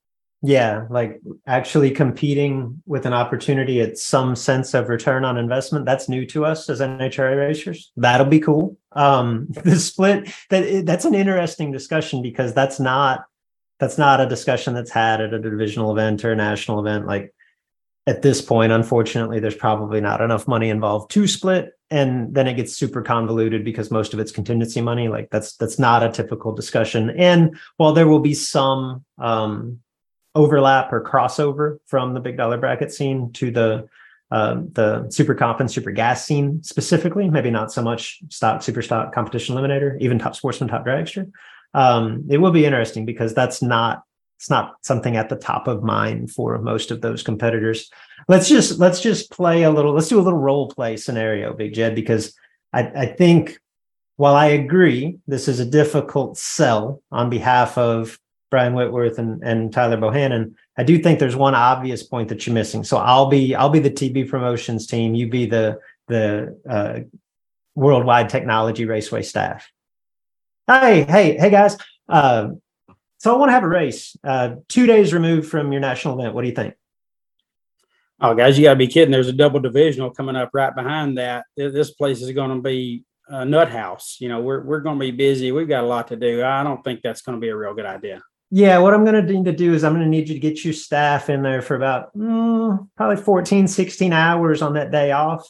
yeah, 0.43 0.85
like 0.89 1.19
actually 1.45 1.91
competing 1.91 2.81
with 2.85 3.05
an 3.05 3.13
opportunity 3.13 3.81
at 3.81 3.97
some 3.97 4.35
sense 4.35 4.73
of 4.73 4.89
return 4.89 5.23
on 5.23 5.38
investment. 5.38 5.85
That's 5.85 6.09
new 6.09 6.25
to 6.27 6.45
us 6.45 6.69
as 6.69 6.79
NHRA 6.79 7.38
racers. 7.38 7.91
That'll 7.95 8.25
be 8.25 8.39
cool. 8.39 8.77
Um, 8.93 9.47
the 9.63 9.77
split 9.77 10.30
that 10.49 10.85
that's 10.85 11.05
an 11.05 11.15
interesting 11.15 11.72
discussion 11.72 12.22
because 12.22 12.53
that's 12.53 12.80
not 12.80 13.26
that's 13.80 13.97
not 13.97 14.22
a 14.22 14.27
discussion 14.27 14.73
that's 14.73 14.91
had 14.91 15.22
at 15.22 15.34
a 15.34 15.39
divisional 15.39 15.91
event 15.91 16.23
or 16.23 16.31
a 16.31 16.35
national 16.35 16.80
event. 16.80 17.07
Like 17.07 17.34
at 18.05 18.22
this 18.22 18.41
point, 18.41 18.72
unfortunately, 18.72 19.39
there's 19.39 19.55
probably 19.55 20.01
not 20.01 20.22
enough 20.22 20.47
money 20.47 20.69
involved 20.69 21.11
to 21.11 21.27
split, 21.27 21.73
and 21.89 22.34
then 22.34 22.47
it 22.47 22.55
gets 22.55 22.73
super 22.73 23.01
convoluted 23.01 23.65
because 23.65 23.91
most 23.91 24.13
of 24.13 24.19
it's 24.19 24.31
contingency 24.31 24.81
money. 24.81 25.07
Like 25.07 25.30
that's 25.30 25.55
that's 25.57 25.80
not 25.80 26.03
a 26.03 26.11
typical 26.11 26.53
discussion. 26.53 27.09
And 27.11 27.57
while 27.77 27.93
there 27.93 28.07
will 28.07 28.19
be 28.19 28.34
some 28.34 29.03
um, 29.18 29.80
overlap 30.35 30.93
or 30.93 31.03
crossover 31.03 31.80
from 31.85 32.13
the 32.13 32.19
big 32.19 32.38
dollar 32.38 32.57
bracket 32.57 32.93
scene 32.93 33.31
to 33.34 33.51
the 33.51 33.88
uh, 34.32 34.62
the 34.74 35.10
super 35.10 35.36
comp 35.36 35.60
and 35.60 35.70
super 35.70 35.91
gas 35.91 36.26
scene 36.26 36.64
specifically, 36.64 37.30
maybe 37.30 37.52
not 37.52 37.72
so 37.72 37.82
much 37.82 38.20
stock, 38.30 38.62
super 38.64 38.82
stock, 38.82 39.14
competition 39.14 39.56
eliminator, 39.56 39.99
even 39.99 40.18
top 40.18 40.36
sportsman, 40.36 40.70
top 40.70 40.86
dragster. 40.86 41.30
Um, 41.74 42.26
it 42.30 42.38
will 42.38 42.52
be 42.52 42.66
interesting 42.66 43.06
because 43.06 43.34
that's 43.34 43.62
not 43.62 44.03
it's 44.38 44.49
not 44.49 44.78
something 44.82 45.18
at 45.18 45.30
the 45.30 45.36
top 45.36 45.68
of 45.68 45.84
mind 45.84 46.32
for 46.32 46.58
most 46.58 46.90
of 46.90 47.02
those 47.02 47.22
competitors. 47.22 47.91
Let's 48.28 48.49
just 48.49 48.80
let's 48.80 48.99
just 48.99 49.30
play 49.30 49.64
a 49.64 49.70
little. 49.70 49.94
Let's 49.94 50.08
do 50.08 50.20
a 50.20 50.22
little 50.22 50.40
role 50.40 50.68
play 50.68 50.98
scenario, 50.98 51.53
Big 51.53 51.74
Jed, 51.76 51.94
because 51.94 52.34
I, 52.74 52.88
I 52.88 53.06
think 53.06 53.60
while 54.16 54.36
I 54.36 54.48
agree 54.48 55.20
this 55.28 55.48
is 55.48 55.60
a 55.60 55.66
difficult 55.66 56.38
sell 56.38 57.03
on 57.12 57.30
behalf 57.30 57.78
of 57.78 58.20
Brian 58.49 58.74
Whitworth 58.74 59.20
and, 59.20 59.44
and 59.44 59.72
Tyler 59.72 59.98
Bohannon, 59.98 60.56
I 60.82 60.84
do 60.84 60.98
think 60.98 61.20
there's 61.20 61.36
one 61.36 61.53
obvious 61.53 62.02
point 62.02 62.30
that 62.30 62.48
you're 62.48 62.56
missing. 62.56 62.84
So 62.84 62.98
I'll 62.98 63.28
be 63.28 63.53
I'll 63.53 63.70
be 63.70 63.78
the 63.78 63.91
TB 63.91 64.30
promotions 64.30 64.88
team. 64.88 65.14
You 65.14 65.30
be 65.30 65.45
the 65.45 65.78
the 66.08 66.60
uh, 66.68 67.02
worldwide 67.76 68.30
technology 68.30 68.86
raceway 68.86 69.22
staff. 69.22 69.72
Hey, 70.66 71.03
hey, 71.03 71.38
hey 71.38 71.52
guys. 71.52 71.78
Uh, 72.10 72.53
so 73.20 73.32
I 73.32 73.38
want 73.38 73.49
to 73.49 73.53
have 73.53 73.64
a 73.64 73.68
race. 73.68 74.18
Uh, 74.24 74.56
two 74.70 74.88
days 74.88 75.14
removed 75.14 75.48
from 75.52 75.72
your 75.72 75.82
national 75.82 76.20
event. 76.20 76.34
What 76.34 76.41
do 76.41 76.48
you 76.48 76.56
think? 76.56 76.74
Oh, 78.20 78.34
guys, 78.34 78.58
you 78.58 78.64
got 78.64 78.74
to 78.74 78.78
be 78.78 78.88
kidding! 78.88 79.12
There's 79.12 79.28
a 79.28 79.34
double 79.34 79.60
divisional 79.60 80.10
coming 80.10 80.36
up 80.36 80.49
right 80.52 80.74
behind 80.74 81.20
that. 81.20 81.45
This 81.56 81.91
place 81.91 82.24
is 82.24 82.32
going 82.32 82.56
to 82.56 82.62
be 82.64 83.03
a 83.28 83.45
nut 83.45 83.70
house. 83.70 84.18
You 84.20 84.30
know, 84.30 84.41
we're 84.41 84.64
we're 84.64 84.80
going 84.80 84.98
to 84.98 85.06
be 85.06 85.12
busy. 85.12 85.52
We've 85.52 85.70
got 85.70 85.84
a 85.84 85.88
lot 85.88 86.08
to 86.08 86.16
do. 86.16 86.44
I 86.44 86.64
don't 86.64 86.84
think 86.84 87.02
that's 87.03 87.22
going 87.22 87.38
to 87.38 87.40
be 87.40 87.49
a 87.49 87.56
real 87.56 87.76
good 87.76 87.86
idea. 87.86 88.24
Yeah, 88.53 88.80
what 88.80 88.94
I'm 88.94 89.06
going 89.06 89.26
to 89.26 89.34
need 89.34 89.45
to 89.45 89.53
do 89.53 89.73
is 89.73 89.86
I'm 89.86 89.94
going 89.94 90.03
to 90.03 90.10
need 90.10 90.28
you 90.28 90.36
to 90.36 90.40
get 90.40 90.65
your 90.65 90.73
staff 90.73 91.30
in 91.30 91.41
there 91.41 91.61
for 91.61 91.76
about 91.76 92.15
mm, 92.15 92.88
probably 92.98 93.15
14, 93.15 93.65
16 93.65 94.11
hours 94.11 94.61
on 94.61 94.73
that 94.73 94.91
day 94.91 95.14
off. 95.14 95.49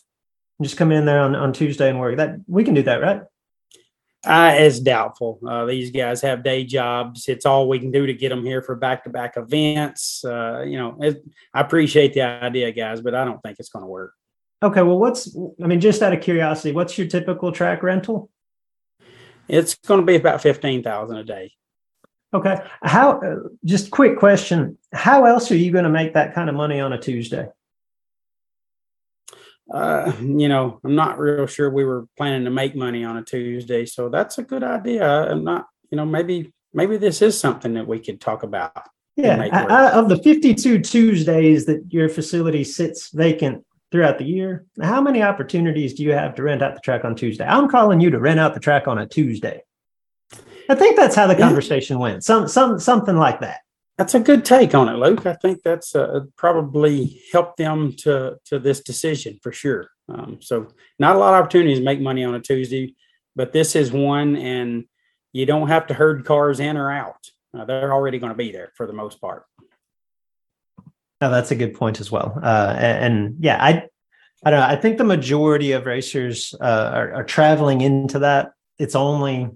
And 0.59 0.67
just 0.67 0.77
come 0.77 0.91
in 0.91 1.05
there 1.05 1.21
on, 1.21 1.35
on 1.35 1.51
Tuesday 1.51 1.89
and 1.89 1.99
work. 1.99 2.17
That 2.17 2.35
we 2.47 2.63
can 2.63 2.75
do 2.75 2.83
that, 2.83 3.01
right? 3.01 3.23
Uh, 4.23 4.53
it's 4.55 4.79
doubtful. 4.79 5.39
Uh, 5.45 5.65
these 5.65 5.89
guys 5.89 6.21
have 6.21 6.43
day 6.43 6.63
jobs. 6.63 7.27
It's 7.27 7.47
all 7.47 7.67
we 7.67 7.79
can 7.79 7.89
do 7.89 8.05
to 8.05 8.13
get 8.13 8.29
them 8.29 8.45
here 8.45 8.61
for 8.61 8.75
back-to-back 8.75 9.35
events. 9.35 10.23
Uh, 10.23 10.61
you 10.61 10.77
know, 10.77 10.95
it, 10.99 11.23
I 11.55 11.61
appreciate 11.61 12.13
the 12.13 12.21
idea, 12.21 12.71
guys, 12.71 13.01
but 13.01 13.15
I 13.15 13.25
don't 13.25 13.41
think 13.41 13.57
it's 13.59 13.69
going 13.69 13.81
to 13.81 13.89
work. 13.89 14.13
Okay. 14.61 14.83
Well, 14.83 14.99
what's? 14.99 15.35
I 15.63 15.65
mean, 15.65 15.81
just 15.81 16.03
out 16.03 16.13
of 16.13 16.21
curiosity, 16.21 16.71
what's 16.71 16.99
your 16.99 17.07
typical 17.07 17.51
track 17.51 17.81
rental? 17.81 18.29
It's 19.47 19.73
going 19.73 20.01
to 20.01 20.05
be 20.05 20.17
about 20.17 20.43
fifteen 20.43 20.83
thousand 20.83 21.17
a 21.17 21.23
day. 21.23 21.53
Okay. 22.33 22.57
How, 22.81 23.19
uh, 23.19 23.35
just 23.65 23.91
quick 23.91 24.17
question. 24.17 24.77
How 24.93 25.25
else 25.25 25.51
are 25.51 25.57
you 25.57 25.71
going 25.71 25.83
to 25.83 25.89
make 25.89 26.13
that 26.13 26.33
kind 26.33 26.49
of 26.49 26.55
money 26.55 26.79
on 26.79 26.93
a 26.93 26.99
Tuesday? 26.99 27.47
Uh, 29.71 30.11
you 30.21 30.49
know, 30.49 30.79
I'm 30.83 30.95
not 30.95 31.19
real 31.19 31.45
sure 31.45 31.69
we 31.69 31.85
were 31.85 32.07
planning 32.17 32.45
to 32.45 32.51
make 32.51 32.75
money 32.75 33.03
on 33.03 33.17
a 33.17 33.23
Tuesday. 33.23 33.85
So 33.85 34.09
that's 34.09 34.37
a 34.37 34.43
good 34.43 34.63
idea. 34.63 35.05
I'm 35.05 35.43
not, 35.43 35.67
you 35.89 35.97
know, 35.97 36.05
maybe, 36.05 36.53
maybe 36.73 36.97
this 36.97 37.21
is 37.21 37.39
something 37.39 37.73
that 37.73 37.87
we 37.87 37.99
could 37.99 38.19
talk 38.19 38.43
about. 38.43 38.87
Yeah. 39.15 39.47
I, 39.51 39.91
of 39.91 40.09
the 40.09 40.17
52 40.17 40.79
Tuesdays 40.79 41.65
that 41.65 41.85
your 41.89 42.09
facility 42.09 42.63
sits 42.63 43.11
vacant 43.11 43.65
throughout 43.91 44.17
the 44.17 44.25
year, 44.25 44.65
how 44.81 45.01
many 45.01 45.21
opportunities 45.21 45.93
do 45.93 46.03
you 46.03 46.13
have 46.13 46.35
to 46.35 46.43
rent 46.43 46.61
out 46.61 46.75
the 46.75 46.81
track 46.81 47.03
on 47.03 47.15
Tuesday? 47.15 47.45
I'm 47.45 47.69
calling 47.69 47.99
you 47.99 48.09
to 48.09 48.19
rent 48.19 48.39
out 48.39 48.53
the 48.53 48.59
track 48.59 48.87
on 48.87 48.97
a 48.97 49.05
Tuesday. 49.05 49.61
I 50.71 50.75
think 50.75 50.95
that's 50.95 51.15
how 51.15 51.27
the 51.27 51.35
conversation 51.35 51.97
yeah. 51.97 52.01
went. 52.01 52.23
Some 52.23 52.47
some 52.47 52.79
something 52.79 53.17
like 53.17 53.41
that. 53.41 53.61
That's 53.97 54.15
a 54.15 54.19
good 54.19 54.45
take 54.45 54.73
on 54.73 54.89
it, 54.89 54.93
Luke. 54.93 55.25
I 55.25 55.33
think 55.33 55.61
that's 55.63 55.95
uh, 55.95 56.21
probably 56.37 57.21
helped 57.31 57.57
them 57.57 57.93
to 57.99 58.37
to 58.45 58.59
this 58.59 58.81
decision 58.81 59.39
for 59.43 59.51
sure. 59.51 59.89
Um, 60.09 60.37
so 60.41 60.67
not 60.97 61.15
a 61.15 61.19
lot 61.19 61.33
of 61.33 61.41
opportunities 61.41 61.79
to 61.79 61.83
make 61.83 61.99
money 61.99 62.23
on 62.23 62.35
a 62.35 62.39
Tuesday, 62.39 62.95
but 63.35 63.53
this 63.53 63.75
is 63.75 63.91
one, 63.91 64.35
and 64.35 64.85
you 65.33 65.45
don't 65.45 65.67
have 65.67 65.87
to 65.87 65.93
herd 65.93 66.25
cars 66.25 66.59
in 66.59 66.77
or 66.77 66.91
out. 66.91 67.17
Uh, 67.57 67.65
they're 67.65 67.93
already 67.93 68.17
going 68.17 68.31
to 68.31 68.37
be 68.37 68.51
there 68.51 68.71
for 68.75 68.87
the 68.87 68.93
most 68.93 69.19
part. 69.19 69.45
No, 71.19 71.29
that's 71.29 71.51
a 71.51 71.55
good 71.55 71.75
point 71.75 71.99
as 71.99 72.11
well. 72.11 72.39
Uh, 72.41 72.75
and, 72.77 73.05
and, 73.05 73.35
yeah, 73.39 73.63
I 73.63 73.87
I 74.43 74.49
don't 74.49 74.59
know. 74.59 74.65
I 74.65 74.75
think 74.75 74.97
the 74.97 75.03
majority 75.03 75.73
of 75.73 75.85
racers 75.85 76.55
uh, 76.59 76.91
are, 76.93 77.13
are 77.13 77.23
traveling 77.23 77.81
into 77.81 78.19
that. 78.19 78.53
It's 78.79 78.95
only 78.95 79.51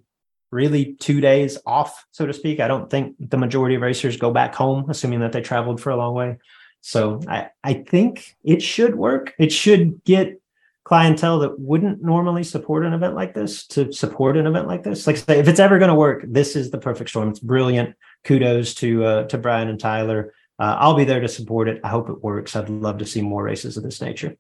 really 0.56 0.94
two 0.94 1.22
days 1.22 1.58
off, 1.66 2.06
so 2.12 2.26
to 2.26 2.34
speak. 2.34 2.60
I 2.60 2.68
don't 2.68 2.90
think 2.90 3.16
the 3.20 3.38
majority 3.38 3.76
of 3.76 3.82
racers 3.82 4.18
go 4.18 4.32
back 4.32 4.56
home, 4.56 4.90
assuming 4.90 5.20
that 5.20 5.34
they 5.34 5.42
traveled 5.42 5.82
for 5.82 5.92
a 5.92 5.98
long 5.98 6.14
way. 6.16 6.38
So 6.82 7.20
I, 7.28 7.50
I 7.64 7.74
think 7.74 8.36
it 8.44 8.62
should 8.62 8.96
work. 8.96 9.34
It 9.38 9.52
should 9.52 10.04
get 10.04 10.40
clientele 10.86 11.40
that 11.40 11.60
wouldn't 11.60 12.02
normally 12.04 12.44
support 12.44 12.86
an 12.86 12.94
event 12.94 13.16
like 13.16 13.34
this 13.34 13.66
to 13.68 13.92
support 13.92 14.38
an 14.38 14.48
event 14.48 14.68
like 14.68 14.84
this. 14.84 15.06
Like 15.06 15.18
say, 15.18 15.40
if 15.40 15.48
it's 15.48 15.60
ever 15.60 15.80
going 15.80 15.90
to 15.90 15.96
work, 15.96 16.24
this 16.28 16.56
is 16.56 16.72
the 16.72 16.78
perfect 16.78 17.10
storm. 17.10 17.30
It's 17.30 17.40
brilliant. 17.40 17.96
Kudos 18.24 18.76
to 18.76 19.04
uh, 19.04 19.24
to 19.26 19.38
Brian 19.38 19.68
and 19.68 19.80
Tyler. 19.80 20.34
Uh, 20.58 20.78
I'll 20.80 20.96
be 20.96 21.04
there 21.04 21.20
to 21.20 21.28
support 21.28 21.68
it. 21.68 21.82
I 21.84 21.90
hope 21.90 22.10
it 22.10 22.24
works. 22.24 22.56
I'd 22.56 22.70
love 22.70 23.00
to 23.00 23.06
see 23.06 23.22
more 23.22 23.44
races 23.44 23.78
of 23.78 23.84
this 23.84 24.00
nature. 24.00 24.38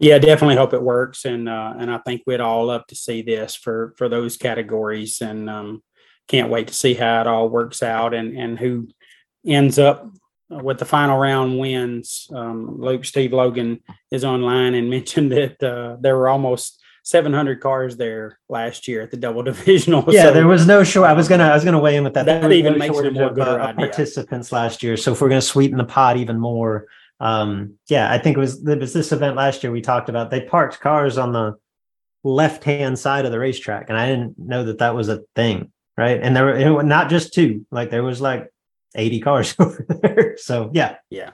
Yeah, 0.00 0.18
definitely 0.18 0.56
hope 0.56 0.74
it 0.74 0.82
works, 0.82 1.24
and 1.24 1.48
uh, 1.48 1.74
and 1.78 1.90
I 1.90 1.98
think 1.98 2.22
we'd 2.26 2.40
all 2.40 2.66
love 2.66 2.86
to 2.88 2.96
see 2.96 3.22
this 3.22 3.54
for 3.54 3.94
for 3.96 4.08
those 4.08 4.36
categories, 4.36 5.20
and 5.20 5.48
um, 5.48 5.82
can't 6.26 6.50
wait 6.50 6.68
to 6.68 6.74
see 6.74 6.94
how 6.94 7.20
it 7.20 7.26
all 7.26 7.48
works 7.48 7.82
out 7.82 8.12
and 8.12 8.36
and 8.36 8.58
who 8.58 8.88
ends 9.46 9.78
up 9.78 10.10
with 10.50 10.78
the 10.78 10.84
final 10.84 11.18
round 11.18 11.58
wins. 11.58 12.28
Um, 12.34 12.80
Luke 12.80 13.04
Steve 13.04 13.32
Logan 13.32 13.80
is 14.10 14.24
online 14.24 14.74
and 14.74 14.90
mentioned 14.90 15.32
that 15.32 15.62
uh, 15.62 15.96
there 16.00 16.16
were 16.16 16.28
almost 16.28 16.82
700 17.04 17.60
cars 17.60 17.96
there 17.96 18.38
last 18.48 18.88
year 18.88 19.02
at 19.02 19.10
the 19.10 19.16
double 19.16 19.42
divisional. 19.42 20.04
Yeah, 20.08 20.24
so, 20.24 20.32
there 20.32 20.46
was 20.46 20.66
no 20.66 20.82
show. 20.84 21.04
I 21.04 21.12
was 21.12 21.28
gonna 21.28 21.44
I 21.44 21.54
was 21.54 21.64
gonna 21.64 21.78
weigh 21.78 21.96
in 21.96 22.04
with 22.04 22.14
that. 22.14 22.26
That 22.26 22.50
even 22.50 22.74
no 22.74 22.78
makes 22.78 22.98
it 22.98 23.12
more 23.12 23.30
of, 23.30 23.38
uh, 23.38 23.72
participants 23.74 24.52
last 24.52 24.82
year. 24.82 24.96
So 24.96 25.12
if 25.12 25.20
we're 25.20 25.28
gonna 25.28 25.40
sweeten 25.40 25.76
the 25.76 25.84
pot 25.84 26.16
even 26.16 26.40
more, 26.40 26.86
um, 27.24 27.78
yeah, 27.88 28.12
I 28.12 28.18
think 28.18 28.36
it 28.36 28.40
was 28.40 28.62
it 28.68 28.78
was 28.78 28.92
this 28.92 29.10
event 29.10 29.34
last 29.34 29.62
year 29.62 29.72
we 29.72 29.80
talked 29.80 30.10
about. 30.10 30.30
They 30.30 30.42
parked 30.42 30.80
cars 30.80 31.16
on 31.16 31.32
the 31.32 31.56
left 32.22 32.64
hand 32.64 32.98
side 32.98 33.24
of 33.24 33.32
the 33.32 33.38
racetrack, 33.38 33.88
and 33.88 33.96
I 33.96 34.06
didn't 34.06 34.38
know 34.38 34.64
that 34.64 34.78
that 34.80 34.94
was 34.94 35.08
a 35.08 35.22
thing, 35.34 35.72
right? 35.96 36.20
And 36.22 36.36
there 36.36 36.74
were 36.74 36.82
not 36.82 37.08
just 37.08 37.32
two, 37.32 37.64
like 37.70 37.88
there 37.88 38.02
was 38.02 38.20
like 38.20 38.52
80 38.94 39.20
cars 39.20 39.54
over 39.58 39.86
there. 39.88 40.36
So 40.36 40.70
yeah. 40.74 40.96
Yeah. 41.08 41.30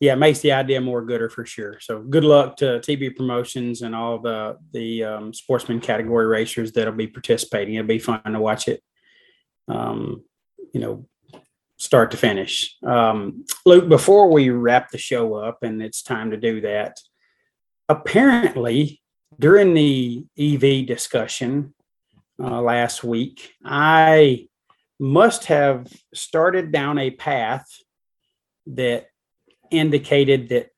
Yeah, 0.00 0.14
makes 0.14 0.38
the 0.38 0.52
idea 0.52 0.80
more 0.80 1.04
gooder 1.04 1.28
for 1.28 1.44
sure. 1.44 1.78
So 1.80 2.00
good 2.00 2.24
luck 2.24 2.56
to 2.56 2.80
TB 2.80 3.16
Promotions 3.16 3.82
and 3.82 3.94
all 3.94 4.18
the 4.18 4.56
the 4.72 5.04
um, 5.04 5.34
sportsman 5.34 5.80
category 5.80 6.24
racers 6.24 6.72
that'll 6.72 6.94
be 6.94 7.08
participating. 7.08 7.74
It'll 7.74 7.86
be 7.86 7.98
fun 7.98 8.22
to 8.24 8.40
watch 8.40 8.68
it. 8.68 8.82
Um, 9.68 10.24
you 10.72 10.80
know, 10.80 11.06
start 11.80 12.10
to 12.10 12.16
finish. 12.18 12.76
Um, 12.84 13.46
Luke, 13.64 13.88
before 13.88 14.30
we 14.30 14.50
wrap 14.50 14.90
the 14.90 14.98
show 14.98 15.34
up, 15.34 15.62
and 15.62 15.82
it's 15.82 16.02
time 16.02 16.30
to 16.30 16.36
do 16.36 16.60
that, 16.60 17.00
apparently 17.88 19.00
during 19.38 19.72
the 19.72 20.26
EV 20.38 20.86
discussion 20.86 21.72
uh, 22.38 22.60
last 22.60 23.02
week, 23.02 23.54
I 23.64 24.48
must 24.98 25.46
have 25.46 25.90
started 26.12 26.70
down 26.70 26.98
a 26.98 27.10
path 27.10 27.66
that 28.66 29.06
indicated 29.70 30.50
that 30.50 30.68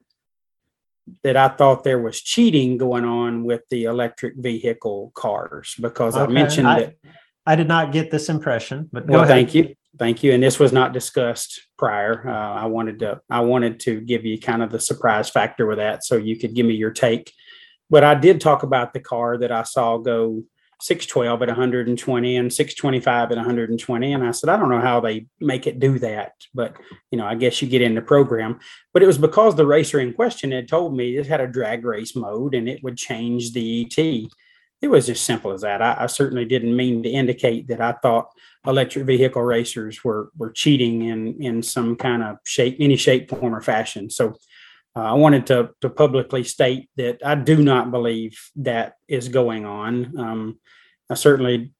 that 1.24 1.36
I 1.36 1.48
thought 1.48 1.82
there 1.82 1.98
was 1.98 2.20
cheating 2.20 2.78
going 2.78 3.04
on 3.04 3.42
with 3.42 3.62
the 3.70 3.84
electric 3.84 4.36
vehicle 4.36 5.10
cars 5.16 5.74
because 5.80 6.16
okay. 6.16 6.30
I 6.30 6.32
mentioned 6.32 6.68
I, 6.68 6.78
that 6.78 6.96
I 7.44 7.56
did 7.56 7.66
not 7.66 7.90
get 7.90 8.12
this 8.12 8.28
impression, 8.28 8.88
but 8.92 9.08
well, 9.08 9.26
thank 9.26 9.52
you, 9.52 9.74
thank 9.98 10.22
you. 10.22 10.32
And 10.32 10.42
this 10.42 10.58
was 10.58 10.72
not 10.72 10.92
discussed 10.92 11.62
prior. 11.78 12.28
Uh, 12.28 12.54
I 12.54 12.66
wanted 12.66 12.98
to 13.00 13.20
I 13.30 13.40
wanted 13.40 13.80
to 13.80 14.00
give 14.00 14.24
you 14.24 14.38
kind 14.38 14.62
of 14.62 14.70
the 14.70 14.80
surprise 14.80 15.28
factor 15.28 15.66
with 15.66 15.78
that, 15.78 16.04
so 16.04 16.16
you 16.16 16.36
could 16.38 16.54
give 16.54 16.66
me 16.66 16.74
your 16.74 16.90
take. 16.90 17.32
But 17.90 18.04
I 18.04 18.14
did 18.14 18.40
talk 18.40 18.62
about 18.62 18.94
the 18.94 19.00
car 19.00 19.38
that 19.38 19.52
I 19.52 19.64
saw 19.64 19.98
go 19.98 20.44
612 20.82 21.42
at 21.42 21.48
120 21.48 22.36
and 22.36 22.52
625 22.52 23.30
at 23.30 23.36
120 23.36 24.12
and 24.12 24.24
i 24.24 24.32
said 24.32 24.50
i 24.50 24.56
don't 24.56 24.68
know 24.68 24.80
how 24.80 24.98
they 24.98 25.26
make 25.40 25.68
it 25.68 25.78
do 25.78 25.96
that 26.00 26.32
but 26.54 26.74
you 27.12 27.18
know 27.18 27.24
i 27.24 27.36
guess 27.36 27.62
you 27.62 27.68
get 27.68 27.82
in 27.82 27.94
the 27.94 28.02
program 28.02 28.58
but 28.92 29.00
it 29.00 29.06
was 29.06 29.16
because 29.16 29.54
the 29.54 29.64
racer 29.64 30.00
in 30.00 30.12
question 30.12 30.50
had 30.50 30.66
told 30.66 30.96
me 30.96 31.16
it 31.16 31.26
had 31.26 31.40
a 31.40 31.46
drag 31.46 31.84
race 31.84 32.16
mode 32.16 32.52
and 32.54 32.68
it 32.68 32.82
would 32.82 32.96
change 32.96 33.52
the 33.52 33.86
et 33.86 34.28
it 34.82 34.90
was 34.90 35.08
as 35.08 35.20
simple 35.20 35.52
as 35.52 35.62
that 35.62 35.80
I, 35.80 35.96
I 36.00 36.06
certainly 36.06 36.44
didn't 36.44 36.76
mean 36.76 37.02
to 37.02 37.08
indicate 37.08 37.68
that 37.68 37.80
i 37.80 37.92
thought 37.92 38.30
electric 38.66 39.06
vehicle 39.06 39.42
racers 39.42 40.04
were 40.04 40.30
were 40.36 40.50
cheating 40.50 41.02
in 41.02 41.42
in 41.42 41.62
some 41.62 41.96
kind 41.96 42.22
of 42.22 42.38
shape 42.44 42.76
any 42.78 42.96
shape 42.96 43.30
form 43.30 43.54
or 43.54 43.60
fashion 43.60 44.10
so 44.10 44.36
uh, 44.94 45.00
I 45.00 45.12
wanted 45.14 45.46
to, 45.46 45.70
to 45.80 45.88
publicly 45.88 46.44
state 46.44 46.90
that 46.96 47.24
I 47.24 47.34
do 47.34 47.62
not 47.62 47.90
believe 47.90 48.38
that 48.56 48.96
is 49.08 49.28
going 49.28 49.64
on. 49.64 50.18
Um, 50.18 50.58
I 51.08 51.14
certainly, 51.14 51.72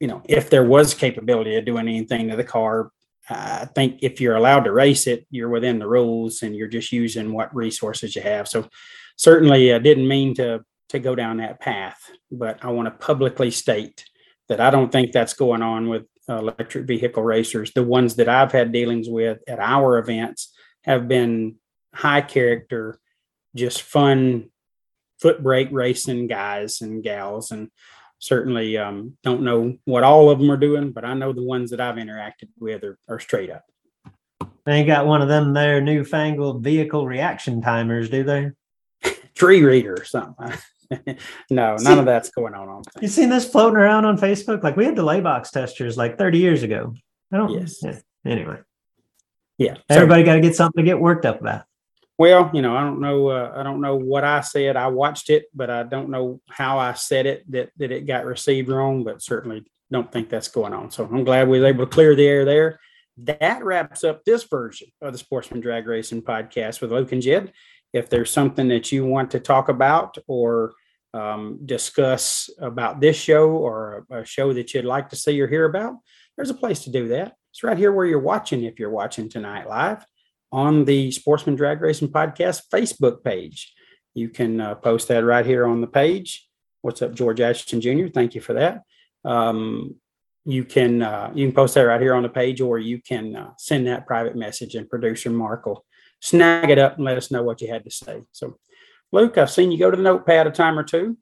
you 0.00 0.08
know, 0.08 0.22
if 0.28 0.48
there 0.48 0.64
was 0.64 0.94
capability 0.94 1.56
of 1.56 1.66
doing 1.66 1.88
anything 1.88 2.28
to 2.28 2.36
the 2.36 2.44
car, 2.44 2.90
I 3.28 3.66
think 3.66 3.98
if 4.02 4.20
you're 4.20 4.36
allowed 4.36 4.64
to 4.64 4.72
race 4.72 5.06
it, 5.06 5.26
you're 5.30 5.48
within 5.48 5.78
the 5.78 5.86
rules 5.86 6.42
and 6.42 6.54
you're 6.56 6.68
just 6.68 6.92
using 6.92 7.32
what 7.32 7.54
resources 7.54 8.16
you 8.16 8.22
have. 8.22 8.48
So 8.48 8.68
certainly 9.16 9.72
I 9.72 9.78
didn't 9.78 10.08
mean 10.08 10.34
to 10.36 10.64
to 10.94 11.00
go 11.00 11.14
down 11.14 11.36
that 11.36 11.60
path, 11.60 12.10
but 12.30 12.58
I 12.64 12.70
want 12.70 12.86
to 12.86 13.06
publicly 13.06 13.50
state 13.50 14.04
that 14.48 14.60
I 14.60 14.70
don't 14.70 14.90
think 14.90 15.12
that's 15.12 15.34
going 15.34 15.62
on 15.62 15.88
with 15.88 16.04
electric 16.28 16.86
vehicle 16.86 17.22
racers. 17.22 17.72
The 17.72 17.82
ones 17.82 18.16
that 18.16 18.28
I've 18.28 18.52
had 18.52 18.72
dealings 18.72 19.08
with 19.08 19.38
at 19.46 19.58
our 19.58 19.98
events 19.98 20.52
have 20.82 21.08
been 21.08 21.56
high 21.94 22.20
character, 22.20 22.98
just 23.54 23.82
fun 23.82 24.50
foot 25.20 25.42
brake 25.42 25.68
racing 25.70 26.26
guys 26.26 26.80
and 26.80 27.02
gals. 27.02 27.50
And 27.50 27.70
certainly 28.18 28.76
um, 28.78 29.16
don't 29.22 29.42
know 29.42 29.76
what 29.84 30.04
all 30.04 30.30
of 30.30 30.38
them 30.38 30.50
are 30.50 30.56
doing, 30.56 30.92
but 30.92 31.04
I 31.04 31.14
know 31.14 31.32
the 31.32 31.42
ones 31.42 31.70
that 31.70 31.80
I've 31.80 31.96
interacted 31.96 32.48
with 32.58 32.84
are, 32.84 32.98
are 33.08 33.20
straight 33.20 33.50
up. 33.50 33.64
They 34.64 34.72
ain't 34.72 34.86
got 34.86 35.06
one 35.06 35.20
of 35.20 35.28
them 35.28 35.52
there 35.52 35.80
newfangled 35.80 36.62
vehicle 36.62 37.06
reaction 37.06 37.60
timers, 37.60 38.08
do 38.08 38.24
they? 38.24 38.50
Tree 39.34 39.62
reader 39.62 39.94
or 39.94 40.04
something. 40.04 40.52
no, 41.50 41.76
none 41.76 41.98
of 41.98 42.04
that's 42.04 42.30
going 42.30 42.54
on. 42.54 42.82
You 43.00 43.08
seen 43.08 43.28
this 43.28 43.48
floating 43.48 43.76
around 43.76 44.04
on 44.04 44.18
Facebook? 44.18 44.62
Like 44.62 44.76
we 44.76 44.84
had 44.84 44.94
delay 44.94 45.20
box 45.20 45.50
testers 45.50 45.96
like 45.96 46.18
30 46.18 46.38
years 46.38 46.62
ago. 46.62 46.94
I 47.32 47.36
don't. 47.36 47.50
Yes. 47.50 47.82
Yeah. 47.82 47.98
Anyway. 48.24 48.58
Yeah. 49.58 49.76
Everybody 49.88 50.22
so, 50.22 50.26
got 50.26 50.34
to 50.34 50.40
get 50.40 50.56
something 50.56 50.84
to 50.84 50.90
get 50.90 51.00
worked 51.00 51.26
up 51.26 51.40
about. 51.40 51.64
Well, 52.16 52.50
you 52.54 52.62
know, 52.62 52.76
I 52.76 52.82
don't 52.82 53.00
know. 53.00 53.28
Uh, 53.28 53.52
I 53.56 53.62
don't 53.62 53.80
know 53.80 53.96
what 53.96 54.24
I 54.24 54.40
said. 54.40 54.76
I 54.76 54.86
watched 54.86 55.30
it, 55.30 55.46
but 55.52 55.68
I 55.68 55.82
don't 55.82 56.10
know 56.10 56.40
how 56.48 56.78
I 56.78 56.94
said 56.94 57.26
it 57.26 57.50
that 57.50 57.70
that 57.78 57.90
it 57.90 58.06
got 58.06 58.24
received 58.24 58.68
wrong. 58.68 59.02
But 59.02 59.22
certainly 59.22 59.64
don't 59.90 60.10
think 60.10 60.28
that's 60.28 60.48
going 60.48 60.72
on. 60.72 60.90
So 60.90 61.04
I'm 61.04 61.24
glad 61.24 61.48
we 61.48 61.60
were 61.60 61.66
able 61.66 61.86
to 61.86 61.90
clear 61.90 62.14
the 62.14 62.26
air 62.26 62.44
there. 62.44 62.80
That 63.18 63.64
wraps 63.64 64.04
up 64.04 64.24
this 64.24 64.44
version 64.44 64.88
of 65.00 65.12
the 65.12 65.18
Sportsman 65.18 65.60
Drag 65.60 65.86
Racing 65.86 66.22
podcast 66.22 66.80
with 66.80 66.92
Luke 66.92 67.12
and 67.12 67.22
Jed. 67.22 67.52
If 67.94 68.10
there's 68.10 68.30
something 68.30 68.68
that 68.68 68.92
you 68.92 69.06
want 69.06 69.30
to 69.30 69.40
talk 69.40 69.70
about 69.70 70.18
or 70.26 70.74
um, 71.14 71.60
discuss 71.64 72.50
about 72.58 73.00
this 73.00 73.16
show 73.16 73.50
or 73.50 74.04
a, 74.10 74.26
show 74.26 74.52
that 74.52 74.74
you'd 74.74 74.84
like 74.84 75.08
to 75.10 75.16
see 75.16 75.40
or 75.40 75.46
hear 75.46 75.64
about, 75.64 75.94
there's 76.36 76.50
a 76.50 76.54
place 76.54 76.80
to 76.84 76.90
do 76.90 77.08
that. 77.08 77.36
It's 77.52 77.62
right 77.62 77.78
here 77.78 77.92
where 77.92 78.04
you're 78.04 78.18
watching. 78.18 78.64
If 78.64 78.80
you're 78.80 78.90
watching 78.90 79.30
tonight 79.30 79.68
live 79.68 80.04
on 80.50 80.84
the 80.84 81.12
Sportsman 81.12 81.56
Drag 81.56 81.80
Racing 81.80 82.08
Podcast 82.08 82.62
Facebook 82.72 83.24
page. 83.24 83.72
You 84.14 84.28
can 84.28 84.60
uh, 84.60 84.74
post 84.76 85.08
that 85.08 85.24
right 85.24 85.46
here 85.46 85.66
on 85.66 85.80
the 85.80 85.86
page. 85.86 86.48
What's 86.82 87.02
up, 87.02 87.14
George 87.14 87.40
Ashton 87.40 87.80
Jr.? 87.80 88.08
Thank 88.12 88.34
you 88.34 88.40
for 88.40 88.52
that. 88.54 88.82
Um, 89.24 89.96
you 90.44 90.64
can 90.64 91.02
uh, 91.02 91.32
you 91.34 91.46
can 91.46 91.54
post 91.54 91.74
that 91.74 91.82
right 91.82 92.00
here 92.00 92.14
on 92.14 92.22
the 92.22 92.28
page, 92.28 92.60
or 92.60 92.78
you 92.78 93.00
can 93.00 93.34
uh, 93.34 93.50
send 93.56 93.86
that 93.86 94.06
private 94.06 94.36
message, 94.36 94.74
and 94.74 94.88
producer 94.88 95.30
Mark 95.30 95.66
will 95.66 95.84
snag 96.24 96.70
it 96.70 96.78
up 96.78 96.96
and 96.96 97.04
let 97.04 97.18
us 97.18 97.30
know 97.30 97.42
what 97.42 97.60
you 97.60 97.68
had 97.68 97.84
to 97.84 97.90
say. 97.90 98.22
So, 98.32 98.58
Luke, 99.12 99.36
I've 99.36 99.50
seen 99.50 99.70
you 99.70 99.78
go 99.78 99.90
to 99.90 99.96
the 99.96 100.02
notepad 100.02 100.46
a 100.46 100.50
time 100.50 100.78
or 100.78 100.82
two. 100.82 101.18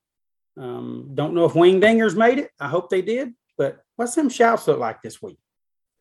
Um, 0.56 1.10
don't 1.14 1.34
know 1.34 1.44
if 1.44 1.56
Wing 1.56 1.80
Dingers 1.80 2.16
made 2.16 2.38
it. 2.38 2.50
I 2.60 2.68
hope 2.68 2.88
they 2.88 3.02
did. 3.02 3.34
But 3.58 3.84
what's 3.96 4.14
them 4.14 4.28
shouts 4.28 4.68
look 4.68 4.78
like 4.78 5.02
this 5.02 5.20
week? 5.20 5.38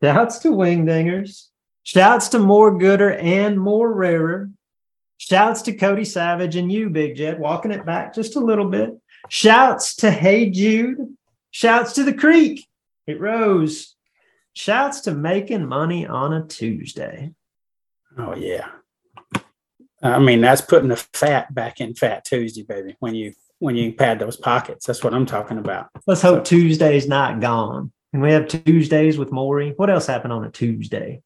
Shouts 0.03 0.39
to 0.39 0.51
Wing 0.51 0.85
Dingers. 0.85 1.47
Shouts 1.81 2.29
to 2.29 2.39
more 2.39 2.77
gooder 2.77 3.13
and 3.13 3.59
more 3.59 3.91
rarer. 3.91 4.51
Shouts 5.17 5.63
to 5.63 5.73
Cody 5.73 6.05
Savage 6.05 6.55
and 6.55 6.71
you, 6.71 6.89
Big 6.91 7.15
Jed, 7.15 7.39
walking 7.39 7.71
it 7.71 7.85
back 7.85 8.13
just 8.13 8.35
a 8.35 8.39
little 8.39 8.69
bit. 8.69 8.91
Shouts 9.29 9.95
to 9.97 10.11
Hey 10.11 10.51
Jude. 10.51 11.17
Shouts 11.49 11.93
to 11.93 12.03
the 12.03 12.13
Creek. 12.13 12.67
It 13.07 13.19
rose. 13.19 13.95
Shouts 14.53 15.01
to 15.01 15.11
making 15.11 15.65
money 15.65 16.05
on 16.05 16.33
a 16.33 16.45
Tuesday. 16.45 17.33
Oh 18.15 18.35
yeah. 18.35 18.69
I 20.03 20.19
mean, 20.19 20.41
that's 20.41 20.61
putting 20.61 20.89
the 20.89 20.95
fat 20.95 21.53
back 21.53 21.79
in 21.79 21.93
Fat 21.93 22.25
Tuesday, 22.25 22.63
baby. 22.63 22.95
When 22.99 23.15
you 23.15 23.33
when 23.59 23.75
you 23.75 23.93
pad 23.93 24.19
those 24.19 24.37
pockets, 24.37 24.85
that's 24.85 25.03
what 25.03 25.13
I'm 25.13 25.25
talking 25.25 25.59
about. 25.59 25.89
Let's 26.07 26.21
hope 26.21 26.39
so. 26.39 26.43
Tuesday's 26.55 27.07
not 27.07 27.39
gone. 27.39 27.91
And 28.13 28.21
we 28.21 28.31
have 28.31 28.47
Tuesdays 28.47 29.17
with 29.17 29.29
Morrie. 29.29 29.73
What 29.77 29.89
else 29.89 30.07
happened 30.07 30.33
on 30.33 30.43
a 30.43 30.49
Tuesday? 30.51 31.21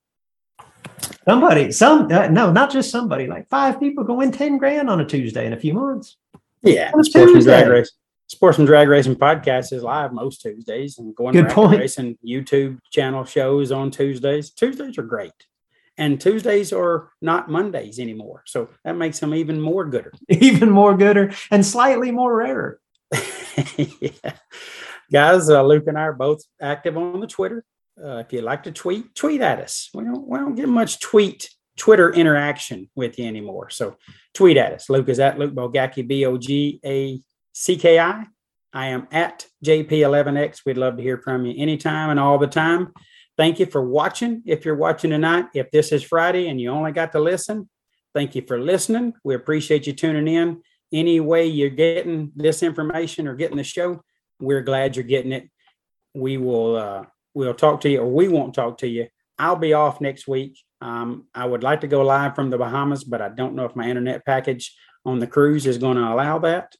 Somebody, 1.27 1.71
some 1.71 2.11
uh, 2.11 2.27
no, 2.27 2.51
not 2.51 2.71
just 2.71 2.91
somebody. 2.91 3.27
Like 3.27 3.49
five 3.49 3.79
people 3.79 4.03
go 4.03 4.15
win 4.15 4.31
ten 4.31 4.57
grand 4.57 4.89
on 4.89 4.99
a 4.99 5.05
Tuesday 5.05 5.45
in 5.47 5.53
a 5.53 5.59
few 5.59 5.73
months. 5.73 6.17
Yeah, 6.61 6.91
Sportsman 7.01 7.43
Drag 7.43 7.67
Race. 7.67 7.91
Sportsman 8.27 8.65
Drag 8.65 8.87
Racing 8.87 9.15
podcast 9.15 9.71
is 9.71 9.83
live 9.83 10.11
most 10.13 10.41
Tuesdays, 10.41 10.97
and 10.97 11.15
going 11.15 11.33
Good 11.33 11.49
point. 11.49 11.79
racing 11.79 12.17
YouTube 12.25 12.79
channel 12.91 13.23
shows 13.23 13.71
on 13.71 13.91
Tuesdays. 13.91 14.51
Tuesdays 14.51 14.97
are 14.97 15.03
great, 15.03 15.31
and 15.97 16.19
Tuesdays 16.19 16.73
are 16.73 17.09
not 17.21 17.49
Mondays 17.49 17.99
anymore, 17.99 18.43
so 18.45 18.69
that 18.83 18.97
makes 18.97 19.19
them 19.19 19.33
even 19.33 19.61
more 19.61 19.85
gooder. 19.85 20.13
Even 20.29 20.69
more 20.69 20.95
gooder, 20.97 21.31
and 21.51 21.65
slightly 21.65 22.11
more 22.11 22.35
rarer. 22.35 22.79
yeah. 23.77 24.33
Guys, 25.11 25.49
uh, 25.49 25.63
Luke 25.63 25.85
and 25.87 25.97
I 25.97 26.01
are 26.01 26.13
both 26.13 26.41
active 26.59 26.97
on 26.97 27.19
the 27.19 27.27
Twitter 27.27 27.63
uh, 28.03 28.17
if 28.17 28.33
you'd 28.33 28.43
like 28.43 28.63
to 28.63 28.71
tweet, 28.71 29.15
tweet 29.15 29.41
at 29.41 29.59
us. 29.59 29.89
We 29.93 30.03
don't, 30.03 30.27
we 30.27 30.37
don't 30.37 30.55
get 30.55 30.67
much 30.67 30.99
tweet, 30.99 31.49
Twitter 31.77 32.13
interaction 32.13 32.89
with 32.95 33.19
you 33.19 33.25
anymore. 33.25 33.69
So 33.69 33.97
tweet 34.33 34.57
at 34.57 34.73
us. 34.73 34.89
Luke 34.89 35.09
is 35.09 35.19
at 35.19 35.39
Luke 35.39 35.53
Bogacki, 35.53 36.07
B 36.07 36.25
O 36.25 36.37
G 36.37 36.79
A 36.85 37.21
C 37.53 37.77
K 37.77 37.99
I. 37.99 38.25
I 38.73 38.87
am 38.87 39.07
at 39.11 39.45
JP11X. 39.65 40.61
We'd 40.65 40.77
love 40.77 40.97
to 40.97 41.03
hear 41.03 41.17
from 41.17 41.45
you 41.45 41.53
anytime 41.57 42.09
and 42.09 42.19
all 42.19 42.37
the 42.37 42.47
time. 42.47 42.93
Thank 43.37 43.59
you 43.59 43.65
for 43.65 43.81
watching. 43.81 44.43
If 44.45 44.63
you're 44.63 44.75
watching 44.75 45.11
tonight, 45.11 45.47
if 45.53 45.69
this 45.71 45.91
is 45.91 46.03
Friday 46.03 46.47
and 46.47 46.59
you 46.59 46.69
only 46.69 46.91
got 46.91 47.11
to 47.11 47.19
listen, 47.19 47.69
thank 48.13 48.33
you 48.33 48.43
for 48.47 48.59
listening. 48.59 49.13
We 49.23 49.35
appreciate 49.35 49.87
you 49.87 49.93
tuning 49.93 50.33
in. 50.33 50.61
Any 50.93 51.19
way 51.19 51.47
you're 51.47 51.69
getting 51.69 52.31
this 52.35 52.63
information 52.63 53.27
or 53.27 53.35
getting 53.35 53.57
the 53.57 53.63
show, 53.63 54.01
we're 54.39 54.61
glad 54.61 54.95
you're 54.95 55.03
getting 55.03 55.33
it. 55.33 55.49
We 56.13 56.37
will 56.37 56.77
uh, 56.77 57.05
we'll 57.33 57.53
talk 57.53 57.81
to 57.81 57.89
you 57.89 58.01
or 58.01 58.11
we 58.11 58.29
won't 58.29 58.53
talk 58.53 58.77
to 58.79 58.87
you. 58.87 59.07
I'll 59.37 59.57
be 59.57 59.73
off 59.73 59.99
next 59.99 60.27
week. 60.27 60.57
Um, 60.79 61.27
I 61.33 61.45
would 61.45 61.63
like 61.63 61.81
to 61.81 61.87
go 61.87 62.03
live 62.03 62.35
from 62.35 62.49
the 62.49 62.57
Bahamas, 62.57 63.03
but 63.03 63.21
I 63.21 63.29
don't 63.29 63.55
know 63.55 63.65
if 63.65 63.75
my 63.75 63.87
internet 63.89 64.25
package 64.25 64.73
on 65.05 65.19
the 65.19 65.27
cruise 65.27 65.65
is 65.65 65.77
going 65.77 65.97
to 65.97 66.13
allow 66.13 66.39
that. 66.39 66.73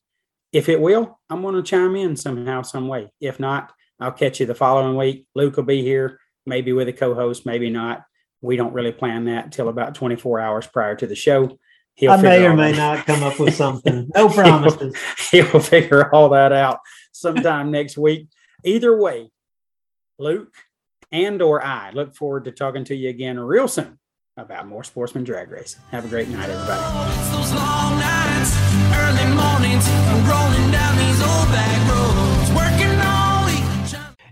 If 0.54 0.70
it 0.70 0.80
will, 0.80 1.20
I'm 1.30 1.42
going 1.42 1.56
to 1.56 1.64
chime 1.64 1.98
in 1.98 2.16
somehow, 2.16 2.62
some 2.62 2.88
way. 2.88 3.12
If 3.20 3.42
not, 3.42 3.74
I'll 4.00 4.12
catch 4.12 4.40
you 4.40 4.46
the 4.46 4.56
following 4.56 4.96
week. 4.96 5.28
Luke 5.36 5.58
will 5.58 5.64
be 5.64 5.82
here, 5.82 6.20
maybe 6.46 6.74
with 6.74 6.88
a 6.88 6.94
co-host, 6.94 7.46
maybe 7.46 7.70
not. 7.70 8.04
we 8.42 8.56
don't 8.58 8.74
really 8.74 8.92
plan 8.92 9.26
that 9.26 9.52
till 9.52 9.70
about 9.70 9.96
24 9.96 10.40
hours 10.40 10.68
prior 10.68 10.96
to 10.96 11.08
the 11.08 11.16
show. 11.16 11.58
He'll 11.96 12.12
I 12.12 12.22
may 12.22 12.46
or 12.46 12.54
may 12.54 12.74
that. 12.74 12.78
not 12.98 13.06
come 13.06 13.24
up 13.24 13.40
with 13.40 13.56
something. 13.64 14.10
No 14.14 14.30
promises. 14.30 14.96
he'll, 15.32 15.46
he'll 15.52 15.60
figure 15.62 16.14
all 16.14 16.30
that 16.30 16.52
out 16.52 16.80
sometime 17.12 17.72
next 17.72 17.98
week. 17.98 18.28
Either 18.64 18.96
way, 19.00 19.32
Luke 20.20 20.54
and 21.12 21.42
or 21.42 21.64
I 21.64 21.92
look 21.92 22.16
forward 22.16 22.46
to 22.46 22.52
talking 22.52 22.84
to 22.86 22.96
you 22.96 23.10
again 23.10 23.40
real 23.40 23.68
soon 23.68 23.98
about 24.38 24.68
more 24.68 24.84
sportsman 24.84 25.24
drag 25.24 25.50
racing. 25.50 25.82
Have 25.92 26.06
a 26.06 26.10
great 26.10 26.28
night, 26.28 26.50
everybody. 26.50 26.82